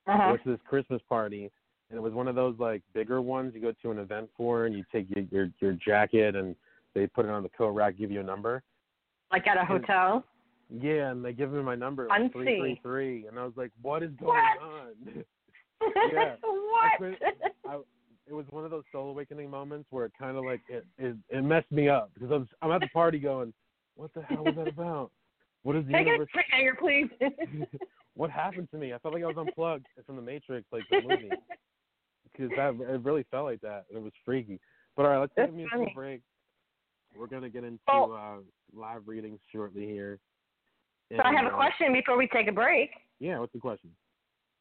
I 0.06 0.12
uh-huh. 0.12 0.28
went 0.30 0.44
to 0.44 0.50
this 0.50 0.60
Christmas 0.68 1.00
party, 1.08 1.50
and 1.90 1.98
it 1.98 2.00
was 2.00 2.12
one 2.12 2.28
of 2.28 2.34
those 2.34 2.54
like 2.58 2.82
bigger 2.94 3.20
ones 3.20 3.52
you 3.54 3.60
go 3.60 3.72
to 3.82 3.90
an 3.90 3.98
event 3.98 4.28
for, 4.36 4.66
and 4.66 4.74
you 4.74 4.84
take 4.92 5.06
your 5.14 5.24
your, 5.30 5.48
your 5.60 5.72
jacket 5.72 6.36
and 6.36 6.54
they 6.94 7.06
put 7.06 7.24
it 7.24 7.30
on 7.30 7.42
the 7.42 7.48
coat 7.50 7.70
rack, 7.70 7.96
give 7.98 8.10
you 8.10 8.20
a 8.20 8.24
number. 8.24 8.62
Like 9.30 9.46
at 9.46 9.56
a 9.56 9.64
hotel. 9.64 10.24
Yeah, 10.70 11.10
and 11.10 11.24
they 11.24 11.32
give 11.32 11.52
me 11.52 11.62
my 11.62 11.74
number, 11.74 12.08
like 12.08 12.32
three 12.32 12.58
three 12.58 12.80
three, 12.82 13.26
and 13.26 13.38
I 13.38 13.44
was 13.44 13.54
like, 13.56 13.70
"What 13.80 14.02
is 14.02 14.10
going 14.20 14.34
What? 14.34 14.62
on?" 14.62 15.24
Yeah. 16.12 16.34
What? 17.00 17.12
I, 17.68 17.78
it 18.28 18.32
was 18.32 18.44
one 18.50 18.64
of 18.64 18.70
those 18.70 18.84
soul 18.92 19.10
awakening 19.10 19.50
moments 19.50 19.86
where 19.90 20.04
it 20.04 20.12
kind 20.18 20.36
of 20.36 20.44
like 20.44 20.60
it, 20.68 20.86
it 20.96 21.16
it 21.28 21.42
messed 21.42 21.70
me 21.72 21.88
up 21.88 22.10
because 22.14 22.30
I 22.30 22.36
was 22.36 22.46
I'm 22.62 22.70
at 22.70 22.80
the 22.80 22.88
party 22.88 23.18
going, 23.18 23.52
"What 23.96 24.12
the 24.14 24.22
hell 24.22 24.44
was 24.44 24.54
that 24.56 24.68
about? 24.68 25.10
What 25.62 25.76
is 25.76 25.84
the 25.86 25.92
Can 25.92 26.00
I 26.00 26.04
get 26.04 26.08
a 26.10 26.12
universe? 26.12 26.28
quick 26.32 26.46
hanger, 26.50 26.76
please? 26.78 27.08
what 28.14 28.30
happened 28.30 28.68
to 28.70 28.76
me? 28.78 28.92
I 28.94 28.98
felt 28.98 29.14
like 29.14 29.24
I 29.24 29.26
was 29.26 29.36
unplugged 29.38 29.86
from 30.06 30.16
the 30.16 30.22
Matrix, 30.22 30.66
like 30.72 30.84
the 30.90 31.00
movie." 31.02 31.30
because 32.32 32.50
that 32.56 32.74
it 32.92 33.02
really 33.02 33.24
felt 33.30 33.46
like 33.46 33.60
that. 33.62 33.84
It 33.90 34.00
was 34.00 34.12
freaky. 34.24 34.60
But 34.96 35.06
all 35.06 35.12
right, 35.12 35.18
let's 35.18 35.32
take 35.36 35.48
a 35.48 35.52
musical 35.52 35.80
funny. 35.80 35.92
break. 35.94 36.20
We're 37.16 37.26
gonna 37.26 37.48
get 37.48 37.64
into 37.64 37.80
Oh. 37.88 38.12
uh, 38.12 38.78
live 38.78 39.02
readings 39.06 39.40
shortly 39.52 39.86
here. 39.86 40.18
So 41.10 41.22
I 41.24 41.32
have 41.32 41.46
a 41.46 41.48
uh, 41.48 41.56
question 41.56 41.92
before 41.92 42.16
we 42.18 42.28
take 42.28 42.48
a 42.48 42.52
break. 42.52 42.90
Yeah, 43.18 43.38
what's 43.38 43.52
the 43.52 43.58
question? 43.58 43.90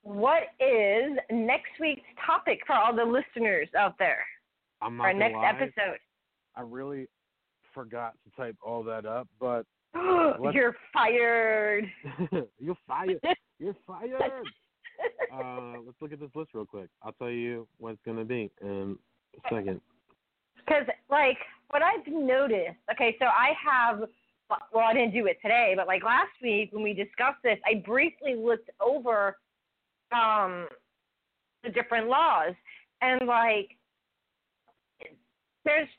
What 0.08 0.43
is 0.62 1.18
next 1.30 1.72
week's 1.82 2.08
topic 2.26 2.62
for 2.66 2.74
all 2.74 2.95
the 2.95 3.03
listeners 3.03 3.68
out 3.78 3.95
there? 3.99 4.26
I'm 4.82 4.95
not 4.95 5.03
Our 5.08 5.14
next 5.14 5.36
lie, 5.36 5.49
episode. 5.49 5.97
I 6.55 6.62
really 6.62 7.08
forgot 7.74 8.14
to 8.24 8.41
type 8.41 8.55
all 8.64 8.84
that 8.84 9.05
up, 9.05 9.28
but 9.38 9.66
You're 10.53 10.78
fired. 10.93 11.91
you're 12.58 12.78
fired. 12.88 13.20
You're 13.60 13.76
fired. 13.86 14.14
uh, 15.34 15.80
let's 15.86 15.97
look 15.99 16.14
at 16.14 16.22
this 16.22 16.30
list 16.36 16.51
real 16.53 16.66
quick. 16.66 16.88
I'll 17.03 17.12
tell 17.12 17.30
you 17.30 17.68
what 17.78 17.91
it's 17.91 18.01
gonna 18.05 18.24
be 18.24 18.49
in 18.62 18.97
a 19.36 19.53
second. 19.53 19.82
Because, 20.55 20.86
like, 21.10 21.38
what 21.70 21.82
I've 21.82 22.08
noticed, 22.08 22.78
okay, 22.93 23.18
so 23.20 23.26
I 23.26 23.51
have, 23.62 23.99
well, 24.72 24.86
I 24.88 24.93
didn't 24.93 25.12
do 25.12 25.26
it 25.26 25.38
today, 25.41 25.74
but 25.76 25.86
like 25.86 26.01
last 26.05 26.32
week 26.41 26.72
when 26.72 26.82
we 26.82 26.93
discussed 26.93 27.43
this, 27.43 27.58
I 27.66 27.84
briefly 27.86 28.36
looked 28.36 28.70
over 28.80 29.36
um, 30.12 30.68
the 31.64 31.70
different 31.70 32.08
laws. 32.08 32.53
And, 33.01 33.28
like, 33.28 33.78
there's 35.66 35.89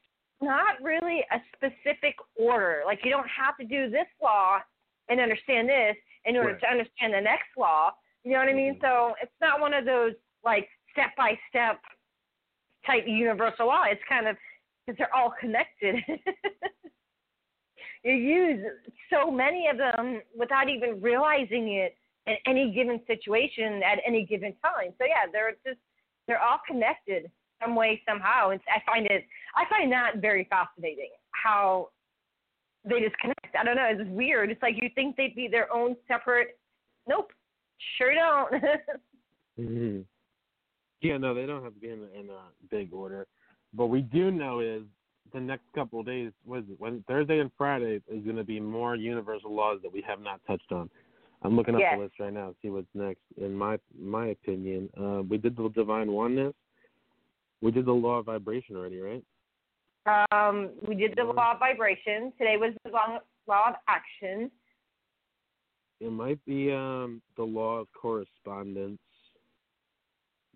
not 0.40 0.80
really 0.82 1.24
a 1.30 1.40
specific 1.54 2.14
order. 2.36 2.82
Like, 2.86 3.00
you 3.04 3.10
don't 3.10 3.28
have 3.28 3.56
to 3.58 3.64
do 3.64 3.90
this 3.90 4.06
law 4.22 4.58
and 5.08 5.20
understand 5.20 5.68
this 5.68 5.96
in 6.24 6.36
order 6.36 6.52
Right. 6.52 6.60
to 6.60 6.70
understand 6.70 7.14
the 7.14 7.20
next 7.20 7.56
law. 7.56 7.92
You 8.24 8.32
know 8.32 8.38
what 8.38 8.48
I 8.48 8.52
mean? 8.52 8.74
Mhm. 8.76 8.80
So 8.80 9.14
it's 9.22 9.40
not 9.40 9.60
one 9.60 9.74
of 9.74 9.84
those, 9.84 10.14
like, 10.42 10.68
step 10.90 11.14
by 11.16 11.38
step 11.48 11.80
type 12.84 13.06
universal 13.06 13.66
law. 13.66 13.84
It's 13.84 14.02
kind 14.04 14.26
of 14.26 14.36
because 14.86 14.98
they're 14.98 15.14
all 15.14 15.30
connected. 15.30 15.96
you 18.04 18.12
use 18.12 18.64
so 19.10 19.30
many 19.30 19.68
of 19.68 19.76
them 19.76 20.22
without 20.36 20.68
even 20.68 21.00
realizing 21.00 21.72
it 21.74 21.96
in 22.28 22.36
any 22.46 22.72
given 22.72 23.00
situation 23.06 23.82
at 23.82 23.98
any 24.06 24.24
given 24.24 24.54
time. 24.62 24.92
So 24.98 25.04
yeah, 25.06 25.30
they're 25.32 25.56
just 25.66 25.78
they're 26.26 26.42
all 26.42 26.60
connected 26.66 27.30
some 27.62 27.74
way 27.74 28.00
somehow. 28.08 28.50
and 28.50 28.60
I 28.68 28.80
find 28.90 29.06
it 29.06 29.24
I 29.56 29.64
find 29.68 29.90
that 29.92 30.16
very 30.20 30.46
fascinating 30.50 31.10
how 31.30 31.88
they 32.84 33.00
just 33.00 33.18
connect. 33.18 33.54
I 33.58 33.64
don't 33.64 33.76
know. 33.76 33.88
It's 33.90 34.08
weird. 34.10 34.50
It's 34.50 34.62
like 34.62 34.76
you 34.80 34.88
think 34.94 35.16
they'd 35.16 35.34
be 35.34 35.48
their 35.48 35.72
own 35.72 35.96
separate. 36.06 36.58
Nope, 37.06 37.32
sure 37.96 38.14
don't. 38.14 38.62
hmm 39.56 40.00
Yeah, 41.00 41.18
no, 41.18 41.34
they 41.34 41.46
don't 41.46 41.64
have 41.64 41.74
to 41.74 41.80
be 41.80 41.88
in, 41.88 42.06
in 42.18 42.30
a 42.30 42.42
big 42.70 42.92
order. 42.92 43.26
But 43.74 43.86
we 43.86 44.00
do 44.00 44.30
know 44.30 44.60
is 44.60 44.82
the 45.32 45.40
next 45.40 45.64
couple 45.74 46.00
of 46.00 46.06
days, 46.06 46.32
was? 46.46 46.64
When 46.78 47.04
Thursday 47.06 47.40
and 47.40 47.50
Friday 47.58 48.00
is 48.08 48.24
going 48.24 48.36
to 48.36 48.44
be 48.44 48.60
more 48.60 48.96
universal 48.96 49.54
laws 49.54 49.80
that 49.82 49.92
we 49.92 50.02
have 50.06 50.20
not 50.20 50.40
touched 50.46 50.72
on. 50.72 50.88
I'm 51.42 51.56
looking 51.56 51.74
up 51.74 51.80
Yes. 51.80 51.94
the 51.96 52.02
list 52.02 52.18
right 52.18 52.32
now 52.32 52.48
to 52.48 52.56
see 52.60 52.70
what's 52.70 52.88
next. 52.94 53.22
In 53.36 53.54
my 53.54 53.78
my 53.98 54.28
opinion, 54.28 54.90
uh, 54.96 55.22
we 55.28 55.38
did 55.38 55.56
the 55.56 55.68
divine 55.68 56.10
oneness. 56.10 56.54
We 57.60 57.70
did 57.70 57.86
the 57.86 57.92
law 57.94 58.18
of 58.18 58.26
vibration 58.26 58.76
already, 58.76 59.00
right? 59.00 59.24
um, 60.32 60.70
we 60.86 60.94
did 60.94 61.14
the 61.16 61.24
law 61.24 61.52
of 61.52 61.58
vibration. 61.58 62.32
Today 62.38 62.56
was 62.56 62.72
the 62.84 62.90
law, 62.90 63.18
law 63.46 63.68
of 63.68 63.74
action. 63.88 64.50
It 66.00 66.12
might 66.12 66.42
be 66.46 66.72
um, 66.72 67.20
the 67.36 67.42
law 67.42 67.78
of 67.78 67.88
correspondence. 67.92 68.98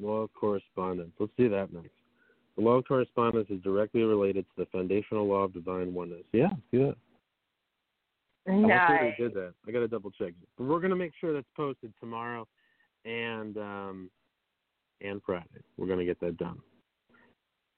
Law 0.00 0.22
of 0.22 0.32
correspondence. 0.32 1.12
Let's 1.18 1.32
do 1.36 1.48
that 1.50 1.72
next. 1.72 1.90
The 2.56 2.62
law 2.62 2.72
of 2.72 2.86
correspondence 2.86 3.48
is 3.50 3.60
directly 3.62 4.02
related 4.02 4.44
to 4.44 4.64
the 4.64 4.66
foundational 4.66 5.26
law 5.26 5.44
of 5.44 5.52
divine 5.52 5.92
oneness. 5.92 6.24
Yeah, 6.32 6.50
do 6.70 6.86
that. 6.86 6.96
I 8.46 8.50
want 8.52 8.62
to 8.62 8.68
Nice. 8.68 8.88
say 8.88 9.14
we 9.18 9.24
did 9.24 9.34
that. 9.34 9.54
I 9.66 9.70
got 9.70 9.80
to 9.80 9.88
double 9.88 10.10
check. 10.10 10.32
But 10.58 10.64
we're 10.64 10.80
gonna 10.80 10.96
make 10.96 11.12
sure 11.20 11.32
that's 11.32 11.46
posted 11.56 11.92
tomorrow, 12.00 12.46
and 13.04 13.56
um, 13.56 14.10
and 15.00 15.20
Friday. 15.24 15.46
We're 15.76 15.86
gonna 15.86 16.04
get 16.04 16.20
that 16.20 16.36
done. 16.36 16.58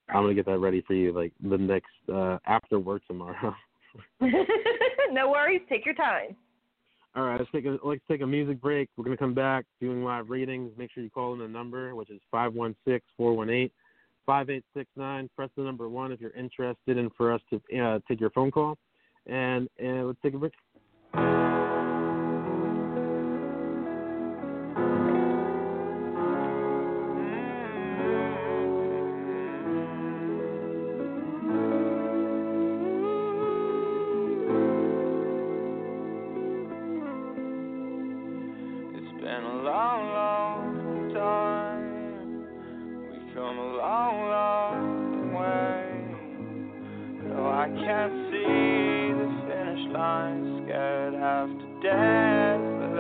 I'm 0.09 0.23
gonna 0.23 0.35
get 0.35 0.47
that 0.47 0.59
ready 0.59 0.83
for 0.87 0.95
you 0.95 1.13
like 1.13 1.33
the 1.43 1.59
next 1.59 1.93
uh, 2.13 2.39
after 2.47 2.79
work 2.79 3.03
tomorrow. 3.07 3.55
no 4.21 5.31
worries. 5.31 5.63
Take 5.69 5.85
your 5.85 5.95
time. 5.95 6.37
All 7.17 7.23
right, 7.23 7.39
let's 7.39 7.51
take 7.53 7.65
a 7.65 7.79
let's 7.85 8.01
take 8.09 8.23
a 8.23 8.27
music 8.27 8.61
break. 8.61 8.89
We're 8.97 9.05
gonna 9.05 9.17
come 9.17 9.35
back 9.35 9.67
doing 9.81 10.03
live 10.03 10.31
readings. 10.31 10.73
Make 10.77 10.91
sure 10.93 11.03
you 11.03 11.11
call 11.11 11.33
in 11.33 11.39
the 11.39 11.49
number, 11.49 11.95
which 11.95 12.11
is 12.11 12.21
five 12.31 12.55
one 12.55 12.75
six 12.87 13.05
four 13.17 13.37
one 13.37 13.51
eight 13.51 13.73
five 14.27 14.51
eight 14.51 14.65
six 14.75 14.91
nine. 14.97 15.31
Press 15.37 15.51
the 15.57 15.63
number 15.63 15.89
one 15.89 16.11
if 16.11 16.21
you're 16.21 16.33
interested 16.33 16.97
in 16.97 17.11
for 17.17 17.33
us 17.33 17.41
to 17.51 17.81
uh, 17.81 18.01
take 18.09 18.21
your 18.21 18.31
phone 18.31 18.51
call. 18.51 18.77
And 19.27 19.69
and 19.79 20.07
let's 20.07 20.21
take 20.23 20.35
a 20.35 20.39
break. 20.39 20.53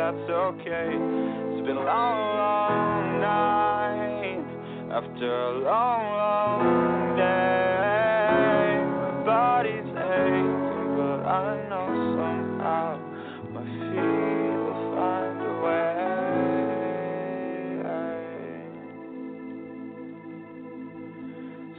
That's 0.04 0.28
okay. 0.28 0.92
It's 0.92 1.64
been 1.64 1.78
a 1.78 1.84
long, 1.88 2.36
long 2.36 3.20
night 3.24 4.44
after 4.92 5.32
a 5.32 5.64
long, 5.64 6.04
long 6.20 7.16
day. 7.16 8.84
My 9.00 9.24
body's 9.24 9.88
aching, 9.96 10.92
but 11.00 11.24
I 11.24 11.56
know 11.72 11.88
somehow 12.20 13.00
my 13.48 13.64
feet 13.64 14.60
will 14.60 14.84
find 14.92 15.40
a 15.40 15.52
way. 15.64 15.96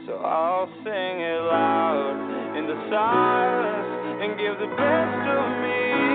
So 0.06 0.12
I'll 0.18 0.66
sing 0.82 1.14
it 1.22 1.42
loud 1.46 2.58
in 2.58 2.66
the 2.66 2.78
silence 2.90 3.90
and 4.18 4.34
give 4.34 4.58
the 4.58 4.66
best 4.74 5.30
of 5.30 5.46
me 5.62 6.05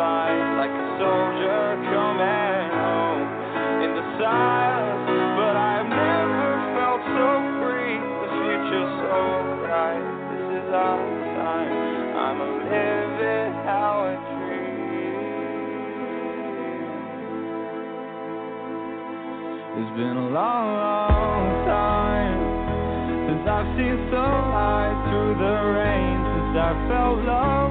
like 0.00 0.72
a 0.72 0.86
soldier 0.96 1.76
coming 1.92 2.68
home 2.72 3.28
in 3.84 3.90
the 3.92 4.04
silence. 4.16 5.04
But 5.36 5.54
I've 5.60 5.88
never 5.88 6.48
felt 6.72 7.02
so 7.04 7.28
free, 7.60 8.00
the 8.00 8.28
future's 8.32 8.92
so 9.04 9.20
bright. 9.60 10.04
This 10.32 10.64
is 10.64 10.68
our 10.72 11.04
time. 11.36 11.72
I'ma 12.16 12.46
live 12.64 13.16
it 13.20 13.52
how 13.68 14.08
I 14.08 14.16
dream. 14.40 14.80
It's 19.80 19.92
been 19.96 20.16
a 20.16 20.28
long, 20.32 20.66
long 20.80 21.44
time 21.68 22.40
since 23.28 23.44
I've 23.48 23.68
seen 23.76 23.96
sunlight 24.08 24.96
through 25.08 25.34
the 25.36 25.56
rain. 25.76 26.16
Since 26.24 26.56
I 26.56 26.72
felt 26.88 27.18
love, 27.24 27.69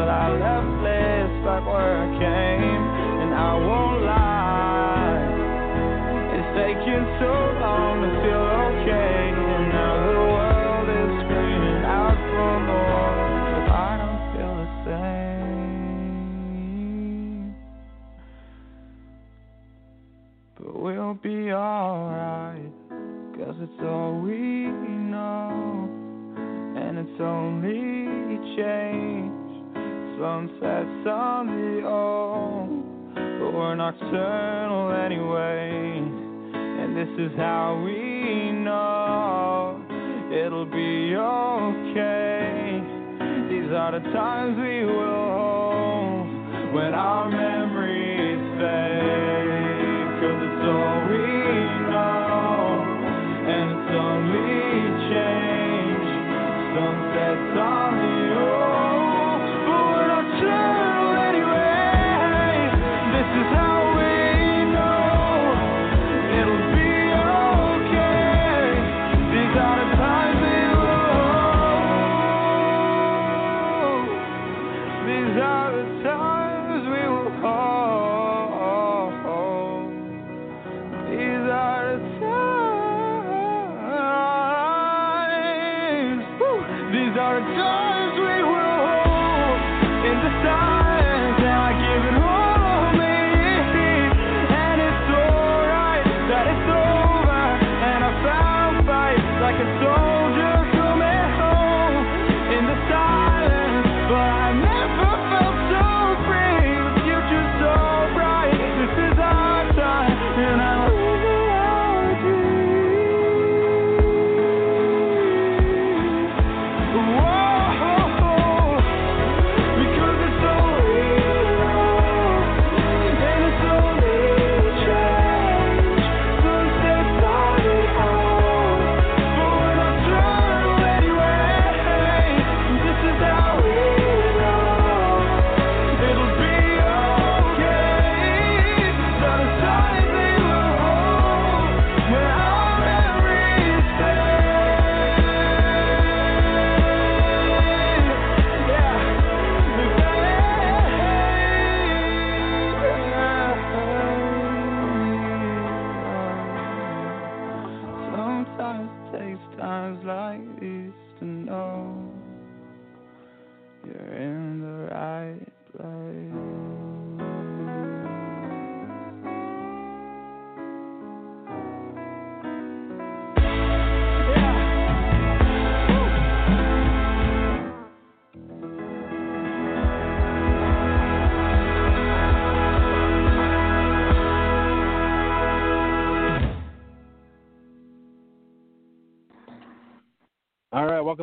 but 0.00 0.08
I 0.08 0.32
left 0.32 0.80
this 0.80 1.28
back 1.44 1.60
where 1.68 1.92
I 2.00 2.08
came, 2.16 2.84
and 3.20 3.34
I 3.34 3.52
won't 3.52 4.00
lie. 4.08 5.20
It's 6.36 6.50
taken 6.56 7.04
so 7.20 7.32
long 7.60 8.00
to 8.00 8.08
feel 8.24 8.46
okay, 8.64 9.28
and 9.28 9.68
now 9.68 9.92
the 10.08 10.16
world 10.24 10.88
is 10.88 11.12
screaming 11.20 11.84
out 11.84 12.16
for 12.32 12.52
more, 12.64 13.12
but 13.52 13.68
I 13.76 13.92
don't 14.00 14.24
feel 14.32 14.54
the 14.64 14.70
same. 14.88 15.92
But 20.56 20.72
we'll 20.80 21.20
be 21.22 21.52
alright, 21.52 22.72
cause 23.36 23.56
it's 23.60 23.80
all 23.84 24.12
we 24.24 24.72
know, 25.12 25.92
and 26.80 26.96
it's 27.04 27.20
only 27.20 28.08
change. 28.56 29.19
Sunsets 30.20 31.08
on 31.08 31.46
the 31.46 31.88
own, 31.88 33.14
but 33.14 33.54
we're 33.54 33.74
nocturnal 33.74 34.92
anyway. 34.92 35.96
And 35.96 36.94
this 36.94 37.08
is 37.18 37.34
how 37.38 37.80
we 37.82 38.52
know 38.52 39.80
it'll 40.30 40.66
be 40.66 41.16
okay. 41.16 42.82
These 43.48 43.72
are 43.72 43.92
the 43.92 44.04
times 44.12 44.58
we 44.58 44.84
will 44.84 45.32
hold 45.32 46.74
when 46.74 46.92
our 46.92 47.30
memories 47.30 47.79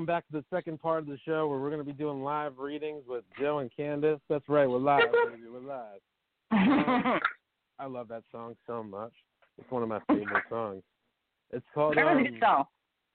back 0.07 0.25
to 0.27 0.31
the 0.31 0.45
second 0.49 0.81
part 0.81 0.99
of 0.99 1.05
the 1.05 1.19
show 1.25 1.49
where 1.49 1.59
we're 1.59 1.69
going 1.69 1.81
to 1.81 1.85
be 1.85 1.91
doing 1.91 2.23
live 2.23 2.59
readings 2.59 3.03
with 3.09 3.25
Joe 3.37 3.59
and 3.59 3.69
Kandis. 3.77 4.21
That's 4.29 4.47
right, 4.47 4.65
we're 4.65 4.77
live, 4.77 5.01
baby. 5.11 5.43
We're 5.51 5.59
live. 5.59 5.99
I 7.77 7.85
love 7.85 8.07
that 8.07 8.23
song 8.31 8.55
so 8.65 8.81
much. 8.81 9.11
It's 9.59 9.69
one 9.69 9.83
of 9.83 9.89
my 9.89 9.99
favorite 10.07 10.45
songs. 10.49 10.81
It's 11.51 11.65
called 11.75 11.97
that 11.97 12.05
was 12.05 12.13
a 12.13 12.17
um, 12.19 12.23
good 12.23 12.39
song. 12.41 12.63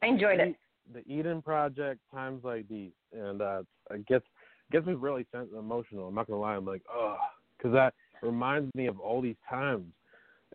I 0.03 0.07
enjoyed 0.07 0.39
it. 0.39 0.55
the 0.93 1.01
Eden 1.11 1.41
Project. 1.41 2.01
Times 2.13 2.45
like 2.45 2.69
these, 2.69 2.91
and 3.11 3.41
uh, 3.41 3.63
it 3.91 4.07
gets 4.07 4.27
gets 4.71 4.87
me 4.87 4.93
really 4.93 5.27
emotional. 5.35 6.09
I'm 6.09 6.15
not 6.15 6.27
gonna 6.27 6.41
lie. 6.41 6.57
I'm 6.57 6.67
like, 6.67 6.83
oh, 6.93 7.17
because 7.57 7.73
that 7.73 7.95
reminds 8.23 8.73
me 8.75 8.87
of 8.87 9.01
all 9.01 9.23
these 9.23 9.37
times, 9.49 9.87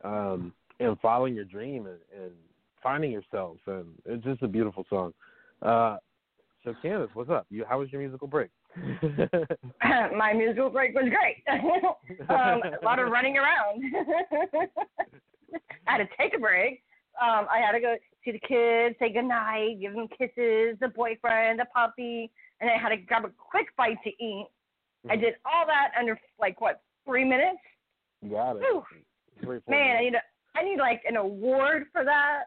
um, 0.03 0.53
and 0.79 0.99
following 0.99 1.33
your 1.33 1.45
dream 1.45 1.87
and, 1.87 1.97
and 2.15 2.31
finding 2.83 3.11
yourself, 3.11 3.57
and 3.65 3.87
it's 4.05 4.23
just 4.23 4.43
a 4.43 4.47
beautiful 4.47 4.85
song. 4.87 5.13
Uh, 5.63 5.97
so 6.67 6.75
Kandis, 6.85 7.07
what's 7.13 7.29
up? 7.29 7.45
You, 7.49 7.63
how 7.67 7.79
was 7.79 7.91
your 7.91 8.01
musical 8.01 8.27
break? 8.27 8.49
My 9.85 10.33
musical 10.33 10.69
break 10.69 10.93
was 10.93 11.05
great. 11.09 11.43
um, 12.29 12.61
a 12.81 12.83
lot 12.83 12.99
of 12.99 13.09
running 13.09 13.37
around. 13.37 13.83
I 15.87 15.91
had 15.91 15.97
to 15.99 16.07
take 16.19 16.35
a 16.35 16.39
break. 16.39 16.83
Um, 17.21 17.47
I 17.49 17.59
had 17.65 17.71
to 17.71 17.79
go 17.79 17.95
see 18.25 18.31
the 18.31 18.39
kids, 18.39 18.95
say 18.99 19.13
goodnight, 19.13 19.79
give 19.79 19.93
them 19.93 20.07
kisses, 20.09 20.77
the 20.81 20.91
boyfriend, 20.93 21.59
the 21.59 21.65
puppy, 21.73 22.29
and 22.59 22.69
I 22.69 22.77
had 22.77 22.89
to 22.89 22.97
grab 22.97 23.23
a 23.23 23.31
quick 23.37 23.67
bite 23.77 23.97
to 24.03 24.09
eat. 24.09 24.47
I 25.09 25.15
did 25.15 25.35
all 25.45 25.65
that 25.67 25.91
under 25.97 26.19
like 26.37 26.59
what 26.59 26.81
three 27.05 27.23
minutes? 27.23 27.59
You 28.21 28.31
got 28.31 28.57
it. 28.57 28.63
Whew. 28.63 28.83
Three, 29.41 29.59
four 29.65 29.73
Man, 29.73 29.95
I 29.95 30.01
need 30.01 30.15
a, 30.15 30.21
I 30.57 30.63
need 30.63 30.79
like 30.79 31.01
an 31.07 31.15
award 31.15 31.85
for 31.93 32.03
that. 32.03 32.43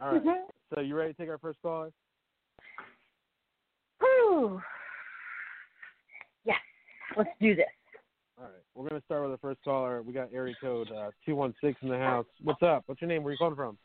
Minutes. 0.00 0.26
All 0.26 0.32
right. 0.32 0.40
So 0.74 0.80
you 0.80 0.96
ready 0.96 1.12
to 1.12 1.18
take 1.18 1.28
our 1.28 1.38
first 1.38 1.58
caller? 1.62 1.92
Whew. 4.00 4.60
Yes, 6.44 6.56
let's 7.16 7.30
do 7.40 7.54
this. 7.54 7.66
All 8.38 8.44
right. 8.44 8.52
We're 8.74 8.88
gonna 8.88 9.02
start 9.06 9.22
with 9.22 9.32
the 9.32 9.38
first 9.38 9.60
caller. 9.64 10.02
We 10.02 10.12
got 10.12 10.28
area 10.32 10.54
code 10.60 10.90
uh, 10.90 11.10
two 11.24 11.36
one 11.36 11.54
six 11.62 11.78
in 11.82 11.88
the 11.88 11.98
house. 11.98 12.26
What's 12.42 12.62
up? 12.62 12.82
What's 12.86 13.00
your 13.00 13.08
name? 13.08 13.22
Where 13.22 13.32
you 13.32 13.38
calling 13.38 13.56
from? 13.56 13.78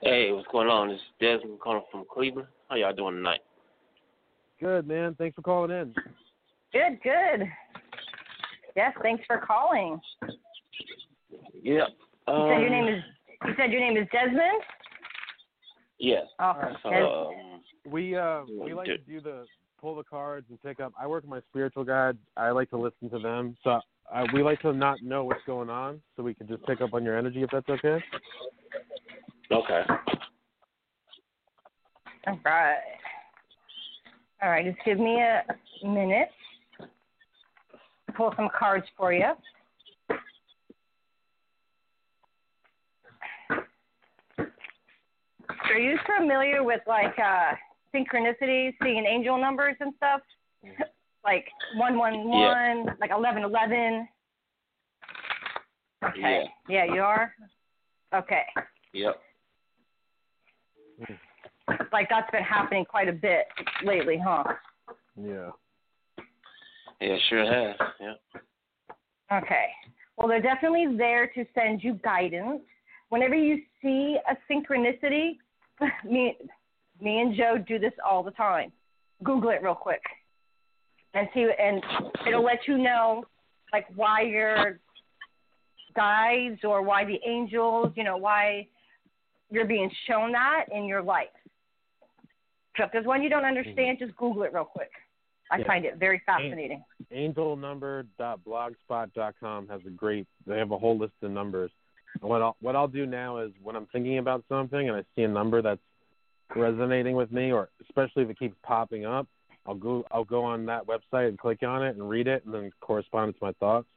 Hey, 0.00 0.32
what's 0.32 0.46
going 0.52 0.68
on? 0.68 0.88
This 0.88 0.98
is 0.98 1.02
Desmond 1.20 1.60
calling 1.60 1.82
from 1.90 2.04
Cleveland. 2.12 2.48
How 2.68 2.76
y'all 2.76 2.94
doing 2.94 3.16
tonight? 3.16 3.40
Good, 4.60 4.86
man. 4.86 5.14
Thanks 5.16 5.34
for 5.34 5.42
calling 5.42 5.70
in. 5.70 5.94
Good, 6.72 7.00
good. 7.02 7.48
Yes, 8.76 8.92
thanks 9.02 9.24
for 9.26 9.38
calling. 9.38 10.00
Yeah. 11.62 11.86
You 12.28 12.34
Um, 12.34 12.48
said 12.50 12.60
your 12.60 12.70
name 12.70 12.88
is. 12.94 13.02
You 13.44 13.52
said 13.56 13.70
your 13.70 13.80
name 13.80 13.96
is 13.96 14.08
Desmond. 14.10 14.62
Yes. 15.98 16.24
Oh, 16.38 16.54
So, 16.82 16.88
um, 16.90 17.60
We 17.86 18.16
uh 18.16 18.42
we 18.60 18.74
like 18.74 18.86
to 18.86 18.98
do 18.98 19.20
the 19.20 19.46
pull 19.80 19.96
the 19.96 20.04
cards 20.04 20.46
and 20.48 20.60
pick 20.62 20.80
up. 20.80 20.92
I 20.98 21.06
work 21.06 21.22
with 21.24 21.30
my 21.30 21.40
spiritual 21.50 21.84
guide. 21.84 22.16
I 22.36 22.50
like 22.50 22.70
to 22.70 22.78
listen 22.78 23.10
to 23.10 23.18
them. 23.18 23.56
So 23.62 23.80
uh, 24.12 24.24
we 24.32 24.42
like 24.42 24.60
to 24.62 24.72
not 24.72 25.02
know 25.02 25.24
what's 25.24 25.44
going 25.46 25.70
on, 25.70 26.00
so 26.16 26.22
we 26.22 26.34
can 26.34 26.48
just 26.48 26.64
pick 26.66 26.80
up 26.80 26.94
on 26.94 27.04
your 27.04 27.18
energy 27.18 27.42
if 27.42 27.50
that's 27.50 27.68
okay. 27.68 28.02
okay. 29.52 29.82
All 32.26 32.40
right. 32.44 32.76
All 34.42 34.50
right, 34.50 34.64
just 34.64 34.78
give 34.84 34.98
me 34.98 35.22
a 35.22 35.42
minute 35.86 36.28
to 36.80 38.12
pull 38.14 38.32
some 38.36 38.48
cards 38.58 38.86
for 38.96 39.12
you. 39.12 39.32
Are 45.70 45.78
you 45.78 45.98
familiar 46.18 46.62
with 46.62 46.80
like 46.86 47.18
uh 47.18 47.52
synchronicities, 47.94 48.74
seeing 48.82 49.04
angel 49.06 49.38
numbers 49.38 49.76
and 49.80 49.92
stuff? 49.96 50.20
like 51.24 51.46
one 51.76 51.98
one 51.98 52.28
one, 52.28 52.86
like 53.00 53.10
eleven 53.10 53.42
eleven. 53.42 54.08
Okay. 56.04 56.44
Yeah, 56.68 56.84
you 56.84 57.00
are? 57.00 57.34
Okay. 58.14 58.42
Yep. 58.92 59.20
Like 61.92 62.08
that's 62.10 62.30
been 62.30 62.42
happening 62.42 62.84
quite 62.84 63.08
a 63.08 63.12
bit 63.12 63.46
lately, 63.82 64.20
huh? 64.22 64.44
Yeah. 65.16 65.50
Yeah, 67.00 67.16
sure 67.28 67.44
has. 67.44 67.76
Yeah. 68.00 69.38
Okay. 69.38 69.66
Well, 70.16 70.28
they're 70.28 70.42
definitely 70.42 70.96
there 70.96 71.26
to 71.28 71.44
send 71.54 71.82
you 71.82 71.94
guidance. 72.04 72.62
Whenever 73.08 73.34
you 73.34 73.62
see 73.82 74.18
a 74.28 74.36
synchronicity, 74.52 75.38
me, 76.04 76.36
me 77.00 77.20
and 77.20 77.34
Joe 77.36 77.56
do 77.66 77.78
this 77.78 77.92
all 78.08 78.22
the 78.22 78.30
time. 78.32 78.70
Google 79.22 79.50
it 79.50 79.62
real 79.62 79.74
quick. 79.74 80.02
and 81.14 81.28
see 81.32 81.46
and 81.58 81.82
it'll 82.26 82.42
let 82.44 82.60
you 82.66 82.76
know 82.78 83.24
like 83.72 83.86
why 83.94 84.22
your 84.22 84.80
guides 85.96 86.60
or 86.64 86.82
why 86.82 87.04
the 87.04 87.18
angels, 87.26 87.92
you 87.96 88.04
know, 88.04 88.16
why 88.16 88.66
you're 89.50 89.66
being 89.66 89.90
shown 90.08 90.32
that 90.32 90.64
in 90.72 90.84
your 90.86 91.02
life. 91.02 91.28
So 92.76 92.84
if 92.84 92.90
there's 92.92 93.06
one 93.06 93.22
you 93.22 93.30
don't 93.30 93.44
understand, 93.44 93.98
just 94.00 94.16
Google 94.16 94.42
it 94.42 94.52
real 94.52 94.64
quick. 94.64 94.90
I 95.50 95.58
Yeah. 95.58 95.66
find 95.66 95.84
it 95.84 95.96
very 95.98 96.20
fascinating. 96.26 96.82
angelnumber.blogspot.com 97.12 99.68
has 99.68 99.80
a 99.86 99.90
great 99.90 100.26
they 100.46 100.58
have 100.58 100.72
a 100.72 100.78
whole 100.78 100.98
list 100.98 101.12
of 101.22 101.30
numbers 101.30 101.70
what 102.28 102.42
I'll 102.42 102.56
what 102.60 102.76
I'll 102.76 102.88
do 102.88 103.06
now 103.06 103.38
is 103.38 103.52
when 103.62 103.76
I'm 103.76 103.86
thinking 103.86 104.18
about 104.18 104.44
something 104.48 104.88
and 104.88 104.96
I 104.96 105.04
see 105.14 105.22
a 105.22 105.28
number 105.28 105.62
that's 105.62 105.80
resonating 106.56 107.16
with 107.16 107.32
me 107.32 107.52
or 107.52 107.70
especially 107.82 108.22
if 108.22 108.30
it 108.30 108.38
keeps 108.38 108.56
popping 108.62 109.04
up 109.04 109.26
I'll 109.66 109.74
go 109.74 110.04
I'll 110.10 110.24
go 110.24 110.44
on 110.44 110.66
that 110.66 110.86
website 110.86 111.28
and 111.28 111.38
click 111.38 111.62
on 111.62 111.82
it 111.82 111.96
and 111.96 112.08
read 112.08 112.26
it 112.26 112.44
and 112.44 112.54
then 112.54 112.70
correspond 112.80 113.34
to 113.34 113.38
my 113.44 113.52
thoughts 113.52 113.88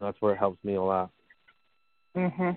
that's 0.00 0.20
where 0.20 0.32
it 0.32 0.38
helps 0.38 0.62
me 0.64 0.74
a 0.74 0.82
lot 0.82 1.10
Mhm. 2.16 2.56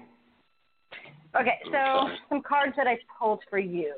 Okay, 1.35 1.59
so 1.71 2.09
some 2.27 2.41
cards 2.41 2.73
that 2.77 2.87
I 2.87 2.97
pulled 3.19 3.41
for 3.49 3.59
you, 3.59 3.93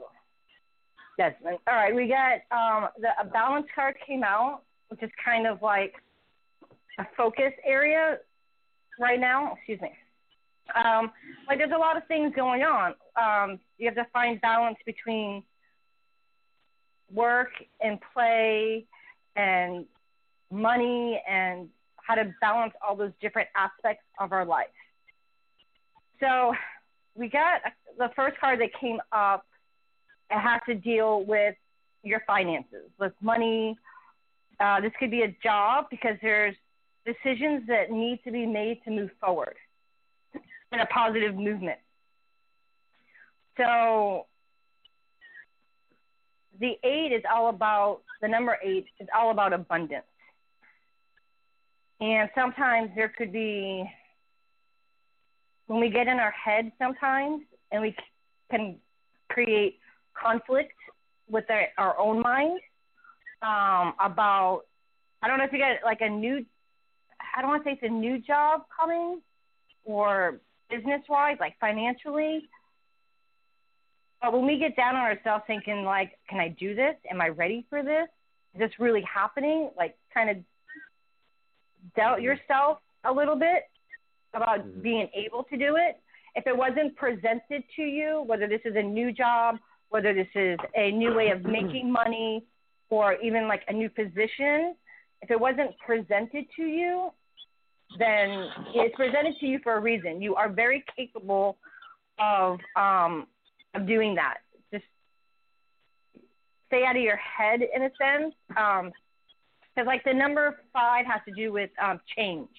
Desmond. 1.18 1.60
All 1.68 1.76
right, 1.76 1.96
we 1.96 2.08
got 2.08 2.42
um, 2.52 2.90
the 3.00 3.10
a 3.22 3.26
balance 3.26 3.68
card 3.74 3.96
came 4.06 4.24
out, 4.24 4.64
which 4.90 5.02
is 5.02 5.10
kind 5.24 5.48
of 5.48 5.62
like 5.62 5.94
a 7.00 7.06
focus 7.16 7.54
area 7.66 8.18
right 9.00 9.20
now. 9.20 9.54
Excuse 9.56 9.80
me. 9.82 9.92
Um, 10.76 11.12
like 11.48 11.58
there's 11.58 11.72
a 11.74 11.78
lot 11.78 11.98
of 11.98 12.06
things 12.08 12.34
going 12.36 12.64
on. 12.64 12.94
Um, 13.16 13.60
you 13.78 13.86
have 13.88 13.96
to 13.96 14.08
find 14.14 14.40
balance 14.42 14.78
between 14.86 15.44
work 17.14 17.50
and 17.82 18.00
play 18.14 18.86
and 19.36 19.86
money 20.52 21.22
and 21.28 21.70
how 21.98 22.16
to 22.16 22.34
balance 22.42 22.74
all 22.86 22.96
those 22.96 23.12
different 23.22 23.50
aspects 23.56 24.04
of 24.20 24.32
our 24.32 24.46
life. 24.46 24.68
So 26.20 26.54
we 27.16 27.30
got 27.30 27.62
the 27.98 28.10
first 28.16 28.40
card 28.40 28.60
that 28.62 28.70
came 28.80 29.00
up. 29.12 29.46
It 30.30 30.40
has 30.40 30.62
to 30.68 30.76
deal 30.76 31.26
with 31.26 31.56
your 32.04 32.22
finances, 32.26 32.90
with 33.00 33.14
money. 33.22 33.78
Uh, 34.60 34.80
this 34.82 34.92
could 35.00 35.12
be 35.12 35.24
a 35.24 35.36
job 35.44 35.86
because 35.90 36.16
there's 36.22 36.56
decisions 37.06 37.64
that 37.68 37.92
need 37.92 38.20
to 38.24 38.32
be 38.32 38.46
made 38.46 38.80
to 38.86 38.92
move 38.92 39.10
forward 39.20 39.56
in 40.72 40.80
a 40.80 40.86
positive 40.86 41.36
movement. 41.36 41.80
So 43.58 44.26
the 46.60 46.78
eight 46.84 47.12
is 47.12 47.24
all 47.32 47.50
about 47.50 48.02
the 48.22 48.28
number 48.28 48.58
eight 48.64 48.86
is 49.00 49.08
all 49.16 49.32
about 49.32 49.52
abundance. 49.54 50.06
And 52.00 52.30
sometimes 52.36 52.92
there 52.96 53.10
could 53.10 53.32
be 53.32 53.90
when 55.68 55.80
we 55.80 55.90
get 55.90 56.08
in 56.08 56.20
our 56.20 56.32
head 56.32 56.72
sometimes 56.80 57.44
and 57.72 57.82
we 57.82 57.96
can 58.50 58.78
create 59.30 59.80
conflict 60.14 60.74
with 61.30 61.46
our, 61.50 61.68
our 61.78 62.00
own 62.00 62.22
mind 62.22 62.60
um, 63.42 63.94
about 64.00 64.64
I 65.22 65.28
don't 65.28 65.38
know 65.38 65.46
if 65.46 65.54
you 65.54 65.60
got 65.60 65.78
like 65.84 66.02
a 66.02 66.10
new 66.10 66.46
I 67.36 67.42
don't 67.42 67.50
want 67.50 67.64
to 67.64 67.70
say 67.70 67.74
it's 67.74 67.84
a 67.84 67.94
new 67.94 68.20
job 68.20 68.64
coming 68.78 69.22
or 69.86 70.42
business 70.72 71.02
wise, 71.10 71.38
like 71.40 71.56
financially. 71.60 72.50
But 74.22 74.34
when 74.34 74.46
we 74.46 74.58
get 74.58 74.76
down 74.76 74.96
on 74.96 75.02
ourselves 75.02 75.44
thinking 75.48 75.84
like, 75.84 76.18
can 76.30 76.40
I 76.40 76.50
do 76.50 76.76
this? 76.76 76.96
Am 77.10 77.22
I 77.22 77.30
ready 77.30 77.66
for 77.70 77.84
this? 77.84 78.08
Is 78.54 78.60
this 78.60 78.72
really 78.80 79.02
happening? 79.02 79.70
Like 79.78 79.96
kind 80.14 80.30
of 80.30 80.38
doubt 81.96 82.22
yourself 82.22 82.80
a 83.04 83.12
little 83.12 83.36
bit 83.36 83.64
about 84.34 84.60
Mhm. 84.60 84.82
being 84.84 85.10
able 85.14 85.44
to 85.46 85.58
do 85.58 85.76
it. 85.78 86.00
If 86.36 86.48
it 86.48 86.56
wasn't 86.56 86.96
presented 86.96 87.64
to 87.76 87.82
you, 87.84 88.22
whether 88.22 88.48
this 88.48 88.62
is 88.64 88.76
a 88.76 88.82
new 88.82 89.12
job, 89.12 89.60
whether 89.90 90.14
this 90.14 90.30
is 90.36 90.58
a 90.76 90.92
new 90.92 91.14
way 91.14 91.32
of 91.32 91.44
making 91.58 91.92
money, 91.92 92.46
or 92.90 93.16
even 93.16 93.48
like 93.48 93.64
a 93.68 93.74
new 93.74 93.90
position, 93.90 94.76
if 95.22 95.32
it 95.32 95.40
wasn't 95.40 95.78
presented 95.80 96.46
to 96.56 96.64
you, 96.64 97.12
then 98.00 98.48
it's 98.74 98.96
presented 98.96 99.36
to 99.40 99.46
you 99.46 99.60
for 99.64 99.76
a 99.76 99.80
reason. 99.80 100.22
You 100.22 100.36
are 100.36 100.50
very 100.50 100.84
capable 100.96 101.58
of 102.20 102.60
um, 102.76 103.28
of 103.74 103.88
doing 103.88 104.16
that. 104.16 104.38
Just 104.74 104.86
stay 106.68 106.84
out 106.86 106.96
of 106.96 107.02
your 107.02 107.18
head 107.18 107.62
in 107.62 107.84
a 107.84 107.92
sense, 107.98 108.34
because 108.48 109.86
like 109.86 110.04
the 110.04 110.14
number 110.14 110.60
five 110.74 111.06
has 111.06 111.22
to 111.28 111.34
do 111.34 111.52
with 111.52 111.70
um, 111.82 112.00
change. 112.16 112.50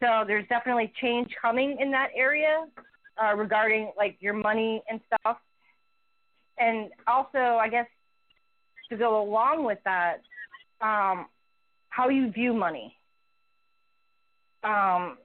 So 0.00 0.24
there's 0.26 0.46
definitely 0.48 0.92
change 1.00 1.30
coming 1.40 1.76
in 1.78 1.90
that 1.90 2.08
area 2.16 2.66
uh, 3.22 3.34
regarding 3.34 3.92
like 3.96 4.16
your 4.20 4.34
money 4.34 4.82
and 4.88 5.00
stuff. 5.06 5.36
And 6.58 6.90
also, 7.06 7.38
I 7.38 7.68
guess 7.68 7.86
to 8.90 8.96
go 8.96 9.22
along 9.22 9.64
with 9.64 9.78
that, 9.84 10.22
um, 10.80 11.26
how 11.90 12.08
you 12.08 12.30
view 12.30 12.52
money. 12.52 12.96
Um, 14.64 15.18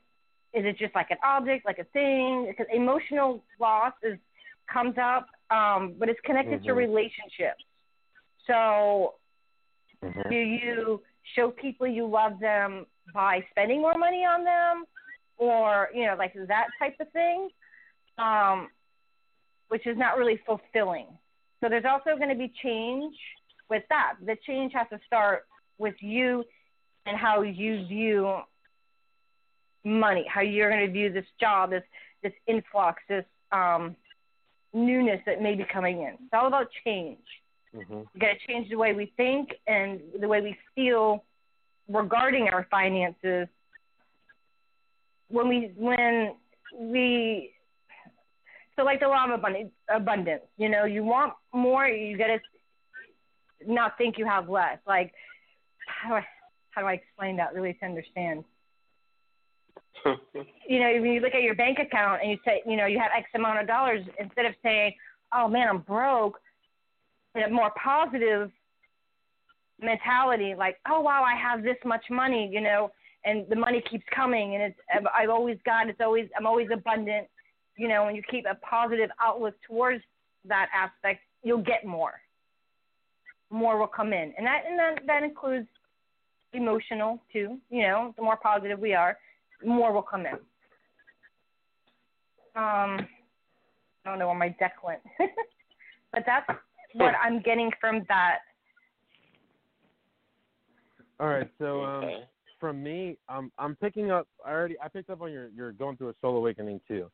is 0.53 0.63
it 0.65 0.77
just 0.77 0.95
like 0.95 1.11
an 1.11 1.17
object, 1.23 1.65
like 1.65 1.79
a 1.79 1.83
thing? 1.85 2.47
Because 2.47 2.67
emotional 2.73 3.43
loss 3.59 3.93
is 4.03 4.17
comes 4.71 4.95
up, 4.97 5.27
um, 5.51 5.95
but 5.99 6.09
it's 6.09 6.19
connected 6.21 6.63
to 6.63 6.71
Mhm. 6.71 6.77
relationships. 6.77 7.63
So 8.47 9.15
Mhm. 10.03 10.29
do 10.29 10.35
you 10.35 11.03
show 11.35 11.51
people 11.51 11.87
you 11.87 12.05
love 12.05 12.39
them 12.39 12.85
by 13.13 13.45
spending 13.51 13.81
more 13.81 13.95
money 13.95 14.25
on 14.25 14.43
them 14.43 14.85
or 15.37 15.89
you 15.93 16.05
know 16.05 16.15
like 16.15 16.33
that 16.47 16.67
type 16.79 16.95
of 16.99 17.11
thing 17.11 17.49
um, 18.17 18.69
which 19.69 19.85
is 19.87 19.97
not 19.97 20.17
really 20.17 20.37
fulfilling 20.45 21.07
so 21.61 21.69
there's 21.69 21.85
also 21.85 22.15
going 22.17 22.29
to 22.29 22.35
be 22.35 22.51
change 22.61 23.15
with 23.69 23.83
that 23.89 24.13
the 24.25 24.35
change 24.45 24.71
has 24.73 24.87
to 24.89 24.99
start 25.05 25.45
with 25.77 25.95
you 25.99 26.43
and 27.05 27.17
how 27.17 27.41
you 27.41 27.85
view 27.87 28.37
money 29.85 30.25
how 30.27 30.41
you're 30.41 30.69
going 30.69 30.85
to 30.85 30.91
view 30.91 31.11
this 31.11 31.25
job 31.39 31.69
this 31.69 31.83
this 32.23 32.33
influx 32.47 33.01
this 33.07 33.23
um, 33.51 33.95
newness 34.73 35.21
that 35.25 35.41
may 35.41 35.55
be 35.55 35.63
coming 35.71 36.01
in. 36.01 36.15
It's 36.15 36.33
all 36.33 36.47
about 36.47 36.67
change. 36.83 37.19
Mhm. 37.73 38.07
we 38.13 38.19
got 38.19 38.27
to 38.27 38.47
change 38.47 38.69
the 38.69 38.77
way 38.77 38.93
we 38.93 39.05
think 39.17 39.49
and 39.67 40.01
the 40.19 40.27
way 40.27 40.41
we 40.41 40.57
feel 40.75 41.23
regarding 41.87 42.49
our 42.49 42.65
finances. 42.71 43.47
When 45.29 45.47
we 45.47 45.71
when 45.75 46.35
we 46.73 47.51
so 48.75 48.83
like 48.83 48.99
the 48.99 49.07
law 49.07 49.25
of 49.25 49.31
abundance, 49.31 49.71
abundance 49.89 50.43
you 50.57 50.69
know 50.69 50.85
you 50.85 51.03
want 51.03 51.33
more 51.53 51.87
you 51.87 52.17
got 52.17 52.27
to 52.27 52.39
not 53.67 53.97
think 53.97 54.17
you 54.17 54.25
have 54.25 54.49
less. 54.49 54.79
Like 54.87 55.13
how 55.87 56.09
do 56.09 56.15
I 56.15 56.25
how 56.71 56.81
do 56.81 56.87
I 56.87 56.93
explain 56.93 57.37
that 57.37 57.53
really 57.53 57.73
to 57.73 57.85
understand 57.85 58.43
you 60.67 60.79
know, 60.79 61.01
when 61.01 61.11
you 61.11 61.19
look 61.19 61.33
at 61.33 61.41
your 61.41 61.55
bank 61.55 61.79
account 61.79 62.21
and 62.21 62.31
you 62.31 62.37
say, 62.45 62.61
you 62.65 62.75
know, 62.75 62.85
you 62.85 62.99
have 62.99 63.11
X 63.15 63.27
amount 63.35 63.59
of 63.59 63.67
dollars, 63.67 64.05
instead 64.19 64.45
of 64.45 64.53
saying, 64.61 64.93
oh 65.33 65.47
man, 65.47 65.67
I'm 65.67 65.79
broke, 65.79 66.39
in 67.35 67.43
a 67.43 67.49
more 67.49 67.71
positive 67.81 68.51
mentality, 69.81 70.55
like, 70.57 70.77
oh 70.89 71.01
wow, 71.01 71.23
I 71.23 71.35
have 71.35 71.63
this 71.63 71.77
much 71.83 72.03
money, 72.09 72.49
you 72.51 72.61
know, 72.61 72.91
and 73.25 73.45
the 73.49 73.55
money 73.55 73.83
keeps 73.89 74.05
coming 74.15 74.55
and 74.55 74.63
it's, 74.63 74.79
I've- 74.93 75.31
always 75.31 75.57
got, 75.65 75.89
it's 75.89 75.99
always, 76.01 76.29
I'm 76.37 76.45
always 76.45 76.67
abundant, 76.71 77.27
you 77.77 77.87
know, 77.87 78.07
and 78.07 78.15
you 78.15 78.23
keep 78.29 78.45
a 78.49 78.55
positive 78.55 79.09
outlook 79.19 79.55
towards 79.67 80.03
that 80.45 80.67
aspect, 80.73 81.21
you'll 81.43 81.63
get 81.63 81.85
more. 81.85 82.13
More 83.49 83.77
will 83.77 83.87
come 83.87 84.13
in. 84.13 84.33
And 84.37 84.45
that, 84.45 84.63
and 84.67 84.77
that, 84.79 85.05
that 85.07 85.23
includes 85.23 85.67
emotional 86.53 87.21
too, 87.33 87.57
you 87.69 87.81
know, 87.81 88.13
the 88.15 88.23
more 88.23 88.37
positive 88.37 88.79
we 88.79 88.93
are, 88.93 89.17
more 89.63 89.93
will 89.93 90.01
come 90.01 90.25
in. 90.25 90.33
Um, 92.55 93.07
I 94.05 94.09
don't 94.09 94.19
know 94.19 94.27
where 94.27 94.35
my 94.35 94.49
deck 94.49 94.75
went, 94.83 95.01
but 96.11 96.23
that's 96.25 96.47
what 96.93 97.13
I'm 97.21 97.41
getting 97.41 97.71
from 97.79 98.05
that. 98.07 98.39
all 101.19 101.27
right 101.27 101.49
so 101.59 101.83
um 101.83 102.25
from 102.59 102.81
me, 102.81 103.17
um, 103.29 103.51
I'm 103.59 103.75
picking 103.75 104.11
up. 104.11 104.27
I 104.45 104.51
already 104.51 104.75
I 104.83 104.87
picked 104.87 105.09
up 105.09 105.21
on 105.21 105.31
your 105.31 105.49
you're 105.49 105.71
going 105.71 105.97
through 105.97 106.09
a 106.09 106.13
soul 106.21 106.37
awakening 106.37 106.81
too, 106.87 107.11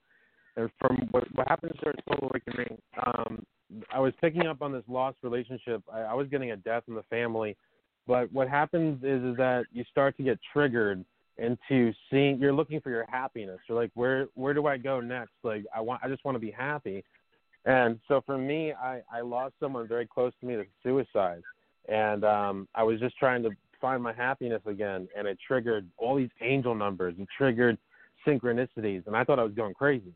and 0.56 0.70
from 0.80 1.10
what 1.12 1.26
what 1.36 1.48
happens 1.48 1.74
during 1.84 1.98
soul 2.08 2.30
awakening, 2.30 2.78
um, 3.06 3.46
I 3.94 4.00
was 4.00 4.14
picking 4.22 4.48
up 4.48 4.62
on 4.62 4.72
this 4.72 4.84
lost 4.88 5.18
relationship. 5.24 5.84
I, 5.92 6.02
I 6.02 6.14
was 6.14 6.28
getting 6.28 6.52
a 6.52 6.58
death 6.58 6.84
in 6.88 6.96
the 6.96 7.04
family, 7.04 7.58
but 8.08 8.32
what 8.32 8.48
happens 8.48 9.04
is 9.04 9.24
is 9.24 9.38
that 9.38 9.66
you 9.74 9.84
start 9.92 10.16
to 10.18 10.24
get 10.24 10.40
triggered 10.54 11.04
into 11.38 11.94
seeing. 12.10 12.38
You're 12.40 12.54
looking 12.54 12.82
for 12.82 12.90
your 12.90 13.06
happiness. 13.10 13.60
You're 13.68 13.78
like, 13.78 13.92
where 13.94 14.28
where 14.36 14.54
do 14.54 14.68
I 14.68 14.78
go 14.78 15.00
next? 15.00 15.34
Like 15.44 15.66
I 15.76 15.82
want 15.82 16.02
I 16.04 16.10
just 16.10 16.24
want 16.26 16.36
to 16.36 16.40
be 16.40 16.52
happy, 16.52 17.04
and 17.66 18.00
so 18.08 18.22
for 18.26 18.38
me, 18.38 18.74
I 18.74 19.02
I 19.12 19.22
lost 19.22 19.56
someone 19.60 19.88
very 19.88 20.08
close 20.08 20.34
to 20.42 20.46
me 20.46 20.56
to 20.56 20.66
suicide, 20.84 21.42
and 21.88 22.24
um, 22.24 22.68
I 22.76 22.84
was 22.84 23.00
just 23.00 23.18
trying 23.18 23.44
to 23.44 23.52
find 23.80 24.02
my 24.02 24.14
happiness 24.14 24.62
again, 24.66 25.08
and 25.18 25.28
it 25.28 25.38
triggered 25.46 25.88
all 25.98 26.16
these 26.16 26.30
angel 26.42 26.76
numbers. 26.76 27.16
It 27.18 27.28
triggered 27.38 27.78
synchronicities, 28.26 29.08
and 29.08 29.16
I 29.16 29.24
thought 29.24 29.40
I 29.40 29.44
was 29.44 29.54
going 29.54 29.74
crazy. 29.74 30.14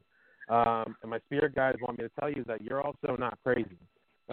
Um, 0.48 0.96
and 1.02 1.10
my 1.10 1.20
spirit 1.26 1.56
guides 1.56 1.80
want 1.82 1.98
me 1.98 2.04
to 2.04 2.12
tell 2.20 2.30
you 2.30 2.44
that 2.48 2.62
you're 2.62 2.82
also 2.82 3.16
not 3.18 3.40
crazy. 3.44 3.78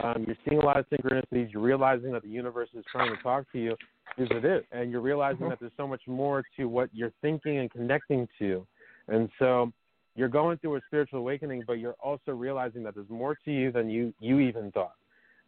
Um, 0.03 0.25
you're 0.27 0.37
seeing 0.49 0.61
a 0.61 0.65
lot 0.65 0.79
of 0.79 0.87
synchronicities. 0.89 1.53
You're 1.53 1.63
realizing 1.63 2.13
that 2.13 2.23
the 2.23 2.29
universe 2.29 2.71
is 2.75 2.85
trying 2.91 3.15
to 3.15 3.23
talk 3.23 3.51
to 3.53 3.59
you 3.59 3.77
because 4.17 4.37
it 4.37 4.45
is, 4.45 4.65
and 4.73 4.91
you're 4.91 5.01
realizing 5.01 5.49
that 5.49 5.59
there's 5.61 5.73
so 5.77 5.87
much 5.87 6.03
more 6.07 6.43
to 6.57 6.67
what 6.67 6.89
you're 6.93 7.13
thinking 7.21 7.59
and 7.59 7.71
connecting 7.71 8.27
to. 8.39 8.67
And 9.09 9.29
so 9.39 9.71
you're 10.15 10.29
going 10.29 10.59
through 10.59 10.77
a 10.77 10.81
spiritual 10.87 11.19
awakening, 11.19 11.65
but 11.67 11.75
you're 11.75 11.97
also 12.03 12.33
realizing 12.33 12.83
that 12.85 12.95
there's 12.95 13.09
more 13.11 13.37
to 13.45 13.51
you 13.51 13.71
than 13.73 13.91
you 13.91 14.15
you 14.21 14.41
even 14.41 14.71
thought. 14.73 14.95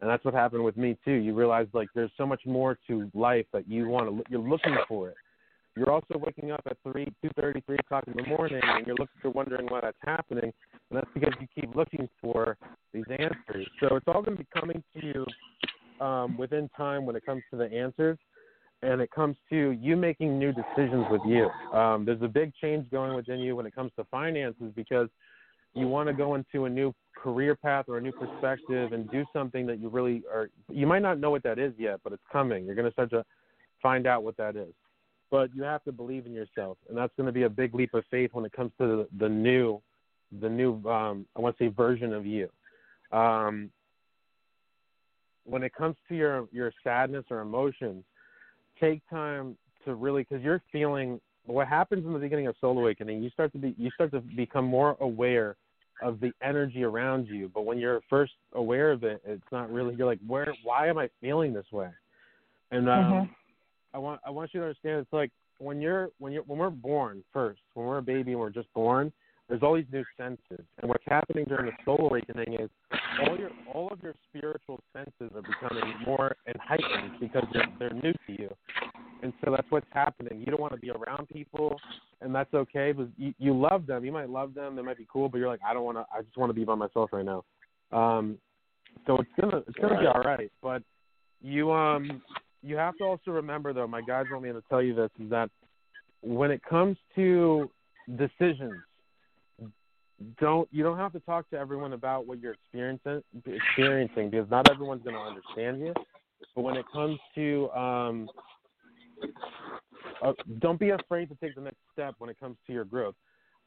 And 0.01 0.09
that's 0.09 0.25
what 0.25 0.33
happened 0.33 0.63
with 0.63 0.77
me 0.77 0.97
too. 1.05 1.13
You 1.13 1.33
realize 1.33 1.67
like 1.73 1.87
there's 1.95 2.11
so 2.17 2.25
much 2.25 2.41
more 2.45 2.77
to 2.87 3.09
life 3.13 3.45
that 3.53 3.67
you 3.67 3.87
want 3.87 4.09
to. 4.09 4.23
You're 4.29 4.41
looking 4.41 4.75
for 4.87 5.09
it. 5.09 5.15
You're 5.75 5.91
also 5.91 6.17
waking 6.17 6.51
up 6.51 6.61
at 6.69 6.77
three, 6.89 7.05
two 7.21 7.29
thirty, 7.39 7.61
three 7.61 7.75
o'clock 7.77 8.05
in 8.07 8.13
the 8.15 8.23
morning, 8.29 8.61
and 8.63 8.87
you're 8.87 8.95
looking, 8.95 9.15
you're 9.21 9.33
wondering 9.33 9.67
why 9.67 9.81
that's 9.81 9.97
happening, 10.05 10.45
and 10.45 10.53
that's 10.91 11.09
because 11.13 11.33
you 11.41 11.47
keep 11.53 11.75
looking 11.75 12.07
for 12.21 12.57
these 12.93 13.03
answers. 13.09 13.67
So 13.81 13.97
it's 13.97 14.07
all 14.07 14.21
going 14.21 14.37
to 14.37 14.43
be 14.43 14.47
coming 14.57 14.81
to 14.93 15.05
you 15.05 16.05
um, 16.05 16.37
within 16.37 16.69
time 16.77 17.05
when 17.05 17.17
it 17.17 17.25
comes 17.25 17.43
to 17.51 17.57
the 17.57 17.65
answers, 17.65 18.17
and 18.83 19.01
it 19.01 19.11
comes 19.11 19.35
to 19.49 19.71
you 19.71 19.97
making 19.97 20.39
new 20.39 20.53
decisions 20.53 21.05
with 21.11 21.21
you. 21.25 21.49
Um, 21.77 22.05
there's 22.05 22.21
a 22.21 22.27
big 22.29 22.53
change 22.55 22.89
going 22.89 23.13
within 23.13 23.39
you 23.39 23.57
when 23.57 23.65
it 23.65 23.75
comes 23.75 23.91
to 23.97 24.05
finances 24.05 24.71
because 24.77 25.09
you 25.73 25.89
want 25.89 26.07
to 26.07 26.13
go 26.13 26.35
into 26.35 26.65
a 26.65 26.69
new 26.69 26.93
career 27.17 27.53
path 27.53 27.85
or 27.89 27.97
a 27.97 28.01
new 28.01 28.13
perspective 28.13 28.93
and 28.93 29.11
do 29.11 29.25
something 29.33 29.65
that 29.65 29.79
you 29.81 29.89
really 29.89 30.23
are. 30.33 30.47
You 30.69 30.87
might 30.87 31.01
not 31.01 31.19
know 31.19 31.31
what 31.31 31.43
that 31.43 31.59
is 31.59 31.73
yet, 31.77 31.99
but 32.01 32.13
it's 32.13 32.23
coming. 32.31 32.65
You're 32.65 32.75
going 32.75 32.87
to 32.87 32.93
start 32.93 33.09
to 33.09 33.25
find 33.81 34.07
out 34.07 34.23
what 34.23 34.37
that 34.37 34.55
is 34.55 34.73
but 35.31 35.53
you 35.55 35.63
have 35.63 35.83
to 35.83 35.91
believe 35.91 36.25
in 36.25 36.33
yourself, 36.33 36.77
and 36.89 36.97
that's 36.97 37.13
going 37.17 37.27
to 37.27 37.33
be 37.33 37.43
a 37.43 37.49
big 37.49 37.73
leap 37.73 37.93
of 37.93 38.03
faith 38.11 38.31
when 38.33 38.45
it 38.45 38.51
comes 38.53 38.71
to 38.79 38.85
the, 38.87 39.07
the 39.19 39.29
new, 39.29 39.81
the 40.41 40.49
new 40.49 40.73
um, 40.87 41.25
I 41.35 41.41
want 41.41 41.57
to 41.57 41.63
say 41.63 41.67
version 41.67 42.13
of 42.13 42.25
you. 42.25 42.49
Um, 43.11 43.69
when 45.45 45.63
it 45.63 45.73
comes 45.73 45.95
to 46.09 46.15
your 46.15 46.47
your 46.51 46.71
sadness 46.83 47.25
or 47.29 47.41
emotions, 47.41 48.03
take 48.79 49.01
time 49.09 49.57
to 49.85 49.95
really 49.95 50.23
because 50.23 50.43
you're 50.43 50.61
feeling 50.71 51.19
what 51.45 51.67
happens 51.67 52.05
in 52.05 52.13
the 52.13 52.19
beginning 52.19 52.47
of 52.47 52.55
soul 52.59 52.77
awakening. 52.77 53.21
You 53.21 53.29
start 53.29 53.51
to 53.53 53.59
be 53.59 53.75
you 53.77 53.89
start 53.91 54.11
to 54.11 54.21
become 54.21 54.65
more 54.65 54.97
aware 54.99 55.55
of 56.01 56.19
the 56.19 56.31
energy 56.41 56.83
around 56.83 57.27
you. 57.27 57.49
But 57.53 57.65
when 57.65 57.77
you're 57.77 58.01
first 58.09 58.33
aware 58.53 58.91
of 58.91 59.03
it, 59.03 59.21
it's 59.25 59.43
not 59.51 59.71
really. 59.71 59.95
You're 59.95 60.07
like, 60.07 60.19
where? 60.25 60.53
Why 60.63 60.87
am 60.87 60.97
I 60.97 61.09
feeling 61.21 61.53
this 61.53 61.71
way? 61.71 61.89
And 62.71 62.89
um, 62.89 62.95
Mhm. 63.13 63.29
I 63.95 63.97
want 63.97 64.19
I 64.25 64.29
want 64.29 64.53
you 64.53 64.59
to 64.59 64.65
understand 64.65 64.99
it's 64.99 65.13
like 65.13 65.31
when 65.59 65.79
you're 65.81 66.09
when 66.19 66.33
you're 66.33 66.43
when 66.43 66.59
we're 66.59 66.69
born 66.69 67.23
first, 67.31 67.61
when 67.75 67.85
we're 67.85 67.99
a 67.99 68.03
baby 68.03 68.31
and 68.31 68.39
we're 68.41 68.49
just 68.49 68.71
born, 68.73 69.11
there's 69.47 69.63
all 69.63 69.75
these 69.75 69.85
new 69.89 70.03
senses. 70.17 70.65
And 70.81 70.89
what's 70.89 71.03
happening 71.07 71.45
during 71.47 71.67
the 71.67 71.71
soul 71.85 72.09
awakening 72.09 72.59
is 72.59 72.69
all 73.21 73.37
your 73.37 73.51
all 73.73 73.87
of 73.93 74.03
your 74.03 74.13
spiritual 74.27 74.81
senses 74.91 75.33
are 75.33 75.41
becoming 75.41 75.93
more 76.05 76.35
and 76.45 76.57
heightened 76.61 77.13
because 77.21 77.43
they're, 77.53 77.67
they're 77.79 77.93
new 77.93 78.11
to 78.11 78.41
you. 78.41 78.49
And 79.23 79.31
so 79.43 79.51
that's 79.51 79.71
what's 79.71 79.87
happening. 79.91 80.39
You 80.39 80.47
don't 80.47 80.59
want 80.59 80.73
to 80.73 80.79
be 80.79 80.91
around 80.91 81.29
people, 81.29 81.79
and 82.19 82.35
that's 82.35 82.53
okay. 82.53 82.91
But 82.91 83.07
you, 83.17 83.33
you 83.39 83.57
love 83.57 83.87
them. 83.87 84.03
You 84.03 84.11
might 84.11 84.29
love 84.29 84.53
them. 84.53 84.75
They 84.75 84.81
might 84.81 84.97
be 84.97 85.07
cool, 85.11 85.29
but 85.29 85.37
you're 85.37 85.47
like, 85.47 85.61
I 85.65 85.73
don't 85.73 85.85
want 85.85 85.97
to. 85.97 86.05
I 86.13 86.21
just 86.21 86.35
want 86.35 86.49
to 86.49 86.53
be 86.53 86.65
by 86.65 86.75
myself 86.75 87.11
right 87.13 87.25
now. 87.25 87.45
Um, 87.93 88.37
so 89.07 89.17
it's 89.19 89.29
gonna 89.39 89.63
it's 89.65 89.77
gonna 89.79 89.99
be 89.99 90.05
all 90.05 90.21
right. 90.21 90.51
But 90.61 90.83
you 91.41 91.71
um 91.71 92.21
you 92.65 92.75
have 92.77 92.97
to 92.97 93.03
also 93.03 93.31
remember 93.31 93.73
though, 93.73 93.87
my 93.87 94.01
guys 94.01 94.25
want 94.31 94.43
me 94.43 94.51
to 94.51 94.63
tell 94.69 94.81
you 94.81 94.95
this 94.95 95.11
is 95.21 95.29
that 95.29 95.49
when 96.21 96.51
it 96.51 96.61
comes 96.67 96.97
to 97.15 97.69
decisions, 98.15 98.73
don't 100.39 100.67
you 100.71 100.83
don't 100.83 100.97
have 100.97 101.11
to 101.13 101.19
talk 101.21 101.49
to 101.49 101.57
everyone 101.57 101.93
about 101.93 102.25
what 102.25 102.39
you're 102.39 102.53
experiencing 102.53 103.21
experiencing 103.45 104.29
because 104.29 104.49
not 104.49 104.69
everyone's 104.69 105.03
going 105.03 105.15
to 105.15 105.21
understand 105.21 105.79
you. 105.79 105.93
But 106.55 106.61
when 106.61 106.77
it 106.77 106.85
comes 106.93 107.19
to 107.35 107.69
um, 107.71 108.29
uh, 110.23 110.33
don't 110.59 110.79
be 110.79 110.91
afraid 110.91 111.29
to 111.29 111.35
take 111.35 111.55
the 111.55 111.61
next 111.61 111.77
step 111.93 112.15
when 112.17 112.29
it 112.29 112.39
comes 112.39 112.57
to 112.67 112.73
your 112.73 112.85
growth. 112.85 113.15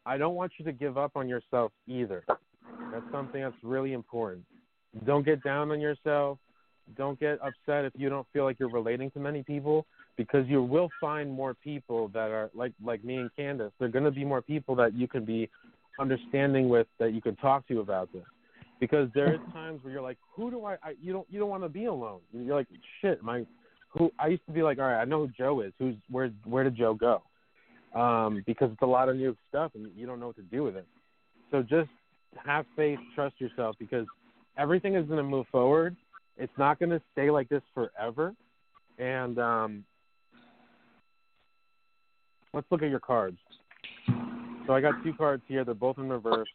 I 0.06 0.16
don't 0.16 0.34
want 0.34 0.52
you 0.58 0.64
to 0.64 0.72
give 0.72 0.96
up 0.96 1.12
on 1.16 1.28
yourself 1.28 1.72
either. 1.86 2.24
That's 2.92 3.04
something 3.12 3.42
that's 3.42 3.56
really 3.62 3.92
important. 3.92 4.44
Don't 5.04 5.24
get 5.24 5.42
down 5.42 5.70
on 5.70 5.80
yourself. 5.80 6.38
Don't 6.96 7.18
get 7.20 7.38
upset 7.42 7.84
if 7.84 7.92
you 7.96 8.08
don't 8.08 8.26
feel 8.32 8.44
like 8.44 8.58
you're 8.58 8.70
relating 8.70 9.10
to 9.12 9.20
many 9.20 9.42
people 9.42 9.86
because 10.16 10.46
you 10.48 10.62
will 10.62 10.90
find 11.00 11.30
more 11.30 11.54
people 11.54 12.08
that 12.08 12.30
are 12.30 12.50
like 12.54 12.72
like 12.84 13.04
me 13.04 13.18
and 13.18 13.30
Kandis. 13.38 13.70
There're 13.78 13.88
going 13.88 14.04
to 14.04 14.10
be 14.10 14.24
more 14.24 14.42
people 14.42 14.74
that 14.76 14.94
you 14.94 15.06
can 15.06 15.24
be 15.24 15.48
understanding 15.98 16.68
with 16.68 16.86
that 16.98 17.12
you 17.12 17.20
can 17.20 17.36
talk 17.36 17.66
to 17.68 17.80
about 17.80 18.12
this. 18.12 18.24
Because 18.80 19.08
there 19.14 19.34
is 19.34 19.40
times 19.52 19.82
where 19.82 19.92
you're 19.92 20.02
like, 20.02 20.18
who 20.36 20.50
do 20.50 20.64
I, 20.64 20.74
I 20.82 20.94
you 21.02 21.12
don't 21.12 21.26
you 21.30 21.38
don't 21.38 21.48
want 21.48 21.64
to 21.64 21.68
be 21.68 21.86
alone. 21.86 22.20
You're 22.32 22.56
like, 22.56 22.68
shit, 23.00 23.22
my 23.22 23.44
who 23.90 24.10
I 24.18 24.28
used 24.28 24.46
to 24.46 24.52
be 24.52 24.62
like, 24.62 24.78
all 24.78 24.84
right, 24.84 25.00
I 25.00 25.04
know 25.04 25.26
who 25.26 25.32
Joe 25.36 25.60
is. 25.60 25.72
Who's 25.78 25.96
where 26.10 26.30
where 26.44 26.64
did 26.64 26.76
Joe 26.76 26.94
go? 26.94 27.22
Um, 27.98 28.42
because 28.46 28.70
it's 28.70 28.82
a 28.82 28.86
lot 28.86 29.08
of 29.08 29.16
new 29.16 29.36
stuff 29.48 29.72
and 29.74 29.88
you 29.96 30.06
don't 30.06 30.20
know 30.20 30.28
what 30.28 30.36
to 30.36 30.42
do 30.42 30.62
with 30.62 30.76
it. 30.76 30.86
So 31.50 31.62
just 31.62 31.88
have 32.44 32.66
faith, 32.76 32.98
trust 33.14 33.40
yourself 33.40 33.76
because 33.78 34.06
everything 34.58 34.94
is 34.94 35.06
going 35.06 35.16
to 35.16 35.22
move 35.22 35.46
forward. 35.50 35.96
It's 36.38 36.52
not 36.56 36.78
going 36.78 36.90
to 36.90 37.02
stay 37.12 37.30
like 37.30 37.48
this 37.48 37.62
forever. 37.74 38.34
And 38.98 39.38
um, 39.38 39.84
let's 42.54 42.66
look 42.70 42.82
at 42.82 42.90
your 42.90 43.00
cards. 43.00 43.38
So 44.66 44.74
I 44.74 44.80
got 44.80 44.94
two 45.02 45.14
cards 45.14 45.42
here. 45.48 45.64
They're 45.64 45.74
both 45.74 45.98
in 45.98 46.08
reverse. 46.08 46.48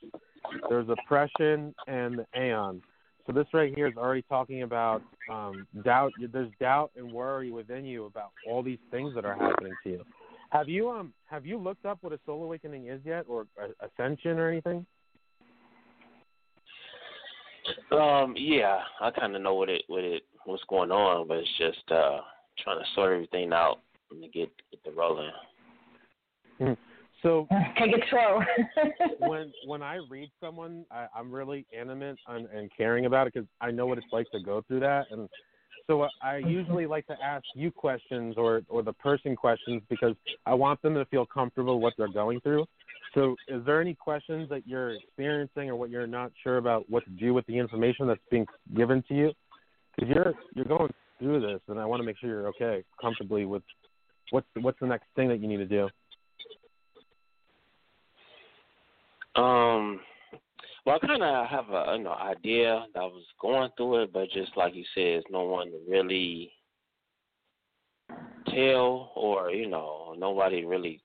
There's 0.70 0.88
oppression 0.90 1.74
and 1.88 2.20
the 2.20 2.26
Aeon. 2.40 2.82
So 3.26 3.32
this 3.32 3.48
right 3.54 3.74
here 3.74 3.88
is 3.88 3.96
already 3.96 4.24
talking 4.24 4.64
about 4.64 5.02
um, 5.32 5.66
doubt. 5.84 6.12
There's 6.32 6.52
doubt 6.60 6.92
and 6.98 7.12
worry 7.12 7.52
within 7.52 7.86
you 7.86 8.06
about 8.06 8.32
all 8.48 8.62
these 8.62 8.80
things 8.92 9.16
that 9.16 9.26
are 9.26 9.36
happening 9.36 9.74
to 9.84 9.90
you. 9.90 10.04
Have 10.50 10.70
you 10.70 10.90
um 10.90 11.14
have 11.26 11.46
you 11.46 11.58
looked 11.58 11.86
up 11.86 11.98
what 12.02 12.14
a 12.14 12.20
soul 12.26 12.44
awakening 12.44 12.88
is 12.88 13.02
yet, 13.04 13.26
or 13.28 13.48
ascension 13.80 14.38
or 14.38 14.50
anything? 14.50 14.86
Um, 17.92 18.36
yeah, 18.38 18.80
I 19.02 19.12
kind 19.12 19.36
of 19.36 19.42
know 19.42 19.56
what 19.56 19.70
it 19.70 19.84
what 19.88 20.04
it 20.04 20.24
what's 20.46 20.64
going 20.70 20.92
on, 20.92 21.28
but 21.28 21.38
it's 21.38 21.58
just 21.58 21.92
uh 21.92 22.20
trying 22.64 22.80
to 22.80 22.86
sort 22.96 23.14
everything 23.14 23.54
out 23.54 23.80
and 24.12 24.22
to 24.22 24.28
get 24.28 24.52
get 24.72 24.84
the 24.84 24.92
rolling. 24.92 25.32
So 27.24 27.48
Take 27.80 27.94
it 27.94 28.04
slow. 28.10 28.42
when 29.30 29.54
when 29.66 29.82
I 29.82 30.00
read 30.10 30.30
someone, 30.42 30.86
I, 30.92 31.08
I'm 31.16 31.32
really 31.32 31.66
animate 31.78 32.18
and, 32.28 32.48
and 32.48 32.70
caring 32.76 33.06
about 33.06 33.28
it 33.28 33.34
because 33.34 33.48
I 33.62 33.72
know 33.72 33.86
what 33.86 33.98
it's 33.98 34.08
like 34.12 34.30
to 34.32 34.42
go 34.42 34.62
through 34.68 34.82
that, 34.82 35.06
and 35.10 35.30
so 35.88 36.08
I 36.22 36.38
usually 36.38 36.86
like 36.86 37.08
to 37.08 37.16
ask 37.24 37.46
you 37.56 37.72
questions 37.72 38.36
or 38.38 38.62
or 38.68 38.84
the 38.84 38.94
person 38.94 39.36
questions 39.36 39.82
because 39.90 40.16
I 40.46 40.54
want 40.54 40.82
them 40.82 40.94
to 40.96 41.06
feel 41.06 41.26
comfortable 41.26 41.80
what 41.80 41.94
they're 41.98 42.12
going 42.12 42.42
through. 42.42 42.66
So, 43.14 43.36
is 43.48 43.64
there 43.66 43.80
any 43.80 43.94
questions 43.94 44.50
that 44.50 44.68
you're 44.68 44.96
experiencing 44.96 45.70
or 45.70 45.76
what 45.76 45.90
you're 45.90 46.08
not 46.08 46.32
sure 46.44 46.58
about 46.58 46.90
what 46.90 47.04
to 47.06 47.12
do 47.12 47.34
with 47.34 47.46
the 47.46 47.58
information 47.58 48.08
that's 48.08 48.20
being 48.32 48.46
given 48.76 49.04
to 49.08 49.14
you? 49.14 49.32
Because 49.96 50.14
you're 50.14 50.34
you're 50.56 50.66
going 50.66 50.92
through 51.20 51.42
this, 51.42 51.62
and 51.68 51.80
I 51.80 51.86
want 51.86 52.00
to 52.00 52.06
make 52.06 52.18
sure 52.18 52.30
you're 52.30 52.48
okay, 52.50 52.84
comfortably 53.00 53.46
with 53.46 53.62
what's 54.32 54.48
what's 54.62 54.80
the 54.80 54.88
next 54.88 55.06
thing 55.16 55.28
that 55.30 55.40
you 55.40 55.48
need 55.48 55.58
to 55.58 55.66
do. 55.66 55.84
Um, 59.36 60.00
well, 60.86 61.00
I 61.02 61.08
kind 61.08 61.24
of 61.24 61.48
have 61.48 61.70
a 61.70 61.98
you 61.98 62.04
know 62.04 62.14
idea 62.14 62.86
that 62.94 63.00
I 63.00 63.06
was 63.06 63.26
going 63.40 63.70
through 63.78 64.04
it, 64.04 64.14
but 64.14 64.30
just 64.32 64.58
like 64.58 64.74
you 64.74 64.84
said, 64.96 65.04
there's 65.04 65.24
no 65.30 65.44
one 65.44 65.68
to 65.68 65.80
really 65.88 66.52
tell, 68.48 69.12
or 69.16 69.52
you 69.52 69.70
know, 69.70 70.16
nobody 70.18 70.66
really 70.66 71.02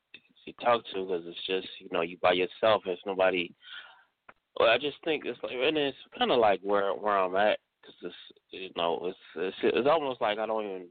to 0.52 0.64
talk 0.64 0.82
to 0.94 1.04
because 1.04 1.24
it's 1.26 1.46
just 1.46 1.68
you 1.80 1.88
know 1.92 2.02
you 2.02 2.16
by 2.22 2.32
yourself. 2.32 2.82
There's 2.84 3.00
nobody. 3.06 3.52
Well, 4.58 4.70
I 4.70 4.78
just 4.78 4.96
think 5.04 5.24
it's 5.24 5.38
like, 5.42 5.52
and 5.52 5.76
it's 5.78 5.96
kind 6.18 6.30
of 6.32 6.38
like 6.38 6.60
where 6.62 6.92
where 6.92 7.18
I'm 7.18 7.36
at 7.36 7.58
because 7.80 7.94
it's 8.02 8.14
you 8.50 8.70
know 8.76 9.00
it's 9.04 9.18
it's 9.36 9.56
it's 9.76 9.88
almost 9.88 10.20
like 10.20 10.38
I 10.38 10.46
don't 10.46 10.64
even 10.64 10.86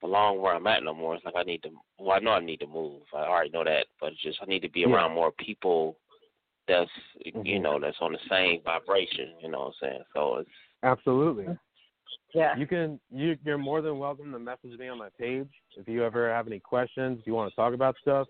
belong 0.00 0.40
where 0.40 0.54
I'm 0.54 0.66
at 0.66 0.82
no 0.84 0.94
more. 0.94 1.14
It's 1.14 1.24
like 1.24 1.34
I 1.36 1.42
need 1.42 1.62
to. 1.62 1.70
Well, 1.98 2.16
I 2.16 2.20
know 2.20 2.32
I 2.32 2.40
need 2.40 2.60
to 2.60 2.66
move. 2.66 3.02
I 3.14 3.20
already 3.20 3.50
know 3.50 3.64
that, 3.64 3.86
but 4.00 4.12
it's 4.12 4.22
just 4.22 4.38
I 4.42 4.46
need 4.46 4.60
to 4.60 4.68
be 4.70 4.80
Yeah. 4.80 4.88
around 4.88 5.14
more 5.14 5.32
people 5.32 5.96
that's 6.68 6.90
you 7.24 7.32
Mhm. 7.32 7.62
know 7.62 7.78
that's 7.78 8.00
on 8.00 8.12
the 8.12 8.18
same 8.28 8.60
vibration. 8.62 9.34
You 9.40 9.48
know 9.48 9.60
what 9.60 9.66
I'm 9.66 9.72
saying? 9.80 10.04
So 10.14 10.36
it's 10.36 10.50
Absolutely. 10.82 11.56
yeah. 12.34 12.56
You 12.56 12.66
can 12.66 13.00
you 13.10 13.38
you're 13.44 13.58
more 13.58 13.80
than 13.80 13.98
welcome 13.98 14.32
to 14.32 14.38
message 14.38 14.78
me 14.78 14.88
on 14.88 14.98
my 14.98 15.08
page 15.18 15.48
if 15.76 15.88
you 15.88 16.04
ever 16.04 16.28
have 16.30 16.46
any 16.46 16.60
questions, 16.60 17.20
if 17.20 17.26
you 17.26 17.34
want 17.34 17.50
to 17.50 17.56
talk 17.56 17.72
about 17.72 17.96
stuff. 17.98 18.28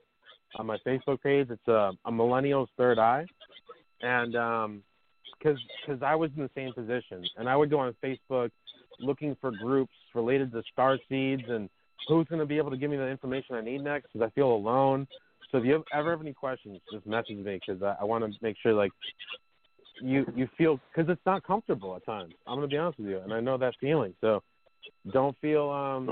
On 0.57 0.67
my 0.67 0.79
Facebook 0.87 1.23
page, 1.23 1.49
it's 1.51 1.69
uh, 1.69 1.93
a 2.05 2.13
millennial's 2.13 2.69
third 2.77 2.99
eye, 2.99 3.27
and 4.01 4.35
um, 4.37 4.83
because 5.39 5.59
because 5.85 6.03
I 6.03 6.15
was 6.15 6.31
in 6.37 6.43
the 6.43 6.51
same 6.55 6.73
position, 6.73 7.25
and 7.37 7.49
I 7.49 7.57
would 7.57 7.71
go 7.71 7.79
on 7.79 7.95
Facebook 8.03 8.51
looking 8.99 9.37
for 9.41 9.51
groups 9.51 9.93
related 10.15 10.53
to 10.53 10.63
star 10.73 10.99
seeds 11.09 11.43
and 11.49 11.69
who's 12.09 12.27
going 12.29 12.39
to 12.39 12.47
be 12.47 12.57
able 12.57 12.71
to 12.71 12.77
give 12.77 12.91
me 12.91 12.97
the 12.97 13.07
information 13.07 13.55
I 13.55 13.61
need 13.61 13.83
next 13.83 14.13
because 14.13 14.27
I 14.27 14.31
feel 14.31 14.53
alone. 14.53 15.07
So 15.51 15.59
if 15.59 15.65
you 15.65 15.85
ever 15.93 16.11
have 16.11 16.21
any 16.21 16.33
questions, 16.33 16.81
just 16.93 17.07
message 17.07 17.37
me 17.37 17.61
because 17.67 17.83
I, 17.83 17.97
I 18.01 18.05
want 18.05 18.25
to 18.25 18.31
make 18.43 18.57
sure 18.63 18.73
like 18.73 18.93
you 20.01 20.27
you 20.35 20.49
feel 20.59 20.81
because 20.95 21.11
it's 21.11 21.25
not 21.27 21.45
comfortable 21.47 21.97
at 21.97 22.05
times. 22.05 22.35
I'm 22.47 22.57
going 22.57 22.69
to 22.69 22.75
be 22.75 22.79
honest 22.79 22.99
with 22.99 23.09
you, 23.09 23.19
and 23.21 23.33
I 23.33 23.41
know 23.41 23.57
that 23.59 23.75
feeling. 23.81 24.15
So 24.21 24.43
don't 25.13 25.37
feel 25.41 25.71
um 25.71 26.09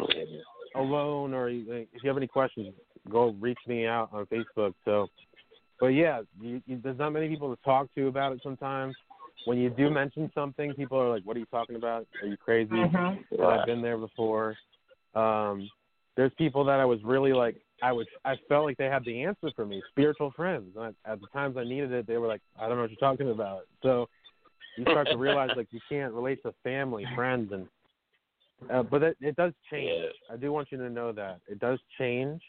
alone 0.74 1.34
or 1.34 1.48
if 1.48 1.88
you 2.02 2.09
have 2.09 2.16
any 2.16 2.26
questions, 2.26 2.74
go 3.10 3.34
reach 3.40 3.59
me 3.66 3.86
out 3.86 4.10
on 4.12 4.26
Facebook. 4.26 4.74
So, 4.84 5.09
but 5.80 5.88
yeah, 5.88 6.22
you, 6.40 6.62
you, 6.66 6.80
there's 6.82 6.98
not 6.98 7.10
many 7.10 7.28
people 7.28 7.55
to 7.55 7.62
talk 7.62 7.92
to 7.94 8.06
about 8.06 8.32
it 8.32 8.40
sometimes. 8.42 8.94
When 9.44 9.59
you 9.59 9.70
do 9.70 9.90
mention 9.90 10.30
something, 10.34 10.72
people 10.74 10.98
are 10.98 11.10
like, 11.10 11.22
"What 11.24 11.36
are 11.36 11.40
you 11.40 11.46
talking 11.46 11.76
about? 11.76 12.06
Are 12.22 12.26
you 12.26 12.36
crazy?" 12.36 12.70
Mhm. 12.72 13.18
And 13.30 13.42
I've 13.42 13.66
been 13.66 13.82
there 13.82 13.98
before. 13.98 14.56
Um, 15.14 15.68
there's 16.16 16.32
people 16.38 16.64
that 16.64 16.80
I 16.80 16.84
was 16.84 17.02
really 17.02 17.32
like, 17.32 17.56
I 17.82 17.92
was, 17.92 18.06
I 18.24 18.36
felt 18.48 18.64
like 18.64 18.76
they 18.76 18.86
had 18.86 19.05
the 19.05 19.24
answer 19.24 19.51
for 19.55 19.66
me, 19.66 19.82
spiritual 19.90 20.30
friends. 20.30 20.70
And 20.76 20.94
I, 21.05 21.12
at 21.12 21.20
the 21.20 21.26
times 21.28 21.56
I 21.56 21.64
needed 21.64 21.92
it, 21.92 22.06
they 22.06 22.16
were 22.16 22.28
like, 22.28 22.40
I 22.59 22.68
don't 22.68 22.76
know 22.76 22.82
what 22.82 22.90
you're 22.90 22.98
talking 22.98 23.30
about. 23.30 23.62
So 23.82 24.09
you 24.76 24.84
start 24.84 25.09
to 25.10 25.16
realize 25.16 25.51
like 25.56 25.68
you 25.70 25.80
can't 25.88 26.12
relate 26.12 26.42
to 26.44 26.55
family, 26.62 27.05
friends, 27.14 27.52
and 27.52 27.66
uh, 28.73 28.82
but 28.82 29.03
it, 29.03 29.16
it 29.20 29.36
does 29.36 29.53
change. 29.70 29.91
Yeah. 30.28 30.35
I 30.35 30.36
do 30.36 30.53
want 30.53 30.69
you 30.70 30.78
to 30.78 30.91
know 30.91 31.12
that 31.12 31.41
it 31.49 31.59
does 31.59 31.78
change 31.99 32.41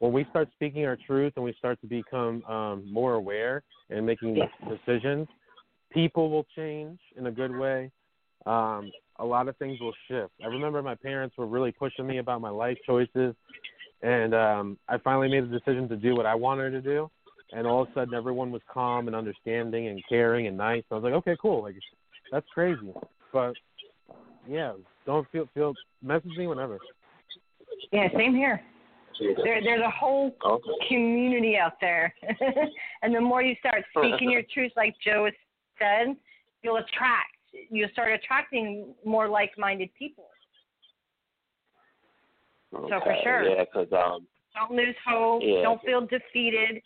when 0.00 0.12
we 0.12 0.24
start 0.30 0.48
speaking 0.54 0.84
our 0.86 0.96
truth 1.06 1.34
and 1.36 1.44
we 1.44 1.54
start 1.58 1.80
to 1.82 1.86
become 1.86 2.42
um, 2.44 2.90
more 2.90 3.14
aware 3.14 3.62
and 3.90 4.04
making 4.04 4.36
Yes. 4.36 4.48
decisions. 4.68 5.28
People 5.92 6.30
will 6.30 6.46
change 6.56 6.98
in 7.16 7.26
a 7.26 7.30
good 7.30 7.50
way. 7.50 7.90
Um, 8.46 8.90
a 9.16 9.24
lot 9.24 9.48
of 9.48 9.56
things 9.58 9.78
will 9.80 9.94
shift. 10.08 10.32
I 10.42 10.46
remember 10.46 10.82
my 10.82 10.94
parents 10.94 11.36
were 11.36 11.46
really 11.46 11.72
pushing 11.72 12.06
me 12.06 12.18
about 12.18 12.40
my 12.40 12.48
life 12.48 12.78
choices, 12.86 13.34
and 14.02 14.34
um, 14.34 14.78
I 14.88 14.96
finally 14.98 15.28
made 15.28 15.50
the 15.50 15.58
decision 15.58 15.88
to 15.88 15.96
do 15.96 16.14
what 16.16 16.26
I 16.26 16.34
wanted 16.34 16.70
to 16.70 16.80
do. 16.80 17.10
And 17.52 17.66
all 17.66 17.82
of 17.82 17.88
a 17.88 17.92
sudden, 17.92 18.14
everyone 18.14 18.52
was 18.52 18.62
calm 18.72 19.08
and 19.08 19.16
understanding 19.16 19.88
and 19.88 20.02
caring 20.08 20.46
and 20.46 20.56
nice. 20.56 20.84
I 20.90 20.94
was 20.94 21.02
like, 21.04 21.14
okay, 21.14 21.36
cool. 21.42 21.62
Like, 21.62 21.74
that's 22.30 22.46
crazy. 22.54 22.94
But 23.32 23.54
yeah, 24.48 24.74
don't 25.06 25.30
feel 25.30 25.48
feel. 25.54 25.74
Message 26.02 26.36
me 26.36 26.46
whenever. 26.46 26.78
Yeah, 27.92 28.08
same 28.16 28.34
here. 28.34 28.60
There, 29.20 29.60
there's 29.62 29.82
a 29.82 29.90
whole 29.90 30.34
Okay. 30.44 30.88
community 30.88 31.56
out 31.58 31.74
there, 31.80 32.14
and 33.02 33.14
the 33.14 33.20
more 33.20 33.42
you 33.42 33.54
start 33.56 33.84
speaking 33.94 34.30
your 34.30 34.42
truth, 34.54 34.72
like 34.76 34.94
Joe 35.04 35.28
said, 35.78 36.16
you'll 36.62 36.76
attract. 36.76 37.36
You'll 37.70 37.90
start 37.92 38.12
attracting 38.12 38.94
more 39.04 39.28
like-minded 39.28 39.90
people. 39.98 40.24
So 42.72 42.88
for 42.88 43.16
sure. 43.22 43.42
Yeah, 43.42 43.64
because 43.64 43.92
um, 43.92 44.26
Don't 44.54 44.76
lose 44.76 44.94
hope. 45.06 45.42
Yeah. 45.44 45.62
Don't 45.62 45.82
feel 45.82 46.06
defeated. 46.06 46.82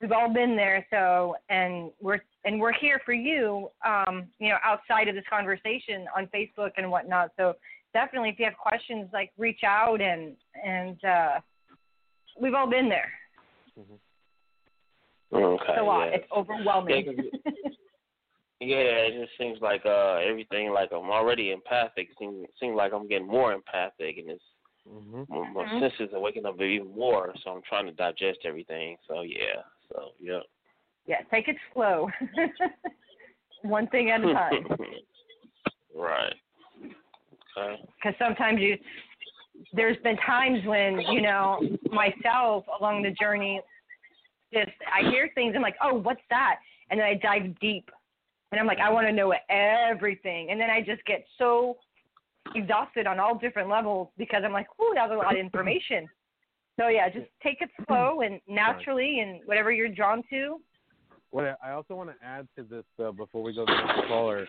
We've 0.00 0.12
all 0.12 0.32
been 0.32 0.56
there, 0.56 0.86
so 0.90 1.36
and 1.50 1.90
we're 2.00 2.20
and 2.44 2.58
we're 2.58 2.72
here 2.72 3.00
for 3.04 3.12
you. 3.12 3.68
Um, 3.84 4.28
you 4.38 4.48
know, 4.48 4.56
outside 4.64 5.08
of 5.08 5.14
this 5.14 5.24
conversation 5.28 6.06
on 6.16 6.26
Facebook 6.28 6.70
and 6.78 6.90
whatnot. 6.90 7.32
So 7.36 7.54
definitely, 7.92 8.30
if 8.30 8.38
you 8.38 8.46
have 8.46 8.56
questions, 8.56 9.10
like 9.12 9.30
reach 9.36 9.60
out 9.62 10.00
and 10.00 10.36
and 10.64 11.04
uh, 11.04 11.40
we've 12.40 12.54
all 12.54 12.68
been 12.68 12.88
there. 12.88 13.12
okay, 15.34 15.64
It's 15.68 15.78
a 15.78 15.82
lot. 15.82 16.08
yeah. 16.08 16.16
It's 16.16 16.26
overwhelming. 16.34 17.04
Yeah, 17.06 17.52
Yeah, 18.60 18.76
it 19.06 19.20
just 19.20 19.36
seems 19.38 19.60
like 19.60 19.84
uh 19.84 20.16
everything 20.26 20.72
like 20.72 20.90
I'm 20.92 21.10
already 21.10 21.50
empathic. 21.50 22.08
Seems 22.18 22.46
seems 22.58 22.74
like 22.74 22.92
I'm 22.94 23.06
getting 23.06 23.26
more 23.26 23.52
empathic, 23.52 24.16
and 24.18 24.30
it's 24.30 24.44
hmm 24.88 25.22
my, 25.28 25.48
my 25.50 25.64
Mhm. 25.64 25.80
senses 25.80 26.14
are 26.14 26.20
waking 26.20 26.46
up 26.46 26.58
even 26.60 26.90
more. 26.94 27.34
So 27.44 27.50
I'm 27.50 27.62
trying 27.68 27.84
to 27.86 27.92
digest 27.92 28.40
everything. 28.44 28.96
So 29.06 29.20
yeah, 29.22 29.60
so 29.92 30.10
yeah. 30.20 30.40
yeah, 31.06 31.20
take 31.30 31.48
it 31.48 31.56
slow. 31.74 32.08
One 33.62 33.86
thing 33.88 34.10
at 34.10 34.20
a 34.20 34.32
time. 34.32 34.66
right. 35.94 36.34
Okay. 37.58 37.82
because 37.96 38.16
sometimes 38.18 38.60
you 38.60 38.76
there's 39.72 39.96
been 40.04 40.16
times 40.18 40.64
when 40.64 41.00
you 41.00 41.20
know 41.20 41.60
myself 41.90 42.64
along 42.78 43.02
the 43.02 43.10
journey 43.10 43.60
just 44.52 44.70
i 44.92 45.08
hear 45.10 45.28
things 45.34 45.52
i'm 45.56 45.62
like 45.62 45.76
oh 45.82 45.94
what's 45.94 46.20
that 46.30 46.56
and 46.90 46.98
then 46.98 47.06
i 47.06 47.14
dive 47.14 47.58
deep 47.60 47.90
and 48.52 48.60
i'm 48.60 48.66
like 48.66 48.78
i 48.78 48.90
want 48.90 49.06
to 49.06 49.12
know 49.12 49.34
everything 49.50 50.50
and 50.50 50.60
then 50.60 50.70
i 50.70 50.80
just 50.80 51.04
get 51.06 51.24
so 51.38 51.76
exhausted 52.54 53.06
on 53.06 53.18
all 53.18 53.36
different 53.36 53.68
levels 53.68 54.08
because 54.16 54.42
i'm 54.44 54.52
like 54.52 54.66
ooh 54.80 54.92
that 54.94 55.08
was 55.08 55.14
a 55.14 55.18
lot 55.18 55.34
of 55.34 55.40
information 55.40 56.06
so 56.80 56.88
yeah 56.88 57.08
just 57.08 57.26
take 57.42 57.58
it 57.60 57.70
slow 57.86 58.20
and 58.22 58.40
naturally 58.48 59.20
and 59.20 59.40
whatever 59.44 59.70
you're 59.70 59.88
drawn 59.88 60.22
to. 60.30 60.58
What 61.30 61.44
I- 61.44 61.68
I 61.68 61.72
also 61.72 61.94
want 61.94 62.10
to 62.10 62.16
add 62.26 62.48
to 62.56 62.62
this 62.64 62.84
though, 62.98 63.12
before 63.12 63.42
we 63.42 63.54
go 63.54 63.64
to 63.66 63.72
the 63.72 63.86
next 63.86 64.08
caller, 64.08 64.48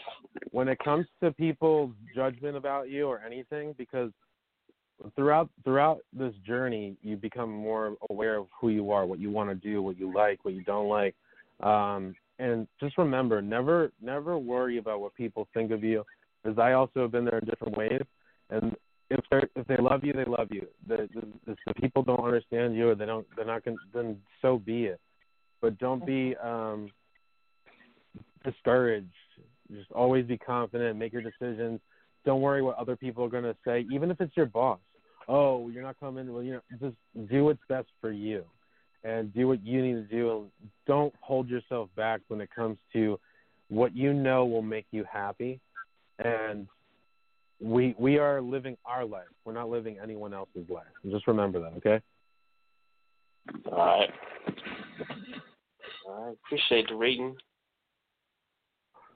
when 0.51 0.67
it 0.67 0.79
comes 0.79 1.05
to 1.21 1.31
people's 1.31 1.91
judgment 2.15 2.57
about 2.57 2.89
you 2.89 3.07
or 3.07 3.19
anything, 3.19 3.73
because 3.77 4.11
throughout 5.15 5.49
throughout 5.63 5.99
this 6.13 6.33
journey, 6.45 6.95
you 7.01 7.17
become 7.17 7.51
more 7.51 7.95
aware 8.09 8.37
of 8.37 8.47
who 8.59 8.69
you 8.69 8.91
are, 8.91 9.05
what 9.05 9.19
you 9.19 9.29
want 9.29 9.49
to 9.49 9.55
do, 9.55 9.81
what 9.81 9.97
you 9.99 10.11
like, 10.13 10.43
what 10.43 10.53
you 10.53 10.63
don't 10.63 10.89
like, 10.89 11.15
um, 11.61 12.15
and 12.39 12.67
just 12.79 12.97
remember, 12.97 13.41
never 13.41 13.91
never 14.01 14.37
worry 14.37 14.77
about 14.77 15.01
what 15.01 15.13
people 15.15 15.47
think 15.53 15.71
of 15.71 15.83
you, 15.83 16.03
because 16.43 16.57
I 16.57 16.73
also 16.73 17.01
have 17.01 17.11
been 17.11 17.25
there 17.25 17.39
in 17.39 17.45
different 17.45 17.77
ways, 17.77 18.01
and 18.49 18.75
if 19.11 19.25
they 19.29 19.61
if 19.61 19.67
they 19.67 19.77
love 19.77 20.03
you, 20.03 20.13
they 20.13 20.25
love 20.25 20.47
you. 20.51 20.67
The, 20.87 21.07
the, 21.45 21.55
the 21.67 21.73
people 21.75 22.03
don't 22.03 22.23
understand 22.23 22.75
you 22.75 22.89
or 22.89 22.95
they 22.95 23.05
don't 23.05 23.27
they're 23.35 23.45
not 23.45 23.63
going 23.65 23.77
to, 23.77 23.83
then 23.93 24.17
so 24.41 24.57
be 24.57 24.85
it 24.85 24.99
but 25.61 25.77
don't 25.77 26.05
be 26.05 26.35
um 26.43 26.91
discouraged. 28.43 29.07
Just 29.71 29.91
always 29.91 30.25
be 30.25 30.37
confident, 30.37 30.97
make 30.97 31.13
your 31.13 31.21
decisions. 31.21 31.79
Don't 32.25 32.41
worry 32.41 32.61
what 32.61 32.77
other 32.77 32.95
people 32.95 33.23
are 33.23 33.29
going 33.29 33.43
to 33.43 33.55
say, 33.65 33.85
even 33.91 34.11
if 34.11 34.19
it's 34.19 34.35
your 34.35 34.47
boss. 34.47 34.79
Oh, 35.29 35.69
you're 35.69 35.83
not 35.83 35.99
coming. 35.99 36.33
Well, 36.33 36.43
you 36.43 36.53
know, 36.53 36.61
just 36.81 37.29
do 37.29 37.45
what's 37.45 37.61
best 37.69 37.87
for 38.01 38.11
you, 38.11 38.43
and 39.03 39.33
do 39.33 39.47
what 39.47 39.63
you 39.63 39.81
need 39.81 39.93
to 39.93 40.03
do. 40.03 40.31
And 40.31 40.69
don't 40.87 41.13
hold 41.21 41.47
yourself 41.47 41.89
back 41.95 42.21
when 42.27 42.41
it 42.41 42.49
comes 42.53 42.77
to 42.93 43.19
what 43.69 43.95
you 43.95 44.13
know 44.13 44.45
will 44.45 44.63
make 44.63 44.87
you 44.91 45.05
happy. 45.09 45.59
And 46.19 46.67
we 47.61 47.95
we 47.99 48.17
are 48.17 48.41
living 48.41 48.75
our 48.85 49.05
life. 49.05 49.27
We're 49.45 49.53
not 49.53 49.69
living 49.69 49.97
anyone 50.01 50.33
else's 50.33 50.69
life. 50.69 50.85
Just 51.09 51.27
remember 51.27 51.59
that, 51.61 51.73
okay? 51.77 52.01
All 53.71 53.77
right. 53.77 54.09
All 56.07 56.25
right. 56.25 56.37
Appreciate 56.45 56.87
the 56.89 56.95
reading. 56.95 57.35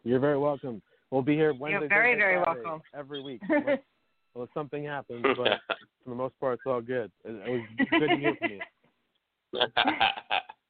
You're 0.04 0.20
very 0.20 0.38
welcome. 0.38 0.82
We'll 1.12 1.24
be 1.24 1.36
here 1.36 1.54
Wednesday. 1.54 1.88
very, 1.88 2.14
Thursday, 2.14 2.20
very 2.20 2.44
Friday, 2.44 2.62
welcome. 2.64 2.82
every 2.98 3.22
week. 3.22 3.42
Unless, 3.50 3.80
unless 4.36 4.50
something 4.54 4.84
happens, 4.84 5.24
but 5.24 5.38
for 6.04 6.10
the 6.10 6.16
most 6.16 6.40
part, 6.40 6.56
it's 6.56 6.64
all 6.66 6.82
good. 6.82 7.12
It, 7.24 7.32
it 7.32 7.50
was 7.50 7.88
good 8.00 8.08
to 8.10 8.18
hear 8.18 8.36
from 8.40 8.52
you. 8.52 8.60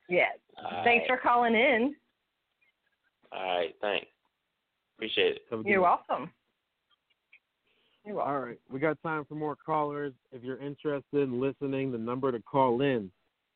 yeah 0.09 0.25
All 0.63 0.83
thanks 0.83 1.05
right. 1.09 1.17
for 1.17 1.17
calling 1.17 1.55
in 1.55 1.95
All 3.31 3.57
right. 3.57 3.73
Thanks. 3.81 4.05
Appreciate 4.95 5.37
it. 5.37 5.41
Have 5.49 5.61
a 5.61 5.63
good 5.63 5.69
you're 5.69 5.81
one. 5.81 5.97
you're 6.07 6.07
welcome 6.09 6.31
All 8.07 8.39
right, 8.39 8.59
we 8.71 8.79
got 8.79 9.01
time 9.01 9.25
for 9.25 9.33
more 9.33 9.55
callers. 9.55 10.13
If 10.31 10.43
you're 10.43 10.61
interested 10.61 11.23
in 11.23 11.41
listening, 11.41 11.91
the 11.91 11.97
number 11.97 12.31
to 12.31 12.39
call 12.39 12.81
in 12.81 13.09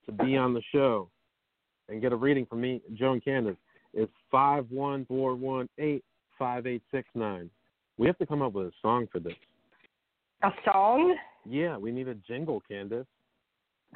to 0.08 0.12
be 0.12 0.36
on 0.38 0.56
the 0.56 0.62
show 0.74 1.08
and 1.88 2.02
get 2.02 2.14
a 2.14 2.16
reading 2.16 2.48
from 2.48 2.62
me, 2.62 2.82
Joe 2.96 3.14
and 3.14 3.24
Kandis, 3.24 3.58
is 3.94 4.08
five 4.32 4.66
one 4.72 5.06
four 5.06 5.36
one 5.36 5.70
eight 5.78 6.04
five 6.40 6.66
eight 6.66 6.82
six 6.92 7.08
nine. 7.14 7.50
We 7.98 8.08
have 8.08 8.18
to 8.18 8.26
come 8.26 8.42
up 8.42 8.54
with 8.54 8.68
a 8.68 8.72
song 8.82 9.08
for 9.12 9.20
this. 9.20 9.34
a 10.42 10.50
song 10.66 11.16
Yeah, 11.48 11.78
we 11.78 11.92
need 11.92 12.08
a 12.08 12.16
jingle, 12.16 12.64
Kandis. 12.70 13.06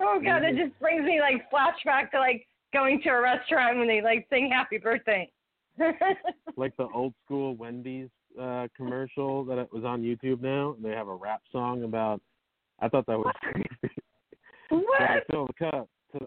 oh 0.00 0.20
god, 0.22 0.44
it 0.44 0.54
mm-hmm. 0.54 0.58
just 0.58 0.78
brings 0.80 1.04
me 1.04 1.20
like 1.20 1.50
flashback 1.50 2.12
to 2.12 2.20
like 2.20 2.46
going 2.72 3.00
to 3.02 3.08
a 3.08 3.20
restaurant 3.20 3.78
when 3.78 3.88
they 3.88 4.00
like 4.00 4.28
sing 4.30 4.48
happy 4.52 4.78
birthday. 4.78 5.28
like 6.56 6.76
the 6.76 6.86
old 6.94 7.14
school 7.24 7.56
Wendy's 7.56 8.08
uh 8.40 8.68
commercial 8.76 9.44
that 9.44 9.72
was 9.72 9.84
on 9.84 10.02
YouTube 10.02 10.42
now. 10.42 10.74
and 10.74 10.84
They 10.84 10.90
have 10.90 11.08
a 11.08 11.14
rap 11.14 11.42
song 11.52 11.82
about. 11.84 12.20
I 12.80 12.88
thought 12.88 13.06
that 13.06 13.18
was 13.18 13.34
crazy. 13.40 13.68
what? 14.68 14.98
Gotta 14.98 15.20
fill 15.30 15.46
the 15.46 15.52
cup 15.54 15.88
to. 16.12 16.26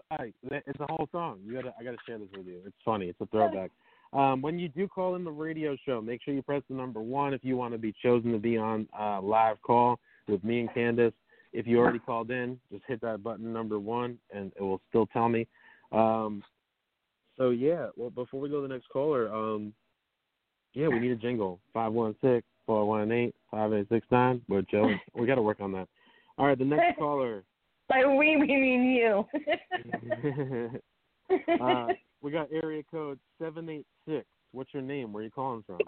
It's 0.50 0.80
a 0.80 0.86
whole 0.88 1.08
song. 1.12 1.40
You 1.44 1.54
gotta, 1.54 1.74
I 1.78 1.84
gotta 1.84 1.96
share 2.06 2.18
this 2.18 2.28
with 2.36 2.46
you. 2.46 2.60
It's 2.66 2.76
funny. 2.84 3.06
It's 3.06 3.20
a 3.20 3.26
throwback. 3.26 3.70
Um, 4.12 4.42
when 4.42 4.58
you 4.58 4.68
do 4.68 4.88
call 4.88 5.14
in 5.14 5.22
the 5.22 5.30
radio 5.30 5.76
show, 5.86 6.00
make 6.00 6.22
sure 6.22 6.34
you 6.34 6.42
press 6.42 6.62
the 6.68 6.74
number 6.74 7.00
one 7.00 7.32
if 7.32 7.44
you 7.44 7.56
want 7.56 7.72
to 7.72 7.78
be 7.78 7.94
chosen 8.02 8.32
to 8.32 8.38
be 8.38 8.56
on 8.56 8.88
uh, 8.98 9.20
live 9.20 9.62
call 9.62 10.00
with 10.26 10.42
me 10.42 10.60
and 10.60 10.70
Kandis. 10.70 11.12
If 11.52 11.66
you 11.66 11.78
already 11.78 12.00
called 12.00 12.30
in, 12.30 12.58
just 12.72 12.84
hit 12.86 13.00
that 13.02 13.22
button 13.22 13.52
number 13.52 13.78
one, 13.78 14.18
and 14.34 14.52
it 14.56 14.62
will 14.62 14.80
still 14.88 15.06
tell 15.06 15.28
me. 15.28 15.46
Um, 15.92 16.42
so 17.36 17.50
yeah, 17.50 17.88
well, 17.96 18.10
before 18.10 18.40
we 18.40 18.48
go 18.48 18.56
to 18.56 18.68
the 18.68 18.74
next 18.74 18.88
caller, 18.88 19.32
um, 19.32 19.72
yeah, 20.74 20.88
we 20.88 20.98
need 20.98 21.12
a 21.12 21.16
jingle. 21.16 21.60
Five 21.72 21.92
one 21.92 22.14
six 22.20 22.46
four 22.66 22.86
one 22.86 23.10
eight 23.12 23.34
five 23.50 23.72
eight 23.72 23.88
six 23.88 24.06
nine. 24.10 24.40
We're 24.48 24.62
Joe. 24.62 24.94
we 25.14 25.26
got 25.26 25.36
to 25.36 25.42
work 25.42 25.60
on 25.60 25.72
that. 25.72 25.88
All 26.38 26.46
right, 26.46 26.58
the 26.58 26.64
next 26.64 26.96
caller. 26.98 27.44
By 27.88 28.04
we, 28.04 28.36
we 28.36 28.46
mean 28.46 28.84
you. 28.92 29.24
uh, 31.60 31.88
we 32.22 32.30
got 32.30 32.48
area 32.52 32.82
code 32.90 33.18
seven 33.40 33.68
eight 33.68 33.86
six. 34.06 34.26
What's 34.52 34.72
your 34.72 34.82
name? 34.82 35.12
Where 35.12 35.22
are 35.22 35.24
you 35.24 35.30
calling 35.30 35.64
from? 35.66 35.78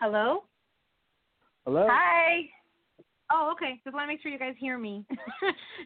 Hello? 0.00 0.44
Hello. 1.66 1.86
Hi. 1.90 2.48
Oh, 3.32 3.52
okay. 3.52 3.80
Just 3.84 3.94
want 3.94 4.04
to 4.04 4.08
make 4.08 4.22
sure 4.22 4.32
you 4.32 4.38
guys 4.38 4.54
hear 4.58 4.78
me. 4.78 5.04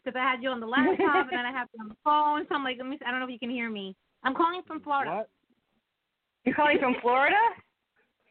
Because 0.04 0.18
I 0.18 0.22
had 0.22 0.42
you 0.42 0.50
on 0.50 0.60
the 0.60 0.66
laptop 0.66 1.28
and 1.30 1.38
then 1.38 1.46
I 1.46 1.52
have 1.52 1.68
you 1.72 1.80
on 1.80 1.88
the 1.88 1.96
phone. 2.04 2.46
So 2.48 2.54
I'm 2.54 2.64
like, 2.64 2.76
let 2.78 2.86
me, 2.86 2.98
I 3.06 3.10
don't 3.10 3.20
know 3.20 3.26
if 3.26 3.32
you 3.32 3.38
can 3.38 3.48
hear 3.48 3.70
me. 3.70 3.96
I'm 4.22 4.34
calling 4.34 4.60
from 4.66 4.80
Florida. 4.80 5.10
What? 5.10 5.30
You're 6.44 6.54
calling 6.54 6.78
from 6.78 6.94
Florida? 7.00 7.36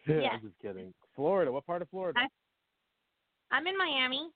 Yeah. 0.06 0.32
I'm 0.34 0.42
just 0.42 0.60
kidding. 0.62 0.94
Florida. 1.16 1.50
What 1.50 1.66
part 1.66 1.82
of 1.82 1.90
Florida? 1.90 2.20
I- 2.20 3.56
I'm 3.56 3.66
in 3.68 3.78
Miami. 3.78 4.28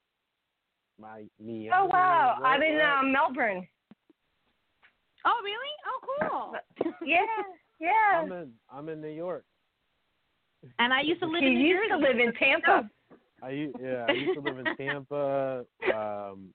My 0.98 1.24
me. 1.38 1.68
Oh 1.74 1.84
wow, 1.84 2.36
I'm 2.42 2.62
in 2.62 2.76
Where- 2.76 2.90
um, 2.98 3.12
Melbourne. 3.12 3.68
Oh, 5.26 5.40
really? 5.44 5.72
Oh, 5.86 6.52
cool. 6.80 6.92
Yeah, 7.06 7.18
yeah. 7.80 8.22
I'm 8.22 8.32
in. 8.32 8.52
I'm 8.72 8.88
in 8.88 9.02
New 9.02 9.08
York. 9.10 9.44
and 10.78 10.94
I 10.94 11.02
used 11.02 11.20
to 11.20 11.26
live 11.26 11.40
She 11.42 11.48
in 11.48 11.54
New 11.54 11.60
used 11.68 11.90
Jersey. 11.90 12.02
to 12.02 12.08
live 12.08 12.18
in 12.18 12.32
Tampa. 12.34 12.90
I 13.42 13.50
u- 13.50 13.74
yeah. 13.78 14.06
I 14.08 14.12
used 14.12 14.34
to 14.34 14.40
live 14.40 14.58
in 14.58 14.74
Tampa, 14.76 15.66
um, 15.94 16.48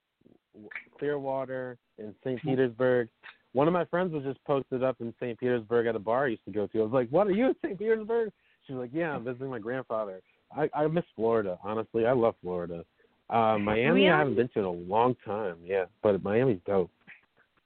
Clearwater, 0.98 1.78
in 2.00 2.16
St. 2.24 2.42
Petersburg. 2.42 3.10
One 3.54 3.68
of 3.68 3.74
my 3.74 3.86
friends 3.86 4.14
was 4.14 4.24
just 4.24 4.44
posted 4.46 4.84
up 4.84 4.98
in 5.00 5.14
St. 5.20 5.40
Petersburg 5.40 5.86
at 5.88 5.96
a 5.96 6.00
bar 6.00 6.26
I 6.26 6.30
used 6.30 6.46
to 6.46 6.52
go 6.52 6.68
to. 6.68 6.80
I 6.80 6.84
was 6.84 6.92
like, 6.92 7.10
"What 7.10 7.28
are 7.28 7.32
you 7.32 7.48
in 7.48 7.56
St. 7.64 7.78
Petersburg?" 7.78 8.32
She 8.66 8.74
was 8.74 8.82
like, 8.82 8.92
"Yeah, 8.94 9.14
I'm 9.16 9.24
visiting 9.24 9.50
my 9.50 9.60
grandfather." 9.60 10.22
I 10.56 10.70
I 10.74 10.88
miss 10.88 11.06
Florida. 11.16 11.58
Honestly, 11.64 12.06
I 12.06 12.14
love 12.14 12.36
Florida. 12.42 12.84
Uh, 13.30 13.58
Miami, 13.58 14.02
Really? 14.02 14.10
I 14.10 14.18
haven't 14.20 14.36
been 14.36 14.50
to 14.50 14.60
in 14.60 14.66
a 14.66 14.72
long 14.72 15.16
time. 15.26 15.58
Yeah, 15.64 15.86
but 16.02 16.22
Miami's 16.24 16.60
dope. 16.66 16.92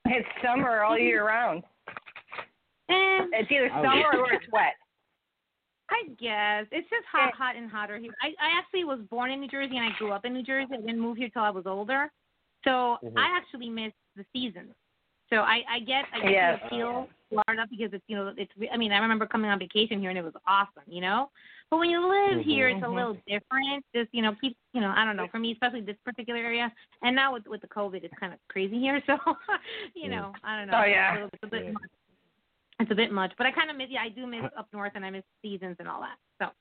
It's 0.06 0.28
summer 0.44 0.84
all 0.84 0.98
year 0.98 1.26
round. 1.26 1.64
Eh, 2.90 3.26
It's 3.34 3.52
either 3.52 3.70
summer 3.70 4.20
or 4.20 4.32
it's 4.34 4.46
wet. 4.52 4.76
I 5.90 6.04
guess 6.20 6.68
it's 6.72 6.90
just 6.90 7.06
hot, 7.12 7.34
hot 7.34 7.56
and 7.56 7.70
hotter 7.70 7.98
here. 7.98 8.14
I, 8.22 8.28
I 8.28 8.58
actually 8.58 8.84
was 8.84 9.00
born 9.10 9.32
in 9.32 9.40
New 9.40 9.48
Jersey 9.48 9.78
and 9.78 9.86
I 9.86 9.98
grew 9.98 10.12
up 10.12 10.26
in 10.26 10.34
New 10.34 10.44
Jersey. 10.44 10.74
I 10.74 10.78
didn't 10.78 11.00
move 11.00 11.18
here 11.18 11.30
till 11.30 11.44
I 11.44 11.50
was 11.50 11.66
older, 11.66 12.12
so 12.64 12.98
Mhm. 13.04 13.14
I 13.18 13.36
actually 13.38 13.70
miss 13.70 13.94
the 14.16 14.26
seasons. 14.34 14.74
So 15.30 15.38
I, 15.38 15.62
I 15.70 15.80
get, 15.80 16.06
I 16.14 16.20
get 16.22 16.32
Yes. 16.32 16.60
the 16.62 16.66
appeal 16.68 17.10
Florida 17.30 17.68
because 17.70 17.92
it's, 17.94 18.04
you 18.08 18.16
know, 18.16 18.34
it's. 18.38 18.52
I 18.72 18.78
mean, 18.78 18.92
I 18.94 19.00
remember 19.00 19.26
coming 19.26 19.52
on 19.52 19.60
vacation 19.60 20.00
here 20.00 20.10
and 20.10 20.18
it 20.18 20.24
was 20.24 20.34
awesome, 20.48 20.84
you 20.88 21.02
know. 21.02 21.30
But 21.70 21.80
when 21.80 21.90
you 21.90 22.00
live 22.08 22.46
here, 22.46 22.70
it's 22.70 22.82
a 22.82 22.86
Mhm. 22.86 22.96
little 22.96 23.18
different. 23.28 23.84
Just 23.94 24.10
you 24.14 24.22
know, 24.22 24.34
keep, 24.40 24.56
you 24.74 24.80
know, 24.80 24.94
I 24.96 25.04
don't 25.04 25.18
know. 25.18 25.28
For 25.28 25.38
me, 25.38 25.52
especially 25.52 25.82
this 25.82 25.98
particular 26.06 26.40
area, 26.40 26.72
and 27.02 27.14
now 27.14 27.34
with 27.34 27.46
with 27.48 27.60
the 27.60 27.68
COVID, 27.68 28.04
it's 28.06 28.14
kind 28.18 28.34
of 28.34 28.40
crazy 28.48 28.80
here. 28.80 29.02
So, 29.08 29.18
you 29.94 30.08
know, 30.10 30.32
I 30.46 30.58
don't 30.58 30.68
know. 30.72 30.78
Oh, 30.78 30.82
It's 30.82 30.88
a 30.88 30.92
yeah. 30.92 31.14
little- 31.14 31.30
It's 31.34 31.44
a 31.44 31.48
bit 31.48 31.66
Yeah. 31.66 31.72
much. 31.74 31.90
It's 32.80 32.92
a 32.92 32.96
bit 32.96 33.12
much, 33.12 33.34
but 33.38 33.48
I 33.48 33.52
kind 33.52 33.70
of 33.70 33.76
miss. 33.76 33.90
Yeah, 33.90 34.04
I 34.04 34.10
do 34.10 34.26
miss 34.28 34.46
up 34.56 34.68
north, 34.72 34.94
and 34.96 35.06
I 35.06 35.10
miss 35.10 35.24
seasons 35.42 35.76
and 35.80 35.88
all 35.90 36.00
that. 36.02 36.18
So. 36.40 36.52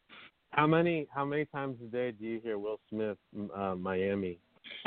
How 0.52 0.66
many 0.66 1.06
how 1.14 1.24
many 1.24 1.44
times 1.44 1.76
a 1.82 1.86
day 1.86 2.10
do 2.10 2.24
you 2.24 2.40
hear 2.40 2.58
Will 2.58 2.80
Smith, 2.88 3.18
uh, 3.54 3.74
Miami? 3.76 4.40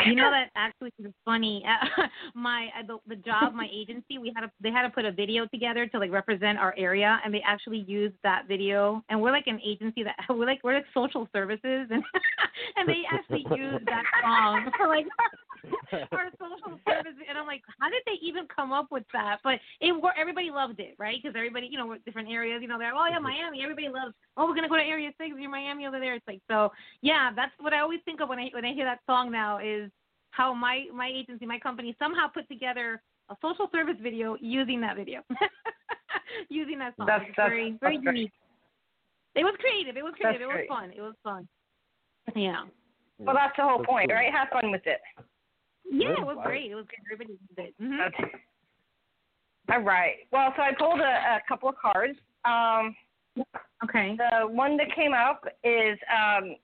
You 0.05 0.15
know 0.15 0.29
that 0.31 0.49
actually 0.55 0.93
is 0.99 1.13
funny. 1.25 1.63
my 2.33 2.69
uh, 2.77 2.85
the, 2.85 2.97
the 3.07 3.15
job, 3.15 3.53
my 3.53 3.67
agency, 3.71 4.17
we 4.17 4.31
had 4.35 4.41
to 4.41 4.51
they 4.61 4.71
had 4.71 4.83
to 4.83 4.89
put 4.89 5.05
a 5.05 5.11
video 5.11 5.45
together 5.47 5.87
to 5.87 5.99
like 5.99 6.11
represent 6.11 6.57
our 6.57 6.73
area, 6.77 7.19
and 7.23 7.33
they 7.33 7.41
actually 7.45 7.85
used 7.87 8.15
that 8.23 8.47
video. 8.47 9.03
And 9.09 9.21
we're 9.21 9.31
like 9.31 9.47
an 9.47 9.59
agency 9.65 10.03
that 10.03 10.15
we're 10.29 10.45
like 10.45 10.61
we're 10.63 10.75
like 10.75 10.85
social 10.93 11.27
services, 11.33 11.87
and 11.89 12.03
and 12.75 12.87
they 12.87 13.03
actually 13.11 13.45
used 13.55 13.85
that 13.85 14.03
song 14.23 14.71
for 14.77 14.87
like 14.87 15.05
our 16.11 16.29
social 16.39 16.79
service. 16.87 17.13
And 17.27 17.37
I'm 17.37 17.47
like, 17.47 17.61
how 17.79 17.89
did 17.89 18.01
they 18.05 18.17
even 18.21 18.45
come 18.53 18.71
up 18.71 18.87
with 18.91 19.03
that? 19.13 19.37
But 19.43 19.59
it 19.81 19.91
wor- 19.91 20.17
everybody 20.17 20.49
loved 20.51 20.79
it, 20.79 20.95
right? 20.97 21.17
Because 21.21 21.35
everybody, 21.35 21.67
you 21.71 21.77
know, 21.77 21.87
we're 21.87 21.97
different 22.05 22.29
areas. 22.29 22.61
You 22.61 22.67
know, 22.67 22.77
they're 22.77 22.93
like, 22.93 23.01
oh 23.01 23.07
yeah, 23.09 23.15
mm-hmm. 23.15 23.23
Miami. 23.23 23.63
Everybody 23.63 23.87
loves. 23.89 24.13
Oh, 24.37 24.45
we're 24.47 24.55
gonna 24.55 24.69
go 24.69 24.77
to 24.77 24.83
Area 24.83 25.11
Six. 25.17 25.31
You're 25.37 25.49
Miami 25.49 25.87
over 25.87 25.99
there. 25.99 26.15
It's 26.15 26.27
like 26.27 26.41
so. 26.49 26.71
Yeah, 27.01 27.31
that's 27.35 27.51
what 27.59 27.73
I 27.73 27.79
always 27.79 27.99
think 28.05 28.21
of 28.21 28.29
when 28.29 28.39
I 28.39 28.49
when 28.53 28.65
I 28.65 28.73
hear 28.73 28.85
that 28.85 28.99
song 29.05 29.31
now 29.31 29.59
is 29.59 29.89
how 30.31 30.53
my 30.53 30.85
my 30.93 31.07
agency, 31.13 31.45
my 31.45 31.59
company 31.59 31.95
somehow 31.99 32.27
put 32.27 32.47
together 32.47 33.01
a 33.29 33.35
social 33.41 33.69
service 33.71 33.97
video 34.01 34.35
using 34.41 34.81
that 34.81 34.95
video, 34.95 35.21
using 36.49 36.79
that 36.79 36.95
song. 36.97 37.05
That's- 37.07 37.29
that's- 37.35 37.49
very 37.49 37.77
very 37.79 37.95
that's 37.97 38.03
great. 38.05 38.15
unique. 38.15 38.31
It 39.35 39.43
was 39.43 39.55
creative. 39.59 39.95
It 39.95 40.03
was 40.03 40.13
creative. 40.19 40.41
That's 40.41 40.43
it 40.43 40.47
was 40.47 40.55
great. 40.55 40.69
fun. 40.69 40.91
It 40.95 41.01
was 41.01 41.13
fun. 41.23 41.47
Yeah. 42.35 42.65
Well, 43.19 43.35
that's 43.35 43.53
the 43.57 43.63
whole 43.63 43.77
That's 43.79 43.89
point, 43.89 44.09
cool. 44.09 44.15
right? 44.17 44.31
Have 44.33 44.47
fun 44.49 44.71
with 44.71 44.85
it. 44.85 44.99
Yeah, 45.85 46.09
it 46.19 46.25
was 46.25 46.37
great. 46.43 46.71
It 46.71 46.75
was 46.75 46.85
great. 46.85 46.99
Everybody 47.11 47.37
loved 47.57 47.69
it. 47.69 47.75
hmm 47.79 47.97
That's, 47.97 48.33
all 49.71 49.81
right. 49.81 50.15
Well, 50.31 50.53
so 50.55 50.63
I 50.63 50.71
pulled 50.77 50.99
a, 50.99 51.03
a 51.03 51.41
couple 51.47 51.69
of 51.69 51.75
cards. 51.77 52.17
Um, 52.45 52.95
Okay. 53.83 54.17
the 54.17 54.47
one 54.47 54.75
that 54.77 54.93
came 54.93 55.13
up 55.13 55.41
is 55.63 55.97
um, 56.13 56.55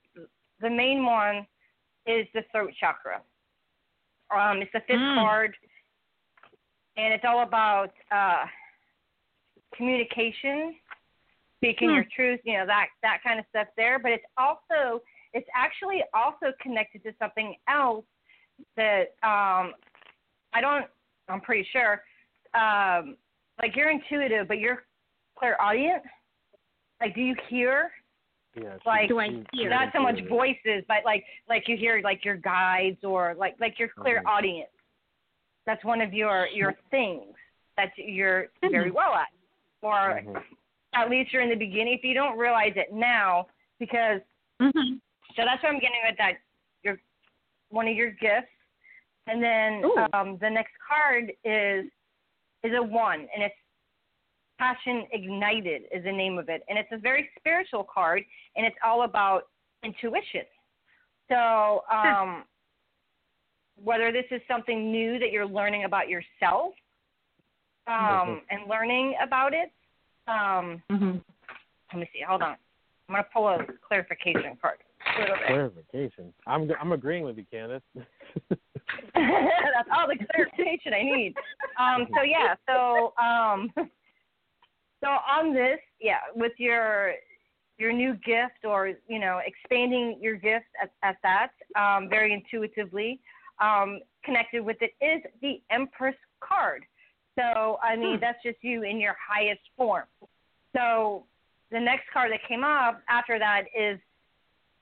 the 0.59 0.69
main 0.69 1.05
one 1.05 1.47
is 2.05 2.27
the 2.33 2.41
throat 2.51 2.71
chakra. 2.79 3.21
Um, 4.35 4.61
it's 4.61 4.71
the 4.73 4.81
fifth 4.81 4.99
Mm. 4.99 5.15
card, 5.15 5.55
and 6.97 7.13
it's 7.13 7.23
all 7.25 7.43
about 7.43 7.93
uh, 8.11 8.45
communication, 9.75 10.75
speaking 11.57 11.89
Hmm. 11.89 11.95
your 11.95 12.05
truth, 12.05 12.41
you 12.43 12.57
know 12.57 12.65
that 12.65 12.87
that 13.01 13.21
kind 13.23 13.39
of 13.39 13.45
stuff 13.49 13.67
there. 13.77 13.99
But 13.99 14.11
it's 14.11 14.25
also 14.37 15.01
it's 15.33 15.47
actually 15.53 16.03
also 16.13 16.51
connected 16.59 17.03
to 17.03 17.13
something 17.17 17.55
else 17.67 18.05
that 18.77 19.15
um, 19.23 19.73
I 20.53 20.61
don't. 20.61 20.85
I'm 21.27 21.41
pretty 21.41 21.67
sure. 21.71 22.01
Um, 22.53 23.17
like 23.61 23.75
you're 23.75 23.89
intuitive, 23.89 24.47
but 24.47 24.59
you're 24.59 24.83
clairaudient. 25.37 26.03
Like, 27.01 27.15
do 27.15 27.21
you 27.21 27.35
hear? 27.49 27.91
Yeah, 28.55 28.77
she- 28.83 28.89
Like, 28.89 29.09
Do 29.09 29.19
I 29.19 29.43
hear? 29.51 29.69
not 29.69 29.89
so 29.93 30.01
much 30.01 30.19
voices, 30.29 30.83
but 30.87 31.03
like 31.03 31.25
like 31.49 31.67
you 31.67 31.75
hear 31.75 31.99
like 32.03 32.23
your 32.23 32.37
guides 32.37 33.03
or 33.03 33.35
like 33.37 33.55
like 33.59 33.77
your 33.79 33.89
clear 33.89 34.21
Mhm. 34.21 34.27
audience. 34.27 34.69
That's 35.65 35.83
one 35.83 35.99
of 36.01 36.13
your 36.13 36.47
your 36.47 36.73
things 36.91 37.35
that 37.75 37.91
you're 37.97 38.47
very 38.61 38.91
well 38.91 39.13
at, 39.15 39.27
or 39.81 40.21
Mhm. 40.23 40.43
at 40.93 41.09
least 41.09 41.33
you're 41.33 41.41
in 41.41 41.49
the 41.49 41.55
beginning. 41.55 41.93
If 41.95 42.03
you 42.05 42.13
don't 42.13 42.37
realize 42.37 42.73
it 42.77 42.93
now, 42.93 43.47
because 43.79 44.21
hmm 44.61 44.95
so 45.35 45.43
that's 45.43 45.61
what 45.63 45.73
I'm 45.73 45.79
getting 45.79 45.99
at. 46.07 46.15
That 46.17 46.29
your 46.29 46.39
one 47.69 47.87
of 47.87 47.95
your 47.95 48.11
gifts, 48.11 48.47
and 49.27 49.41
then 49.41 49.83
um, 50.13 50.37
the 50.41 50.49
next 50.49 50.73
card 50.87 51.31
is 51.43 51.85
is 52.63 52.73
a 52.75 52.81
one, 52.81 53.27
and 53.33 53.43
it's 53.43 53.55
passion 54.57 55.05
ignited 55.11 55.83
is 55.93 56.03
the 56.03 56.11
name 56.11 56.37
of 56.37 56.49
it, 56.49 56.63
and 56.69 56.77
it's 56.77 56.89
a 56.91 56.97
very 56.97 57.29
spiritual 57.37 57.85
card, 57.91 58.23
and 58.55 58.65
it's 58.65 58.77
all 58.83 59.03
about 59.03 59.47
intuition. 59.83 60.45
So 61.29 61.83
um, 61.91 62.43
whether 63.83 64.11
this 64.11 64.25
is 64.31 64.41
something 64.47 64.91
new 64.91 65.19
that 65.19 65.31
you're 65.31 65.47
learning 65.47 65.83
about 65.83 66.07
yourself, 66.07 66.73
um, 67.87 68.41
and 68.49 68.67
learning 68.69 69.15
about 69.21 69.53
it. 69.53 69.71
Um, 70.27 70.81
hmm 70.89 71.17
let 71.93 71.99
me 71.99 72.09
see. 72.13 72.21
Hold 72.27 72.41
on. 72.41 72.57
I'm 73.07 73.15
gonna 73.15 73.27
pull 73.31 73.47
a 73.47 73.59
clarification 73.87 74.57
card. 74.59 74.79
A 75.15 75.21
little 75.21 75.35
bit. 75.35 75.47
Clarification. 75.47 76.33
I'm 76.47 76.69
I'm 76.79 76.91
agreeing 76.91 77.23
with 77.23 77.37
you, 77.37 77.45
Kandis. 77.53 77.81
That's 79.15 79.89
all 79.95 80.07
the 80.07 80.17
clarification 80.31 80.93
I 80.93 81.03
need. 81.03 81.35
Um, 81.79 82.07
so 82.15 82.21
yeah, 82.23 82.55
so 82.67 83.13
um, 83.21 83.71
so 85.03 85.07
on 85.07 85.53
this, 85.53 85.79
yeah, 85.99 86.19
with 86.35 86.53
your 86.57 87.13
your 87.77 87.91
new 87.91 88.13
gift 88.25 88.65
or 88.65 88.93
you 89.07 89.19
know 89.19 89.41
expanding 89.45 90.17
your 90.21 90.35
gift 90.35 90.65
at, 90.81 90.91
at 91.03 91.17
that 91.23 91.51
um, 91.79 92.09
very 92.09 92.33
intuitively, 92.33 93.19
um, 93.61 93.99
connected 94.23 94.61
with 94.61 94.77
it 94.81 94.91
is 95.03 95.21
the 95.41 95.61
Empress 95.69 96.15
card. 96.41 96.83
So 97.37 97.77
I 97.83 97.95
mean 97.95 98.15
Hmm. 98.15 98.21
that's 98.21 98.41
just 98.43 98.57
you 98.61 98.83
in 98.83 98.99
your 98.99 99.15
highest 99.25 99.61
form. 99.77 100.05
So 100.75 101.25
the 101.71 101.79
next 101.79 102.03
card 102.13 102.31
that 102.31 102.47
came 102.47 102.63
up 102.63 103.01
after 103.09 103.39
that 103.39 103.63
is 103.77 103.99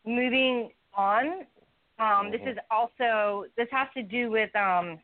moving 0.05 0.71
on 0.93 1.45
um, 1.99 2.31
this 2.31 2.41
Mhm. 2.41 2.53
is 2.53 2.57
also 2.71 3.45
this 3.55 3.69
has 3.71 3.87
to 3.93 4.01
do 4.03 4.31
with 4.31 4.53
um, 4.55 4.99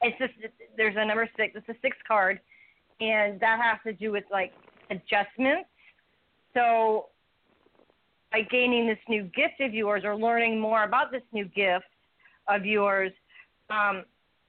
it's 0.00 0.18
just 0.18 0.34
there's 0.76 0.96
a 0.96 1.04
number 1.04 1.28
six. 1.36 1.54
It's 1.54 1.68
a 1.68 1.76
six 1.80 1.96
card, 2.06 2.40
and 3.00 3.38
that 3.40 3.60
has 3.60 3.78
to 3.84 3.92
do 3.92 4.10
with 4.10 4.24
like 4.30 4.52
adjustments. 4.90 5.68
So 6.54 7.10
by 8.32 8.42
gaining 8.42 8.86
this 8.86 8.98
new 9.08 9.24
gift 9.24 9.60
of 9.60 9.74
yours 9.74 10.04
or 10.04 10.16
learning 10.16 10.58
more 10.58 10.84
about 10.84 11.12
this 11.12 11.22
new 11.32 11.44
gift 11.44 11.84
of 12.48 12.64
yours, 12.64 13.12
um, 13.70 14.04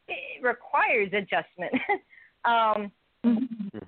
it 0.07 0.41
requires 0.41 1.11
adjustment. 1.13 1.73
um, 2.45 2.91
Mhm. 3.23 3.81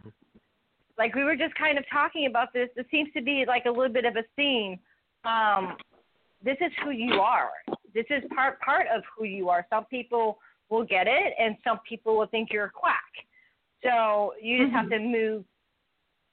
like 0.98 0.98
like 0.98 1.16
we 1.16 1.24
were 1.24 1.36
just 1.36 1.56
kind 1.56 1.78
of 1.78 1.88
talking 1.90 2.26
about 2.26 2.52
this. 2.54 2.70
It 2.76 2.88
seems 2.92 3.14
to 3.14 3.22
be 3.22 3.46
like 3.46 3.66
a 3.66 3.72
little 3.72 3.94
bit 3.94 4.04
of 4.04 4.18
a 4.18 4.24
theme. 4.36 4.80
Um, 5.24 5.78
this 6.44 6.58
is 6.62 6.72
who 6.84 6.92
you 6.92 7.14
are. 7.16 7.52
This 7.94 8.06
is 8.10 8.24
part 8.34 8.60
part 8.62 8.88
of 8.94 9.02
who 9.16 9.26
you 9.26 9.50
are. 9.50 9.66
Some 9.70 9.86
people 9.86 10.38
will 10.70 10.84
get 10.84 11.08
it, 11.08 11.34
and 11.40 11.56
some 11.64 11.80
people 11.88 12.18
will 12.18 12.28
think 12.28 12.50
you're 12.52 12.66
a 12.66 12.72
quack. 12.72 12.96
So 13.84 14.34
you 14.42 14.58
just 14.58 14.68
mm-hmm. 14.68 14.78
have 14.78 14.90
to 14.90 15.00
move 15.00 15.44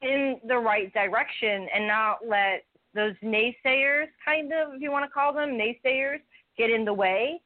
in 0.03 0.41
the 0.47 0.57
right 0.57 0.93
direction 0.93 1.69
and 1.75 1.87
not 1.87 2.19
let 2.27 2.65
those 2.95 3.15
naysayers, 3.25 4.07
kind 4.25 4.53
of, 4.53 4.75
if 4.75 4.83
you 4.83 4.91
want 4.91 5.05
to 5.05 5.11
call 5.11 5.33
them 5.33 5.59
naysayers, 5.59 6.19
get 6.57 6.71
in 6.71 6.85
the 6.85 6.93
way. 6.93 7.41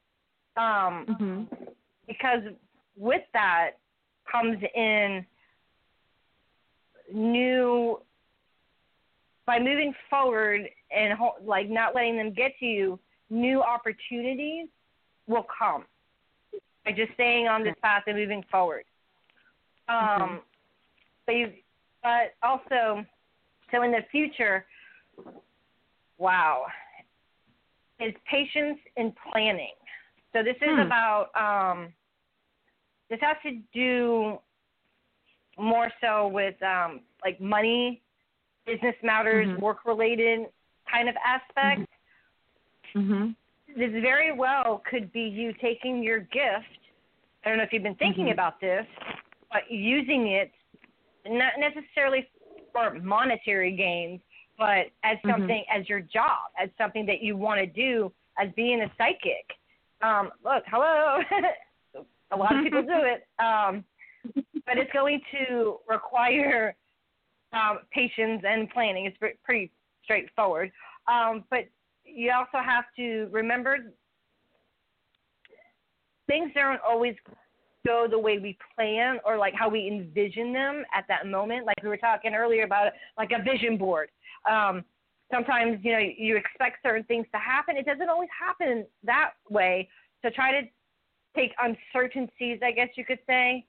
Um, 0.57 1.05
mm-hmm. 1.09 1.43
Because 2.07 2.41
with 2.97 3.21
that 3.33 3.71
comes 4.31 4.57
in 4.75 5.25
new 7.13 7.99
by 9.45 9.57
moving 9.57 9.93
forward 10.09 10.69
and 10.91 11.17
like 11.43 11.69
not 11.69 11.95
letting 11.95 12.17
them 12.17 12.33
get 12.33 12.51
to 12.59 12.65
you, 12.65 12.99
new 13.29 13.61
opportunities 13.61 14.67
will 15.27 15.45
come 15.57 15.85
by 16.85 16.91
just 16.91 17.13
staying 17.13 17.47
on 17.47 17.63
this 17.63 17.75
path 17.81 18.03
and 18.07 18.17
moving 18.17 18.43
forward. 18.51 18.83
Um, 19.87 19.97
mm-hmm. 19.97 20.35
but 21.25 21.35
you, 21.35 21.51
but 22.03 22.33
also, 22.43 23.05
so 23.71 23.83
in 23.83 23.91
the 23.91 24.03
future, 24.11 24.65
wow, 26.17 26.65
is 27.99 28.13
patience 28.29 28.79
and 28.97 29.13
planning. 29.31 29.73
So 30.33 30.43
this 30.43 30.55
is 30.61 30.75
hmm. 30.75 30.81
about 30.81 31.29
um, 31.35 31.93
this 33.09 33.19
has 33.21 33.37
to 33.43 33.59
do 33.73 34.37
more 35.57 35.91
so 36.01 36.27
with 36.27 36.61
um, 36.63 37.01
like 37.25 37.41
money, 37.41 38.01
business 38.65 38.95
matters, 39.03 39.47
mm-hmm. 39.47 39.61
work 39.61 39.85
related 39.85 40.47
kind 40.91 41.09
of 41.09 41.15
aspects. 41.25 41.91
Mm-hmm. 42.95 43.29
This 43.77 43.91
very 44.01 44.31
well 44.31 44.81
could 44.89 45.11
be 45.13 45.21
you 45.21 45.53
taking 45.61 46.01
your 46.03 46.19
gift. 46.19 46.79
I 47.45 47.49
don't 47.49 47.57
know 47.57 47.63
if 47.63 47.71
you've 47.71 47.83
been 47.83 47.95
thinking 47.95 48.25
mm-hmm. 48.25 48.33
about 48.33 48.59
this, 48.59 48.85
but 49.51 49.61
using 49.69 50.27
it 50.27 50.51
not 51.27 51.53
necessarily 51.57 52.27
for 52.73 52.95
monetary 52.99 53.75
gains, 53.75 54.21
but 54.57 54.87
as 55.03 55.17
Mm-hmm. 55.17 55.31
something 55.31 55.63
as 55.73 55.87
your 55.87 56.01
job, 56.01 56.51
as 56.61 56.69
something 56.77 57.05
that 57.05 57.21
you 57.21 57.37
want 57.37 57.59
to 57.59 57.65
do, 57.65 58.11
as 58.37 58.49
being 58.55 58.81
a 58.81 58.91
psychic. 58.97 59.45
Um, 60.01 60.31
look, 60.43 60.63
hello. 60.67 61.19
a 62.31 62.37
lot 62.37 62.55
of 62.55 62.63
people 62.63 62.81
do 62.81 62.89
it. 62.93 63.27
Um, 63.39 63.83
but 64.65 64.77
it's 64.77 64.91
going 64.91 65.21
to 65.31 65.77
require 65.87 66.75
um, 67.53 67.79
patience 67.91 68.43
and 68.47 68.69
planning. 68.69 69.05
It's 69.05 69.17
pretty 69.43 69.71
straightforward. 70.09 70.71
Um, 71.07 71.43
but 71.51 71.65
you 72.03 72.31
also 72.31 72.65
have 72.65 72.85
to 72.95 73.27
remember 73.31 73.77
things 76.27 76.51
don't 76.55 76.81
always 76.87 77.15
go 77.85 78.07
the 78.09 78.17
way 78.17 78.39
we 78.39 78.57
plan 78.75 79.19
or 79.25 79.37
like 79.37 79.53
how 79.53 79.69
we 79.69 79.87
envision 79.87 80.51
them 80.51 80.83
at 80.93 81.05
that 81.07 81.27
moment. 81.27 81.65
Like 81.65 81.77
we 81.83 81.89
were 81.89 81.97
talking 81.97 82.33
earlier 82.33 82.63
about 82.63 82.91
like 83.17 83.31
a 83.31 83.43
vision 83.43 83.77
board. 83.77 84.09
Um, 84.49 84.83
sometimes 85.31 85.79
you 85.83 85.91
know 85.91 85.99
you 85.99 86.35
expect 86.37 86.77
certain 86.83 87.03
things 87.03 87.27
to 87.33 87.39
happen. 87.39 87.77
It 87.77 87.85
doesn't 87.85 88.09
always 88.09 88.29
happen 88.37 88.85
that 89.03 89.31
way. 89.49 89.87
So 90.23 90.29
try 90.29 90.51
to 90.59 90.67
take 91.35 91.51
uncertainties, 91.61 92.59
I 92.63 92.71
guess 92.71 92.89
you 92.95 93.05
could 93.05 93.19
say, 93.27 93.65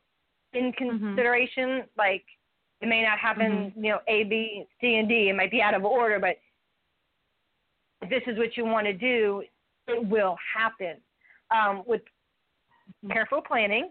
in 0.55 0.73
Mm-hmm. 0.73 1.07
consideration. 1.07 1.69
Mm-hmm. 1.69 1.99
Like 1.99 2.25
it 2.81 2.89
may 2.89 3.03
not 3.03 3.19
happen, 3.19 3.73
mm-hmm. 3.73 3.85
you 3.85 3.91
know, 3.93 3.99
A, 4.09 4.25
B, 4.25 4.65
C, 4.81 4.97
and 4.97 5.09
D. 5.09 5.29
It 5.29 5.37
might 5.37 5.51
be 5.51 5.61
out 5.61 5.75
of 5.75 5.85
order, 5.85 6.19
but 6.19 6.37
if 8.03 8.09
this 8.09 8.23
is 8.27 8.39
what 8.39 8.57
you 8.57 8.65
want 8.65 8.87
to 8.87 8.93
do, 8.93 9.43
it 9.87 10.07
will 10.09 10.37
happen. 10.57 10.97
Um, 11.55 11.83
with 11.87 12.03
careful 13.11 13.41
planning 13.41 13.91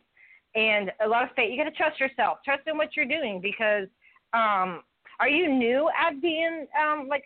and 0.56 0.92
a 1.04 1.08
lot 1.08 1.24
of 1.24 1.30
faith, 1.36 1.52
you 1.52 1.58
got 1.58 1.70
to 1.70 1.76
trust 1.76 2.00
yourself. 2.00 2.40
Trust 2.44 2.62
in 2.68 2.78
what 2.78 2.96
you're 2.96 3.06
doing 3.06 3.40
because 3.42 3.88
um, 4.34 4.82
are 5.20 5.30
you 5.30 5.52
new 5.52 5.90
at 5.90 6.22
being 6.22 6.66
um, 6.80 7.08
like 7.08 7.24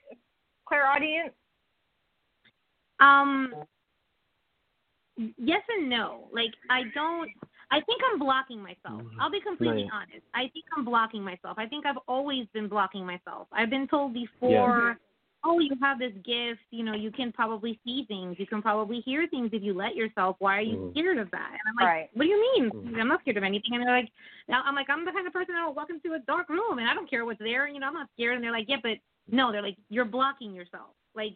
clairaudient? 0.68 1.34
Um, 3.00 3.54
yes 5.18 5.62
and 5.78 5.90
no. 5.90 6.28
Like 6.34 6.52
I 6.70 6.84
don't. 6.94 7.30
I 7.74 7.82
think 7.82 8.02
I'm 8.12 8.20
blocking 8.20 8.62
myself. 8.62 9.02
Mm-hmm. 9.02 9.20
I'll 9.20 9.32
be 9.32 9.42
completely 9.42 9.84
Right. 9.84 9.92
honest. 9.92 10.24
I 10.36 10.48
think 10.54 10.66
I'm 10.78 10.86
blocking 10.86 11.24
myself. 11.24 11.58
I 11.58 11.66
think 11.66 11.88
I've 11.88 11.98
always 12.08 12.46
been 12.54 12.68
blocking 12.68 13.04
myself. 13.04 13.48
I've 13.52 13.72
been 13.72 13.88
told 13.88 14.14
before, 14.14 15.00
oh, 15.44 15.60
you 15.60 15.72
have 15.82 15.98
this 15.98 16.14
gift. 16.24 16.62
You 16.70 16.84
know, 16.84 16.94
you 16.94 17.10
can 17.10 17.32
probably 17.32 17.80
see 17.84 18.06
things. 18.08 18.36
You 18.38 18.46
can 18.46 18.62
probably 18.62 19.00
hear 19.02 19.28
things 19.28 19.50
if 19.54 19.64
you 19.64 19.74
let 19.74 19.96
yourself. 19.96 20.36
Why 20.38 20.58
are 20.60 20.62
you 20.62 20.78
Mhm. 20.78 20.92
scared 20.92 21.18
of 21.18 21.32
that? 21.32 21.50
And 21.50 21.62
I'm 21.66 21.76
like, 21.76 21.88
Right. 21.88 22.10
what 22.14 22.24
do 22.26 22.30
you 22.30 22.40
mean? 22.54 22.70
Mhm. 22.70 23.00
I'm 23.02 23.08
not 23.08 23.22
scared 23.22 23.38
of 23.38 23.44
anything. 23.44 23.74
And 23.74 23.82
they're 23.84 23.98
like, 24.02 24.12
now 24.48 24.62
I'm 24.64 24.76
like, 24.76 24.90
I'm 24.92 25.04
the 25.04 25.12
kind 25.12 25.26
of 25.26 25.34
person 25.34 25.56
that 25.56 25.66
will 25.66 25.74
walk 25.74 25.90
into 25.90 26.14
a 26.14 26.20
dark 26.20 26.50
room 26.50 26.78
and 26.78 26.88
I 26.88 26.94
don't 26.94 27.10
care 27.10 27.26
what's 27.26 27.40
there. 27.40 27.68
You 27.68 27.80
know, 27.80 27.88
I'm 27.88 27.94
not 27.96 28.10
scared. 28.14 28.36
And 28.36 28.44
they're 28.44 28.52
like, 28.52 28.70
yeah, 28.70 28.78
but 28.84 29.00
no. 29.28 29.52
They're 29.52 29.64
like, 29.64 29.78
you're 29.90 30.06
blocking 30.06 30.54
yourself. 30.54 30.92
Like, 31.16 31.36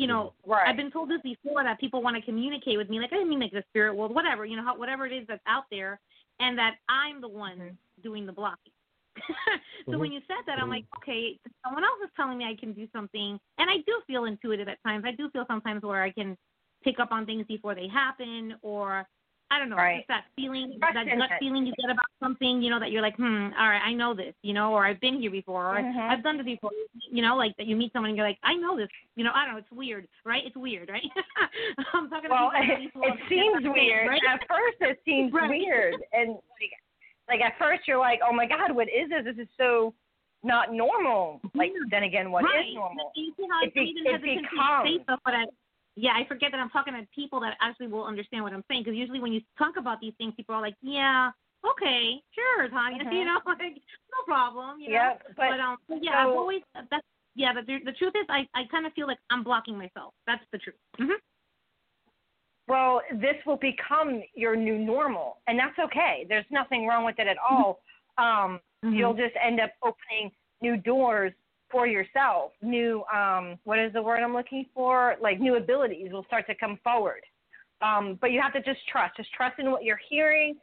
you 0.00 0.06
know, 0.06 0.32
Right. 0.46 0.66
I've 0.66 0.76
been 0.76 0.90
told 0.90 1.10
this 1.10 1.20
before 1.22 1.62
that 1.62 1.78
people 1.78 2.02
want 2.02 2.16
to 2.16 2.22
communicate 2.22 2.78
with 2.78 2.88
me, 2.88 2.98
like 2.98 3.12
I 3.12 3.16
didn't 3.16 3.28
mean 3.28 3.40
like 3.40 3.52
the 3.52 3.62
spirit 3.68 3.94
world, 3.94 4.14
whatever, 4.14 4.46
you 4.46 4.56
know, 4.56 4.64
how, 4.64 4.76
whatever 4.76 5.06
it 5.06 5.12
is 5.12 5.26
that's 5.28 5.42
out 5.46 5.64
there, 5.70 6.00
and 6.40 6.56
that 6.58 6.76
I'm 6.88 7.20
the 7.20 7.28
one 7.28 7.58
Mhm. 7.58 7.76
doing 8.02 8.24
the 8.24 8.32
blocking. 8.32 8.72
so 9.86 9.92
Mhm. 9.92 10.00
when 10.00 10.12
you 10.12 10.20
said 10.26 10.42
that, 10.46 10.58
I'm 10.58 10.68
Mhm. 10.68 10.70
like, 10.70 10.86
okay, 10.98 11.38
someone 11.62 11.84
else 11.84 12.00
is 12.02 12.10
telling 12.16 12.38
me 12.38 12.46
I 12.46 12.54
can 12.54 12.72
do 12.72 12.88
something, 12.92 13.38
and 13.58 13.70
I 13.70 13.78
do 13.78 14.00
feel 14.06 14.24
intuitive 14.24 14.68
at 14.68 14.82
times. 14.82 15.04
I 15.04 15.12
do 15.12 15.28
feel 15.30 15.44
sometimes 15.46 15.82
where 15.82 16.02
I 16.02 16.10
can 16.10 16.36
pick 16.82 16.98
up 16.98 17.12
on 17.12 17.26
things 17.26 17.46
before 17.46 17.74
they 17.74 17.86
happen, 17.86 18.56
or 18.62 19.06
I 19.52 19.58
don't 19.58 19.68
know, 19.68 19.76
Right. 19.76 19.98
just 19.98 20.08
that 20.08 20.24
feeling, 20.36 20.78
that 20.80 20.94
gut 20.94 21.30
feeling 21.40 21.66
you 21.66 21.72
get 21.80 21.90
about 21.90 22.06
something, 22.20 22.62
you 22.62 22.70
know, 22.70 22.78
that 22.78 22.92
you're 22.92 23.02
like, 23.02 23.16
hmm, 23.16 23.50
all 23.58 23.68
right, 23.68 23.82
I 23.84 23.92
know 23.92 24.14
this, 24.14 24.32
you 24.42 24.54
know, 24.54 24.72
or 24.72 24.86
I've 24.86 25.00
been 25.00 25.20
here 25.20 25.30
before, 25.30 25.76
or 25.76 25.82
Mhm. 25.82 26.08
I've 26.08 26.22
done 26.22 26.36
this 26.36 26.44
before, 26.46 26.70
you 27.10 27.20
know, 27.20 27.34
like 27.36 27.56
that 27.56 27.66
you 27.66 27.74
meet 27.74 27.92
someone 27.92 28.10
and 28.10 28.16
you're 28.16 28.26
like, 28.26 28.38
I 28.44 28.54
know 28.54 28.76
this, 28.76 28.88
you 29.16 29.24
know, 29.24 29.32
I 29.34 29.44
don't 29.44 29.54
know, 29.54 29.58
it's 29.58 29.70
weird, 29.72 30.06
right? 30.24 30.44
It's 30.46 30.56
weird, 30.56 30.88
right? 30.88 31.02
I'm 31.94 32.08
talking 32.08 32.30
Well, 32.30 32.52
people 32.78 33.02
it, 33.02 33.14
it 33.14 33.18
seems 33.28 33.64
weird. 33.66 34.08
right? 34.08 34.22
At 34.28 34.46
first, 34.46 34.76
it 34.82 35.00
seems 35.04 35.32
Right. 35.32 35.50
weird, 35.50 35.96
and 36.12 36.30
like, 36.30 36.72
like 37.28 37.40
at 37.40 37.58
first, 37.58 37.88
you're 37.88 37.98
like, 37.98 38.20
"Oh 38.24 38.32
my 38.32 38.46
God, 38.46 38.70
what 38.72 38.88
is 38.88 39.08
this? 39.10 39.24
This 39.24 39.38
is 39.38 39.48
so 39.56 39.94
not 40.44 40.72
normal." 40.72 41.40
Like, 41.54 41.72
then 41.90 42.02
again, 42.04 42.30
what 42.30 42.44
is 42.44 42.50
right. 42.54 42.74
normal? 42.74 43.12
You 43.16 43.32
It 43.62 43.74
be- 43.74 43.94
it 44.04 44.22
becomes- 44.22 45.04
say 45.96 46.02
stuff, 46.02 46.12
but 46.12 46.12
I, 46.12 46.18
yeah, 46.18 46.24
I 46.24 46.28
forget 46.28 46.50
that 46.52 46.60
I'm 46.60 46.70
talking 46.70 46.94
to 46.94 47.06
people 47.14 47.40
that 47.40 47.56
actually 47.60 47.88
will 47.88 48.04
understand 48.04 48.44
what 48.44 48.52
I'm 48.52 48.64
saying. 48.70 48.82
Because 48.84 48.96
usually 48.96 49.20
when 49.20 49.32
you 49.32 49.40
talk 49.58 49.76
about 49.78 50.00
these 50.00 50.14
things, 50.18 50.34
people 50.36 50.54
are 50.54 50.62
like, 50.62 50.76
"Yeah, 50.82 51.30
okay, 51.70 52.22
sure, 52.34 52.68
Tanya," 52.68 53.04
Mhm. 53.04 53.12
you 53.12 53.24
know, 53.24 53.40
like 53.46 53.74
no 53.74 54.24
problem, 54.26 54.80
you 54.80 54.88
know. 54.90 54.94
Yep, 54.94 55.22
but, 55.26 55.36
But 55.36 55.60
um, 55.60 55.76
but 55.88 56.04
yeah, 56.04 56.24
I've 56.24 56.28
always 56.28 56.62
that's 56.74 57.06
yeah. 57.34 57.52
But 57.54 57.66
the, 57.66 57.78
the 57.84 57.92
truth 57.92 58.14
is, 58.16 58.26
I 58.28 58.48
I 58.54 58.64
kind 58.70 58.86
of 58.86 58.92
feel 58.92 59.06
like 59.06 59.18
I'm 59.30 59.42
blocking 59.42 59.78
myself. 59.78 60.14
That's 60.26 60.44
the 60.52 60.58
truth. 60.58 60.76
hmm 60.98 61.12
well, 62.68 63.02
this 63.14 63.34
will 63.46 63.56
become 63.56 64.22
your 64.36 64.54
new 64.54 64.78
normal, 64.78 65.38
and 65.48 65.58
that's 65.58 65.78
okay. 65.78 66.24
There's 66.28 66.44
nothing 66.50 66.86
wrong 66.86 67.04
with 67.04 67.18
it 67.18 67.26
at 67.26 67.36
all. 67.38 67.80
Um, 68.16 68.60
Mhm. 68.84 68.96
You'll 68.96 69.14
just 69.14 69.34
end 69.42 69.60
up 69.60 69.72
opening 69.82 70.32
new 70.62 70.76
doors 70.76 71.32
for 71.70 71.86
yourself. 71.86 72.52
New, 72.62 73.04
um, 73.12 73.58
what 73.64 73.78
is 73.78 73.92
the 73.92 74.02
word 74.02 74.20
I'm 74.20 74.34
looking 74.34 74.66
for? 74.74 75.16
Like 75.20 75.40
new 75.40 75.56
abilities 75.56 76.12
will 76.12 76.24
start 76.24 76.46
to 76.48 76.54
come 76.54 76.78
forward. 76.82 77.22
Um, 77.82 78.18
but 78.20 78.32
you 78.32 78.40
have 78.40 78.52
to 78.52 78.62
just 78.62 78.86
trust. 78.88 79.16
Just 79.16 79.32
trust 79.32 79.58
in 79.58 79.70
what 79.70 79.84
you're 79.84 80.00
hearing. 80.08 80.56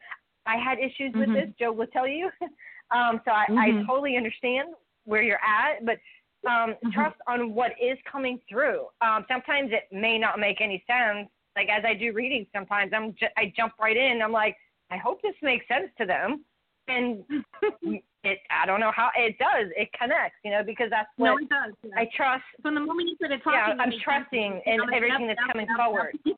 I 0.46 0.58
had 0.58 0.80
issues 0.80 1.14
with 1.14 1.30
Mhm. 1.30 1.34
this. 1.34 1.50
Joe 1.60 1.72
will 1.72 1.88
tell 1.88 2.08
you. 2.08 2.30
um, 2.92 3.22
so 3.26 3.32
I, 3.32 3.46
I 3.50 3.72
Mhm. 3.72 3.86
totally 3.86 4.16
understand 4.18 4.74
where 5.06 5.22
you're 5.22 5.44
at, 5.44 5.84
but 5.86 6.00
um, 6.48 6.76
Mhm. 6.84 6.94
trust 6.94 7.18
on 7.28 7.54
what 7.54 7.74
is 7.82 7.98
coming 8.04 8.40
through. 8.48 8.88
Um, 9.02 9.26
sometimes 9.28 9.72
it 9.72 9.88
may 9.92 10.18
not 10.18 10.40
make 10.40 10.62
any 10.62 10.84
sense. 10.86 11.30
Like 11.56 11.70
as 11.70 11.84
I 11.84 11.96
do 11.96 12.14
readings, 12.14 12.48
sometimes 12.54 12.94
I'm 12.94 13.16
ju- 13.16 13.34
I 13.36 13.52
jump 13.56 13.74
right 13.80 13.98
in. 13.98 14.22
I'm 14.22 14.32
like, 14.32 14.56
I 14.92 14.98
hope 14.98 15.22
this 15.22 15.36
makes 15.42 15.68
sense 15.68 15.90
to 15.98 16.06
them, 16.06 16.46
and 16.88 17.24
it 18.24 18.40
I 18.50 18.66
don't 18.66 18.80
know 18.80 18.92
how 18.96 19.10
it 19.16 19.38
does. 19.38 19.72
It 19.76 19.90
connects, 19.94 20.38
you 20.44 20.52
know, 20.52 20.64
because 20.66 20.90
that's 20.90 21.10
what 21.18 21.28
no, 21.28 21.38
it 21.38 21.50
does. 21.50 21.74
Yeah. 21.84 21.96
I 21.96 22.10
trust. 22.16 22.44
From 22.62 22.76
the 22.76 22.82
moment 22.82 23.10
you 23.10 23.16
started 23.16 23.42
talking, 23.44 23.60
Yeah, 23.60 23.74
it 23.74 23.80
I'm 23.80 23.94
trusting 24.04 24.52
to 24.52 24.56
me. 24.58 24.62
in 24.66 24.82
I'm 24.82 24.88
like, 24.88 24.96
everything 24.96 25.28
that's 25.28 25.40
coming 25.52 25.68
forward. 25.76 26.18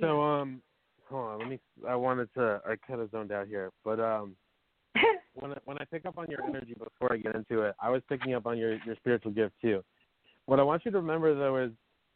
So 0.00 0.22
um, 0.22 0.62
hold 1.10 1.28
on. 1.28 1.38
Let 1.40 1.48
me. 1.50 1.60
I 1.86 1.94
wanted 1.94 2.32
to. 2.32 2.62
I 2.66 2.76
kind 2.86 3.02
of 3.02 3.10
zoned 3.10 3.32
out 3.32 3.46
here, 3.48 3.70
but 3.84 4.00
um, 4.00 4.34
when 5.34 5.52
I, 5.52 5.56
when 5.66 5.76
I 5.78 5.84
pick 5.84 6.06
up 6.06 6.16
on 6.16 6.26
your 6.30 6.42
energy 6.42 6.72
before 6.72 7.12
I 7.12 7.18
get 7.18 7.34
into 7.34 7.60
it, 7.64 7.74
I 7.82 7.90
was 7.90 8.00
picking 8.08 8.32
up 8.32 8.46
on 8.46 8.56
your 8.56 8.78
your 8.86 8.96
spiritual 8.96 9.32
gift 9.32 9.52
too. 9.60 9.84
What 10.46 10.58
I 10.58 10.62
want 10.62 10.86
you 10.86 10.90
to 10.90 10.96
remember 10.96 11.34
though 11.34 11.58
is 11.58 11.70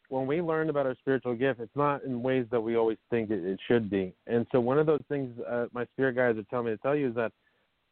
when 0.08 0.26
we 0.26 0.40
learn 0.40 0.70
about 0.70 0.86
our 0.86 0.94
spiritual 0.96 1.34
gift, 1.34 1.60
it's 1.60 1.74
not 1.76 2.04
in 2.04 2.22
ways 2.22 2.46
that 2.50 2.60
we 2.60 2.76
always 2.76 2.98
think 3.10 3.30
it, 3.30 3.44
it 3.44 3.58
should 3.66 3.88
be. 3.88 4.14
And 4.26 4.46
so 4.52 4.60
one 4.60 4.78
of 4.78 4.86
those 4.86 5.02
things 5.08 5.30
uh, 5.48 5.66
my 5.72 5.86
spirit 5.94 6.16
guides 6.16 6.38
are 6.38 6.44
telling 6.44 6.66
me 6.66 6.72
to 6.72 6.78
tell 6.78 6.94
you 6.94 7.08
is 7.08 7.14
that 7.14 7.32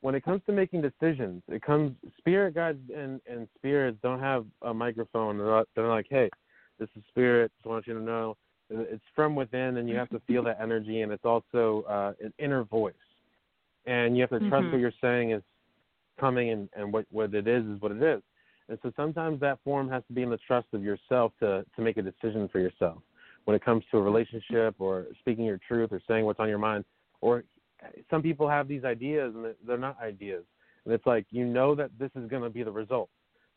when 0.03 0.15
it 0.15 0.25
comes 0.25 0.43
to 0.47 0.53
making 0.53 0.83
decisions, 0.83 1.43
it 1.49 1.63
comes 1.63 1.93
spirit 2.19 2.55
guides 2.55 2.79
and 2.95 3.21
and 3.31 3.49
spirits 3.57 3.99
don't 4.03 4.21
have 4.21 4.45
a 4.63 4.75
microphone. 4.75 5.39
They're, 5.39 5.47
not, 5.47 5.69
they're 5.75 5.89
like, 5.89 6.07
hey, 6.11 6.29
this 6.79 6.89
is 6.97 7.03
spirit. 7.09 7.53
Just 7.57 7.67
want 7.67 7.87
you 7.87 7.95
to 7.95 8.01
know 8.01 8.37
it's 8.71 9.05
from 9.15 9.35
within, 9.35 9.77
and 9.77 9.89
you 9.89 9.97
have 9.97 10.09
to 10.11 10.21
feel 10.27 10.43
that 10.45 10.59
energy, 10.61 11.03
and 11.03 11.13
it's 11.13 11.25
also 11.25 11.85
uh, 11.89 12.13
an 12.25 12.33
inner 12.39 12.65
voice, 12.65 12.95
and 13.87 14.17
you 14.17 14.23
have 14.23 14.31
to 14.31 14.41
trust 14.49 14.67
Mhm. 14.67 14.73
what 14.73 14.81
you're 14.81 14.93
saying 15.01 15.31
is 15.33 15.43
coming, 16.19 16.51
and 16.51 16.69
and 16.75 16.93
what 16.93 17.07
what 17.11 17.35
it 17.35 17.47
is 17.47 17.65
is 17.67 17.81
what 17.81 17.93
it 17.93 18.03
is. 18.03 18.23
And 18.73 18.79
so 18.83 18.91
sometimes 18.97 19.39
that 19.41 19.59
form 19.65 19.87
has 19.91 20.03
to 20.09 20.15
be 20.15 20.23
in 20.23 20.31
the 20.31 20.39
trust 20.39 20.67
of 20.73 20.83
yourself 20.83 21.33
to 21.41 21.63
to 21.77 21.83
make 21.83 21.99
a 21.99 22.03
decision 22.03 22.49
for 22.51 22.59
yourself 22.59 23.03
when 23.45 23.55
it 23.55 23.63
comes 23.63 23.85
to 23.91 23.99
a 23.99 24.01
relationship 24.01 24.77
or 24.79 25.09
speaking 25.19 25.45
your 25.45 25.61
truth 25.69 25.93
or 25.93 26.01
saying 26.09 26.25
what's 26.25 26.41
on 26.41 26.49
your 26.49 26.57
mind. 26.57 26.87
Or 27.21 27.45
some 28.11 28.23
people 28.23 28.49
have 28.49 28.69
these 28.69 28.83
ideas 28.83 29.35
and 29.35 29.55
they're 29.67 29.77
not 29.77 30.01
ideas, 30.01 30.45
and 30.87 30.95
it's 30.95 31.05
like 31.05 31.27
you 31.29 31.45
know 31.45 31.75
that 31.75 31.91
this 31.99 32.11
is 32.15 32.31
going 32.31 32.45
to 32.45 32.49
be 32.49 32.63
the 32.63 32.73
result 32.73 33.11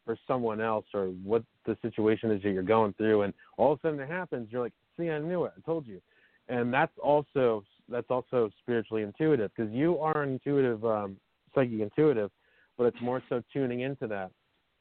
for 0.04 0.18
someone 0.28 0.60
else 0.60 0.86
or 0.94 1.06
what 1.24 1.44
the 1.66 1.78
situation 1.82 2.30
is 2.30 2.44
that 2.44 2.50
you're 2.50 2.62
going 2.62 2.92
through, 2.96 3.22
and 3.22 3.34
all 3.56 3.72
of 3.72 3.80
a 3.80 3.88
sudden 3.88 4.02
it 4.02 4.10
happens. 4.10 4.50
You're 4.52 4.64
like, 4.64 4.74
see, 5.00 5.10
I 5.10 5.20
knew 5.20 5.46
it. 5.46 5.54
I 5.58 5.62
told 5.62 5.88
you. 5.88 6.02
And 6.50 6.74
that's 6.74 6.92
also 7.02 7.64
that's 7.88 8.10
also 8.10 8.50
spiritually 8.62 9.04
intuitive 9.04 9.50
because 9.56 9.72
you 9.72 9.98
are 9.98 10.24
intuitive 10.24 10.84
um, 10.84 11.16
psychic 11.54 11.80
intuitive, 11.80 12.32
but 12.78 12.88
it's 12.88 13.02
more 13.02 13.24
so 13.30 13.42
tuning 13.54 13.80
into 13.80 14.08
that. 14.08 14.32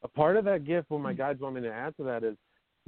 A 0.04 0.08
part 0.08 0.36
of 0.36 0.44
that 0.44 0.64
gift, 0.64 0.90
what 0.90 1.00
my 1.00 1.14
guides 1.14 1.40
want 1.40 1.54
me 1.54 1.62
to 1.62 1.72
add 1.72 1.96
to 1.96 2.04
that 2.04 2.22
is 2.22 2.36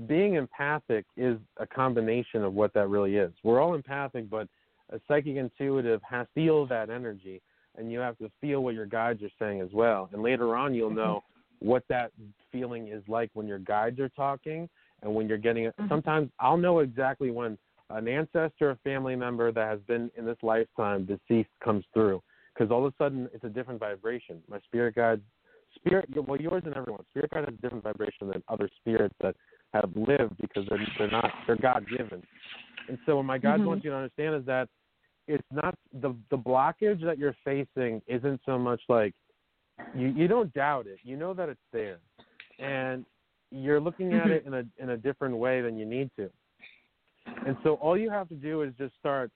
being 0.06 0.34
empathic 0.34 1.06
is 1.16 1.38
a 1.56 1.66
combination 1.66 2.44
of 2.44 2.52
what 2.52 2.74
that 2.74 2.88
really 2.88 3.16
is. 3.16 3.32
We're 3.43 3.60
all 3.60 3.74
empathic, 3.74 4.28
but 4.28 4.48
a 4.90 5.01
psychic 5.09 5.36
intuitive 5.36 6.02
has 6.02 6.26
to 6.26 6.32
feel 6.34 6.66
that 6.66 6.90
energy, 6.90 7.40
and 7.76 7.90
you 7.90 7.98
have 8.01 8.18
to 8.18 8.30
feel 8.40 8.62
what 8.62 8.74
your 8.74 8.86
guides 8.86 9.22
are 9.22 9.30
saying 9.38 9.62
as 9.62 9.72
well. 9.72 10.10
And 10.12 10.22
later 10.22 10.55
on, 10.55 10.74
you'll 10.74 10.90
know 10.90 11.24
what 11.60 11.84
that 11.88 12.12
feeling 12.52 12.88
is 12.88 13.02
like 13.09 13.30
when 13.32 13.47
your 13.47 13.59
guides 13.59 13.98
are 13.98 14.10
talking 14.10 14.68
and 15.02 15.14
when 15.14 15.26
you're 15.26 15.38
getting 15.38 15.64
it. 15.64 15.74
Mhm. 15.78 15.88
Sometimes 15.88 16.30
I'll 16.38 16.59
know 16.59 16.80
exactly 16.80 17.30
when 17.30 17.56
an 17.88 18.09
ancestor 18.09 18.70
a 18.70 18.76
family 18.76 19.16
member 19.16 19.52
that 19.52 19.66
has 19.66 19.80
been 19.82 20.10
in 20.16 20.26
this 20.26 20.43
lifetime 20.43 21.06
deceased 21.06 21.51
comes 21.60 21.86
through 21.94 22.22
because 22.52 22.70
all 22.70 22.84
of 22.84 22.93
a 22.93 22.97
sudden 22.97 23.30
it's 23.32 23.44
a 23.44 23.48
different 23.48 23.80
vibration. 23.80 24.43
My 24.48 24.59
spirit 24.60 24.94
guides, 24.94 25.22
spirit, 25.86 26.08
well, 26.26 26.40
yours 26.40 26.62
and 26.66 26.74
everyone, 26.74 27.04
spirit 27.10 27.30
guide 27.30 27.44
has 27.46 27.54
a 27.54 27.62
different 27.62 27.84
vibration 27.84 28.28
than 28.28 28.42
other 28.48 28.68
spirits 28.80 29.14
that 29.20 29.36
have 29.72 29.90
lived 29.94 30.36
because 30.40 30.66
they're 30.68 30.86
they're 30.98 31.10
not 31.10 31.30
they're 31.46 31.56
God 31.56 31.86
given. 31.88 32.22
And 32.88 32.98
so 33.06 33.16
what 33.16 33.24
my 33.24 33.38
guides 33.38 33.62
Mhm. 33.62 33.66
want 33.66 33.84
you 33.84 33.90
to 33.90 33.96
understand 33.96 34.34
is 34.36 34.44
that 34.46 34.68
it's 35.26 35.46
not 35.52 35.74
the 35.92 36.14
the 36.30 36.38
blockage 36.38 37.00
that 37.02 37.18
you're 37.18 37.36
facing 37.44 38.02
isn't 38.06 38.40
so 38.44 38.58
much 38.58 38.80
like 38.88 39.14
you 39.92 40.08
you 40.08 40.28
don't 40.28 40.52
doubt 40.54 40.86
it. 40.86 40.98
You 41.02 41.16
know 41.16 41.34
that 41.34 41.48
it's 41.48 41.60
there, 41.72 41.98
and 42.58 43.04
you're 43.50 43.80
looking 43.80 44.14
at 44.14 44.30
it 44.30 44.44
in 44.46 44.54
a 44.54 44.64
in 44.78 44.90
a 44.90 44.96
different 44.96 45.36
way 45.36 45.60
than 45.62 45.76
you 45.78 45.86
need 45.86 46.10
to. 46.16 46.30
And 47.44 47.56
so 47.62 47.74
all 47.74 47.96
you 47.96 48.10
have 48.10 48.28
to 48.28 48.34
do 48.34 48.62
is 48.62 48.72
just 48.76 48.94
start 48.96 49.30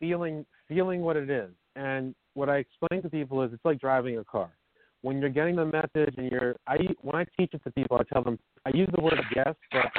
feeling 0.00 0.44
feeling 0.68 1.00
what 1.00 1.16
it 1.16 1.30
is. 1.30 1.50
And 1.76 2.14
what 2.34 2.48
I 2.48 2.58
explain 2.58 3.02
to 3.02 3.10
people 3.10 3.42
is 3.42 3.52
it's 3.52 3.64
like 3.64 3.80
driving 3.80 4.18
a 4.18 4.24
car. 4.24 4.50
When 5.04 5.20
you're 5.20 5.28
getting 5.28 5.56
the 5.56 5.66
message 5.66 6.14
and 6.16 6.30
you're 6.30 6.56
I 6.66 6.78
when 7.02 7.14
I 7.14 7.26
teach 7.36 7.52
it 7.52 7.62
to 7.64 7.70
people, 7.72 7.98
I 8.00 8.04
tell 8.10 8.24
them 8.24 8.38
I 8.64 8.70
use 8.70 8.88
the 8.96 9.02
word 9.02 9.20
guess, 9.34 9.54
but 9.70 9.92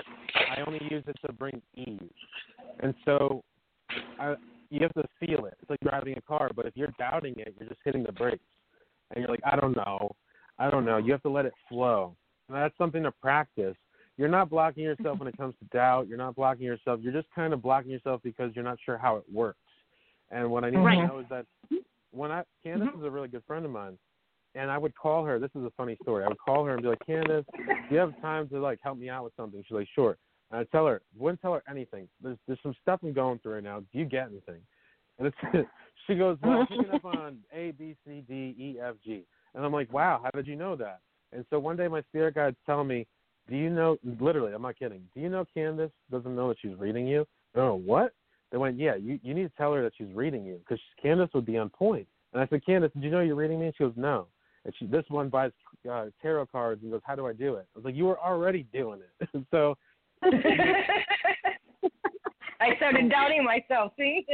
I 0.49 0.61
only 0.65 0.81
use 0.89 1.03
it 1.05 1.15
to 1.23 1.31
bring 1.31 1.61
ease. 1.75 1.99
And 2.79 2.95
so 3.05 3.43
I, 4.19 4.33
you 4.71 4.79
have 4.81 4.93
to 4.93 5.03
feel 5.19 5.45
it. 5.45 5.57
It's 5.61 5.69
like 5.69 5.79
driving 5.81 6.17
a 6.17 6.21
car, 6.21 6.49
but 6.55 6.65
if 6.65 6.75
you're 6.75 6.93
doubting 6.97 7.35
it, 7.37 7.55
you're 7.59 7.69
just 7.69 7.81
hitting 7.85 8.01
the 8.03 8.11
brakes. 8.11 8.43
And 9.11 9.21
you're 9.21 9.29
like, 9.29 9.41
I 9.45 9.55
don't 9.55 9.77
know. 9.77 10.09
I 10.57 10.71
don't 10.71 10.85
know. 10.85 10.97
You 10.97 11.11
have 11.11 11.21
to 11.21 11.29
let 11.29 11.45
it 11.45 11.53
flow. 11.69 12.15
And 12.49 12.57
that's 12.57 12.75
something 12.75 13.03
to 13.03 13.11
practice. 13.11 13.75
You're 14.17 14.27
not 14.27 14.49
blocking 14.49 14.83
yourself 14.83 15.19
when 15.19 15.27
it 15.27 15.37
comes 15.37 15.53
to 15.59 15.65
doubt. 15.77 16.07
You're 16.07 16.17
not 16.17 16.35
blocking 16.35 16.65
yourself. 16.65 16.99
You're 17.03 17.13
just 17.13 17.27
kind 17.35 17.53
of 17.53 17.61
blocking 17.61 17.91
yourself 17.91 18.21
because 18.23 18.51
you're 18.55 18.63
not 18.63 18.79
sure 18.83 18.97
how 18.97 19.17
it 19.17 19.23
works. 19.31 19.59
And 20.31 20.49
what 20.49 20.63
I 20.63 20.71
need 20.71 20.77
Right. 20.77 21.01
to 21.01 21.07
know 21.07 21.19
is 21.19 21.25
that 21.29 21.45
when 22.11 22.31
I 22.31 22.43
Kandis 22.65 22.87
mm-hmm. 22.87 22.99
is 22.99 23.05
a 23.05 23.09
really 23.11 23.27
good 23.27 23.43
friend 23.45 23.65
of 23.65 23.71
mine, 23.71 23.97
and 24.55 24.71
I 24.71 24.77
would 24.77 24.95
call 24.95 25.25
her. 25.25 25.39
This 25.39 25.51
is 25.55 25.63
a 25.63 25.71
funny 25.77 25.97
story. 26.01 26.23
I 26.23 26.27
would 26.27 26.39
call 26.39 26.65
her 26.65 26.73
and 26.73 26.81
be 26.81 26.89
like, 26.89 27.05
Kandis, 27.07 27.45
do 27.55 27.63
you 27.95 27.97
have 27.97 28.19
time 28.21 28.47
to 28.49 28.59
like 28.59 28.79
help 28.81 28.97
me 28.97 29.09
out 29.09 29.23
with 29.23 29.33
something? 29.35 29.61
She's 29.67 29.75
like, 29.75 29.87
sure. 29.93 30.17
And 30.51 30.61
I 30.61 30.63
tell 30.65 30.87
her, 30.87 31.01
wouldn't 31.17 31.41
tell 31.41 31.53
her 31.53 31.63
anything. 31.69 32.07
There's 32.21 32.37
there's 32.47 32.59
some 32.63 32.75
stuff 32.81 33.01
I'm 33.03 33.13
going 33.13 33.39
through 33.39 33.55
right 33.55 33.63
now. 33.63 33.79
Do 33.79 33.99
you 33.99 34.05
get 34.05 34.27
anything? 34.29 34.61
And 35.19 35.27
it's 35.27 35.67
she 36.07 36.15
goes, 36.15 36.37
well, 36.41 36.61
I'm 36.61 36.67
picking 36.67 36.91
up 36.93 37.05
on 37.05 37.37
A, 37.53 37.71
B, 37.71 37.95
C, 38.05 38.23
D, 38.27 38.55
E, 38.57 38.77
F, 38.81 38.95
G. 39.03 39.25
And 39.53 39.65
I'm 39.65 39.71
like, 39.71 39.91
wow, 39.91 40.21
how 40.23 40.31
did 40.31 40.47
you 40.47 40.55
know 40.55 40.75
that? 40.75 40.99
And 41.31 41.45
so 41.49 41.59
one 41.59 41.77
day 41.77 41.87
my 41.87 42.01
spirit 42.03 42.35
guide's 42.35 42.57
telling 42.65 42.87
me, 42.87 43.07
do 43.49 43.55
you 43.55 43.69
know, 43.69 43.97
literally, 44.19 44.53
I'm 44.53 44.61
not 44.61 44.77
kidding, 44.77 45.03
do 45.13 45.21
you 45.21 45.29
know 45.29 45.45
Kandis 45.55 45.91
doesn't 46.11 46.35
know 46.35 46.49
that 46.49 46.57
she's 46.61 46.77
reading 46.77 47.07
you? 47.07 47.25
Oh, 47.55 47.75
what? 47.75 48.13
They 48.51 48.57
went, 48.57 48.77
yeah, 48.79 48.95
you, 48.95 49.19
you 49.21 49.33
need 49.33 49.43
to 49.43 49.51
tell 49.57 49.73
her 49.73 49.83
that 49.83 49.93
she's 49.97 50.13
reading 50.13 50.45
you 50.45 50.59
because 50.59 50.79
Kandis 51.03 51.33
would 51.33 51.45
be 51.45 51.57
on 51.57 51.69
point. 51.69 52.07
And 52.33 52.41
I 52.41 52.47
said, 52.47 52.61
Kandis, 52.67 52.93
did 52.93 53.03
you 53.03 53.11
know 53.11 53.21
you're 53.21 53.35
reading 53.35 53.59
me? 53.59 53.67
And 53.67 53.75
she 53.77 53.83
goes, 53.83 53.93
no. 53.95 54.27
And 54.65 54.73
she, 54.77 54.87
this 54.87 55.05
one 55.09 55.29
buys 55.29 55.51
uh, 55.89 56.07
tarot 56.21 56.47
cards 56.47 56.81
and 56.81 56.91
goes, 56.91 57.01
how 57.05 57.15
do 57.15 57.27
I 57.27 57.33
do 57.33 57.55
it? 57.55 57.67
I 57.75 57.77
was 57.77 57.85
like, 57.85 57.95
you 57.95 58.05
were 58.05 58.19
already 58.19 58.65
doing 58.73 58.99
it. 58.99 59.05
so 59.51 59.77
I 60.23 61.03
started 62.77 63.09
doubting 63.09 63.43
myself. 63.43 63.91
See, 63.97 64.25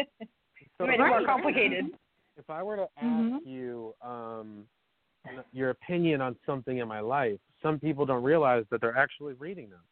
So 0.77 0.87
made 0.87 1.01
it 1.01 1.07
more 1.07 1.25
complicated. 1.25 1.91
If 2.37 2.49
I 2.49 2.63
were 2.63 2.77
to 2.77 2.87
ask 2.97 3.27
Mhm. 3.27 3.45
you 3.45 3.93
um, 4.01 4.65
your 5.51 5.71
opinion 5.71 6.21
on 6.21 6.37
something 6.45 6.77
in 6.77 6.87
my 6.87 7.01
life, 7.01 7.41
some 7.61 7.77
people 7.77 8.05
don't 8.05 8.23
realize 8.23 8.63
that 8.71 8.79
they're 8.79 8.97
actually 8.97 9.33
reading 9.33 9.69
them. 9.69 9.83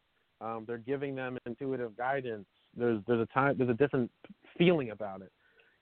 Um, 0.41 0.63
they're 0.65 0.77
giving 0.77 1.15
them 1.15 1.37
intuitive 1.45 1.97
guidance. 1.97 2.47
There's 2.75 3.03
there's 3.07 3.19
a 3.19 3.25
time 3.33 3.57
there's 3.57 3.69
a 3.69 3.73
different 3.73 4.09
feeling 4.57 4.91
about 4.91 5.21
it 5.21 5.33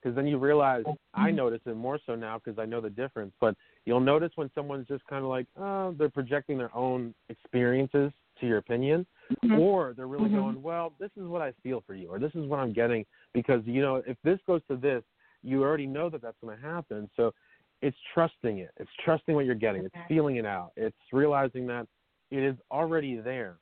because 0.02 0.14
then 0.14 0.26
you 0.26 0.38
realize 0.38 0.84
I 1.14 1.30
notice 1.30 1.60
it 1.66 1.76
more 1.76 1.98
so 2.06 2.14
now 2.14 2.40
because 2.42 2.58
I 2.58 2.64
know 2.64 2.80
the 2.80 2.90
difference. 2.90 3.32
But 3.40 3.54
you'll 3.84 4.00
notice 4.00 4.30
when 4.36 4.50
someone's 4.54 4.86
just 4.88 5.04
kind 5.06 5.24
of 5.24 5.30
like 5.30 5.46
oh 5.58 5.94
they're 5.98 6.08
projecting 6.08 6.58
their 6.58 6.74
own 6.74 7.14
experiences 7.28 8.12
to 8.40 8.46
your 8.46 8.58
opinion, 8.58 9.06
Mhm. 9.44 9.58
or 9.58 9.94
they're 9.94 10.06
really 10.06 10.30
Mhm. 10.30 10.34
going 10.34 10.62
well 10.62 10.94
this 10.98 11.10
is 11.16 11.26
what 11.26 11.42
I 11.42 11.52
feel 11.62 11.80
for 11.82 11.94
you 11.94 12.08
or 12.08 12.18
this 12.18 12.34
is 12.34 12.46
what 12.46 12.60
I'm 12.60 12.72
getting 12.72 13.04
because 13.32 13.66
you 13.66 13.82
know 13.82 13.96
if 13.96 14.16
this 14.22 14.40
goes 14.46 14.62
to 14.66 14.76
this 14.76 15.02
you 15.42 15.62
already 15.62 15.86
know 15.86 16.08
that 16.10 16.20
that's 16.20 16.36
going 16.40 16.56
to 16.56 16.62
happen. 16.62 17.08
So 17.14 17.32
it's 17.80 17.96
trusting 18.12 18.58
it. 18.58 18.70
It's 18.78 18.90
trusting 19.04 19.36
what 19.36 19.44
you're 19.44 19.54
getting. 19.54 19.84
It's 19.84 19.94
feeling 20.08 20.36
it 20.36 20.44
out. 20.44 20.72
It's 20.76 20.96
realizing 21.12 21.64
that 21.68 21.86
it 22.32 22.42
is 22.42 22.56
already 22.72 23.20
there. 23.20 23.56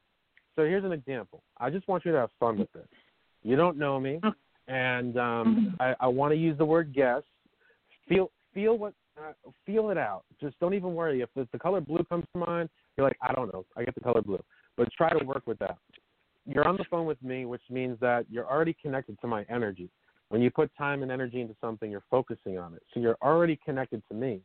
So 0.55 0.65
here's 0.65 0.85
an 0.85 0.93
example. 0.93 1.43
I 1.59 1.69
just 1.69 1.87
want 1.87 2.07
you 2.07 2.13
to 2.13 2.19
have 2.19 2.31
fun 2.41 2.59
with 2.59 2.73
this. 2.73 2.89
You 3.43 3.57
don't 3.57 3.77
know 3.77 4.01
me, 4.01 4.21
Okay. 4.25 4.39
And 4.69 5.17
um, 5.19 5.77
I, 5.81 5.95
I 6.01 6.07
want 6.07 6.33
to 6.33 6.37
use 6.37 6.59
the 6.59 6.65
word 6.65 6.95
guess. 6.95 7.23
Feel 8.09 8.31
feel 8.55 8.79
what 8.79 8.95
uh, 9.19 9.33
feel 9.65 9.91
it 9.91 9.99
out. 9.99 10.25
Just 10.41 10.59
don't 10.61 10.75
even 10.75 10.95
worry 10.95 11.21
if 11.21 11.29
the, 11.35 11.49
the 11.53 11.59
color 11.59 11.81
blue 11.81 12.05
comes 12.09 12.25
to 12.33 12.39
mind. 12.39 12.69
You're 12.97 13.07
like 13.07 13.19
I 13.23 13.33
don't 13.33 13.53
know. 13.53 13.65
I 13.77 13.85
get 13.85 13.95
the 13.95 14.01
color 14.01 14.23
blue, 14.23 14.43
but 14.77 14.89
try 14.97 15.11
to 15.11 15.25
work 15.25 15.43
with 15.47 15.59
that. 15.59 15.79
You're 16.47 16.67
on 16.67 16.77
the 16.77 16.85
phone 16.91 17.07
with 17.07 17.21
me, 17.23 17.45
which 17.45 17.63
means 17.71 17.99
that 18.01 18.27
you're 18.31 18.49
already 18.49 18.77
connected 18.81 19.19
to 19.21 19.27
my 19.27 19.45
energy. 19.51 19.91
When 20.29 20.41
you 20.41 20.51
put 20.51 20.71
time 20.77 21.03
and 21.03 21.11
energy 21.11 21.41
into 21.41 21.55
something, 21.61 21.91
you're 21.91 22.05
focusing 22.11 22.59
on 22.59 22.75
it. 22.75 22.83
So 22.93 23.01
you're 23.01 23.17
already 23.23 23.59
connected 23.65 24.03
to 24.09 24.15
me. 24.15 24.41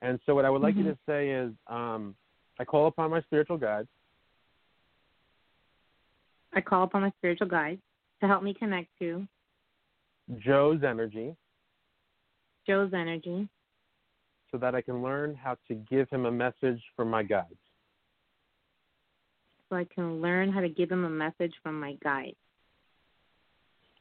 And 0.00 0.20
so 0.26 0.34
what 0.34 0.44
I 0.44 0.50
would 0.50 0.62
like 0.62 0.76
you 0.76 0.84
to 0.84 0.98
say 1.06 1.30
is, 1.30 1.50
um, 1.66 2.14
I 2.60 2.64
call 2.64 2.86
upon 2.86 3.10
my 3.10 3.20
spiritual 3.22 3.56
guides. 3.56 3.88
I 6.52 6.60
call 6.60 6.84
upon 6.84 7.02
my 7.02 7.12
spiritual 7.18 7.48
guides 7.48 7.80
to 8.20 8.26
help 8.26 8.42
me 8.42 8.54
connect 8.54 8.88
to 9.00 9.26
Joe's 10.36 10.82
energy 10.84 11.34
Joe's 12.66 12.92
energy 12.92 13.48
so 14.50 14.58
that 14.58 14.74
I 14.74 14.82
can 14.82 15.02
learn 15.02 15.34
how 15.34 15.56
to 15.68 15.74
give 15.74 16.08
him 16.10 16.26
a 16.26 16.30
message 16.30 16.80
from 16.96 17.10
my 17.10 17.22
guides. 17.22 17.56
so 19.68 19.76
I 19.76 19.86
can 19.94 20.20
learn 20.20 20.50
how 20.50 20.60
to 20.60 20.68
give 20.68 20.90
him 20.90 21.04
a 21.04 21.10
message 21.10 21.52
from 21.62 21.78
my 21.78 21.94
guides. 22.02 22.36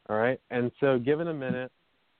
All 0.10 0.18
right. 0.18 0.40
And 0.52 0.72
so 0.80 0.98
give 0.99 1.20
it 1.20 1.28
a 1.28 1.34
minute 1.34 1.72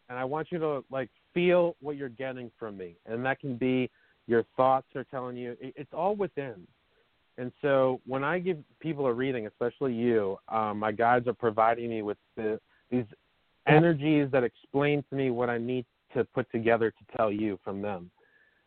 and 0.10 0.18
I 0.18 0.24
want 0.26 0.52
you 0.52 0.60
to 0.60 0.84
like 0.90 1.10
feel 1.34 1.76
what 1.82 1.98
you're 1.98 2.10
getting 2.10 2.52
from 2.58 2.78
me. 2.78 2.96
And 3.06 3.26
that 3.26 3.40
can 3.40 3.56
be 3.56 3.90
your 4.28 4.44
thoughts 4.56 4.88
are 4.96 5.06
telling 5.06 5.38
you 5.38 5.56
it's 5.62 5.94
all 5.94 6.16
within. 6.16 6.68
And 7.38 7.52
so 7.62 8.02
when 8.06 8.24
I 8.24 8.40
give 8.40 8.58
people 8.80 9.06
a 9.06 9.14
reading, 9.14 9.48
especially 9.48 9.94
you, 9.94 10.38
um, 10.50 10.80
my 10.80 10.92
guides 10.92 11.28
are 11.28 11.34
providing 11.34 11.90
me 11.90 12.02
with 12.02 12.18
the, 12.36 12.60
these 12.90 13.06
energies 13.68 14.30
that 14.32 14.44
explain 14.44 15.04
to 15.10 15.16
me 15.16 15.30
what 15.30 15.50
I 15.50 15.58
need 15.58 15.86
to 16.16 16.24
put 16.24 16.50
together 16.52 16.92
to 16.92 17.18
tell 17.18 17.32
you 17.32 17.60
from 17.64 17.82
them. 17.82 18.10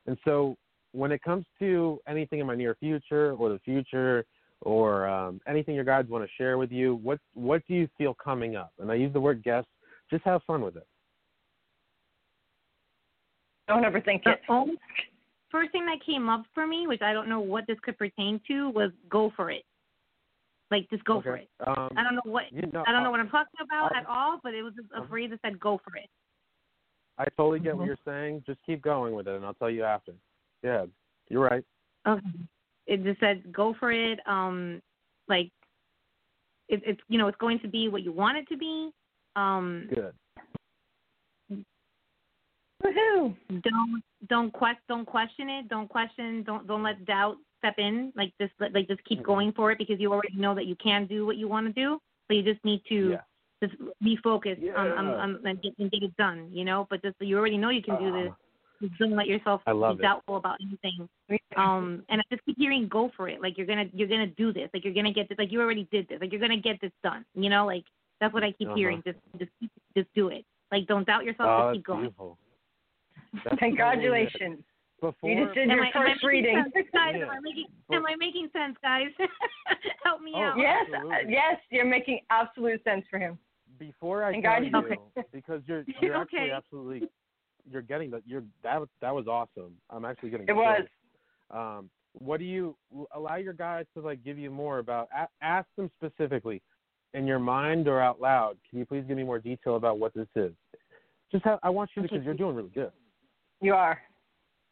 And 0.06 0.16
so 0.24 0.56
when 0.92 1.12
it 1.12 1.22
comes 1.22 1.44
to 1.58 2.00
anything 2.08 2.40
in 2.40 2.46
my 2.46 2.54
near 2.56 2.74
future 2.76 3.32
or 3.32 3.48
the 3.50 3.58
future 3.60 4.24
or 4.62 5.08
um, 5.08 5.40
anything 5.46 5.74
your 5.74 5.84
guides 5.84 6.08
want 6.08 6.24
to 6.24 6.30
share 6.36 6.58
with 6.58 6.70
you, 6.70 6.96
what 6.96 7.18
what 7.34 7.62
do 7.66 7.74
you 7.74 7.88
feel 7.96 8.14
coming 8.14 8.56
up? 8.56 8.72
And 8.78 8.90
I 8.90 8.94
use 8.94 9.12
the 9.12 9.20
word 9.20 9.42
guess. 9.42 9.64
Just 10.10 10.24
have 10.24 10.42
fun 10.46 10.62
with 10.62 10.76
it. 10.76 10.86
Don't 13.68 13.84
overthink 13.84 14.24
The 14.24 14.32
it. 14.32 14.78
first 15.50 15.70
thing 15.70 15.86
that 15.86 16.04
came 16.04 16.28
up 16.28 16.44
for 16.52 16.66
me, 16.66 16.88
which 16.88 17.02
I 17.02 17.12
don't 17.12 17.28
know 17.28 17.40
what 17.40 17.66
this 17.68 17.78
could 17.82 17.96
pertain 17.96 18.40
to, 18.48 18.70
was 18.70 18.90
go 19.08 19.32
for 19.36 19.50
it. 19.50 19.62
Like 20.70 20.88
just 20.88 21.04
go 21.04 21.20
for 21.20 21.36
it. 21.36 21.48
Um, 21.66 21.90
I 21.96 22.04
don't 22.04 22.14
know 22.14 22.22
what 22.24 22.44
you 22.52 22.62
know, 22.72 22.84
I 22.86 22.92
don't 22.92 23.02
know 23.02 23.10
what 23.10 23.18
I'm 23.20 23.28
talking 23.28 23.60
about 23.60 23.92
I- 23.94 23.98
at 23.98 24.06
all, 24.06 24.38
but 24.42 24.54
it 24.54 24.62
was 24.62 24.74
just 24.74 24.90
a 24.92 24.98
Uh-huh. 24.98 25.06
phrase 25.08 25.30
that 25.30 25.40
said 25.42 25.58
go 25.58 25.78
for 25.78 25.96
it. 25.96 26.08
I 27.18 27.24
totally 27.36 27.60
get 27.60 27.76
what 27.76 27.84
Mhm. 27.84 27.86
you're 27.88 27.98
saying. 28.04 28.44
Just 28.46 28.62
keep 28.62 28.80
going 28.80 29.14
with 29.14 29.26
it, 29.28 29.34
and 29.34 29.44
I'll 29.44 29.54
tell 29.54 29.68
you 29.68 29.82
after. 29.84 30.14
Yeah, 30.62 30.86
you're 31.28 31.42
right. 31.42 31.64
Okay. 32.06 32.28
It 32.86 33.02
just 33.02 33.20
said 33.20 33.52
go 33.52 33.74
for 33.74 33.90
it. 33.90 34.26
Um, 34.26 34.80
like 35.28 35.50
it, 36.68 36.82
it's 36.86 37.00
you 37.08 37.18
know 37.18 37.26
it's 37.26 37.38
going 37.38 37.58
to 37.60 37.68
be 37.68 37.88
what 37.88 38.02
you 38.02 38.12
want 38.12 38.38
it 38.38 38.46
to 38.48 38.56
be. 38.56 38.92
Um, 39.36 39.88
Good. 39.88 40.14
Woohoo! 42.82 43.36
don't 43.62 44.02
don't 44.28 44.50
quest 44.52 44.78
don't 44.88 45.04
question 45.04 45.50
it. 45.50 45.68
Don't 45.68 45.88
question. 45.88 46.42
Don't 46.44 46.66
don't 46.66 46.82
let 46.82 47.04
doubt 47.04 47.36
step 47.60 47.74
in. 47.78 48.12
Like 48.16 48.32
just 48.40 48.52
like 48.74 48.88
just 48.88 49.02
keep 49.04 49.20
Mhm. 49.20 49.24
going 49.32 49.52
for 49.52 49.70
it 49.70 49.78
because 49.78 50.00
you 50.00 50.12
already 50.12 50.36
know 50.36 50.54
that 50.54 50.66
you 50.66 50.74
can 50.76 51.06
do 51.06 51.24
what 51.26 51.36
you 51.36 51.46
want 51.48 51.66
to 51.68 51.72
do. 51.72 52.00
But 52.28 52.36
you 52.36 52.42
just 52.42 52.64
need 52.64 52.82
to 52.88 53.10
Yeah. 53.10 53.22
just 53.62 53.74
be 54.02 54.16
focused 54.16 54.62
on, 54.62 54.88
on, 54.98 55.06
Yeah. 55.06 55.22
on 55.22 55.46
and, 55.46 55.62
get, 55.62 55.72
and 55.78 55.90
get 55.90 56.02
it 56.02 56.16
done. 56.16 56.48
You 56.52 56.64
know, 56.64 56.86
but 56.90 57.02
just 57.02 57.16
you 57.20 57.38
already 57.38 57.58
know 57.58 57.68
you 57.70 57.82
can 57.82 57.98
do 57.98 58.10
this. 58.12 58.30
Ah, 58.32 58.36
Just 58.82 58.98
don't 58.98 59.10
let 59.14 59.26
yourself 59.26 59.60
I 59.66 59.72
love 59.72 59.98
be 59.98 60.00
it. 60.00 60.06
doubtful 60.08 60.36
about 60.36 60.56
anything. 60.66 61.06
Um, 61.56 62.02
and 62.08 62.20
I 62.20 62.24
just 62.32 62.42
keep 62.46 62.56
hearing 62.56 62.88
go 62.88 63.10
for 63.16 63.28
it. 63.28 63.40
Like 63.42 63.58
you're 63.58 63.66
gonna 63.66 63.88
you're 63.92 64.08
gonna 64.08 64.26
do 64.42 64.52
this. 64.52 64.70
Like 64.72 64.84
you're 64.84 64.94
gonna 64.94 65.12
get 65.12 65.28
this. 65.28 65.38
Like 65.38 65.52
you 65.52 65.60
already 65.60 65.86
did 65.92 66.08
this. 66.08 66.18
Like 66.20 66.32
you're 66.32 66.40
gonna 66.40 66.56
get 66.56 66.80
this 66.80 66.92
done. 67.02 67.24
You 67.34 67.50
know, 67.50 67.66
like 67.66 67.84
that's 68.20 68.32
what 68.32 68.42
I 68.42 68.52
keep 68.52 68.68
Uh-huh. 68.68 68.76
hearing. 68.76 69.02
Just 69.04 69.18
just 69.38 69.50
just 69.96 70.08
do 70.14 70.28
it. 70.28 70.44
Like 70.72 70.86
don't 70.86 71.06
doubt 71.06 71.24
yourself. 71.24 71.50
oh, 71.50 71.60
just 71.62 71.74
keep 71.78 71.84
going. 71.84 72.00
beautiful. 72.02 72.38
That's 73.32 73.44
totally 73.44 73.54
it. 73.54 73.58
Congratulations. 73.58 74.64
Before, 75.00 75.30
You 75.30 75.44
just 75.44 75.54
did 75.54 75.70
Am 75.70 75.76
your 75.76 75.84
I, 75.84 75.88
am 75.88 75.92
I 75.96 76.12
first 76.12 76.24
reading. 76.24 76.62
sense, 76.74 76.86
guys? 76.92 77.14
Yeah. 77.16 77.24
Am 77.24 77.30
I 77.30 77.40
making 77.40 77.66
Am 77.92 78.06
I 78.06 78.16
making 78.16 78.48
sense, 78.52 78.76
guys? 78.82 79.06
Help 80.04 80.20
me 80.20 80.32
Oh, 80.34 80.40
out. 80.40 80.58
Yes, 80.58 80.86
Absolutely. 80.92 81.32
yes, 81.32 81.56
you're 81.70 81.84
making 81.86 82.20
absolute 82.30 82.84
sense 82.84 83.04
for 83.10 83.18
him. 83.18 83.38
before 83.78 84.24
I 84.24 84.32
And 84.32 84.42
tell 84.42 84.60
God- 84.60 84.64
you, 84.64 84.76
Okay. 85.16 85.26
because 85.32 85.62
you're 85.66 85.84
you're 86.02 86.16
Okay. 86.18 86.36
actually 86.36 86.50
absolutely 86.50 87.08
you're 87.70 87.82
getting 87.82 88.10
that 88.10 88.22
you're 88.26 88.42
that 88.62 88.78
was 88.78 88.88
that 89.00 89.14
was 89.14 89.26
awesome. 89.26 89.72
I'm 89.88 90.04
actually 90.04 90.30
getting 90.30 90.48
It 90.48 90.54
was. 90.56 90.82
Um, 91.50 91.90
what 92.18 92.38
do 92.38 92.44
you 92.44 92.76
allow 93.14 93.36
your 93.36 93.52
guys 93.54 93.86
to 93.94 94.02
like 94.02 94.22
give 94.24 94.38
you 94.38 94.50
more 94.50 94.80
about? 94.80 95.08
A, 95.16 95.28
ask 95.42 95.66
them 95.76 95.90
specifically, 95.96 96.60
in 97.14 97.26
your 97.26 97.38
mind 97.38 97.88
or 97.88 98.00
out 98.00 98.20
loud. 98.20 98.56
Can 98.68 98.78
you 98.78 98.84
please 98.86 99.04
give 99.08 99.16
me 99.16 99.22
more 99.24 99.38
detail 99.38 99.76
about 99.76 99.98
what 99.98 100.12
this 100.14 100.28
is? 100.36 100.52
Just 101.32 101.44
have, 101.44 101.58
I 101.62 101.70
want 101.70 101.90
you 101.96 102.02
to 102.02 102.08
because 102.08 102.24
you're 102.24 102.34
doing 102.34 102.54
really 102.56 102.70
good. 102.70 102.90
You 103.60 103.74
are. 103.74 104.00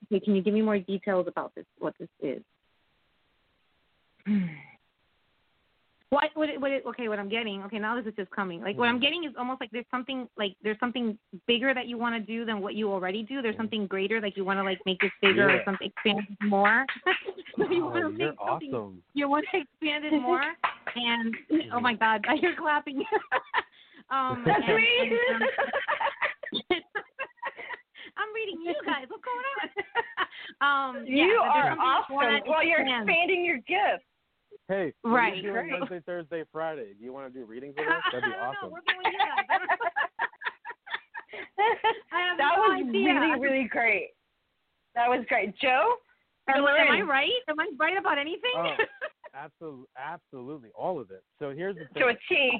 Okay, 0.07 0.21
can 0.25 0.35
you 0.37 0.43
give 0.43 0.55
me 0.55 0.63
more 0.63 0.79
details 0.79 1.27
about 1.29 1.55
this? 1.55 1.65
What 1.79 1.95
this 1.99 2.09
is? 2.23 2.43
What, 6.11 6.31
what, 6.33 6.49
it- 6.49 6.59
what 6.59 6.71
it, 6.71 6.85
okay, 6.87 7.09
what 7.09 7.19
I'm 7.19 7.29
getting, 7.29 7.63
okay, 7.65 7.79
now 7.79 7.95
this 7.95 8.07
is 8.07 8.15
just 8.17 8.31
coming. 8.31 8.63
Like, 8.63 8.79
what 8.79 8.89
I'm 8.89 8.99
getting 8.99 9.25
is 9.25 9.33
almost 9.39 9.61
like 9.61 9.71
there's 9.73 9.85
something, 9.91 10.27
like, 10.39 10.57
there's 10.65 10.79
something 10.81 11.19
bigger 11.47 11.75
that 11.75 11.87
you 11.87 11.99
want 11.99 12.15
to 12.15 12.21
do 12.21 12.47
than 12.47 12.63
what 12.63 12.75
you 12.75 12.91
already 12.91 13.23
do. 13.23 13.43
There's 13.43 13.59
something 13.59 13.87
greater, 13.87 14.19
like, 14.19 14.35
you 14.35 14.43
want 14.43 14.59
to, 14.59 14.63
like, 14.63 14.79
make 14.87 14.99
this 15.01 15.11
bigger 15.21 15.51
or 15.51 15.61
something, 15.67 15.87
expand 15.95 16.21
it 16.31 16.47
more. 16.47 16.87
you 17.59 17.65
want 17.65 17.71
to 17.71 17.77
Oh, 17.85 17.99
you're 17.99 18.09
make 18.09 18.39
something, 18.49 18.75
awesome. 18.75 19.03
you 19.13 19.29
want 19.29 19.45
to 19.53 19.61
expand 19.61 20.07
it 20.07 20.13
more. 20.15 20.41
And, 20.97 21.35
oh 21.75 21.81
my 21.81 21.93
God, 21.93 22.25
I 22.29 22.37
hear 22.37 22.55
clapping. 22.59 23.05
um, 24.11 24.45
That's 24.47 24.63
and- 24.67 24.77
me. 24.77 25.19
and, 26.71 26.73
um, 26.73 26.83
I'm 28.19 28.31
reading 28.35 28.61
you 28.67 28.75
guys. 28.87 29.07
What's 29.09 29.23
going 29.25 29.47
on? 29.63 29.67
um, 30.99 31.07
yeah, 31.07 31.25
you 31.25 31.39
but 31.39 31.49
are 31.49 31.71
something 31.71 31.79
you 32.11 32.15
wanna 32.15 32.29
awesome. 32.43 32.49
Well, 32.51 32.65
you're 32.67 32.81
expand. 32.83 33.09
expanding 33.09 33.45
your 33.45 33.59
gift. 33.65 34.05
Hey, 34.69 34.93
what 35.03 35.11
are 35.11 35.15
Right. 35.15 35.37
you 35.37 35.43
doing 35.49 35.55
Great. 35.55 35.73
Wednesday, 35.81 36.01
Thursday, 36.05 36.43
Friday? 36.53 36.93
Do 36.99 37.05
you 37.05 37.13
want 37.13 37.33
to 37.33 37.33
do 37.33 37.47
readings 37.47 37.75
with 37.79 37.89
us? 37.95 38.03
That'd 38.13 38.25
be 38.29 38.37
awesome. 38.37 38.69
know. 38.69 38.77
Working 38.77 38.97
with 39.01 39.13
you 39.13 39.19
guys. 39.19 39.47
I 39.49 39.59
don't 39.59 39.69
know. 39.71 39.77
I 42.13 42.21
have 42.29 42.39
that 42.39 42.53
no 42.57 42.63
was 42.63 42.87
idea. 42.89 43.15
really, 43.15 43.41
really 43.41 43.69
great. 43.69 44.11
That 44.95 45.09
was 45.09 45.25
great. 45.29 45.57
Joe? 45.59 45.95
Am, 46.49 46.65
am 46.65 46.91
I 46.93 47.03
right? 47.03 47.31
Am 47.49 47.61
I 47.61 47.69
right 47.79 47.97
about 47.99 48.19
anything? 48.19 48.51
Oh, 48.57 48.75
absolutely, 49.35 49.87
absolutely, 49.99 50.71
all 50.75 50.99
of 50.99 51.11
it. 51.11 51.23
So 51.39 51.51
here's 51.51 51.77
the 51.77 51.85
thing. 51.93 52.03
To 52.03 52.09
a 52.09 52.15
T. 52.29 52.59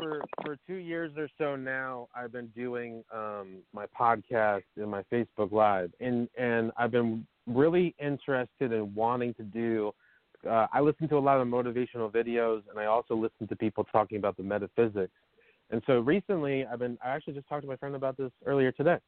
for 0.00 0.22
for 0.44 0.56
two 0.66 0.74
years 0.74 1.12
or 1.16 1.28
so 1.38 1.56
now, 1.56 2.08
I've 2.14 2.32
been 2.32 2.48
doing 2.48 3.04
um, 3.14 3.58
my 3.72 3.86
podcast 3.98 4.62
and 4.76 4.90
my 4.90 5.02
Facebook 5.12 5.52
Live, 5.52 5.92
and 6.00 6.28
and 6.38 6.72
I've 6.76 6.90
been 6.90 7.26
really 7.46 7.94
interested 7.98 8.72
in 8.72 8.94
wanting 8.94 9.34
to 9.34 9.42
do. 9.42 9.92
Uh, 10.48 10.66
I 10.72 10.80
listen 10.80 11.08
to 11.08 11.18
a 11.18 11.20
lot 11.20 11.40
of 11.40 11.46
motivational 11.46 12.10
videos, 12.10 12.62
and 12.70 12.78
I 12.78 12.86
also 12.86 13.14
listen 13.14 13.46
to 13.48 13.56
people 13.56 13.84
talking 13.84 14.16
about 14.16 14.36
the 14.36 14.42
metaphysics. 14.42 15.12
And 15.70 15.82
so 15.86 16.00
recently, 16.00 16.64
I've 16.66 16.78
been. 16.78 16.98
I 17.04 17.10
actually 17.10 17.34
just 17.34 17.48
talked 17.48 17.62
to 17.62 17.68
my 17.68 17.76
friend 17.76 17.94
about 17.94 18.16
this 18.16 18.32
earlier 18.46 18.72
today. 18.72 18.98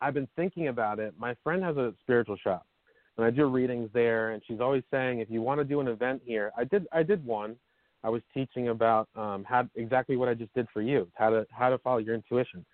I've 0.00 0.14
been 0.14 0.28
thinking 0.36 0.68
about 0.68 0.98
it. 0.98 1.14
My 1.18 1.34
friend 1.42 1.62
has 1.62 1.76
a 1.76 1.94
spiritual 2.02 2.36
shop, 2.36 2.66
and 3.16 3.24
I 3.24 3.30
do 3.30 3.46
readings 3.46 3.88
there. 3.94 4.32
And 4.32 4.42
she's 4.46 4.60
always 4.60 4.82
saying, 4.90 5.20
if 5.20 5.30
you 5.30 5.42
want 5.42 5.60
to 5.60 5.64
do 5.64 5.80
an 5.80 5.88
event 5.88 6.22
here, 6.24 6.52
I 6.56 6.64
did. 6.64 6.86
I 6.92 7.02
did 7.02 7.24
one. 7.24 7.56
I 8.04 8.08
was 8.08 8.22
teaching 8.32 8.68
about 8.68 9.08
um, 9.16 9.44
how 9.44 9.68
exactly 9.74 10.16
what 10.16 10.28
I 10.28 10.34
just 10.34 10.54
did 10.54 10.68
for 10.72 10.82
you, 10.82 11.08
how 11.14 11.30
to 11.30 11.46
how 11.50 11.70
to 11.70 11.78
follow 11.78 11.98
your 11.98 12.14
intuition. 12.14 12.64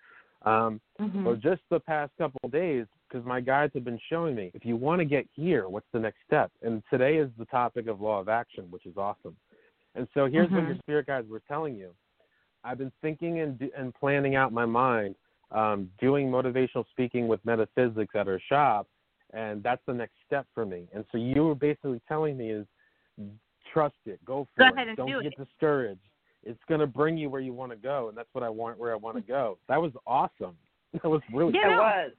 Um, 0.43 0.81
Mhm. 1.13 1.25
Well, 1.25 1.35
just 1.35 1.61
the 1.69 1.79
past 1.79 2.11
couple 2.17 2.39
of 2.43 2.51
days, 2.51 2.85
because 3.07 3.25
my 3.25 3.39
guides 3.39 3.73
have 3.73 3.83
been 3.83 3.99
showing 4.09 4.35
me, 4.35 4.51
if 4.53 4.65
you 4.65 4.75
want 4.75 4.99
to 4.99 5.05
get 5.05 5.27
here, 5.33 5.69
what's 5.69 5.87
the 5.91 5.99
next 5.99 6.17
step? 6.25 6.51
And 6.61 6.83
today 6.89 7.17
is 7.17 7.29
the 7.37 7.45
topic 7.45 7.87
of 7.87 8.01
law 8.01 8.19
of 8.19 8.29
action, 8.29 8.65
which 8.69 8.85
is 8.85 8.97
awesome. 8.97 9.35
And 9.95 10.07
so 10.13 10.25
here's 10.25 10.49
what 10.51 10.63
Mhm. 10.63 10.67
your 10.67 10.75
spirit 10.77 11.07
guides 11.07 11.29
were 11.29 11.41
telling 11.41 11.75
you. 11.75 11.95
I've 12.63 12.77
been 12.77 12.91
thinking 13.01 13.39
and, 13.41 13.59
do- 13.59 13.71
and 13.75 13.93
planning 13.93 14.35
out 14.35 14.51
my 14.51 14.65
mind, 14.65 15.15
um, 15.51 15.91
doing 15.99 16.31
motivational 16.31 16.87
speaking 16.89 17.27
with 17.27 17.43
metaphysics 17.45 18.15
at 18.15 18.27
our 18.27 18.39
shop, 18.39 18.87
and 19.31 19.61
that's 19.61 19.83
the 19.85 19.93
next 19.93 20.15
step 20.25 20.47
for 20.53 20.65
me. 20.65 20.87
And 20.93 21.05
so 21.11 21.17
you 21.17 21.45
were 21.45 21.55
basically 21.55 22.01
telling 22.07 22.37
me 22.37 22.51
is 22.51 22.65
trust 23.73 23.95
it, 24.05 24.23
go 24.25 24.47
for 24.55 24.63
Go 24.63 24.67
it, 24.67 24.73
ahead 24.75 24.87
and 24.89 24.97
don't 24.97 25.07
do 25.07 25.21
get 25.23 25.33
it. 25.33 25.37
discouraged. 25.45 25.99
It's 26.43 26.59
going 26.67 26.81
to 26.81 26.87
bring 26.87 27.17
you 27.17 27.29
where 27.29 27.41
you 27.41 27.53
want 27.53 27.71
to 27.71 27.77
go, 27.77 28.09
and 28.09 28.17
that's 28.17 28.29
what 28.33 28.43
I 28.43 28.49
want 28.49 28.77
where 28.77 28.91
I 28.91 28.95
want 28.95 29.15
to 29.17 29.21
mm-hmm. 29.23 29.31
go. 29.31 29.57
That 29.67 29.81
was 29.81 29.91
awesome. 30.05 30.55
That 31.01 31.09
was 31.09 31.21
really 31.33 31.53
Yeah, 31.55 31.73
It 31.73 31.77
was. 31.77 32.11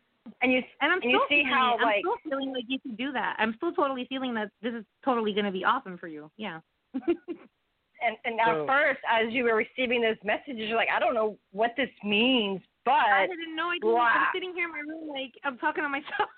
And 0.43 0.51
you 0.53 0.61
And 0.81 0.91
I'm 0.91 1.01
And 1.03 1.11
you 1.13 1.19
still 1.19 1.27
see 1.29 1.43
feeling 1.45 1.53
how, 1.55 1.75
it. 1.75 1.81
I'm 1.81 1.87
like- 1.87 2.01
still 2.01 2.17
feeling 2.29 2.53
like 2.53 2.65
you 2.67 2.81
can 2.81 2.97
do 2.97 3.13
that. 3.13 3.37
I'm 3.39 3.55
still 3.57 3.73
totally 3.73 4.05
feeling 4.09 4.35
that 4.35 4.51
this 4.63 4.75
is 4.75 4.85
totally 5.05 5.33
going 5.33 5.45
to 5.45 5.53
be 5.53 5.65
awesome 5.65 5.97
for 5.97 6.09
you. 6.09 6.29
Yeah. 6.37 6.59
and 6.95 8.17
and 8.25 8.41
So- 8.45 8.63
at 8.63 8.67
first 8.67 9.01
as 9.09 9.33
you 9.33 9.45
were 9.45 9.55
receiving 9.55 10.01
those 10.03 10.17
messages, 10.25 10.67
you're 10.69 10.77
like, 10.77 10.89
I 10.95 10.99
don't 10.99 11.15
know 11.15 11.39
what 11.53 11.71
this 11.77 11.91
means, 12.03 12.61
but 12.85 12.95
I 12.95 13.27
didn't 13.29 13.55
know. 13.55 13.69
I 13.69 13.79
didn't. 13.79 13.95
Wow. 13.95 14.11
I'm 14.11 14.27
sitting 14.35 14.53
here 14.55 14.65
in 14.67 14.73
my 14.73 14.81
room, 14.81 15.09
like 15.09 15.35
I'm 15.45 15.57
talking 15.59 15.85
to 15.85 15.89
myself. 15.89 16.29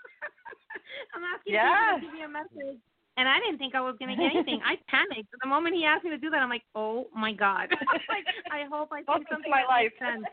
I'm 1.14 1.22
asking 1.24 1.54
Yes. 1.54 1.94
people 1.94 2.00
to 2.00 2.04
give 2.04 2.14
me 2.14 2.22
a 2.22 2.28
message, 2.28 2.80
and 3.16 3.28
I 3.28 3.38
didn't 3.40 3.58
think 3.58 3.74
I 3.74 3.80
was 3.80 3.96
gonna 3.98 4.16
get 4.16 4.34
anything. 4.34 4.60
I 4.64 4.76
panicked 4.88 5.28
the 5.42 5.48
moment 5.48 5.74
he 5.74 5.84
asked 5.84 6.04
me 6.04 6.10
to 6.10 6.18
do 6.18 6.30
that. 6.30 6.42
I'm 6.42 6.50
like, 6.50 6.64
oh 6.74 7.06
my 7.14 7.32
god! 7.32 7.68
like, 8.08 8.26
I 8.50 8.64
hope 8.70 8.90
I 8.92 9.00
say 9.00 9.04
welcome 9.08 9.24
to 9.24 9.34
something 9.34 9.50
my 9.50 9.64
life. 9.68 9.92
makes 9.92 9.98
sense. 9.98 10.26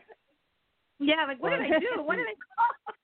Yeah, 1.00 1.24
like 1.26 1.42
what 1.42 1.50
did 1.50 1.60
I 1.60 1.78
do? 1.78 2.02
What 2.02 2.16
did 2.16 2.26
I 2.26 2.32
do? 2.32 2.38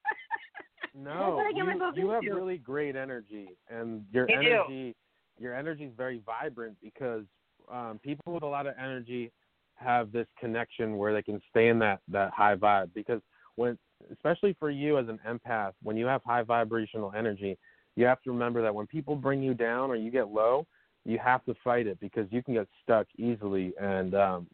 No, 0.92 1.36
What 1.36 1.44
did 1.44 1.46
I 1.46 1.52
get 1.52 1.58
you, 1.58 1.78
myself 1.78 1.94
you 1.96 2.10
have 2.10 2.24
really 2.24 2.58
great 2.58 2.96
energy, 2.96 3.48
and 3.70 4.04
your 4.12 4.28
You 4.28 4.42
do. 4.42 4.46
energy, 4.48 4.96
your 5.38 5.54
energy 5.54 5.84
is 5.84 5.92
very 5.96 6.20
vibrant 6.26 6.76
because 6.82 7.24
um, 7.70 8.00
people 8.02 8.34
with 8.34 8.42
a 8.42 8.46
lot 8.46 8.66
of 8.66 8.74
energy 8.78 9.30
have 9.76 10.10
this 10.12 10.26
connection 10.38 10.98
where 10.98 11.14
they 11.14 11.22
can 11.22 11.40
stay 11.48 11.68
in 11.68 11.78
that 11.78 12.00
that 12.08 12.32
high 12.32 12.56
vibe. 12.56 12.90
Because 12.92 13.20
when, 13.54 13.78
especially 14.12 14.56
for 14.58 14.68
you 14.70 14.98
as 14.98 15.06
an 15.08 15.20
empath, 15.26 15.72
when 15.82 15.96
you 15.96 16.06
have 16.06 16.22
high 16.24 16.42
vibrational 16.42 17.12
energy, 17.16 17.56
you 18.00 18.06
have 18.06 18.22
to 18.22 18.32
remember 18.32 18.62
that 18.62 18.74
when 18.74 18.86
people 18.86 19.14
bring 19.14 19.42
you 19.42 19.52
down 19.52 19.90
or 19.90 19.96
you 19.96 20.10
get 20.10 20.28
low, 20.28 20.66
you 21.04 21.18
have 21.18 21.44
to 21.44 21.54
fight 21.62 21.86
it 21.86 22.00
because 22.00 22.26
you 22.30 22.42
can 22.42 22.54
get 22.54 22.66
stuck 22.82 23.06
easily. 23.18 23.74
And 23.78 24.14
um, 24.14 24.46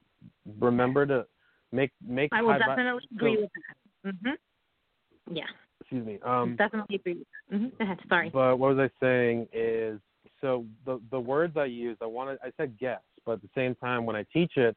remember 0.59 1.06
to 1.06 1.27
make 1.70 1.93
make 2.06 2.32
I 2.32 2.43
will 2.43 2.59
definitely 2.59 3.09
so- 3.10 3.16
agree 3.16 3.36
with 3.36 3.51
that. 3.55 4.14
Mhm. 4.14 4.36
Yeah, 5.31 5.44
excuse 5.81 6.05
me. 6.05 6.18
Um, 6.23 6.56
definitely 6.56 6.97
agree 6.97 7.14
with 7.14 7.27
that. 7.51 7.56
Mhm. 7.56 7.78
Go 7.78 7.85
ahead. 7.85 8.01
Sorry. 8.09 8.31
But 8.31 8.59
what 8.59 8.74
was 8.74 8.90
I 8.90 9.05
saying 9.05 9.48
is 9.52 10.01
so 10.40 10.66
the 10.85 11.01
the 11.10 11.20
words 11.20 11.56
I 11.56 11.66
use 11.66 11.97
I 12.01 12.06
wanted 12.06 12.39
I 12.43 12.51
said 12.56 12.77
guess, 12.78 13.02
but 13.24 13.32
at 13.32 13.43
the 13.43 13.51
same 13.55 13.77
time 13.77 14.06
when 14.06 14.16
I 14.16 14.24
teach 14.32 14.56
it, 14.56 14.77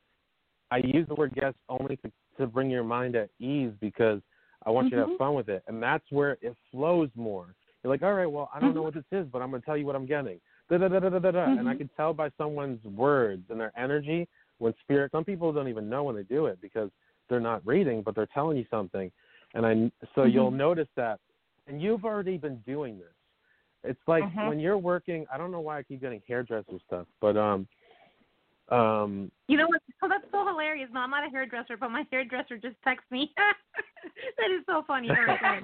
I 0.69 0.77
use 0.77 1.07
the 1.07 1.15
word 1.15 1.33
guess 1.33 1.55
only 1.69 1.97
to 1.97 2.11
to 2.37 2.45
bring 2.45 2.69
your 2.69 2.83
mind 2.83 3.15
at 3.15 3.29
ease 3.39 3.71
because 3.81 4.21
I 4.65 4.69
want 4.69 4.91
you 4.91 4.97
to 4.97 5.07
have 5.07 5.17
fun 5.17 5.33
with 5.33 5.49
it, 5.49 5.63
and 5.67 5.81
that's 5.81 6.05
where 6.11 6.37
it 6.41 6.55
flows 6.71 7.09
more. 7.15 7.55
You're 7.83 7.93
like, 7.93 8.03
all 8.03 8.13
right, 8.13 8.25
well 8.25 8.49
I 8.53 8.59
don't 8.59 8.73
know 8.73 8.81
Mhm. 8.81 8.85
what 8.85 8.93
this 8.93 9.05
is, 9.11 9.27
but 9.31 9.41
I'm 9.41 9.51
gonna 9.51 9.63
tell 9.63 9.77
you 9.77 9.85
what 9.85 9.95
I'm 9.95 10.05
getting. 10.05 10.39
Da 10.69 10.77
da 10.77 10.87
da 10.87 10.99
da 10.99 11.09
da 11.09 11.19
da, 11.19 11.31
da. 11.31 11.45
and 11.45 11.67
I 11.67 11.73
Mhm. 11.73 11.77
can 11.77 11.89
tell 11.95 12.13
by 12.13 12.29
someone's 12.37 12.83
words 12.85 13.49
and 13.49 13.59
their 13.59 13.71
energy 13.77 14.27
when 14.57 14.73
spirit. 14.81 15.11
Some 15.11 15.23
people 15.23 15.51
don't 15.53 15.67
even 15.67 15.89
know 15.89 16.03
when 16.03 16.15
they 16.15 16.23
do 16.23 16.47
it 16.47 16.59
because 16.61 16.91
they're 17.29 17.39
not 17.39 17.65
reading, 17.65 18.01
but 18.01 18.15
they're 18.15 18.25
telling 18.27 18.57
you 18.57 18.65
something, 18.69 19.11
and 19.53 19.65
I 19.65 19.91
so 20.15 20.21
Mhm. 20.21 20.33
you'll 20.33 20.51
notice 20.51 20.89
that 20.95 21.19
and 21.67 21.81
you've 21.81 22.03
already 22.03 22.37
been 22.37 22.57
doing 22.65 22.97
this. 22.97 23.13
It's 23.83 24.07
like 24.07 24.25
Mhm. 24.25 24.47
when 24.47 24.59
you're 24.59 24.77
working. 24.77 25.25
I 25.31 25.37
don't 25.37 25.51
know 25.51 25.61
why 25.61 25.77
I 25.77 25.83
keep 25.83 26.01
getting 26.01 26.21
hairdresser 26.27 26.79
stuff, 26.85 27.07
but 27.21 27.37
um, 27.37 27.67
um, 28.69 29.31
You 29.47 29.57
know 29.57 29.67
what? 29.67 29.81
Oh, 30.03 30.07
that's 30.07 30.29
so 30.31 30.45
hilarious. 30.45 30.89
No, 30.91 30.99
I'm 31.01 31.09
not 31.09 31.25
a 31.25 31.29
hairdresser, 31.29 31.77
but 31.77 31.89
my 31.89 32.05
hairdresser 32.11 32.57
just 32.57 32.75
texted 32.85 33.09
me. 33.11 33.33
that 34.37 34.51
is 34.51 34.63
so 34.65 34.83
funny. 34.85 35.09
All 35.17 35.23
right, 35.25 35.39
go 35.39 35.47
ahead. 35.47 35.63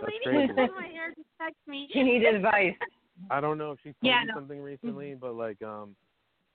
The 0.00 0.06
That's 0.06 0.12
lady 0.12 0.24
crazy. 0.24 0.52
who 0.52 0.66
does 0.66 0.70
my 0.76 0.86
hair 0.88 1.14
just 1.16 1.28
texted 1.40 1.70
me. 1.70 1.88
She 1.92 2.02
needed 2.02 2.34
advice. 2.34 2.74
I 3.30 3.40
don't 3.40 3.58
know 3.58 3.72
if 3.72 3.78
she 3.82 3.90
told 3.90 3.96
Yeah, 4.02 4.20
you 4.22 4.28
no. 4.28 4.34
something 4.34 4.60
recently, 4.60 5.14
but 5.14 5.34
like 5.34 5.60
um 5.62 5.96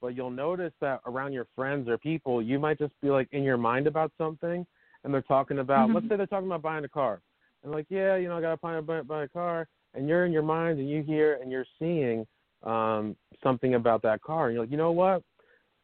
but 0.00 0.16
you'll 0.16 0.30
notice 0.30 0.72
that 0.80 1.00
around 1.06 1.32
your 1.32 1.46
friends 1.54 1.88
or 1.88 1.96
people, 1.96 2.42
you 2.42 2.58
might 2.58 2.78
just 2.78 2.92
be 3.00 3.08
like 3.10 3.28
in 3.32 3.42
your 3.44 3.56
mind 3.56 3.86
about 3.86 4.12
something 4.18 4.66
and 5.04 5.14
they're 5.14 5.22
talking 5.22 5.58
about 5.58 5.90
Mhm. 5.90 5.94
let's 5.94 6.08
say 6.08 6.16
they're 6.16 6.26
talking 6.26 6.46
about 6.48 6.62
buying 6.62 6.84
a 6.84 6.88
car. 6.88 7.20
And 7.62 7.72
like, 7.72 7.86
yeah, 7.88 8.16
you 8.16 8.28
know, 8.28 8.38
I 8.38 8.40
gotta 8.40 8.56
buy, 8.56 8.80
buy, 8.80 9.02
buy 9.02 9.24
a 9.24 9.28
car 9.28 9.68
and 9.94 10.08
you're 10.08 10.24
in 10.24 10.32
your 10.32 10.42
mind 10.42 10.78
and 10.78 10.88
you 10.88 11.02
hear 11.02 11.34
and 11.42 11.50
you're 11.50 11.66
seeing 11.78 12.26
um 12.62 13.16
something 13.42 13.74
about 13.74 14.02
that 14.02 14.22
car 14.22 14.46
and 14.46 14.54
you're 14.54 14.62
like, 14.64 14.70
you 14.70 14.76
know 14.76 14.92
what? 14.92 15.22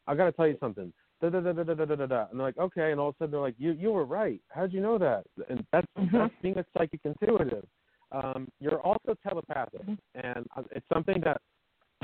I 0.07 0.15
gotta 0.15 0.33
tell 0.33 0.47
you 0.47 0.57
something 0.59 0.93
da 1.21 1.31
da 1.31 1.41
da 1.41 1.53
da 1.53 1.63
da 1.63 1.75
da 1.75 1.85
da 1.85 2.07
da. 2.07 2.27
And 2.31 2.39
they're 2.39 2.47
like, 2.47 2.59
okay. 2.59 2.91
And 2.93 3.01
all 3.01 3.11
of 3.11 3.15
a 3.17 3.25
sudden 3.25 3.33
they're 3.33 3.41
like, 3.41 3.55
you 3.59 3.73
you 3.73 3.91
were 3.91 4.05
right. 4.05 4.41
How'd 4.49 4.73
you 4.73 4.81
know 4.81 4.99
that? 4.99 5.25
And 5.49 5.65
that's, 5.73 5.87
mm-hmm. 5.99 6.17
that's 6.17 6.35
being 6.43 6.59
a 6.59 6.65
psychic 6.77 7.01
intuitive. 7.05 7.65
Um, 8.11 8.49
you're 8.59 8.81
also 8.81 9.15
telepathic, 9.23 9.83
and 10.15 10.47
uh, 10.57 10.63
it's 10.71 10.87
something 10.93 11.21
that 11.25 11.43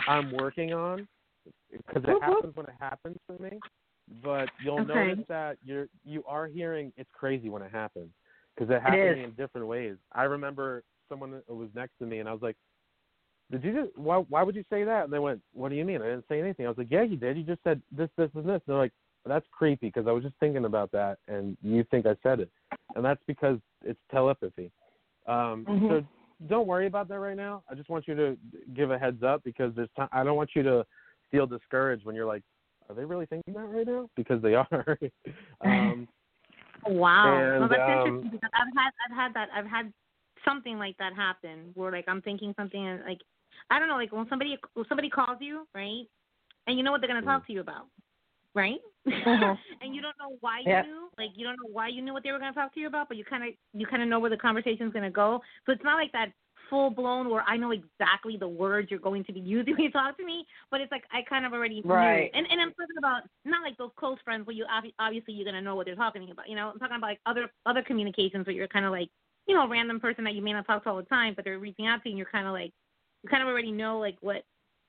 I'm 0.07 0.33
working 0.37 0.75
on 0.75 1.09
because 1.73 2.03
it 2.07 2.23
happens 2.23 2.55
when 2.55 2.67
it 2.67 2.75
happens 2.79 3.17
for 3.27 3.43
me. 3.43 3.59
But 4.23 4.51
you'll 4.63 4.81
okay. 4.81 4.93
notice 4.93 5.25
that 5.29 5.57
you're 5.65 5.89
you 6.05 6.23
are 6.27 6.47
hearing 6.47 6.93
it's 6.99 7.09
crazy 7.15 7.49
when 7.49 7.63
it 7.63 7.73
happens 7.73 8.11
because 8.55 8.71
it 8.75 8.83
happens 8.83 9.25
in 9.25 9.31
different 9.39 9.67
ways. 9.67 9.97
I 10.13 10.25
remember 10.25 10.83
someone 11.09 11.41
was 11.49 11.71
next 11.75 11.93
to 12.01 12.07
me, 12.07 12.19
and 12.19 12.29
I 12.29 12.33
was 12.33 12.43
like, 12.43 12.57
did 13.51 13.63
you 13.65 13.85
just 13.85 13.99
why 13.99 14.19
why 14.29 14.43
would 14.43 14.57
you 14.57 14.65
say 14.71 14.85
that? 14.85 15.05
And 15.05 15.13
they 15.13 15.19
went, 15.19 15.41
What 15.53 15.69
do 15.69 15.77
you 15.77 15.85
mean? 15.85 16.03
I 16.03 16.07
didn't 16.07 16.25
say 16.29 16.41
anything. 16.41 16.67
I 16.67 16.69
was 16.69 16.79
like, 16.79 16.91
Yeah, 16.91 17.03
you 17.03 17.17
did. 17.17 17.37
You 17.37 17.45
just 17.45 17.63
said 17.63 17.81
this, 17.93 18.09
this, 18.17 18.31
and 18.35 18.45
this. 18.45 18.55
And 18.55 18.63
they're 18.67 18.77
like, 18.77 18.93
"That's 19.27 19.47
creepy 19.51 19.87
because 19.87 20.07
I 20.07 20.13
was 20.13 20.23
just 20.23 20.37
thinking 20.39 20.65
about 20.65 20.91
that, 20.93 21.19
and 21.29 21.57
you 21.63 21.85
think 21.91 22.07
I 22.07 22.17
said 22.23 22.41
it." 22.41 22.51
And 22.97 23.05
that's 23.05 23.23
because 23.27 23.59
it's 23.83 24.01
telepathy. 24.11 24.71
Um, 25.27 25.65
Mhm. 25.67 25.89
So 25.89 26.07
don't 26.49 26.67
worry 26.67 26.87
about 26.87 27.09
that 27.09 27.19
right 27.19 27.37
now. 27.37 27.63
I 27.69 27.75
just 27.75 27.89
want 27.89 28.07
you 28.07 28.15
to 28.15 28.39
give 28.75 28.91
a 28.91 28.99
heads 28.99 29.23
up 29.23 29.43
because 29.45 29.75
there's 29.75 29.91
time. 29.93 30.09
I 30.13 30.25
don't 30.25 30.37
want 30.37 30.51
you 30.55 30.63
to 30.65 30.87
feel 31.31 31.47
discouraged 31.47 32.05
when 32.05 32.15
you're 32.15 32.27
like, 32.27 32.43
"Are 32.89 32.95
they 32.95 33.05
really 33.05 33.27
thinking 33.27 33.55
that 33.55 33.67
right 33.67 33.87
now?" 33.87 34.09
Because 34.17 34.43
they 34.43 34.55
are. 34.55 34.99
um, 35.61 36.09
Wow. 36.87 37.39
And, 37.39 37.61
no, 37.61 37.69
that's 37.69 37.83
um, 37.83 37.99
interesting 37.99 38.31
because 38.31 38.51
I've 38.53 38.75
had 38.77 38.91
I've 39.09 39.17
had 39.17 39.35
that 39.35 39.49
I've 39.55 39.67
had 39.67 39.93
something 40.45 40.79
like 40.79 40.97
that 40.99 41.15
happen 41.15 41.71
where 41.75 41.91
like 41.91 42.05
I'm 42.09 42.21
thinking 42.23 42.53
something 42.59 42.87
and 42.87 43.03
like 43.05 43.21
I 43.71 43.79
don't 43.79 43.89
know 43.89 43.95
like 43.97 44.13
when 44.13 44.29
somebody 44.29 44.59
when 44.75 44.85
somebody 44.89 45.09
calls 45.09 45.39
you 45.41 45.67
right 45.75 46.05
and 46.67 46.77
you 46.77 46.83
know 46.83 46.93
what 46.93 47.01
they're 47.01 47.09
gonna 47.09 47.23
Mm. 47.23 47.27
talk 47.27 47.47
to 47.47 47.53
you 47.53 47.61
about 47.61 47.87
right? 48.55 48.79
Mhm. 49.07 49.59
and 49.83 49.95
you 49.95 50.01
don't 50.01 50.17
know 50.19 50.37
why 50.41 50.61
you 50.61 50.69
knew 50.83 51.09
like 51.19 51.31
you 51.37 51.45
don't 51.45 51.57
know 51.57 51.69
why 51.73 51.89
you 51.89 52.01
knew 52.01 52.13
what 52.15 52.23
they 52.23 52.33
were 52.33 52.39
gonna 52.39 52.55
talk 52.55 52.73
to 52.75 52.81
you 52.81 52.87
about 52.87 53.07
but 53.09 53.17
you 53.19 53.25
kind 53.25 53.45
of 53.45 53.51
you 53.75 53.87
kind 53.87 54.03
of 54.03 54.09
know 54.09 54.19
where 54.19 54.31
the 54.31 54.37
conversation's 54.37 54.93
gonna 54.93 55.11
go. 55.11 55.41
So 55.67 55.73
it's 55.73 55.85
not 55.85 55.97
like 55.97 56.11
that 56.13 56.33
full 56.71 56.89
blown 56.89 57.29
where 57.29 57.45
I 57.47 57.59
know 57.59 57.73
exactly 57.73 58.39
the 58.39 58.49
words 58.49 58.91
you're 58.91 58.99
going 58.99 59.23
to 59.25 59.33
be 59.35 59.41
using 59.57 59.75
when 59.75 59.83
you 59.83 59.91
talk 59.91 60.17
to 60.17 60.25
me 60.25 60.47
but 60.71 60.81
it's 60.81 60.91
like 60.91 61.05
I 61.13 61.21
kind 61.29 61.45
of 61.45 61.53
already 61.53 61.83
Right. 61.85 62.31
knew 62.33 62.39
and 62.39 62.47
and 62.51 62.61
I'm 62.61 62.71
talking 62.71 62.97
about 62.99 63.23
not 63.45 63.63
like 63.63 63.77
those 63.77 63.91
close 63.97 64.17
friends 64.25 64.47
where 64.47 64.57
you 64.57 64.65
obvi- 64.65 64.95
obviously 64.99 65.35
you're 65.35 65.45
gonna 65.45 65.61
know 65.61 65.75
what 65.75 65.85
they're 65.85 65.95
talking 65.95 66.31
about 66.31 66.49
you 66.49 66.57
know? 66.57 66.71
I'm 66.73 66.79
talking 66.79 66.97
about 66.97 67.09
like 67.09 67.21
other 67.27 67.51
other 67.67 67.83
communications 67.83 68.47
where 68.47 68.57
you're 68.57 68.69
kind 68.69 68.87
of 68.87 68.93
like 68.93 69.11
you 69.47 69.55
know 69.55 69.65
a 69.65 69.69
random 69.69 70.01
person 70.01 70.25
that 70.25 70.33
you 70.35 70.41
may 70.41 70.55
not 70.55 70.67
talk 70.67 70.85
to 70.85 70.89
all 70.91 70.97
the 70.97 71.03
time 71.03 71.35
but 71.37 71.45
they're 71.45 71.59
reaching 71.59 71.87
out 71.87 72.03
to 72.03 72.09
you 72.09 72.13
and 72.13 72.19
you're 72.19 72.27
kind 72.33 72.47
of 72.47 72.55
like 72.55 72.73
you 73.23 73.29
kind 73.29 73.43
of 73.43 73.49
already 73.49 73.71
know 73.73 73.99
like 73.99 74.17
what 74.23 74.45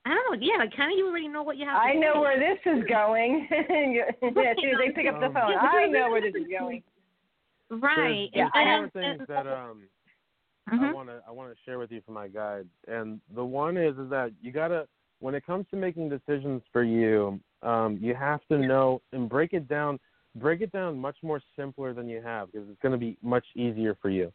I 0.06 0.10
don't 0.14 0.40
know 0.40 0.46
yeah 0.48 0.58
like 0.60 0.76
kind 0.76 0.92
of 0.92 0.98
you 0.98 1.08
already 1.08 1.28
know 1.28 1.44
what 1.44 1.58
you 1.58 1.66
have 1.66 1.82
to 1.82 1.88
I 1.88 1.94
know 1.94 2.14
say. 2.16 2.20
where 2.20 2.40
this 2.40 2.60
is 2.66 2.84
going. 2.88 3.48
yeah, 3.52 4.04
as 4.22 4.58
soon 4.62 4.70
as 4.72 4.78
they 4.80 4.92
pick 4.94 5.08
up 5.12 5.20
the 5.20 5.28
phone, 5.34 5.52
Yeah, 5.52 5.60
I 5.62 5.88
know 5.88 6.10
where 6.12 6.22
this 6.22 6.34
this 6.34 6.42
is 6.44 6.48
is- 6.48 6.54
going. 6.60 6.84
right 7.72 8.30
There's, 8.34 8.34
and, 8.34 8.34
there's 8.34 8.52
I 8.54 8.64
four 8.64 8.84
and, 8.84 8.94
things 8.94 9.28
that 9.28 9.48
um 9.48 9.88
I 10.68 10.76
Mhm. 10.76 10.94
want 10.94 11.10
to 11.10 11.22
I 11.28 11.32
want 11.32 11.52
to 11.52 11.58
share 11.64 11.78
with 11.80 11.92
you 11.92 12.02
from 12.02 12.16
my 12.16 12.28
guide, 12.28 12.68
and 12.88 13.20
the 13.36 13.46
one 13.46 13.78
is 13.78 13.98
is 13.98 14.10
that 14.10 14.32
you 14.42 14.52
gotta 14.52 14.88
when 15.20 15.34
it 15.36 15.46
comes 15.46 15.66
to 15.72 15.76
making 15.78 16.10
decisions 16.10 16.62
for 16.74 16.84
you, 16.84 17.40
um, 17.64 17.98
you 18.02 18.14
have 18.14 18.42
to 18.50 18.58
know 18.58 19.02
and 19.14 19.30
break 19.30 19.54
it 19.54 19.68
down, 19.68 20.00
break 20.36 20.62
it 20.62 20.72
down 20.72 20.98
much 20.98 21.16
more 21.24 21.42
simpler 21.56 21.94
than 21.94 22.08
you 22.10 22.22
have 22.22 22.52
because 22.52 22.68
it's 22.70 22.80
going 22.82 22.92
to 22.92 22.98
be 22.98 23.18
much 23.24 23.46
easier 23.56 23.96
for 24.02 24.10
you. 24.10 24.32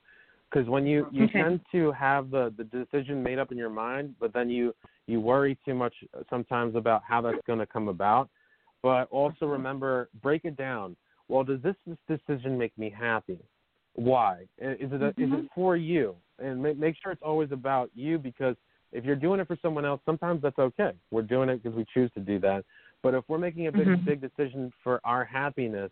Because 0.50 0.68
when 0.68 0.86
you 0.86 1.06
you 1.12 1.24
Okay. 1.24 1.42
tend 1.42 1.60
to 1.72 1.92
have 1.92 2.30
the 2.30 2.52
the 2.56 2.64
decision 2.64 3.22
made 3.22 3.38
up 3.38 3.52
in 3.52 3.58
your 3.58 3.70
mind, 3.70 4.14
but 4.18 4.32
then 4.32 4.50
you 4.50 4.74
you 5.06 5.20
worry 5.20 5.56
too 5.64 5.74
much 5.74 5.94
uh, 6.16 6.22
sometimes 6.28 6.74
about 6.74 7.02
how 7.04 7.20
that's 7.20 7.44
going 7.46 7.58
to 7.58 7.66
come 7.66 7.88
about. 7.88 8.28
But 8.82 9.08
also 9.10 9.44
mm-hmm. 9.44 9.52
remember, 9.52 10.08
break 10.22 10.44
it 10.44 10.56
down. 10.56 10.96
Well, 11.28 11.44
does 11.44 11.60
this, 11.62 11.76
this 11.86 11.98
decision 12.08 12.56
make 12.56 12.76
me 12.78 12.90
happy? 12.90 13.38
Why? 13.94 14.46
Is 14.58 14.92
it 14.92 15.02
a, 15.02 15.08
is 15.08 15.14
it 15.16 15.20
mm-hmm. 15.20 15.46
for 15.54 15.76
you? 15.76 16.16
And 16.38 16.62
make, 16.62 16.78
make 16.78 16.96
sure 17.02 17.12
it's 17.12 17.22
always 17.22 17.52
about 17.52 17.90
you 17.94 18.18
because 18.18 18.56
if 18.92 19.04
you're 19.04 19.16
doing 19.16 19.40
it 19.40 19.46
for 19.46 19.56
someone 19.60 19.84
else, 19.84 20.00
sometimes 20.04 20.42
that's 20.42 20.58
okay. 20.58 20.92
We're 21.10 21.22
doing 21.22 21.48
it 21.48 21.62
because 21.62 21.76
we 21.76 21.84
choose 21.92 22.10
to 22.14 22.20
do 22.20 22.38
that. 22.40 22.64
But 23.02 23.14
if 23.14 23.24
we're 23.28 23.38
making 23.38 23.66
a 23.66 23.72
big 23.72 23.86
Mhm. 23.86 24.04
big 24.04 24.20
decision 24.20 24.72
for 24.82 25.00
our 25.04 25.24
happiness, 25.24 25.90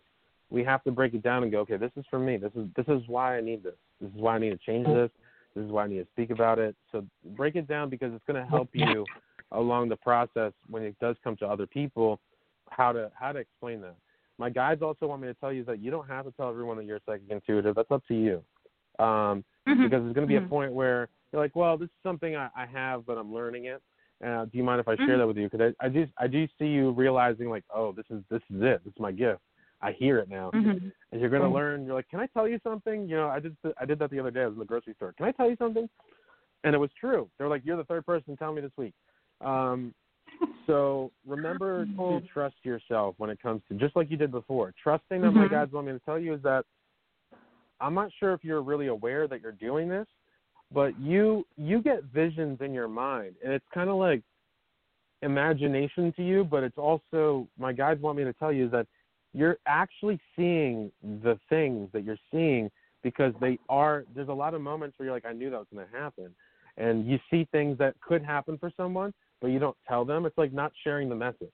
we 0.49 0.63
have 0.63 0.83
to 0.83 0.91
break 0.91 1.13
it 1.13 1.21
down 1.21 1.43
and 1.43 1.51
go, 1.51 1.59
okay, 1.59 1.77
this 1.77 1.91
is 1.95 2.05
for 2.09 2.19
me. 2.19 2.37
This 2.37 2.51
is 2.55 2.67
this 2.75 2.87
is 2.87 3.01
why 3.07 3.37
I 3.37 3.41
need 3.41 3.63
this. 3.63 3.75
This 4.01 4.09
is 4.11 4.19
why 4.19 4.35
I 4.35 4.39
need 4.39 4.49
to 4.51 4.57
change 4.57 4.87
this. 4.87 5.11
This 5.55 5.65
is 5.65 5.71
why 5.71 5.85
I 5.85 5.87
need 5.87 5.99
to 5.99 6.07
speak 6.11 6.29
about 6.31 6.59
it. 6.59 6.75
So 6.91 7.05
break 7.35 7.55
it 7.55 7.67
down 7.67 7.89
because 7.89 8.13
it's 8.13 8.23
going 8.25 8.41
to 8.41 8.49
help 8.49 8.69
you 8.73 9.05
along 9.51 9.89
the 9.89 9.95
process 9.95 10.53
when 10.69 10.83
it 10.83 10.95
does 10.99 11.15
come 11.23 11.35
to 11.37 11.47
other 11.47 11.65
people 11.67 12.19
how 12.69 12.91
to 12.91 13.11
how 13.13 13.31
to 13.31 13.39
explain 13.39 13.81
that. 13.81 13.95
My 14.37 14.49
guides 14.49 14.81
also 14.81 15.07
want 15.07 15.21
me 15.21 15.27
to 15.27 15.33
tell 15.35 15.51
you 15.51 15.63
that 15.65 15.79
you 15.79 15.91
don't 15.91 16.07
have 16.07 16.25
to 16.25 16.31
tell 16.31 16.49
everyone 16.49 16.77
that 16.77 16.85
you're 16.85 16.99
psychic 17.05 17.29
intuitive. 17.29 17.75
That's 17.75 17.91
up 17.91 18.03
to 18.07 18.13
you. 18.13 18.43
Um, 19.03 19.43
Mhm. 19.67 19.83
because 19.83 20.01
there's 20.03 20.13
going 20.13 20.27
to 20.27 20.27
be 20.27 20.35
Mhm. 20.35 20.45
a 20.45 20.49
point 20.49 20.73
where 20.73 21.09
you're 21.31 21.41
like, 21.41 21.55
well, 21.55 21.77
this 21.77 21.87
is 21.89 22.01
something 22.03 22.35
I, 22.35 22.49
I 22.55 22.65
have, 22.65 23.05
but 23.05 23.17
I'm 23.17 23.33
learning 23.33 23.65
it. 23.65 23.81
Uh, 24.23 24.45
do 24.45 24.57
you 24.57 24.63
mind 24.63 24.79
if 24.79 24.87
I 24.87 24.95
share 24.97 25.15
Mhm. 25.15 25.17
that 25.19 25.27
with 25.27 25.37
you? 25.37 25.49
Because 25.49 25.73
I, 25.79 25.85
I 25.85 25.89
do 25.89 26.07
I 26.17 26.27
do 26.27 26.47
see 26.57 26.67
you 26.67 26.91
realizing 26.91 27.49
like, 27.49 27.63
oh, 27.73 27.91
this 27.91 28.05
is 28.09 28.23
this 28.29 28.41
is 28.49 28.61
it. 28.61 28.83
This 28.83 28.93
is 28.93 28.99
my 28.99 29.11
gift. 29.11 29.41
I 29.81 29.91
hear 29.93 30.19
it 30.19 30.29
now, 30.29 30.51
Mhm. 30.51 30.91
and 31.11 31.21
you're 31.21 31.29
going 31.29 31.41
to 31.41 31.47
learn. 31.47 31.85
You're 31.85 31.95
like, 31.95 32.09
can 32.09 32.19
I 32.19 32.27
tell 32.27 32.47
you 32.47 32.59
something? 32.63 33.07
You 33.07 33.15
know, 33.15 33.29
I 33.29 33.39
did 33.39 33.55
I 33.79 33.85
did 33.85 33.99
that 33.99 34.09
the 34.09 34.19
other 34.19 34.31
day. 34.31 34.43
I 34.43 34.45
was 34.47 34.53
in 34.53 34.59
the 34.59 34.65
grocery 34.65 34.93
store. 34.95 35.13
Can 35.13 35.25
I 35.25 35.31
tell 35.31 35.49
you 35.49 35.55
something? 35.57 35.89
And 36.63 36.75
it 36.75 36.77
was 36.77 36.91
true. 36.99 37.29
They're 37.37 37.47
like, 37.47 37.61
you're 37.63 37.77
the 37.77 37.85
third 37.85 38.05
person 38.05 38.33
to 38.33 38.37
tell 38.37 38.51
me 38.51 38.61
this 38.61 38.75
week. 38.77 38.93
Um, 39.39 39.93
so 40.67 41.11
remember 41.25 41.87
to 41.97 42.21
trust 42.33 42.57
yourself 42.63 43.15
when 43.17 43.29
it 43.29 43.41
comes 43.41 43.61
to 43.69 43.75
just 43.75 43.95
like 43.95 44.11
you 44.11 44.17
did 44.17 44.31
before. 44.31 44.73
Trusting 44.83 45.21
that 45.21 45.31
my 45.31 45.47
Mhm. 45.47 45.51
guides 45.51 45.71
want 45.71 45.87
me 45.87 45.93
to 45.93 45.99
tell 45.99 46.19
you 46.19 46.33
is 46.33 46.41
that 46.41 46.65
I'm 47.79 47.93
not 47.93 48.11
sure 48.19 48.33
if 48.33 48.43
you're 48.43 48.61
really 48.61 48.87
aware 48.87 49.27
that 49.27 49.39
you're 49.39 49.53
doing 49.53 49.87
this, 49.87 50.07
but 50.71 50.97
you 50.99 51.47
you 51.55 51.81
get 51.81 52.03
visions 52.03 52.59
in 52.59 52.73
your 52.73 52.89
mind, 52.89 53.37
and 53.41 53.53
it's 53.53 53.67
kind 53.69 53.89
of 53.89 53.95
like 53.95 54.21
imagination 55.21 56.11
to 56.13 56.23
you, 56.23 56.43
but 56.43 56.63
it's 56.63 56.77
also 56.77 57.47
my 57.57 57.73
guides 57.73 58.01
want 58.01 58.17
me 58.17 58.23
to 58.23 58.33
tell 58.33 58.51
you 58.51 58.65
is 58.65 58.71
that 58.71 58.87
you're 59.33 59.57
actually 59.67 60.19
seeing 60.35 60.91
the 61.23 61.39
things 61.49 61.89
that 61.93 62.03
you're 62.03 62.17
seeing 62.31 62.69
because 63.03 63.33
they 63.39 63.57
are 63.69 64.05
there's 64.15 64.29
a 64.29 64.33
lot 64.33 64.53
of 64.53 64.61
moments 64.61 64.97
where 64.97 65.05
you're 65.05 65.15
like 65.15 65.25
I 65.25 65.33
knew 65.33 65.49
that 65.49 65.57
was 65.57 65.67
going 65.73 65.85
to 65.87 65.97
happen. 65.97 66.33
And 66.77 67.05
you 67.05 67.19
see 67.29 67.47
things 67.51 67.77
that 67.77 67.99
could 68.01 68.23
happen 68.23 68.57
for 68.57 68.71
someone 68.75 69.13
but 69.41 69.47
you 69.47 69.59
don't 69.59 69.77
tell 69.87 70.03
them. 70.03 70.25
It's 70.25 70.37
like 70.37 70.51
not 70.51 70.71
sharing 70.83 71.07
the 71.09 71.15
message. 71.15 71.53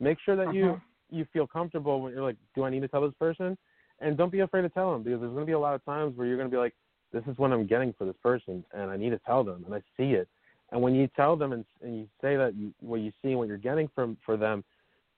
Make 0.00 0.18
sure 0.24 0.36
that 0.36 0.52
you 0.54 0.70
Uh-huh. 0.70 0.78
you 1.10 1.24
feel 1.32 1.46
comfortable 1.46 2.00
when 2.00 2.12
you're 2.12 2.22
like 2.22 2.36
do 2.54 2.64
I 2.64 2.70
need 2.70 2.80
to 2.80 2.88
tell 2.88 3.02
this 3.02 3.14
person? 3.18 3.56
And 4.00 4.16
don't 4.16 4.32
be 4.32 4.40
afraid 4.40 4.62
to 4.62 4.68
tell 4.68 4.92
them 4.92 5.02
because 5.02 5.20
there's 5.20 5.32
going 5.32 5.42
to 5.44 5.46
be 5.46 5.52
a 5.52 5.58
lot 5.58 5.74
of 5.74 5.84
times 5.84 6.16
where 6.16 6.26
you're 6.26 6.36
going 6.36 6.50
to 6.50 6.54
be 6.54 6.58
like 6.58 6.74
this 7.12 7.22
is 7.30 7.38
what 7.38 7.52
I'm 7.52 7.66
getting 7.66 7.94
for 7.96 8.04
this 8.04 8.16
person 8.22 8.64
and 8.72 8.90
I 8.90 8.96
need 8.96 9.10
to 9.10 9.20
tell 9.20 9.44
them 9.44 9.62
and 9.66 9.74
I 9.74 9.80
see 9.96 10.12
it. 10.14 10.28
And 10.72 10.82
when 10.82 10.94
you 10.94 11.08
tell 11.14 11.36
them 11.36 11.52
and, 11.52 11.64
and 11.82 11.96
you 11.96 12.08
say 12.20 12.36
that 12.36 12.56
you, 12.56 12.74
what 12.80 13.00
you 13.00 13.12
see 13.22 13.28
and 13.30 13.38
what 13.38 13.46
you're 13.46 13.56
getting 13.56 13.88
from 13.94 14.16
for 14.26 14.36
them 14.36 14.64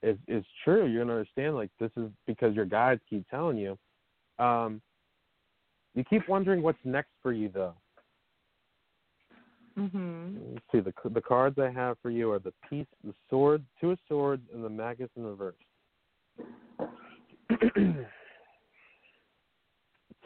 is 0.02 0.18
is 0.28 0.44
true, 0.64 0.86
you're 0.86 1.05
gonna 1.05 1.18
understand 1.18 1.55
like 1.55 1.70
this 1.81 1.90
is 1.97 2.10
because 2.27 2.55
your 2.55 2.64
guides 2.64 3.01
keep 3.09 3.28
telling 3.28 3.56
you. 3.56 3.78
Um, 4.39 4.81
you 5.94 6.05
keep 6.05 6.28
wondering 6.28 6.62
what's 6.62 6.78
next 6.85 7.10
for 7.23 7.32
you 7.32 7.48
though. 7.48 7.74
Mhm. 9.77 10.55
Let's 10.55 10.64
see 10.73 10.81
the 10.81 10.93
the 11.10 11.23
cards 11.23 11.59
I 11.59 11.70
have 11.70 11.98
for 12.01 12.10
you 12.10 12.31
are 12.32 12.39
the 12.39 12.52
piece, 12.68 12.86
the 13.05 13.14
sword, 13.28 13.64
two 13.81 13.93
of 13.93 13.98
swords, 14.09 14.43
and 14.52 14.64
the 14.64 14.68
magus 14.70 15.10
in 15.16 15.24
reverse. 15.24 15.55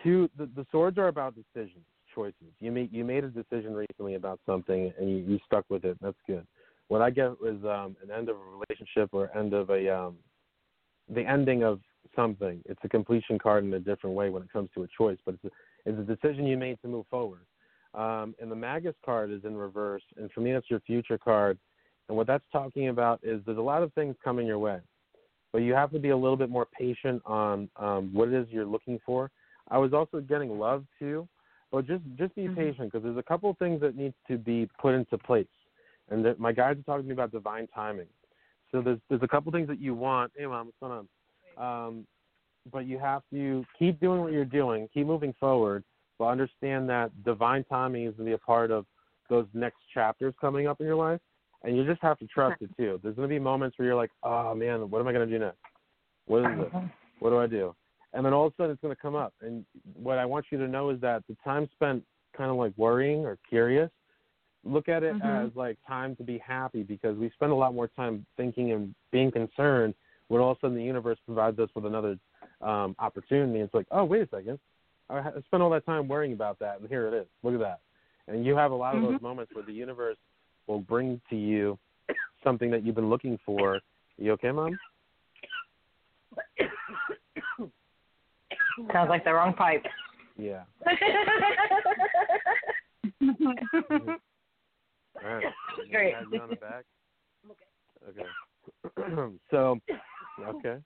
two 0.02 0.28
the, 0.36 0.46
the 0.56 0.66
swords 0.70 0.98
are 0.98 1.08
about 1.08 1.34
decisions, 1.34 1.84
choices. 2.14 2.52
You 2.60 2.72
made 2.72 2.92
you 2.92 3.04
made 3.04 3.24
a 3.24 3.28
decision 3.28 3.74
recently 3.74 4.14
about 4.14 4.40
something 4.46 4.92
and 4.98 5.10
you, 5.10 5.16
you 5.16 5.38
stuck 5.46 5.64
with 5.68 5.84
it. 5.84 5.96
That's 6.00 6.18
good. 6.26 6.46
What 6.90 7.02
I 7.02 7.10
get 7.10 7.30
is 7.46 7.64
um, 7.64 7.94
an 8.02 8.10
end 8.12 8.28
of 8.28 8.34
a 8.34 8.40
relationship 8.40 9.10
or 9.12 9.30
end 9.38 9.54
of 9.54 9.70
a 9.70 9.96
um, 9.96 10.16
the 11.08 11.24
ending 11.24 11.62
of 11.62 11.78
something. 12.16 12.60
It's 12.64 12.80
a 12.82 12.88
completion 12.88 13.38
card 13.38 13.62
in 13.62 13.72
a 13.74 13.78
different 13.78 14.16
way 14.16 14.28
when 14.28 14.42
it 14.42 14.52
comes 14.52 14.70
to 14.74 14.82
a 14.82 14.88
choice, 14.98 15.16
but 15.24 15.36
it's 15.44 15.54
is 15.86 15.96
a 16.00 16.02
decision 16.02 16.46
you 16.46 16.56
made 16.56 16.82
to 16.82 16.88
move 16.88 17.06
forward. 17.08 17.46
Um, 17.94 18.34
and 18.40 18.50
the 18.50 18.56
Magus 18.56 18.96
card 19.04 19.30
is 19.30 19.44
in 19.44 19.56
reverse, 19.56 20.02
and 20.16 20.32
for 20.32 20.40
me, 20.40 20.52
that's 20.52 20.68
your 20.68 20.80
future 20.80 21.16
card. 21.16 21.60
And 22.08 22.16
what 22.16 22.26
that's 22.26 22.44
talking 22.52 22.88
about 22.88 23.20
is 23.22 23.40
there's 23.46 23.56
a 23.56 23.62
lot 23.62 23.84
of 23.84 23.92
things 23.92 24.16
coming 24.24 24.44
your 24.44 24.58
way, 24.58 24.80
but 25.52 25.58
you 25.58 25.74
have 25.74 25.92
to 25.92 26.00
be 26.00 26.08
a 26.08 26.16
little 26.16 26.36
bit 26.36 26.50
more 26.50 26.66
patient 26.76 27.22
on 27.24 27.70
um, 27.76 28.10
what 28.12 28.26
it 28.26 28.34
is 28.34 28.48
you're 28.50 28.66
looking 28.66 28.98
for. 29.06 29.30
I 29.70 29.78
was 29.78 29.92
also 29.92 30.20
getting 30.20 30.58
love 30.58 30.84
too, 30.98 31.28
but 31.70 31.86
just 31.86 32.02
just 32.16 32.34
be 32.34 32.48
Mhm. 32.48 32.56
patient 32.56 32.90
because 32.90 33.04
there's 33.04 33.16
a 33.16 33.22
couple 33.22 33.48
of 33.48 33.58
things 33.58 33.80
that 33.80 33.94
need 33.94 34.12
to 34.26 34.36
be 34.36 34.68
put 34.80 34.92
into 34.94 35.16
place. 35.16 35.46
And 36.10 36.24
that 36.24 36.40
my 36.40 36.52
guides 36.52 36.80
are 36.80 36.82
talking 36.82 37.02
to 37.02 37.08
me 37.08 37.12
about 37.12 37.32
divine 37.32 37.68
timing. 37.74 38.06
So 38.72 38.80
there's 38.80 38.98
there's 39.08 39.22
a 39.22 39.28
couple 39.28 39.50
things 39.52 39.68
that 39.68 39.80
you 39.80 39.94
want. 39.94 40.32
Hey 40.36 40.46
mom, 40.46 40.66
what's 40.66 40.78
going 40.80 41.06
on? 41.56 41.86
Um, 41.88 42.06
but 42.70 42.86
you 42.86 42.98
have 42.98 43.22
to 43.32 43.64
keep 43.78 44.00
doing 44.00 44.20
what 44.20 44.32
you're 44.32 44.44
doing, 44.44 44.88
keep 44.92 45.06
moving 45.06 45.34
forward, 45.40 45.82
but 46.18 46.26
understand 46.26 46.88
that 46.90 47.10
divine 47.24 47.64
timing 47.64 48.04
is 48.04 48.14
going 48.14 48.26
to 48.26 48.30
be 48.30 48.34
a 48.34 48.38
part 48.38 48.70
of 48.70 48.86
those 49.28 49.46
next 49.54 49.78
chapters 49.94 50.34
coming 50.40 50.66
up 50.66 50.80
in 50.80 50.86
your 50.86 50.96
life, 50.96 51.20
and 51.62 51.76
you 51.76 51.84
just 51.84 52.02
have 52.02 52.18
to 52.18 52.26
trust 52.26 52.60
it 52.60 52.70
too. 52.76 53.00
There's 53.02 53.14
going 53.16 53.28
to 53.28 53.32
be 53.32 53.38
moments 53.38 53.78
where 53.78 53.86
you're 53.86 53.96
like, 53.96 54.10
oh 54.22 54.54
man, 54.54 54.90
what 54.90 55.00
am 55.00 55.08
I 55.08 55.12
going 55.12 55.28
to 55.28 55.32
do 55.32 55.42
next? 55.42 55.58
What 56.26 56.40
is 56.40 56.58
it? 56.58 56.72
What 57.20 57.30
do 57.30 57.38
I 57.38 57.46
do? 57.46 57.74
And 58.12 58.26
then 58.26 58.32
all 58.32 58.46
of 58.46 58.52
a 58.52 58.56
sudden 58.56 58.72
it's 58.72 58.82
going 58.82 58.94
to 58.94 59.00
come 59.00 59.14
up. 59.14 59.32
And 59.40 59.64
what 59.94 60.18
I 60.18 60.26
want 60.26 60.46
you 60.50 60.58
to 60.58 60.68
know 60.68 60.90
is 60.90 61.00
that 61.00 61.22
the 61.28 61.36
time 61.44 61.68
spent 61.74 62.02
kind 62.36 62.50
of 62.50 62.56
like 62.56 62.72
worrying 62.76 63.24
or 63.24 63.38
curious, 63.48 63.90
look 64.64 64.88
at 64.88 65.02
it 65.02 65.14
Mhm. 65.16 65.46
as 65.46 65.56
like 65.56 65.78
time 65.86 66.14
to 66.16 66.22
be 66.22 66.38
happy 66.38 66.82
because 66.82 67.16
we 67.16 67.30
spend 67.30 67.52
a 67.52 67.54
lot 67.54 67.74
more 67.74 67.88
time 67.88 68.26
thinking 68.36 68.72
and 68.72 68.94
being 69.10 69.30
concerned 69.30 69.94
when 70.28 70.40
all 70.40 70.52
of 70.52 70.58
a 70.58 70.60
sudden 70.60 70.76
the 70.76 70.82
universe 70.82 71.18
provides 71.26 71.58
us 71.58 71.70
with 71.74 71.86
another 71.86 72.18
um, 72.60 72.94
opportunity. 72.98 73.60
It's 73.60 73.72
like, 73.72 73.86
oh, 73.90 74.04
wait 74.04 74.22
a 74.22 74.28
second. 74.28 74.58
I 75.08 75.18
I 75.18 75.40
spent 75.46 75.62
all 75.62 75.70
that 75.70 75.86
time 75.86 76.06
worrying 76.08 76.34
about 76.34 76.58
that, 76.58 76.80
and 76.80 76.88
here 76.88 77.08
it 77.08 77.14
is. 77.14 77.26
Look 77.42 77.54
at 77.54 77.60
that. 77.60 77.80
And 78.28 78.44
you 78.44 78.54
have 78.54 78.70
a 78.70 78.74
lot 78.74 78.94
of 78.94 79.02
those 79.02 79.20
moments 79.20 79.54
where 79.54 79.64
the 79.64 79.72
universe 79.72 80.18
will 80.66 80.80
bring 80.80 81.20
to 81.30 81.36
you 81.36 81.78
something 82.44 82.70
that 82.70 82.84
you've 82.84 82.94
been 82.94 83.10
looking 83.10 83.38
for. 83.44 83.80
You 84.18 84.32
okay, 84.32 84.52
mom? 84.52 84.78
Sounds 88.92 89.08
like 89.08 89.24
the 89.24 89.32
wrong 89.32 89.54
pipe. 89.54 89.84
Yeah. 90.38 90.62
All 95.22 95.34
right. 95.34 95.44
You 95.84 95.90
Great. 95.90 96.14
pat 96.14 96.19
me 96.30 96.38
on 96.38 96.50
the 96.50 96.56
back. 96.56 96.84
Okay. 98.08 98.22
so, 99.50 99.78
okay. 100.42 100.78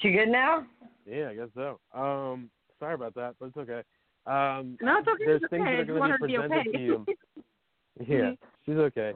She 0.00 0.10
good 0.10 0.28
now? 0.28 0.66
Yeah, 1.06 1.30
I 1.30 1.34
guess 1.34 1.48
so. 1.54 1.80
Um, 1.94 2.50
sorry 2.78 2.94
about 2.94 3.14
that, 3.14 3.34
but 3.40 3.46
it's 3.46 3.56
okay. 3.56 3.82
Um, 4.26 4.76
No, 4.82 4.98
it's 4.98 5.08
okay. 5.08 5.24
there's 5.24 5.42
it's 5.42 5.50
things 5.50 5.62
okay. 5.62 5.76
That 5.76 5.80
are 5.80 5.84
going 5.86 6.02
to 6.02 6.08
her 6.08 6.26
be 6.26 6.34
to 6.34 6.42
be 6.42 6.48
presented 6.48 6.68
okay. 6.68 6.78
to 6.78 6.84
you. 6.84 7.06
Yeah, 8.06 8.32
she's 8.66 8.74
okay. 8.74 9.14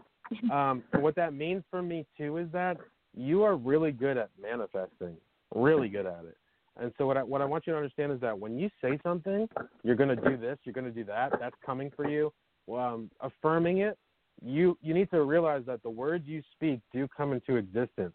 Um, 0.50 0.82
but 0.90 1.02
what 1.02 1.14
that 1.16 1.34
means 1.34 1.62
for 1.70 1.82
me 1.82 2.06
too 2.16 2.38
is 2.38 2.48
that 2.52 2.78
you 3.14 3.42
are 3.42 3.54
really 3.56 3.92
good 3.92 4.16
at 4.16 4.30
manifesting, 4.40 5.16
really 5.54 5.90
good 5.90 6.06
at 6.06 6.24
it. 6.24 6.36
And 6.80 6.90
so 6.96 7.06
what 7.06 7.18
I 7.18 7.22
what 7.22 7.42
I 7.42 7.44
want 7.44 7.66
you 7.66 7.74
to 7.74 7.76
understand 7.76 8.10
is 8.12 8.20
that 8.20 8.38
when 8.38 8.58
you 8.58 8.70
say 8.82 8.98
something, 9.02 9.46
you're 9.82 9.96
going 9.96 10.08
to 10.08 10.16
do 10.16 10.38
this, 10.38 10.58
you're 10.64 10.72
going 10.72 10.86
to 10.86 10.90
do 10.90 11.04
that. 11.04 11.32
That's 11.38 11.56
coming 11.64 11.90
for 11.94 12.08
you. 12.08 12.32
Um, 12.72 13.10
affirming 13.20 13.78
it, 13.78 13.98
you 14.42 14.78
you 14.80 14.94
need 14.94 15.10
to 15.10 15.22
realize 15.22 15.62
that 15.66 15.82
the 15.82 15.90
words 15.90 16.26
you 16.26 16.42
speak 16.52 16.80
do 16.92 17.08
come 17.14 17.32
into 17.32 17.56
existence. 17.56 18.14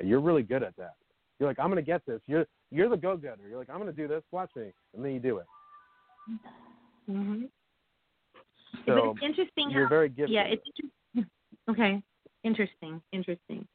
And 0.00 0.08
you're 0.08 0.20
really 0.20 0.42
good 0.42 0.62
at 0.62 0.76
that. 0.76 0.94
You're 1.38 1.48
like, 1.48 1.58
I'm 1.58 1.66
going 1.66 1.76
to 1.76 1.82
get 1.82 2.04
this. 2.06 2.20
You're 2.26 2.46
you're 2.70 2.88
the 2.88 2.96
go 2.96 3.16
getter. 3.16 3.48
You're 3.48 3.58
like, 3.58 3.70
I'm 3.70 3.80
going 3.80 3.90
to 3.90 3.96
do 3.96 4.08
this. 4.08 4.22
Watch 4.30 4.50
me, 4.56 4.72
and 4.94 5.04
then 5.04 5.12
you 5.12 5.20
do 5.20 5.38
it. 5.38 5.46
Mhm. 7.08 7.48
So 8.86 8.94
but 8.94 9.04
it's 9.04 9.38
interesting 9.38 9.70
you're 9.70 9.84
how 9.84 9.88
very 9.88 10.08
gifted. 10.08 10.30
yeah, 10.30 10.44
it's 10.44 11.28
okay. 11.70 12.02
Interesting, 12.44 13.00
interesting. 13.12 13.66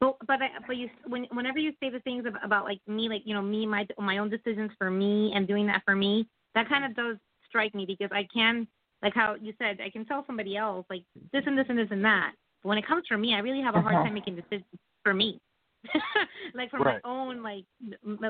But 0.00 0.16
but 0.26 0.42
I, 0.42 0.48
but 0.66 0.76
you 0.76 0.90
when 1.06 1.26
whenever 1.32 1.58
you 1.58 1.72
say 1.80 1.90
the 1.90 2.00
things 2.00 2.26
about, 2.26 2.44
about 2.44 2.64
like 2.64 2.80
me, 2.86 3.08
like 3.08 3.22
you 3.24 3.34
know 3.34 3.42
me, 3.42 3.66
my 3.66 3.86
my 3.98 4.18
own 4.18 4.30
decisions 4.30 4.70
for 4.78 4.90
me 4.90 5.32
and 5.34 5.46
doing 5.46 5.66
that 5.66 5.82
for 5.84 5.94
me, 5.94 6.26
that 6.54 6.68
kind 6.68 6.84
of 6.84 6.94
does 6.94 7.16
strike 7.48 7.74
me 7.74 7.86
because 7.86 8.10
I 8.12 8.26
can 8.32 8.66
like 9.02 9.14
how 9.14 9.34
you 9.40 9.52
said 9.58 9.78
I 9.84 9.90
can 9.90 10.04
tell 10.04 10.24
somebody 10.26 10.56
else 10.56 10.86
like 10.88 11.04
this 11.32 11.42
and 11.46 11.56
this 11.58 11.66
and 11.68 11.78
this 11.78 11.88
and 11.90 12.04
that. 12.04 12.32
But 12.62 12.70
when 12.70 12.78
it 12.78 12.86
comes 12.86 13.04
for 13.08 13.18
me, 13.18 13.34
I 13.34 13.38
really 13.38 13.62
have 13.62 13.74
a 13.74 13.80
hard 13.80 13.94
Uh-huh. 13.94 14.04
time 14.04 14.14
making 14.14 14.36
decisions 14.36 14.64
for 15.02 15.14
me. 15.14 15.40
like 16.54 16.70
for 16.70 16.78
Right. 16.78 17.02
my 17.02 17.10
own 17.10 17.42
like 17.42 17.64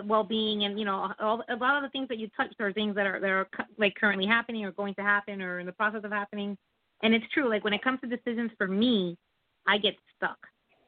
well-being 0.06 0.64
and 0.64 0.78
you 0.78 0.86
know 0.86 1.12
all, 1.20 1.42
a 1.50 1.56
lot 1.56 1.76
of 1.76 1.82
the 1.82 1.90
things 1.90 2.08
that 2.08 2.16
you 2.18 2.28
touched 2.34 2.58
are 2.60 2.72
things 2.72 2.94
that 2.94 3.06
are 3.06 3.20
that 3.20 3.28
are 3.28 3.46
like 3.76 3.94
currently 3.94 4.26
happening 4.26 4.64
or 4.64 4.72
going 4.72 4.94
to 4.94 5.02
happen 5.02 5.42
or 5.42 5.60
in 5.60 5.66
the 5.66 5.72
process 5.72 6.00
of 6.02 6.10
happening 6.10 6.56
and 7.02 7.14
it's 7.14 7.24
true 7.34 7.50
like 7.50 7.62
when 7.62 7.74
it 7.74 7.84
comes 7.84 8.00
to 8.00 8.06
decisions 8.06 8.50
for 8.56 8.66
me 8.66 9.18
i 9.66 9.76
get 9.76 9.94
stuck 10.16 10.38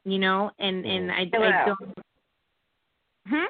you 0.05 0.17
know 0.17 0.49
and 0.57 0.83
and 0.85 1.11
i, 1.11 1.29
Fill 1.29 1.43
it 1.43 1.53
I 1.53 1.65
don't 1.67 1.93
hmm 3.27 3.45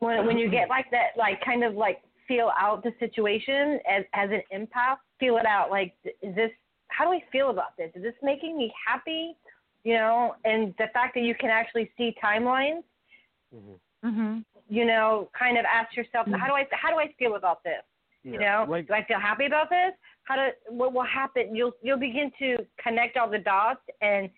when 0.00 0.26
when 0.26 0.38
you 0.38 0.50
get 0.50 0.68
like 0.68 0.90
that, 0.90 1.10
like 1.16 1.40
kind 1.44 1.62
of 1.62 1.74
like 1.74 2.02
feel 2.30 2.52
out 2.56 2.84
the 2.84 2.92
situation 3.00 3.80
as 3.90 4.04
as 4.14 4.30
an 4.30 4.42
empath, 4.56 4.98
feel 5.18 5.36
it 5.36 5.46
out. 5.46 5.68
Like, 5.70 5.94
is 6.22 6.34
this? 6.36 6.52
How 6.88 7.04
do 7.04 7.12
I 7.12 7.22
feel 7.32 7.50
about 7.50 7.76
this? 7.76 7.90
Is 7.96 8.02
this 8.02 8.14
making 8.22 8.56
me 8.56 8.72
happy? 8.86 9.36
You 9.82 9.94
know, 9.94 10.34
and 10.44 10.74
the 10.78 10.86
fact 10.92 11.14
that 11.16 11.22
you 11.22 11.34
can 11.34 11.50
actually 11.50 11.90
see 11.96 12.14
timelines. 12.22 12.84
Mhm. 13.54 13.78
mhm 14.04 14.44
You 14.68 14.84
know, 14.84 15.28
kind 15.36 15.58
of 15.58 15.64
ask 15.64 15.96
yourself, 15.96 16.28
how 16.40 16.46
do 16.46 16.54
I 16.54 16.66
how 16.70 16.90
do 16.90 16.98
I 17.00 17.08
feel 17.18 17.34
about 17.34 17.64
this? 17.64 17.82
Yeah. 18.22 18.32
You 18.32 18.38
know, 18.38 18.66
like 18.68 18.86
do 18.86 18.94
I 18.94 19.02
feel 19.04 19.18
happy 19.18 19.46
about 19.46 19.70
this? 19.70 19.92
How 20.24 20.36
do 20.36 20.50
what 20.68 20.92
will 20.92 21.10
happen? 21.20 21.56
You'll 21.56 21.72
you'll 21.82 21.98
begin 22.10 22.30
to 22.38 22.48
connect 22.84 23.16
all 23.16 23.28
the 23.28 23.38
dots 23.38 23.84
and 24.00 24.30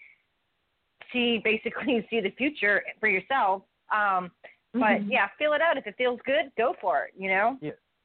see 1.13 1.39
basically 1.45 2.07
see 2.11 2.21
the 2.21 2.31
future 2.31 2.83
for 3.01 3.09
yourself. 3.09 3.63
Um, 3.93 4.31
but 4.73 5.01
Mhm. 5.03 5.11
yeah, 5.11 5.29
feel 5.39 5.53
it 5.53 5.61
out. 5.61 5.77
If 5.77 5.87
it 5.87 5.97
feels 5.99 6.19
good, 6.23 6.51
go 6.57 6.75
for 6.81 7.05
it. 7.05 7.13
You 7.23 7.29
know. 7.29 7.59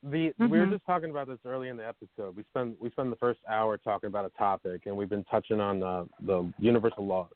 The 0.03 0.34
we 0.38 0.60
were 0.60 0.68
Mhm. 0.68 0.72
just 0.72 0.86
talking 0.86 1.10
about 1.10 1.28
this 1.28 1.40
early 1.45 1.69
in 1.69 1.78
the 1.78 1.88
episode. 1.88 2.36
We 2.36 2.44
spend 2.44 2.78
we 2.80 2.90
spend 2.91 3.11
the 3.11 3.18
first 3.18 3.40
hour 3.49 3.78
talking 3.78 4.07
about 4.07 4.26
a 4.26 4.30
topic, 4.38 4.86
and 4.86 4.95
we've 4.95 5.10
been 5.10 5.24
touching 5.26 5.60
on 5.60 5.82
uh, 5.82 6.06
the 6.22 6.52
universal 6.60 7.06
laws. 7.06 7.32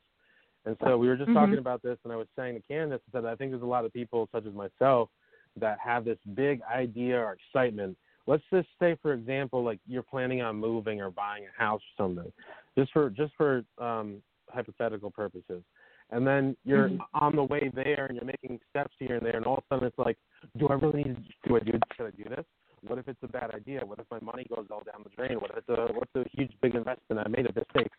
And 0.64 0.76
so 0.84 0.96
we 0.96 1.08
were 1.08 1.16
just 1.16 1.30
Mhm. 1.30 1.34
talking 1.34 1.58
about 1.58 1.82
this, 1.82 1.98
and 2.04 2.12
I 2.12 2.16
was 2.16 2.28
saying 2.36 2.54
to 2.54 2.72
Kandis 2.72 3.00
that 3.12 3.26
I 3.26 3.34
think 3.34 3.50
there's 3.50 3.62
a 3.62 3.66
lot 3.66 3.84
of 3.84 3.92
people, 3.92 4.28
such 4.30 4.46
as 4.46 4.54
myself, 4.54 5.10
that 5.56 5.78
have 5.80 6.04
this 6.04 6.18
big 6.34 6.62
idea 6.62 7.18
or 7.18 7.32
excitement. 7.32 7.98
Let's 8.26 8.44
just 8.50 8.68
say, 8.78 8.94
for 9.02 9.12
example, 9.12 9.64
like 9.64 9.80
you're 9.88 10.04
planning 10.04 10.40
on 10.40 10.56
moving 10.56 11.00
or 11.00 11.10
buying 11.10 11.44
a 11.46 11.60
house 11.60 11.82
or 11.98 12.04
something, 12.04 12.32
just 12.78 12.92
for 12.92 13.10
just 13.10 13.34
for 13.34 13.64
um, 13.78 14.22
hypothetical 14.48 15.10
purposes. 15.10 15.64
And 16.12 16.26
then 16.26 16.56
you're 16.64 16.88
Mhm. 16.88 17.00
on 17.14 17.34
the 17.34 17.42
way 17.42 17.70
there, 17.74 18.06
and 18.06 18.16
you're 18.16 18.26
making 18.26 18.60
steps 18.68 18.94
here 18.98 19.16
and 19.16 19.24
there, 19.26 19.36
and 19.36 19.46
all 19.46 19.56
of 19.56 19.64
a 19.64 19.66
sudden 19.74 19.88
it's 19.88 19.98
like, 19.98 20.18
do 20.58 20.68
I 20.68 20.74
really 20.74 21.04
need? 21.04 21.16
To, 21.16 21.48
do 21.48 21.56
I 21.56 21.60
do? 21.60 21.72
Should 21.96 22.06
I 22.06 22.10
do 22.10 22.24
this? 22.24 22.44
What 22.82 22.98
if 22.98 23.08
it's 23.08 23.22
a 23.22 23.28
bad 23.28 23.54
idea? 23.54 23.80
What 23.84 23.98
if 23.98 24.06
my 24.10 24.20
money 24.20 24.44
goes 24.54 24.66
all 24.70 24.82
down 24.82 25.02
the 25.04 25.10
drain? 25.10 25.40
What 25.40 25.50
if 25.52 25.58
it's 25.58 25.68
a 25.70 25.92
what's 25.92 26.14
a 26.14 26.24
huge 26.36 26.52
big 26.60 26.74
investment? 26.74 27.26
I 27.26 27.28
made 27.28 27.46
a 27.46 27.52
mistake. 27.54 27.90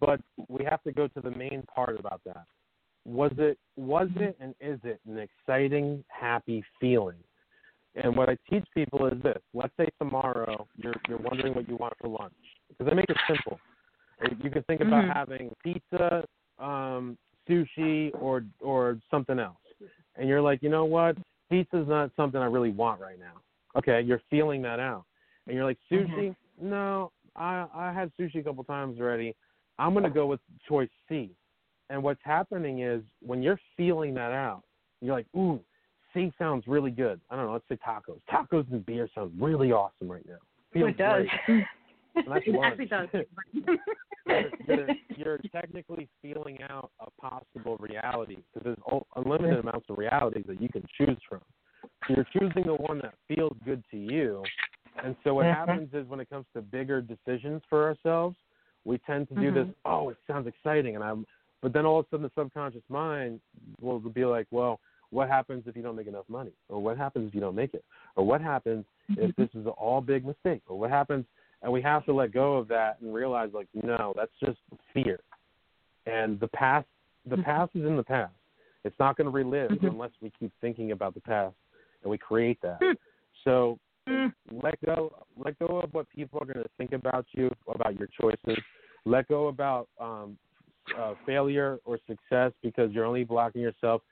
But 0.00 0.20
we 0.48 0.64
have 0.64 0.82
to 0.82 0.92
go 0.92 1.06
to 1.06 1.20
the 1.20 1.30
main 1.30 1.62
part 1.72 2.00
about 2.00 2.20
that. 2.24 2.44
Was 3.04 3.32
it 3.38 3.58
was 3.76 4.08
it 4.16 4.36
and 4.40 4.54
is 4.60 4.80
it 4.84 5.00
an 5.06 5.18
exciting, 5.18 6.04
happy 6.08 6.64
feeling? 6.80 7.22
And 7.94 8.16
what 8.16 8.28
I 8.28 8.36
teach 8.48 8.64
people 8.74 9.06
is 9.06 9.22
this: 9.22 9.40
Let's 9.54 9.76
say 9.76 9.86
tomorrow 10.00 10.66
you're 10.76 10.94
you're 11.08 11.18
wondering 11.18 11.54
what 11.54 11.68
you 11.68 11.76
want 11.76 11.94
for 12.00 12.08
lunch, 12.08 12.34
because 12.68 12.90
I 12.90 12.94
make 12.94 13.10
it 13.10 13.18
simple. 13.28 13.60
You 14.42 14.50
can 14.50 14.62
think 14.64 14.80
about 14.80 15.04
Mhm. 15.04 15.14
having 15.14 15.54
pizza, 15.62 16.24
um, 16.58 17.18
sushi, 17.48 18.10
or 18.20 18.44
or 18.60 18.98
something 19.10 19.38
else, 19.38 19.56
and 20.16 20.28
you're 20.28 20.42
like, 20.42 20.62
you 20.62 20.68
know 20.68 20.84
what? 20.84 21.16
Pizza's 21.50 21.88
not 21.88 22.10
something 22.16 22.40
I 22.40 22.46
really 22.46 22.70
want 22.70 23.00
right 23.00 23.18
now. 23.18 23.40
Okay, 23.76 24.00
you're 24.00 24.22
feeling 24.30 24.62
that 24.62 24.80
out, 24.80 25.04
and 25.46 25.56
you're 25.56 25.64
like, 25.64 25.78
mm-hmm. 25.90 26.12
sushi? 26.12 26.36
No, 26.60 27.12
I 27.36 27.66
I 27.74 27.92
had 27.92 28.10
sushi 28.18 28.36
a 28.36 28.42
couple 28.42 28.64
times 28.64 28.98
already. 29.00 29.34
I'm 29.78 29.94
gonna 29.94 30.10
go 30.10 30.26
with 30.26 30.40
choice 30.68 30.90
C. 31.08 31.30
And 31.90 32.02
what's 32.02 32.20
happening 32.24 32.80
is 32.80 33.02
when 33.20 33.42
you're 33.42 33.60
feeling 33.76 34.14
that 34.14 34.32
out, 34.32 34.62
you're 35.02 35.14
like, 35.14 35.26
ooh, 35.36 35.60
C 36.14 36.32
sounds 36.38 36.64
really 36.66 36.90
good. 36.90 37.20
I 37.30 37.36
don't 37.36 37.46
know, 37.46 37.52
let's 37.52 37.64
say 37.68 37.78
tacos. 37.86 38.20
Tacos 38.30 38.70
and 38.72 38.84
beer 38.86 39.08
sounds 39.14 39.32
really 39.38 39.72
awesome 39.72 40.10
right 40.10 40.26
now. 40.26 40.38
Feels 40.72 40.90
it 40.90 40.96
does. 40.96 41.26
great. 41.46 41.64
And 42.14 42.26
that's 42.28 42.46
it 42.46 42.54
actually 42.62 42.86
does 42.86 43.08
you're, 44.26 44.52
you're, 44.66 44.90
you're 45.16 45.38
technically 45.52 46.08
feeling 46.20 46.58
out 46.68 46.90
a 47.00 47.10
possible 47.20 47.76
reality 47.78 48.36
because 48.54 48.76
there's 48.76 49.02
unlimited 49.16 49.58
amounts 49.58 49.86
of 49.88 49.98
realities 49.98 50.44
that 50.46 50.60
you 50.60 50.68
can 50.68 50.84
choose 50.96 51.18
from. 51.28 51.40
So 52.06 52.14
you're 52.16 52.26
choosing 52.32 52.64
the 52.64 52.74
one 52.74 52.98
that 52.98 53.14
feels 53.28 53.56
good 53.64 53.82
to 53.90 53.96
you. 53.96 54.42
And 55.02 55.16
so 55.24 55.34
what 55.34 55.46
Mhm. 55.46 55.54
happens 55.54 55.94
is 55.94 56.06
when 56.08 56.20
it 56.20 56.28
comes 56.28 56.46
to 56.54 56.62
bigger 56.62 57.00
decisions 57.00 57.62
for 57.68 57.84
ourselves, 57.84 58.36
we 58.84 58.98
tend 58.98 59.28
to 59.28 59.34
do 59.34 59.50
this. 59.52 59.66
Mhm. 59.66 59.74
Oh, 59.84 60.08
it 60.10 60.18
sounds 60.26 60.46
exciting, 60.46 60.94
and 60.96 61.04
I'm. 61.04 61.26
But 61.60 61.72
then 61.72 61.86
all 61.86 62.00
of 62.00 62.06
a 62.06 62.08
sudden, 62.10 62.24
the 62.24 62.30
subconscious 62.30 62.82
mind 62.88 63.40
will 63.80 64.00
be 64.00 64.24
like, 64.24 64.48
well, 64.50 64.80
what 65.10 65.28
happens 65.28 65.66
if 65.66 65.76
you 65.76 65.82
don't 65.82 65.94
make 65.94 66.08
enough 66.08 66.28
money, 66.28 66.52
or 66.68 66.80
what 66.80 66.96
happens 66.96 67.28
if 67.28 67.34
you 67.34 67.40
don't 67.40 67.54
make 67.54 67.74
it, 67.74 67.84
or 68.16 68.24
what 68.26 68.40
happens 68.40 68.84
if 69.16 69.34
this 69.36 69.54
is 69.54 69.66
all 69.66 70.00
big 70.00 70.24
mistake, 70.24 70.62
or 70.66 70.78
what 70.78 70.90
happens, 70.90 71.24
and 71.62 71.72
we 71.72 71.80
have 71.82 72.04
to 72.06 72.12
let 72.12 72.32
go 72.32 72.56
of 72.56 72.68
that 72.68 72.98
and 73.00 73.14
realize 73.14 73.50
like 73.52 73.68
no, 73.74 74.12
that's 74.16 74.32
just 74.44 74.58
fear, 74.92 75.20
and 76.06 76.38
the 76.40 76.48
past, 76.48 76.86
the 77.28 77.36
past 77.38 77.72
is 77.74 77.84
in 77.86 77.96
the 77.96 78.02
past. 78.02 78.34
It's 78.84 78.98
not 78.98 79.16
going 79.16 79.26
to 79.26 79.30
relive 79.30 79.78
unless 79.82 80.10
we 80.20 80.32
keep 80.38 80.52
thinking 80.60 80.90
about 80.90 81.14
the 81.14 81.20
past 81.20 81.54
and 82.02 82.10
we 82.10 82.18
create 82.18 82.58
that. 82.62 82.80
So 83.44 83.78
Mm. 84.08 84.32
let 84.50 84.74
go 84.84 85.14
let 85.36 85.56
go 85.60 85.80
of 85.80 85.94
what 85.94 86.08
people 86.08 86.40
are 86.42 86.44
going 86.44 86.62
to 86.62 86.70
think 86.76 86.92
about 86.92 87.24
you 87.32 87.50
about 87.68 87.98
your 87.98 88.08
choices. 88.20 88.60
Let 89.04 89.28
go 89.28 89.46
about 89.48 89.88
um, 90.00 90.36
uh, 90.98 91.14
failure 91.24 91.78
or 91.84 91.98
success 92.08 92.52
because 92.62 92.90
you're 92.92 93.04
only 93.04 93.24
blocking 93.24 93.62
yourself. 93.62 94.02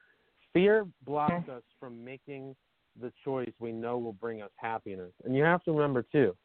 Fear 0.52 0.86
blocks 1.04 1.48
us 1.48 1.62
from 1.78 2.04
making 2.04 2.54
the 3.00 3.12
choice 3.24 3.50
we 3.58 3.72
know 3.72 3.98
will 3.98 4.12
bring 4.12 4.42
us 4.42 4.50
happiness. 4.56 5.12
And 5.24 5.34
you 5.34 5.42
have 5.42 5.62
to 5.64 5.72
remember 5.72 6.04
too 6.12 6.36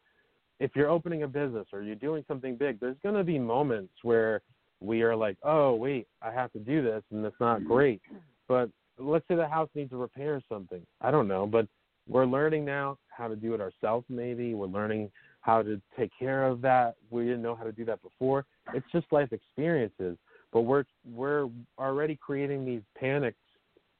if 0.60 0.70
you're 0.74 0.88
opening 0.88 1.22
a 1.22 1.28
business 1.28 1.66
or 1.72 1.82
you're 1.82 1.94
doing 1.94 2.24
something 2.28 2.56
big 2.56 2.80
there's 2.80 2.96
going 3.02 3.14
to 3.14 3.24
be 3.24 3.38
moments 3.38 3.92
where 4.02 4.40
we 4.80 5.02
are 5.02 5.16
like 5.16 5.36
oh 5.42 5.74
wait 5.74 6.06
i 6.22 6.30
have 6.30 6.52
to 6.52 6.58
do 6.58 6.82
this 6.82 7.02
and 7.10 7.24
it's 7.24 7.40
not 7.40 7.58
mm-hmm. 7.58 7.72
great. 7.72 8.00
But 8.48 8.70
let's 8.98 9.26
say 9.26 9.34
the 9.34 9.48
house 9.48 9.68
needs 9.74 9.92
a 9.92 9.96
repair 9.96 10.40
something. 10.48 10.82
I 11.00 11.10
don't 11.10 11.28
know 11.28 11.46
but 11.46 11.66
we're 12.08 12.26
learning 12.26 12.64
now 12.64 12.98
how 13.08 13.28
to 13.28 13.36
do 13.36 13.54
it 13.54 13.60
ourselves 13.60 14.04
maybe. 14.08 14.54
We're 14.54 14.66
learning 14.66 15.10
how 15.40 15.62
to 15.62 15.80
take 15.98 16.10
care 16.18 16.46
of 16.46 16.60
that. 16.62 16.94
We 17.10 17.24
didn't 17.24 17.42
know 17.42 17.54
how 17.54 17.64
to 17.64 17.72
do 17.72 17.84
that 17.86 18.00
before. 18.02 18.44
It's 18.74 18.86
just 18.92 19.06
life 19.10 19.32
experiences. 19.32 20.16
But 20.52 20.62
we're 20.62 20.84
we're 21.12 21.48
already 21.78 22.16
creating 22.16 22.64
these 22.64 22.82
panics 22.98 23.38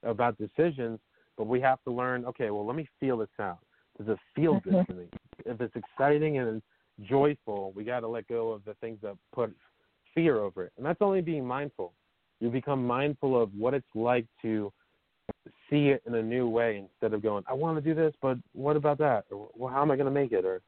about 0.03 0.37
decisions 0.39 0.99
but 1.37 1.47
we 1.47 1.61
have 1.61 1.83
to 1.85 1.91
learn 1.91 2.25
okay 2.25 2.51
well 2.51 2.67
let 2.67 2.77
me 2.77 2.89
feel 3.01 3.19
this 3.19 3.29
out 3.41 3.59
does 3.99 4.09
it 4.09 4.19
feel 4.35 4.61
good 4.61 4.87
to 4.89 4.95
me 4.95 5.05
if 5.45 5.61
it's 5.61 5.75
exciting 5.77 6.39
and 6.39 6.63
joyful 7.03 7.73
we 7.75 7.85
got 7.85 8.01
to 8.01 8.09
let 8.09 8.27
go 8.29 8.51
of 8.53 8.65
the 8.65 8.75
things 8.75 8.99
that 9.03 9.15
put 9.35 9.55
fear 10.15 10.39
over 10.39 10.65
it 10.65 10.73
and 10.77 10.87
that's 10.87 11.03
only 11.03 11.21
being 11.21 11.45
mindful 11.45 11.93
you 12.41 12.51
become 12.51 12.87
mindful 12.87 13.41
of 13.41 13.51
what 13.55 13.75
it's 13.75 13.87
like 13.95 14.27
to 14.43 14.73
see 15.71 15.89
it 15.89 16.03
in 16.07 16.15
a 16.15 16.23
new 16.23 16.49
way 16.49 16.79
instead 16.79 17.15
of 17.15 17.23
going, 17.23 17.45
I 17.49 17.55
want 17.55 17.77
to 17.77 17.81
do 17.83 17.95
this, 17.95 18.15
but 18.21 18.39
what 18.53 18.77
about 18.77 18.99
that? 18.99 19.25
Or 19.31 19.49
well, 19.55 19.73
how 19.73 19.83
am 19.83 19.91
I 19.91 19.97
going 19.97 20.07
to 20.07 20.13
make 20.13 20.33
it? 20.33 20.45
Or 20.45 20.61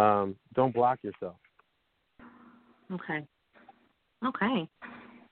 um, 0.00 0.36
don't 0.54 0.74
block 0.74 0.98
yourself. 1.02 1.36
Okay. 2.92 3.24
Okay. 4.26 4.68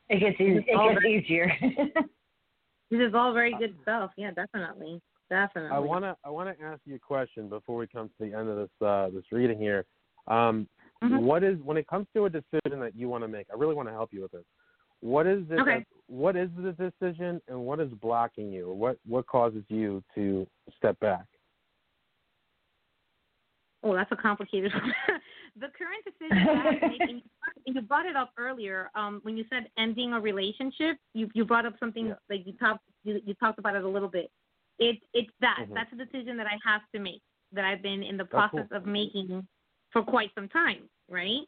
It 0.09 0.20
gets 0.20 0.40
easy, 0.40 0.64
it 0.66 0.94
gets 0.94 1.06
easier. 1.06 1.52
This 2.90 3.09
is 3.09 3.14
all 3.14 3.32
very 3.32 3.56
good 3.59 3.74
stuff. 3.81 4.10
Yeah, 4.19 4.32
definitely. 4.32 5.01
Definitely. 5.33 5.71
I 5.75 5.79
want 5.79 6.05
to 6.05 6.15
I 6.25 6.29
want 6.29 6.55
to 6.59 6.63
ask 6.63 6.81
you 6.85 6.97
a 6.97 6.99
question 6.99 7.49
before 7.49 7.79
we 7.79 7.87
come 7.87 8.09
to 8.09 8.15
the 8.29 8.37
end 8.37 8.51
of 8.51 8.57
this 8.57 8.87
uh, 8.87 9.09
this 9.09 9.25
reading 9.33 9.59
here. 9.59 9.87
Um, 10.29 10.69
Mhm. 11.03 11.23
what 11.23 11.43
is 11.43 11.59
when 11.63 11.77
it 11.79 11.87
comes 11.89 12.07
to 12.15 12.27
a 12.27 12.31
decision 12.31 12.79
that 12.81 12.95
you 12.95 13.09
want 13.09 13.25
to 13.25 13.29
make? 13.29 13.47
I 13.51 13.57
really 13.57 13.75
want 13.75 13.89
to 13.89 13.93
help 13.93 14.13
you 14.13 14.21
with 14.23 14.31
this. 14.33 14.45
What 15.01 15.27
is 15.27 15.43
it? 15.51 15.59
Okay. 15.59 15.79
that- 15.79 15.87
what 16.07 16.37
is 16.37 16.51
the 16.59 16.73
decision, 16.73 17.41
and 17.49 17.59
what 17.65 17.81
is 17.81 17.89
blocking 17.95 18.53
you? 18.53 18.71
What 18.73 18.99
what 19.07 19.27
causes 19.27 19.65
you 19.69 20.05
to 20.15 20.47
step 20.77 21.01
back? 21.01 21.25
Oh, 23.83 23.95
that's 23.95 24.13
a 24.13 24.17
complicated 24.17 24.71
one. 24.75 24.93
the 25.57 25.69
current 25.79 26.05
decision 26.05 26.45
that 26.47 26.57
I 26.57 26.73
have 26.73 26.81
to 26.81 26.89
make, 26.89 27.01
and 27.01 27.23
you, 27.65 27.75
you 27.75 27.81
brought 27.81 28.05
it 28.07 28.17
up 28.17 28.33
earlier 28.37 28.91
um, 28.95 29.21
when 29.23 29.37
you 29.39 29.45
said 29.49 29.71
ending 29.79 30.13
a 30.13 30.21
relationship. 30.21 30.99
You 31.15 31.31
you 31.35 31.47
brought 31.47 31.65
up 31.65 31.75
something 31.81 32.09
Yeah. 32.09 32.15
like 32.29 32.47
you 32.47 32.53
talked 32.53 32.85
you, 33.03 33.21
you 33.25 33.33
talked 33.35 33.59
about 33.59 33.75
it 33.77 33.83
a 33.83 33.89
little 33.89 34.11
bit. 34.11 34.31
It 34.78 34.99
it's 35.12 35.31
that 35.40 35.66
Mhm. 35.69 35.74
that's 35.74 35.93
a 35.93 35.97
decision 35.97 36.36
that 36.39 36.47
I 36.47 36.59
have 36.65 36.82
to 36.94 36.99
make 37.01 37.23
that 37.53 37.65
I've 37.65 37.82
been 37.82 38.03
in 38.03 38.16
the 38.16 38.24
cool. 38.24 38.40
process 38.40 38.66
of 38.73 38.86
making 38.86 39.47
for 39.90 40.03
quite 40.03 40.35
some 40.35 40.49
time, 40.49 40.89
right? 41.09 41.47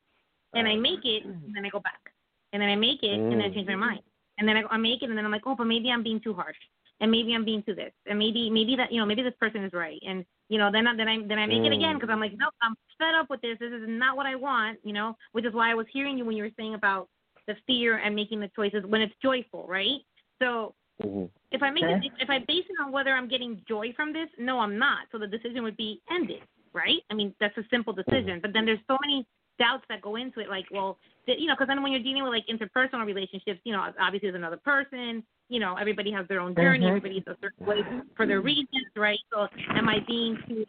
And 0.54 0.68
I 0.68 0.74
Uh, 0.74 0.80
make 0.80 1.04
it, 1.04 1.24
and 1.24 1.54
then 1.54 1.64
I 1.64 1.70
go 1.70 1.80
back, 1.80 2.12
and 2.52 2.62
then 2.62 2.68
I 2.68 2.76
make 2.76 3.02
it, 3.02 3.18
and 3.18 3.32
then 3.32 3.40
I 3.40 3.48
Mm. 3.48 3.54
change 3.54 3.68
my 3.68 3.74
mind, 3.76 4.02
and 4.38 4.46
then 4.48 4.56
I, 4.58 4.62
I 4.70 4.76
make 4.76 5.02
it, 5.02 5.08
and 5.08 5.16
then 5.16 5.24
I'm 5.24 5.32
like, 5.32 5.46
oh, 5.46 5.54
but 5.56 5.66
maybe 5.66 5.90
I'm 5.90 6.02
being 6.02 6.20
too 6.20 6.34
harsh, 6.34 6.58
and 7.00 7.10
maybe 7.10 7.34
I'm 7.34 7.44
being 7.44 7.62
too 7.62 7.74
this, 7.74 7.92
and 8.06 8.18
maybe 8.18 8.50
maybe 8.50 8.76
that 8.76 8.92
you 8.92 9.00
know 9.00 9.06
maybe 9.06 9.22
this 9.22 9.34
person 9.40 9.64
is 9.64 9.72
right, 9.72 10.00
and 10.06 10.24
you 10.48 10.58
know 10.58 10.70
then 10.70 10.86
I, 10.86 10.94
then 10.94 11.08
I 11.08 11.22
then 11.26 11.38
I 11.38 11.46
make 11.46 11.64
it 11.64 11.72
again 11.72 11.96
Mm. 11.96 12.00
because 12.00 12.10
I'm 12.12 12.20
like, 12.20 12.36
no, 12.36 12.50
I'm 12.62 12.76
fed 12.98 13.14
up 13.14 13.30
with 13.30 13.40
this. 13.40 13.58
This 13.58 13.72
is 13.72 13.88
not 13.88 14.16
what 14.16 14.26
I 14.26 14.36
want, 14.36 14.78
you 14.84 14.92
know, 14.92 15.16
which 15.32 15.44
is 15.46 15.54
why 15.54 15.70
I 15.70 15.74
was 15.74 15.86
hearing 15.92 16.18
you 16.18 16.24
when 16.24 16.36
you 16.36 16.44
were 16.44 16.50
saying 16.56 16.74
about 16.74 17.08
the 17.48 17.56
fear 17.66 17.98
and 17.98 18.14
making 18.14 18.40
the 18.40 18.48
choices 18.54 18.84
when 18.86 19.00
it's 19.00 19.14
joyful, 19.22 19.66
right? 19.66 20.00
So 20.40 20.74
mhm. 21.02 21.30
if 21.50 21.62
I 21.62 21.70
make 21.70 21.84
Okay. 21.84 22.06
it, 22.06 22.12
if 22.20 22.30
I 22.30 22.38
base 22.40 22.64
it 22.68 22.76
on 22.82 22.92
whether 22.92 23.12
I'm 23.12 23.28
getting 23.28 23.62
joy 23.68 23.92
from 23.94 24.12
this, 24.12 24.28
no, 24.38 24.60
I'm 24.60 24.78
not. 24.78 25.06
So 25.12 25.18
the 25.18 25.26
decision 25.26 25.62
would 25.62 25.76
be 25.76 26.00
ended, 26.10 26.42
right? 26.72 27.02
I 27.10 27.14
mean, 27.14 27.34
that's 27.40 27.56
a 27.58 27.64
simple 27.70 27.92
decision. 27.92 28.40
But 28.40 28.52
then 28.52 28.64
there's 28.64 28.80
so 28.86 28.98
many 29.04 29.26
doubts 29.58 29.84
that 29.88 30.02
go 30.02 30.16
into 30.16 30.40
it, 30.40 30.48
like, 30.48 30.66
well, 30.70 30.98
th- 31.26 31.38
you 31.38 31.46
know, 31.46 31.54
because 31.54 31.68
then 31.68 31.82
when 31.82 31.92
you're 31.92 32.02
dealing 32.02 32.22
with 32.22 32.32
like 32.32 32.46
interpersonal 32.46 33.06
relationships, 33.06 33.60
you 33.64 33.72
know, 33.72 33.92
obviously 34.00 34.30
there's 34.30 34.38
another 34.38 34.56
person. 34.58 35.24
You 35.48 35.60
know, 35.60 35.76
everybody 35.76 36.10
has 36.10 36.26
their 36.28 36.40
own 36.40 36.54
journey. 36.54 36.86
Mhm. 36.86 36.88
Everybody's 36.88 37.26
a 37.26 37.36
certain 37.40 37.66
way 37.66 37.82
for 38.16 38.26
their 38.26 38.40
reasons, 38.40 38.86
right? 38.96 39.18
So 39.32 39.48
am 39.70 39.88
I 39.88 40.00
being 40.00 40.36
too 40.48 40.64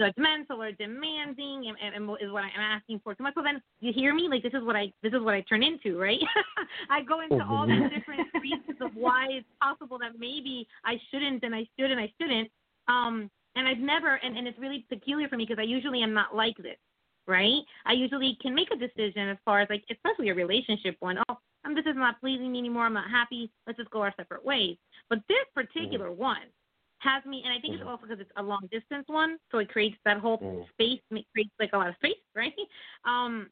judgmental 0.00 0.58
or 0.58 0.72
demanding? 0.72 1.66
And, 1.68 1.76
and, 1.82 1.94
and 1.94 2.18
is 2.20 2.32
what 2.32 2.44
I'm 2.44 2.60
asking 2.60 3.00
for 3.04 3.14
too 3.14 3.22
much? 3.22 3.34
So 3.34 3.42
then 3.42 3.60
you 3.80 3.92
hear 3.92 4.14
me? 4.14 4.28
Like 4.30 4.42
this 4.42 4.54
is 4.54 4.64
what 4.64 4.76
I 4.76 4.92
this 5.02 5.12
is 5.12 5.20
what 5.20 5.34
I 5.34 5.42
turn 5.42 5.62
into, 5.62 5.98
right? 5.98 6.18
I 6.90 7.02
go 7.02 7.20
into 7.20 7.44
all 7.44 7.66
these 7.66 7.82
different 7.94 8.28
reasons 8.42 8.78
of 8.80 8.90
why 8.94 9.26
it's 9.30 9.46
possible 9.62 9.98
that 9.98 10.18
maybe 10.18 10.66
I 10.84 10.94
shouldn't 11.10 11.42
and 11.42 11.54
I 11.54 11.66
should 11.78 11.90
and 11.90 12.00
I 12.00 12.12
shouldn't. 12.20 12.50
Um, 12.88 13.30
and 13.56 13.66
I've 13.66 13.78
never, 13.78 14.14
and, 14.14 14.36
and 14.36 14.46
it's 14.46 14.58
really 14.58 14.86
peculiar 14.88 15.28
for 15.28 15.36
me 15.36 15.44
because 15.44 15.60
I 15.60 15.66
usually 15.66 16.02
am 16.02 16.14
not 16.14 16.34
like 16.34 16.56
this, 16.56 16.76
right? 17.26 17.60
I 17.84 17.92
usually 17.92 18.38
can 18.40 18.54
make 18.54 18.68
a 18.72 18.76
decision 18.76 19.28
as 19.28 19.36
far 19.44 19.60
as 19.60 19.68
like, 19.68 19.84
especially 19.90 20.28
a 20.28 20.34
relationship 20.34 20.96
one. 21.00 21.18
Oh, 21.28 21.36
um, 21.64 21.74
this 21.74 21.84
is 21.86 21.96
not 21.96 22.20
pleasing 22.20 22.52
me 22.52 22.58
anymore. 22.58 22.86
I'm 22.86 22.94
not 22.94 23.10
happy. 23.10 23.50
Let's 23.66 23.78
just 23.78 23.90
go 23.90 24.02
our 24.02 24.14
separate 24.16 24.44
ways. 24.44 24.76
But 25.08 25.18
this 25.28 25.44
particular 25.54 26.10
one 26.10 26.46
has 27.00 27.24
me, 27.24 27.42
and 27.44 27.52
I 27.52 27.58
think 27.60 27.74
it's 27.74 27.82
Mhm. 27.82 27.88
also 27.88 28.06
because 28.06 28.20
it's 28.20 28.30
a 28.36 28.42
long 28.42 28.66
distance 28.70 29.08
one, 29.08 29.38
so 29.50 29.58
it 29.58 29.68
creates 29.68 29.98
that 30.04 30.18
whole 30.18 30.38
Mhm. 30.38 30.68
space, 30.70 31.00
ma- 31.10 31.22
creates 31.32 31.52
like 31.58 31.72
a 31.72 31.78
lot 31.78 31.88
of 31.88 31.94
space, 31.96 32.20
right? 32.34 32.54
Um, 33.04 33.50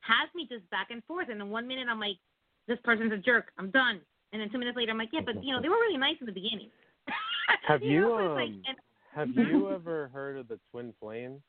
has 0.00 0.32
me 0.34 0.46
just 0.46 0.68
back 0.70 0.90
and 0.90 1.04
forth. 1.04 1.28
And 1.28 1.40
then 1.40 1.50
one 1.50 1.66
minute 1.66 1.88
I'm 1.88 2.00
like, 2.00 2.18
this 2.66 2.80
person's 2.80 3.12
a 3.12 3.18
jerk. 3.18 3.52
I'm 3.58 3.70
done. 3.70 4.00
And 4.32 4.40
then 4.40 4.48
two 4.50 4.58
minutes 4.58 4.76
later 4.76 4.92
I'm 4.92 4.98
like, 4.98 5.12
yeah, 5.12 5.20
but 5.24 5.42
you 5.44 5.52
know 5.52 5.60
they 5.60 5.68
were 5.68 5.76
really 5.76 5.98
nice 5.98 6.16
in 6.20 6.26
the 6.26 6.32
beginning. 6.32 6.70
Have 7.62 7.82
you, 7.82 8.00
know, 8.00 8.16
um, 8.16 8.34
like, 8.34 8.50
and 8.66 8.76
Have 9.14 9.28
you 9.34 9.70
ever 9.70 10.08
heard 10.08 10.36
of 10.38 10.48
the 10.48 10.58
twin 10.70 10.94
flame? 11.00 11.42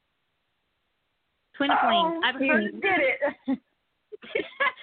twin 1.56 1.72
flames. 1.82 2.24
I've 2.24 2.36
Oh, 2.36 2.40
you 2.40 2.52
heard 2.52 2.82
did 2.82 3.00
it. 3.00 3.60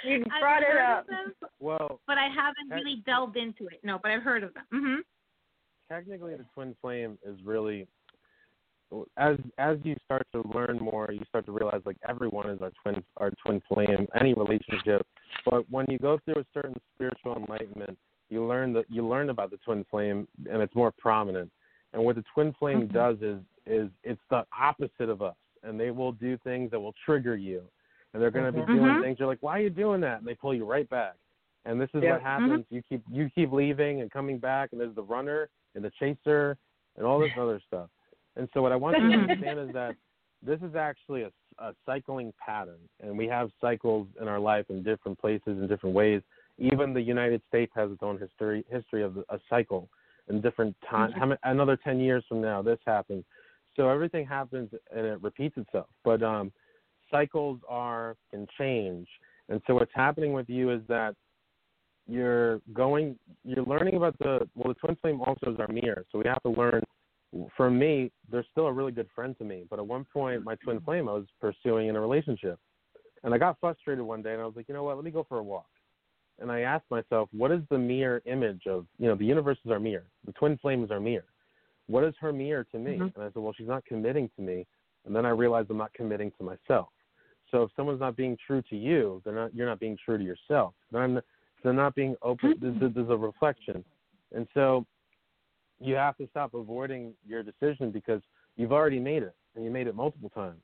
You 0.04 0.24
I've 0.32 0.40
brought 0.40 0.62
it 0.62 0.76
up. 0.78 1.00
of 1.00 1.06
them, 1.08 1.34
Well, 1.58 2.00
but 2.06 2.16
I 2.16 2.28
haven't 2.28 2.70
Heck. 2.70 2.84
really 2.84 3.02
delved 3.06 3.36
into 3.36 3.66
it. 3.66 3.80
No, 3.82 3.98
but 4.00 4.10
I've 4.12 4.22
heard 4.22 4.44
of 4.44 4.54
them. 4.54 4.64
Mhm. 4.72 4.98
Technically, 5.88 6.34
the 6.34 6.44
twin 6.54 6.74
flame 6.80 7.18
is 7.24 7.36
really 7.44 7.86
as 9.16 9.36
as 9.58 9.78
you 9.82 9.96
start 10.04 10.26
to 10.32 10.42
learn 10.54 10.78
more, 10.80 11.10
you 11.12 11.24
start 11.28 11.44
to 11.46 11.52
realize 11.52 11.80
like 11.84 11.96
everyone 12.08 12.48
is 12.50 12.60
our 12.62 12.70
twin 12.82 13.02
our 13.16 13.32
twin 13.44 13.60
flame, 13.68 14.06
any 14.18 14.34
relationship. 14.34 15.04
But 15.44 15.68
when 15.70 15.86
you 15.88 15.98
go 15.98 16.18
through 16.24 16.40
a 16.40 16.46
certain 16.54 16.76
spiritual 16.94 17.36
enlightenment, 17.36 17.98
you 18.30 18.46
learn 18.46 18.72
that 18.74 18.84
you 18.88 19.06
learn 19.06 19.30
about 19.30 19.50
the 19.50 19.58
twin 19.58 19.84
flame, 19.90 20.28
and 20.50 20.62
it's 20.62 20.74
more 20.74 20.92
prominent. 20.98 21.50
And 21.92 22.04
what 22.04 22.16
the 22.16 22.24
twin 22.32 22.52
flame 22.58 22.88
Mhm. 22.88 22.92
does 22.92 23.22
is 23.22 23.40
is 23.66 23.90
it's 24.04 24.20
the 24.30 24.46
opposite 24.56 25.08
of 25.08 25.22
us, 25.22 25.36
and 25.64 25.78
they 25.78 25.90
will 25.90 26.12
do 26.12 26.36
things 26.38 26.70
that 26.70 26.78
will 26.78 26.94
trigger 27.04 27.36
you, 27.36 27.68
and 28.12 28.22
they're 28.22 28.30
going 28.30 28.52
to 28.52 28.52
be 28.52 28.64
doing 28.72 28.96
Mhm. 28.96 29.00
things 29.00 29.18
you're 29.18 29.28
like, 29.28 29.42
why 29.42 29.58
are 29.58 29.62
you 29.62 29.70
doing 29.70 30.00
that? 30.02 30.18
And 30.18 30.26
they 30.26 30.34
pull 30.34 30.54
you 30.54 30.64
right 30.64 30.88
back. 30.88 31.16
And 31.66 31.80
this 31.80 31.90
is 31.92 32.02
Yeah. 32.02 32.12
what 32.12 32.22
mm-hmm. 32.22 32.44
happens. 32.48 32.66
You 32.70 32.82
keep 32.88 33.02
you 33.10 33.28
keep 33.34 33.52
leaving 33.52 34.00
and 34.00 34.10
coming 34.10 34.38
back, 34.38 34.70
and 34.72 34.80
there's 34.80 34.94
the 34.94 35.02
runner 35.02 35.48
and 35.74 35.84
the 35.84 35.90
chaser 35.98 36.56
and 36.96 37.04
all 37.04 37.18
this 37.18 37.32
other 37.38 37.60
stuff. 37.66 37.90
And 38.36 38.48
so 38.54 38.62
what 38.62 38.72
I 38.72 38.76
want 38.76 38.96
you 38.98 39.10
to 39.10 39.16
mm-hmm. 39.16 39.30
understand 39.30 39.58
is 39.60 39.72
that 39.74 39.96
this 40.42 40.60
is 40.62 40.76
actually 40.76 41.22
a, 41.22 41.30
a 41.58 41.74
cycling 41.84 42.32
pattern, 42.44 42.78
and 43.00 43.18
we 43.18 43.26
have 43.26 43.50
cycles 43.60 44.06
in 44.20 44.28
our 44.28 44.38
life 44.38 44.66
in 44.70 44.82
different 44.82 45.18
places 45.18 45.58
in 45.60 45.66
different 45.66 45.94
ways. 45.94 46.22
Even 46.58 46.94
the 46.94 47.02
United 47.02 47.42
States 47.48 47.72
has 47.74 47.90
its 47.90 48.02
own 48.02 48.18
history 48.18 48.64
history 48.70 49.02
of 49.02 49.18
a 49.28 49.38
cycle 49.50 49.88
in 50.28 50.40
different 50.40 50.74
time. 50.88 51.10
Mm-hmm. 51.12 51.28
Many, 51.30 51.40
another 51.44 51.76
ten 51.76 51.98
years 51.98 52.24
from 52.28 52.40
now, 52.40 52.62
this 52.62 52.78
happens. 52.86 53.24
So 53.74 53.88
everything 53.90 54.24
happens 54.24 54.70
and 54.94 55.04
it 55.04 55.20
repeats 55.22 55.56
itself. 55.58 55.88
But 56.04 56.22
um, 56.22 56.52
cycles 57.10 57.58
are 57.68 58.16
can 58.30 58.46
change, 58.56 59.08
and 59.48 59.60
so 59.66 59.74
what's 59.74 59.92
happening 59.94 60.32
with 60.32 60.48
you 60.48 60.70
is 60.70 60.80
that 60.88 61.14
you're 62.08 62.60
going, 62.72 63.18
you're 63.44 63.64
learning 63.64 63.96
about 63.96 64.18
the 64.18 64.48
well, 64.54 64.68
the 64.72 64.74
twin 64.74 64.96
flame 65.00 65.20
also 65.20 65.52
is 65.52 65.58
our 65.60 65.68
mirror. 65.68 66.04
So 66.12 66.18
we 66.18 66.24
have 66.26 66.42
to 66.42 66.50
learn. 66.50 66.82
For 67.56 67.68
me, 67.70 68.12
they're 68.30 68.46
still 68.52 68.66
a 68.66 68.72
really 68.72 68.92
good 68.92 69.08
friend 69.14 69.36
to 69.38 69.44
me. 69.44 69.64
But 69.68 69.78
at 69.78 69.86
one 69.86 70.04
point, 70.12 70.44
my 70.44 70.54
twin 70.56 70.80
flame 70.80 71.08
I 71.08 71.12
was 71.12 71.26
pursuing 71.40 71.88
in 71.88 71.96
a 71.96 72.00
relationship, 72.00 72.58
and 73.24 73.34
I 73.34 73.38
got 73.38 73.58
frustrated 73.60 74.04
one 74.04 74.22
day, 74.22 74.32
and 74.32 74.40
I 74.40 74.46
was 74.46 74.54
like, 74.56 74.68
you 74.68 74.74
know 74.74 74.84
what? 74.84 74.96
Let 74.96 75.04
me 75.04 75.10
go 75.10 75.24
for 75.28 75.38
a 75.38 75.42
walk. 75.42 75.66
and 76.38 76.52
I 76.52 76.60
asked 76.60 76.90
myself, 76.90 77.28
what 77.32 77.50
is 77.50 77.60
the 77.70 77.78
mirror 77.78 78.22
image 78.26 78.62
of 78.66 78.86
you 78.98 79.08
know 79.08 79.14
the 79.16 79.24
universe 79.24 79.58
is 79.64 79.70
our 79.70 79.80
mirror, 79.80 80.06
the 80.26 80.32
twin 80.32 80.56
flame 80.58 80.84
is 80.84 80.90
our 80.90 81.00
mirror. 81.00 81.24
What 81.88 82.04
is 82.04 82.14
her 82.20 82.32
mirror 82.32 82.64
to 82.72 82.78
me? 82.78 82.98
Mhm. 82.98 83.14
And 83.14 83.24
I 83.24 83.26
said, 83.28 83.42
well, 83.42 83.52
she's 83.56 83.68
not 83.68 83.84
committing 83.84 84.28
to 84.36 84.42
me, 84.42 84.66
and 85.04 85.14
then 85.14 85.24
I 85.26 85.30
realized 85.30 85.70
I'm 85.70 85.78
not 85.78 85.92
committing 85.94 86.30
to 86.38 86.44
myself. 86.44 86.88
So 87.50 87.62
if 87.62 87.70
someone's 87.76 88.00
not 88.00 88.16
being 88.16 88.36
true 88.46 88.62
to 88.70 88.76
you, 88.76 89.22
they're 89.24 89.34
not. 89.34 89.54
You're 89.54 89.66
not 89.68 89.78
being 89.80 89.96
true 90.04 90.18
to 90.18 90.24
yourself. 90.24 90.74
Then 90.90 91.02
I'm. 91.02 91.20
They're 91.66 91.72
not 91.72 91.96
being 91.96 92.14
open. 92.22 92.54
There's, 92.60 92.94
there's 92.94 93.10
a 93.10 93.16
reflection, 93.16 93.84
and 94.32 94.46
so 94.54 94.86
you 95.80 95.96
have 95.96 96.16
to 96.18 96.28
stop 96.28 96.54
avoiding 96.54 97.12
your 97.26 97.42
decision 97.42 97.90
because 97.90 98.22
you've 98.56 98.70
already 98.70 99.00
made 99.00 99.24
it, 99.24 99.34
and 99.56 99.64
you 99.64 99.70
made 99.72 99.88
it 99.88 99.96
multiple 99.96 100.30
times. 100.30 100.62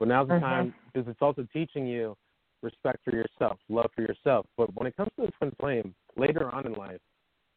But 0.00 0.08
now's 0.08 0.26
the 0.26 0.34
Mhm. 0.34 0.40
time 0.40 0.74
because 0.92 1.06
it's 1.06 1.22
also 1.22 1.46
teaching 1.52 1.86
you 1.86 2.16
respect 2.62 3.04
for 3.04 3.14
yourself, 3.14 3.60
love 3.68 3.92
for 3.94 4.02
yourself. 4.02 4.44
But 4.56 4.74
when 4.74 4.88
it 4.88 4.96
comes 4.96 5.12
to 5.20 5.26
the 5.26 5.32
twin 5.38 5.52
flame, 5.60 5.94
later 6.16 6.52
on 6.52 6.66
in 6.66 6.72
life, 6.72 7.00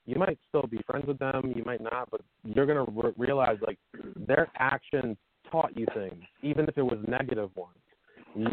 you 0.06 0.18
might 0.18 0.38
still 0.48 0.68
be 0.68 0.78
friends 0.86 1.08
with 1.08 1.18
them, 1.18 1.52
you 1.56 1.64
might 1.66 1.82
not, 1.82 2.12
but 2.12 2.22
you're 2.44 2.68
gonna 2.68 2.86
re- 2.86 3.14
realize 3.18 3.58
like 3.62 3.80
their 4.16 4.52
actions 4.60 5.18
taught 5.50 5.76
you 5.76 5.88
things, 5.96 6.24
even 6.44 6.70
if 6.70 6.78
it 6.78 6.84
was 6.84 7.00
negative 7.08 7.50
ones. 7.56 7.80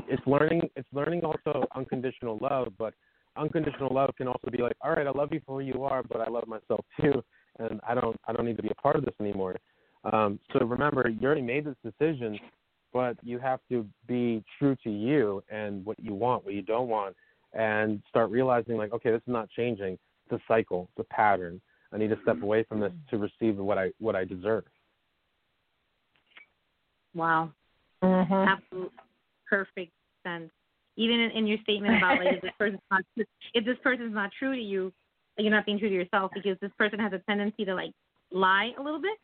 It's 0.09 0.27
learning. 0.27 0.71
It's 0.77 0.89
learning 0.95 1.27
also 1.27 1.67
unconditional 1.75 2.39
love, 2.41 2.73
but 2.79 2.95
unconditional 3.37 3.93
love 3.93 4.11
can 4.17 4.29
also 4.29 4.51
be 4.51 4.63
like, 4.63 4.77
all 4.83 4.91
right, 4.91 5.07
I 5.07 5.11
love 5.11 5.33
you 5.33 5.41
for 5.47 5.61
who 5.61 5.67
you 5.67 5.85
are, 5.85 6.03
but 6.03 6.21
I 6.21 6.29
love 6.29 6.47
myself 6.47 6.85
too, 7.01 7.23
and 7.59 7.81
I 7.87 7.95
don't. 7.95 8.17
I 8.27 8.33
don't 8.33 8.47
need 8.47 8.57
to 8.57 8.63
be 8.63 8.71
a 8.71 8.83
part 8.83 8.97
of 8.97 9.05
this 9.05 9.15
anymore. 9.21 9.57
Um, 10.13 10.41
so 10.53 10.65
remember, 10.65 11.09
you 11.09 11.27
already 11.27 11.43
made 11.43 11.67
this 11.67 11.77
decision, 11.85 12.39
but 12.93 13.17
you 13.23 13.39
have 13.39 13.61
to 13.71 13.87
be 14.07 14.43
true 14.59 14.77
to 14.83 14.91
you 14.91 15.43
and 15.51 15.85
what 15.85 15.99
you 16.01 16.15
want, 16.15 16.45
what 16.45 16.55
you 16.55 16.63
don't 16.63 16.89
want, 16.89 17.15
and 17.53 18.03
start 18.09 18.31
realizing 18.31 18.77
like, 18.77 18.93
okay, 18.93 19.11
this 19.11 19.21
is 19.21 19.33
not 19.33 19.51
changing. 19.51 19.99
It's 20.31 20.41
a 20.41 20.45
cycle. 20.49 20.89
It's 20.97 21.07
a 21.11 21.15
pattern. 21.15 21.61
I 21.93 21.99
need 21.99 22.11
to 22.11 22.19
step 22.23 22.41
away 22.43 22.63
from 22.65 22.81
this 22.81 22.93
to 23.11 23.19
receive 23.19 23.57
what 23.57 23.79
I 23.79 23.91
what 23.99 24.17
I 24.17 24.25
deserve. 24.25 24.65
Wow. 27.15 27.51
Mhm. 28.03 28.47
absolute 28.47 28.93
perfect 29.49 29.93
sense. 30.23 30.51
Even 31.01 31.19
in, 31.19 31.31
in 31.31 31.47
your 31.47 31.57
statement 31.63 31.97
about 31.97 32.19
like 32.19 32.31
if 32.31 32.43
this 32.43 32.53
person's 32.59 32.81
not 32.91 33.03
if 33.55 33.65
this 33.65 33.79
person's 33.83 34.15
not 34.15 34.31
true 34.39 34.55
to 34.55 34.61
you, 34.61 34.93
you're 35.39 35.51
not 35.51 35.65
being 35.65 35.79
true 35.79 35.89
to 35.89 35.95
yourself 35.95 36.31
because 36.35 36.59
this 36.61 36.71
person 36.77 36.99
has 36.99 37.13
a 37.15 37.21
tendency 37.21 37.65
to 37.65 37.75
like 37.75 37.93
lie 38.31 38.73
a 38.79 38.83
little 38.83 39.01
bit, 39.01 39.17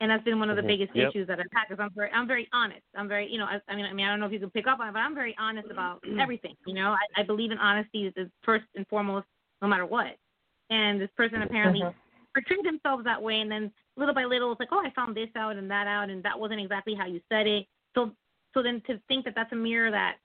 and 0.00 0.08
that's 0.08 0.22
been 0.22 0.38
one 0.38 0.48
of 0.48 0.54
the 0.54 0.62
Mhm. 0.62 0.68
biggest 0.68 0.94
Yep. 0.94 1.10
issues 1.10 1.26
that 1.26 1.40
I've 1.40 1.50
had 1.52 1.64
because 1.68 1.82
I'm 1.82 1.90
very 1.92 2.10
I'm 2.12 2.28
very 2.28 2.48
honest. 2.52 2.82
I'm 2.94 3.08
very 3.08 3.28
you 3.28 3.38
know 3.38 3.46
I, 3.46 3.60
I 3.68 3.74
mean 3.74 3.84
I 3.84 3.92
mean 3.92 4.06
I 4.06 4.10
don't 4.10 4.20
know 4.20 4.26
if 4.26 4.32
you 4.32 4.38
can 4.38 4.50
pick 4.50 4.68
up 4.68 4.78
on 4.78 4.88
it, 4.88 4.92
but 4.92 5.00
I'm 5.00 5.14
very 5.14 5.34
honest 5.40 5.68
about 5.72 6.04
everything. 6.20 6.54
You 6.66 6.74
know 6.74 6.92
I, 6.92 7.20
I 7.20 7.24
believe 7.24 7.50
in 7.50 7.58
honesty 7.58 8.06
is, 8.06 8.28
first 8.44 8.66
and 8.76 8.86
foremost 8.86 9.26
no 9.60 9.66
matter 9.66 9.86
what. 9.86 10.16
And 10.70 11.00
this 11.00 11.10
person 11.16 11.42
apparently 11.42 11.80
Mhm. 11.80 11.94
portrayed 12.32 12.64
themselves 12.64 13.02
that 13.04 13.20
way, 13.20 13.40
and 13.40 13.50
then 13.50 13.72
little 13.96 14.14
by 14.14 14.24
little, 14.24 14.52
it's 14.52 14.60
like, 14.60 14.68
oh, 14.70 14.84
I 14.84 14.90
found 14.90 15.16
this 15.16 15.30
out 15.34 15.56
and 15.56 15.68
that 15.70 15.88
out, 15.88 16.10
and 16.10 16.22
that 16.22 16.38
wasn't 16.38 16.60
exactly 16.60 16.94
how 16.94 17.06
you 17.06 17.20
said 17.28 17.46
it. 17.48 17.66
So, 17.94 18.12
so 18.54 18.62
then 18.62 18.80
to 18.86 19.00
think 19.08 19.24
that 19.24 19.34
that's 19.34 19.50
a 19.52 19.56
mirror 19.56 19.90
that 19.90 20.18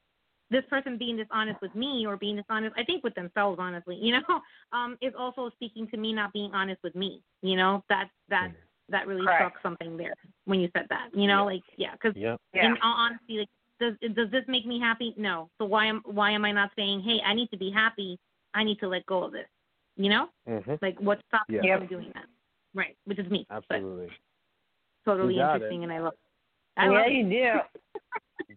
this 0.54 0.64
person 0.70 0.98
being 0.98 1.18
dishonest 1.18 1.62
with 1.62 1.74
me 1.76 2.06
or 2.08 2.16
being 2.16 2.38
dishonest, 2.38 2.74
I 2.78 2.84
think 2.84 3.04
with 3.04 3.16
themselves, 3.16 3.58
honestly, 3.60 3.98
you 4.02 4.14
know, 4.30 4.42
um, 4.72 4.98
is 5.02 5.14
also 5.18 5.50
speaking 5.56 5.88
to 5.90 5.98
me 5.98 6.14
not 6.14 6.32
being 6.32 6.52
honest 6.54 6.82
with 6.84 6.96
me. 6.96 7.22
You 7.42 7.58
know, 7.58 7.84
that 7.90 8.10
that 8.30 8.52
that 8.90 9.08
really 9.08 9.26
Correct. 9.26 9.40
struck 9.40 9.54
something 9.64 9.98
there 9.98 10.14
when 10.46 10.60
you 10.60 10.70
said 10.78 10.86
that. 10.90 11.10
You 11.14 11.28
know, 11.28 11.46
like 11.46 11.64
yeah, 11.78 11.94
because 11.94 12.16
Yep. 12.16 12.40
Yeah. 12.54 12.68
in 12.68 12.78
all 12.84 12.96
honesty, 12.96 13.40
like 13.40 13.50
does 13.80 13.96
does 14.16 14.32
this 14.32 14.44
make 14.48 14.66
me 14.66 14.80
happy? 14.80 15.14
No. 15.18 15.50
So 15.58 15.66
why 15.66 15.88
am 15.88 16.02
why 16.06 16.32
am 16.32 16.46
I 16.46 16.52
not 16.52 16.72
saying, 16.78 17.02
hey, 17.02 17.20
I 17.26 17.34
need 17.34 17.50
to 17.52 17.58
be 17.58 17.72
happy. 17.72 18.18
I 18.54 18.64
need 18.64 18.80
to 18.80 18.88
let 18.88 19.06
go 19.08 19.24
of 19.24 19.32
this. 19.32 19.48
You 19.98 20.10
know, 20.10 20.30
Mhm. 20.48 20.80
like 20.82 21.00
what 21.00 21.20
stops 21.28 21.50
me 21.50 21.60
Yeah. 21.64 21.78
from 21.78 21.88
doing 21.88 22.12
that? 22.14 22.26
Right, 22.76 22.98
which 23.06 23.20
is 23.20 23.30
me. 23.30 23.46
But 23.50 23.64
Absolutely. 23.72 24.10
totally 25.06 25.40
interesting, 25.40 25.82
it. 25.82 25.84
and 25.86 25.94
I 25.94 26.00
love. 26.00 26.14
I 26.78 26.86
yeah, 26.86 26.92
love 26.92 27.12
you 27.12 27.24
do. 27.30 27.60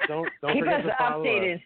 Don't 0.09 0.32
don't 0.40 0.52
Keep 0.55 0.64
forget 0.64 0.81
us 0.81 0.86
to 0.86 0.97
follow 0.98 1.24
updated. 1.24 1.56
us. 1.56 1.60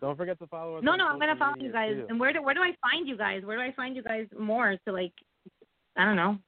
Don't 0.00 0.16
forget 0.16 0.38
to 0.38 0.46
follow 0.46 0.76
us. 0.76 0.82
No, 0.84 0.96
no, 0.96 1.06
I'm 1.06 1.18
gonna 1.18 1.36
follow 1.36 1.56
you 1.58 1.72
guys. 1.72 1.94
too. 1.94 2.06
And 2.08 2.18
where 2.18 2.32
do 2.32 2.42
where 2.42 2.54
do 2.54 2.60
I 2.62 2.72
find 2.80 3.06
you 3.06 3.16
guys? 3.16 3.42
Where 3.44 3.56
do 3.56 3.62
I 3.62 3.72
find 3.72 3.94
you 3.94 4.02
guys 4.02 4.26
more 4.38 4.76
to 4.86 4.92
like, 4.92 5.12
I 5.96 6.04
don't 6.04 6.16
know, 6.16 6.38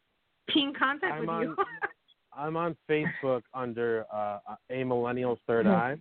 be 0.52 0.62
in 0.62 0.72
contact 0.78 1.12
I'm 1.12 1.20
with 1.20 1.28
on 1.28 1.42
you? 1.42 1.56
I'm 2.36 2.56
on 2.56 2.74
Facebook 2.88 3.42
under 3.52 4.06
uh, 4.12 4.38
a 4.70 4.84
millennial's 4.84 5.38
third 5.46 5.66
eye, 5.66 5.96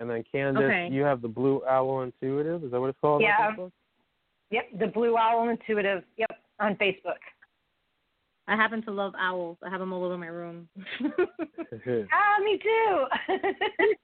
and 0.00 0.10
then 0.10 0.24
Kandis, 0.34 0.64
Okay. 0.64 0.88
you 0.92 1.02
have 1.02 1.22
the 1.22 1.28
Blue 1.28 1.62
Owl 1.68 2.02
Intuitive. 2.02 2.64
Is 2.64 2.72
that 2.72 2.80
what 2.80 2.88
it's 2.90 2.98
called? 3.00 3.22
Yeah. 3.22 3.54
On 3.56 3.70
Yep, 4.50 4.64
the 4.80 4.88
Blue 4.88 5.16
Owl 5.16 5.48
Intuitive. 5.48 6.02
Yep, 6.16 6.30
on 6.58 6.74
Facebook. 6.74 7.20
I 8.48 8.56
happen 8.56 8.82
to 8.82 8.90
love 8.90 9.12
owls. 9.16 9.58
I 9.64 9.70
have 9.70 9.78
them 9.78 9.92
all 9.92 10.02
over 10.04 10.18
my 10.18 10.26
room. 10.26 10.68
Ah, 12.12 12.42
me 12.42 12.58
too. 12.58 13.04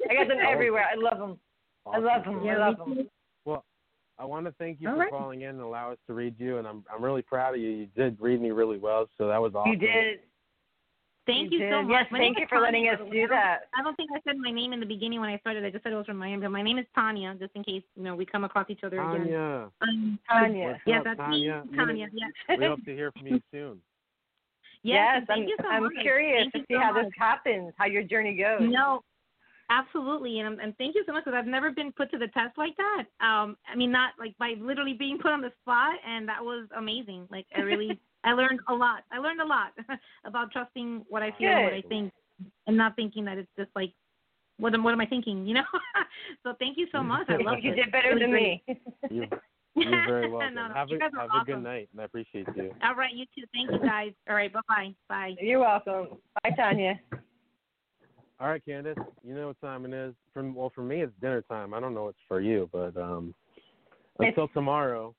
I 0.09 0.15
got 0.15 0.29
them 0.29 0.39
everywhere. 0.49 0.85
I 0.91 0.95
love 0.97 1.19
them. 1.19 1.39
I 1.93 1.99
love 1.99 2.25
them. 2.25 2.43
Yeah, 2.45 2.55
I 2.55 2.69
love 2.71 2.89
me 2.89 2.95
them. 2.97 3.09
Well, 3.45 3.65
I 4.19 4.25
want 4.25 4.47
to 4.47 4.53
thank 4.59 4.81
you 4.81 4.89
All 4.89 4.95
for 4.95 5.01
right. 5.01 5.11
calling 5.11 5.43
in 5.43 5.51
and 5.51 5.61
allow 5.61 5.93
us 5.93 5.99
to 6.07 6.15
read 6.15 6.35
you, 6.39 6.59
and 6.59 6.67
I'm 6.67 6.85
I'm 6.93 7.03
really 7.03 7.23
proud 7.23 7.55
of 7.55 7.61
you. 7.61 7.69
You 7.71 7.87
did 7.97 8.17
read 8.21 8.41
me 8.41 8.51
really 8.51 8.79
well, 8.79 9.09
so 9.19 9.29
that 9.29 9.41
was 9.41 9.55
awesome. 9.55 9.73
You 9.73 9.79
did. 9.79 10.21
Thank 11.27 11.51
You 11.53 11.59
you, 11.59 11.71
so 11.73 11.83
much. 11.83 11.91
Yes, 11.91 12.07
My 12.13 12.19
thank 12.21 12.39
you 12.39 12.45
is 12.45 12.49
for 12.49 12.61
letting 12.61 12.89
us 12.89 12.99
do 12.99 13.05
way. 13.05 13.11
I 13.11 13.21
don't- 13.23 13.31
that. 13.31 13.59
I 13.77 13.83
don't 13.83 13.97
think 13.97 14.11
I 14.15 14.21
said 14.25 14.37
my 14.39 14.53
name 14.53 14.73
in 14.73 14.79
the 14.79 14.87
beginning 14.87 15.19
when 15.21 15.29
I 15.29 15.37
started. 15.39 15.65
I 15.65 15.71
just 15.71 15.83
said 15.83 15.93
it 15.93 15.97
was 15.97 16.07
from 16.07 16.19
Miami. 16.19 16.41
But 16.43 16.53
my 16.53 16.63
name 16.63 16.79
is 16.79 16.87
Tanya, 16.95 17.35
just 17.35 17.51
in 17.57 17.65
case 17.65 17.83
you 17.97 18.05
know 18.05 18.15
we 18.15 18.25
come 18.25 18.45
across 18.45 18.67
each 18.71 18.85
other 18.85 19.01
again. 19.01 19.23
Tanya, 19.27 19.71
Um, 19.81 20.19
Tanya. 20.31 20.69
what's 20.69 20.81
Yes, 20.87 20.99
up, 21.01 21.05
that's 21.05 21.19
Tanya? 21.19 21.65
me, 21.69 21.77
Tanya. 21.77 22.09
Yes. 22.13 22.31
We 22.57 22.65
hope 22.65 22.85
to 22.85 22.95
hear 22.95 23.11
from 23.11 23.27
you 23.27 23.43
soon. 23.51 23.83
Yes, 24.85 25.19
yes, 25.19 25.25
thank 25.27 25.43
I'm, 25.43 25.49
you 25.49 25.57
so 25.57 25.63
much. 25.65 25.73
I'm 25.73 25.83
much. 25.83 25.93
curious 26.01 26.43
Thank 26.43 26.53
to 26.53 26.59
see 26.73 26.75
so 26.75 26.81
how 26.81 26.93
much. 26.93 27.07
this 27.07 27.13
happens, 27.19 27.75
how 27.77 27.87
your 27.87 28.05
journey 28.05 28.37
goes. 28.37 28.61
No, 28.63 29.03
absolutely, 29.71 30.41
and 30.41 30.61
and 30.61 30.77
thank 30.79 30.95
you 30.95 31.03
so 31.07 31.13
much 31.13 31.25
because 31.25 31.37
I've 31.37 31.47
never 31.47 31.71
been 31.71 31.93
put 31.93 32.11
to 32.13 32.19
the 32.19 32.29
test 32.29 32.57
like 32.57 32.77
that. 32.77 33.05
Um, 33.25 33.57
I 33.71 33.77
mean, 33.77 33.91
not 33.91 34.13
like 34.19 34.37
by 34.39 34.55
literally 34.61 34.95
being 34.95 35.19
put 35.19 35.33
on 35.33 35.41
the 35.41 35.53
spot, 35.63 35.95
and 36.07 36.29
that 36.29 36.43
was 36.43 36.67
amazing. 36.77 37.27
Like 37.31 37.47
I 37.55 37.61
really, 37.61 37.99
I 38.25 38.33
learned 38.33 38.61
a 38.69 38.75
lot. 38.75 39.03
I 39.13 39.19
learned 39.19 39.41
a 39.41 39.47
lot 39.47 39.73
about 40.25 40.53
trusting 40.53 41.05
what 41.09 41.23
I 41.23 41.33
feel 41.39 41.51
and 41.51 41.65
what 41.65 41.73
I 41.73 41.83
think, 41.83 42.13
and 42.67 42.77
not 42.77 42.97
thinking 42.97 43.25
that 43.27 43.39
it's 43.39 43.51
just 43.59 43.71
like, 43.75 43.93
what 44.59 44.75
am 44.75 44.83
what 44.83 44.93
am 44.93 45.01
I 45.01 45.07
thinking? 45.07 45.47
You 45.47 45.55
know. 45.55 45.65
so 46.43 46.55
thank 46.59 46.79
you 46.79 46.87
so 46.93 47.03
much. 47.03 47.27
I 47.29 47.37
love 47.37 47.59
you 47.63 47.73
it. 47.73 47.77
did 47.77 47.93
better 47.93 48.17
It 48.17 48.21
than 48.21 48.31
great. 48.31 48.63
me. 48.67 48.81
You, 49.11 49.27
you're 49.75 50.07
very 50.07 50.31
welcome. 50.31 50.55
no, 50.55 50.69
no, 50.69 50.75
have 50.75 50.89
you 50.89 50.97
a 50.97 51.01
guys 51.01 51.11
are 51.19 51.29
have 51.29 51.43
a 51.43 51.45
good 51.45 51.63
night, 51.63 51.89
and 51.93 52.01
I 52.01 52.05
appreciate 52.05 52.47
you. 52.57 52.73
All 52.83 52.95
right, 52.95 53.13
you 53.15 53.27
too. 53.37 53.45
Thank 53.53 53.71
you 53.71 53.87
guys. 53.87 54.13
All 54.29 54.35
right, 54.35 54.53
bye 54.53 54.61
bye. 54.69 54.95
Bye. 55.09 55.35
You're 55.41 55.61
welcome. 55.61 56.19
Bye, 56.43 56.51
Tanya. 56.57 57.01
All 58.39 58.49
right, 58.49 58.63
Kandis, 58.67 58.97
you 59.27 59.35
know 59.35 59.49
what 59.49 59.61
time 59.61 59.87
it 59.87 59.95
is. 59.95 60.15
For 60.35 60.43
well, 60.43 60.71
for 60.75 60.83
me, 60.83 61.01
it's 61.01 61.13
dinner 61.21 61.43
time. 61.43 61.73
I 61.73 61.81
don't 61.81 61.95
know 61.95 62.05
what's 62.05 62.19
for 62.29 62.41
you, 62.41 62.69
but 62.73 62.97
um, 62.97 63.35
It's- 64.21 64.29
until 64.29 64.49
tomorrow. 64.49 65.15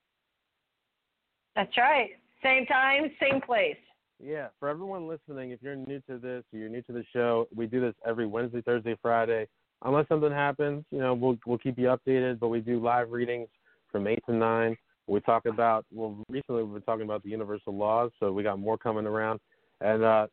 That's 1.56 1.76
right. 1.76 2.10
Same 2.42 2.66
time, 2.66 3.10
same 3.20 3.40
place. 3.40 3.76
Yeah, 4.22 4.48
for 4.60 4.68
everyone 4.68 5.08
listening, 5.08 5.50
if 5.50 5.60
you're 5.62 5.74
new 5.74 6.00
to 6.08 6.18
this 6.18 6.44
or 6.52 6.58
you're 6.58 6.68
new 6.68 6.82
to 6.82 6.92
the 6.92 7.04
show, 7.12 7.48
we 7.54 7.66
do 7.66 7.80
this 7.80 7.94
every 8.06 8.26
Wednesday, 8.26 8.60
Thursday, 8.62 8.96
Friday. 9.02 9.48
Unless 9.82 10.08
something 10.08 10.30
happens, 10.32 10.84
you 10.90 10.98
know, 10.98 11.14
we'll 11.14 11.36
we'll 11.46 11.58
keep 11.58 11.78
you 11.78 11.86
updated. 11.86 12.38
But 12.38 12.48
we 12.48 12.60
do 12.60 12.80
live 12.80 13.10
readings 13.10 13.48
from 13.90 14.06
eight 14.06 14.22
to 14.26 14.34
nine. 14.34 14.76
We 15.08 15.20
talk 15.20 15.46
about 15.46 15.84
well, 15.92 16.16
recently 16.28 16.62
we've 16.62 16.74
been 16.74 16.82
talking 16.82 17.04
about 17.04 17.24
the 17.24 17.30
universal 17.30 17.76
laws, 17.76 18.12
so 18.20 18.32
we 18.32 18.44
got 18.44 18.58
more 18.60 18.78
coming 18.78 19.06
around. 19.06 19.40
And 19.80 20.04
uh, 20.04 20.26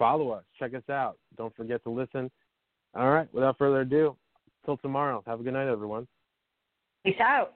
follow 0.00 0.30
us, 0.30 0.42
check 0.58 0.74
us 0.74 0.88
out. 0.90 1.18
Don't 1.36 1.54
forget 1.54 1.84
to 1.84 1.90
listen. 1.90 2.30
All 2.96 3.10
right, 3.10 3.32
without 3.32 3.58
further 3.58 3.82
ado, 3.82 4.16
till 4.64 4.78
tomorrow. 4.78 5.22
Have 5.26 5.38
a 5.38 5.42
good 5.44 5.52
night, 5.52 5.68
everyone. 5.68 6.08
Peace 7.04 7.20
out. 7.20 7.54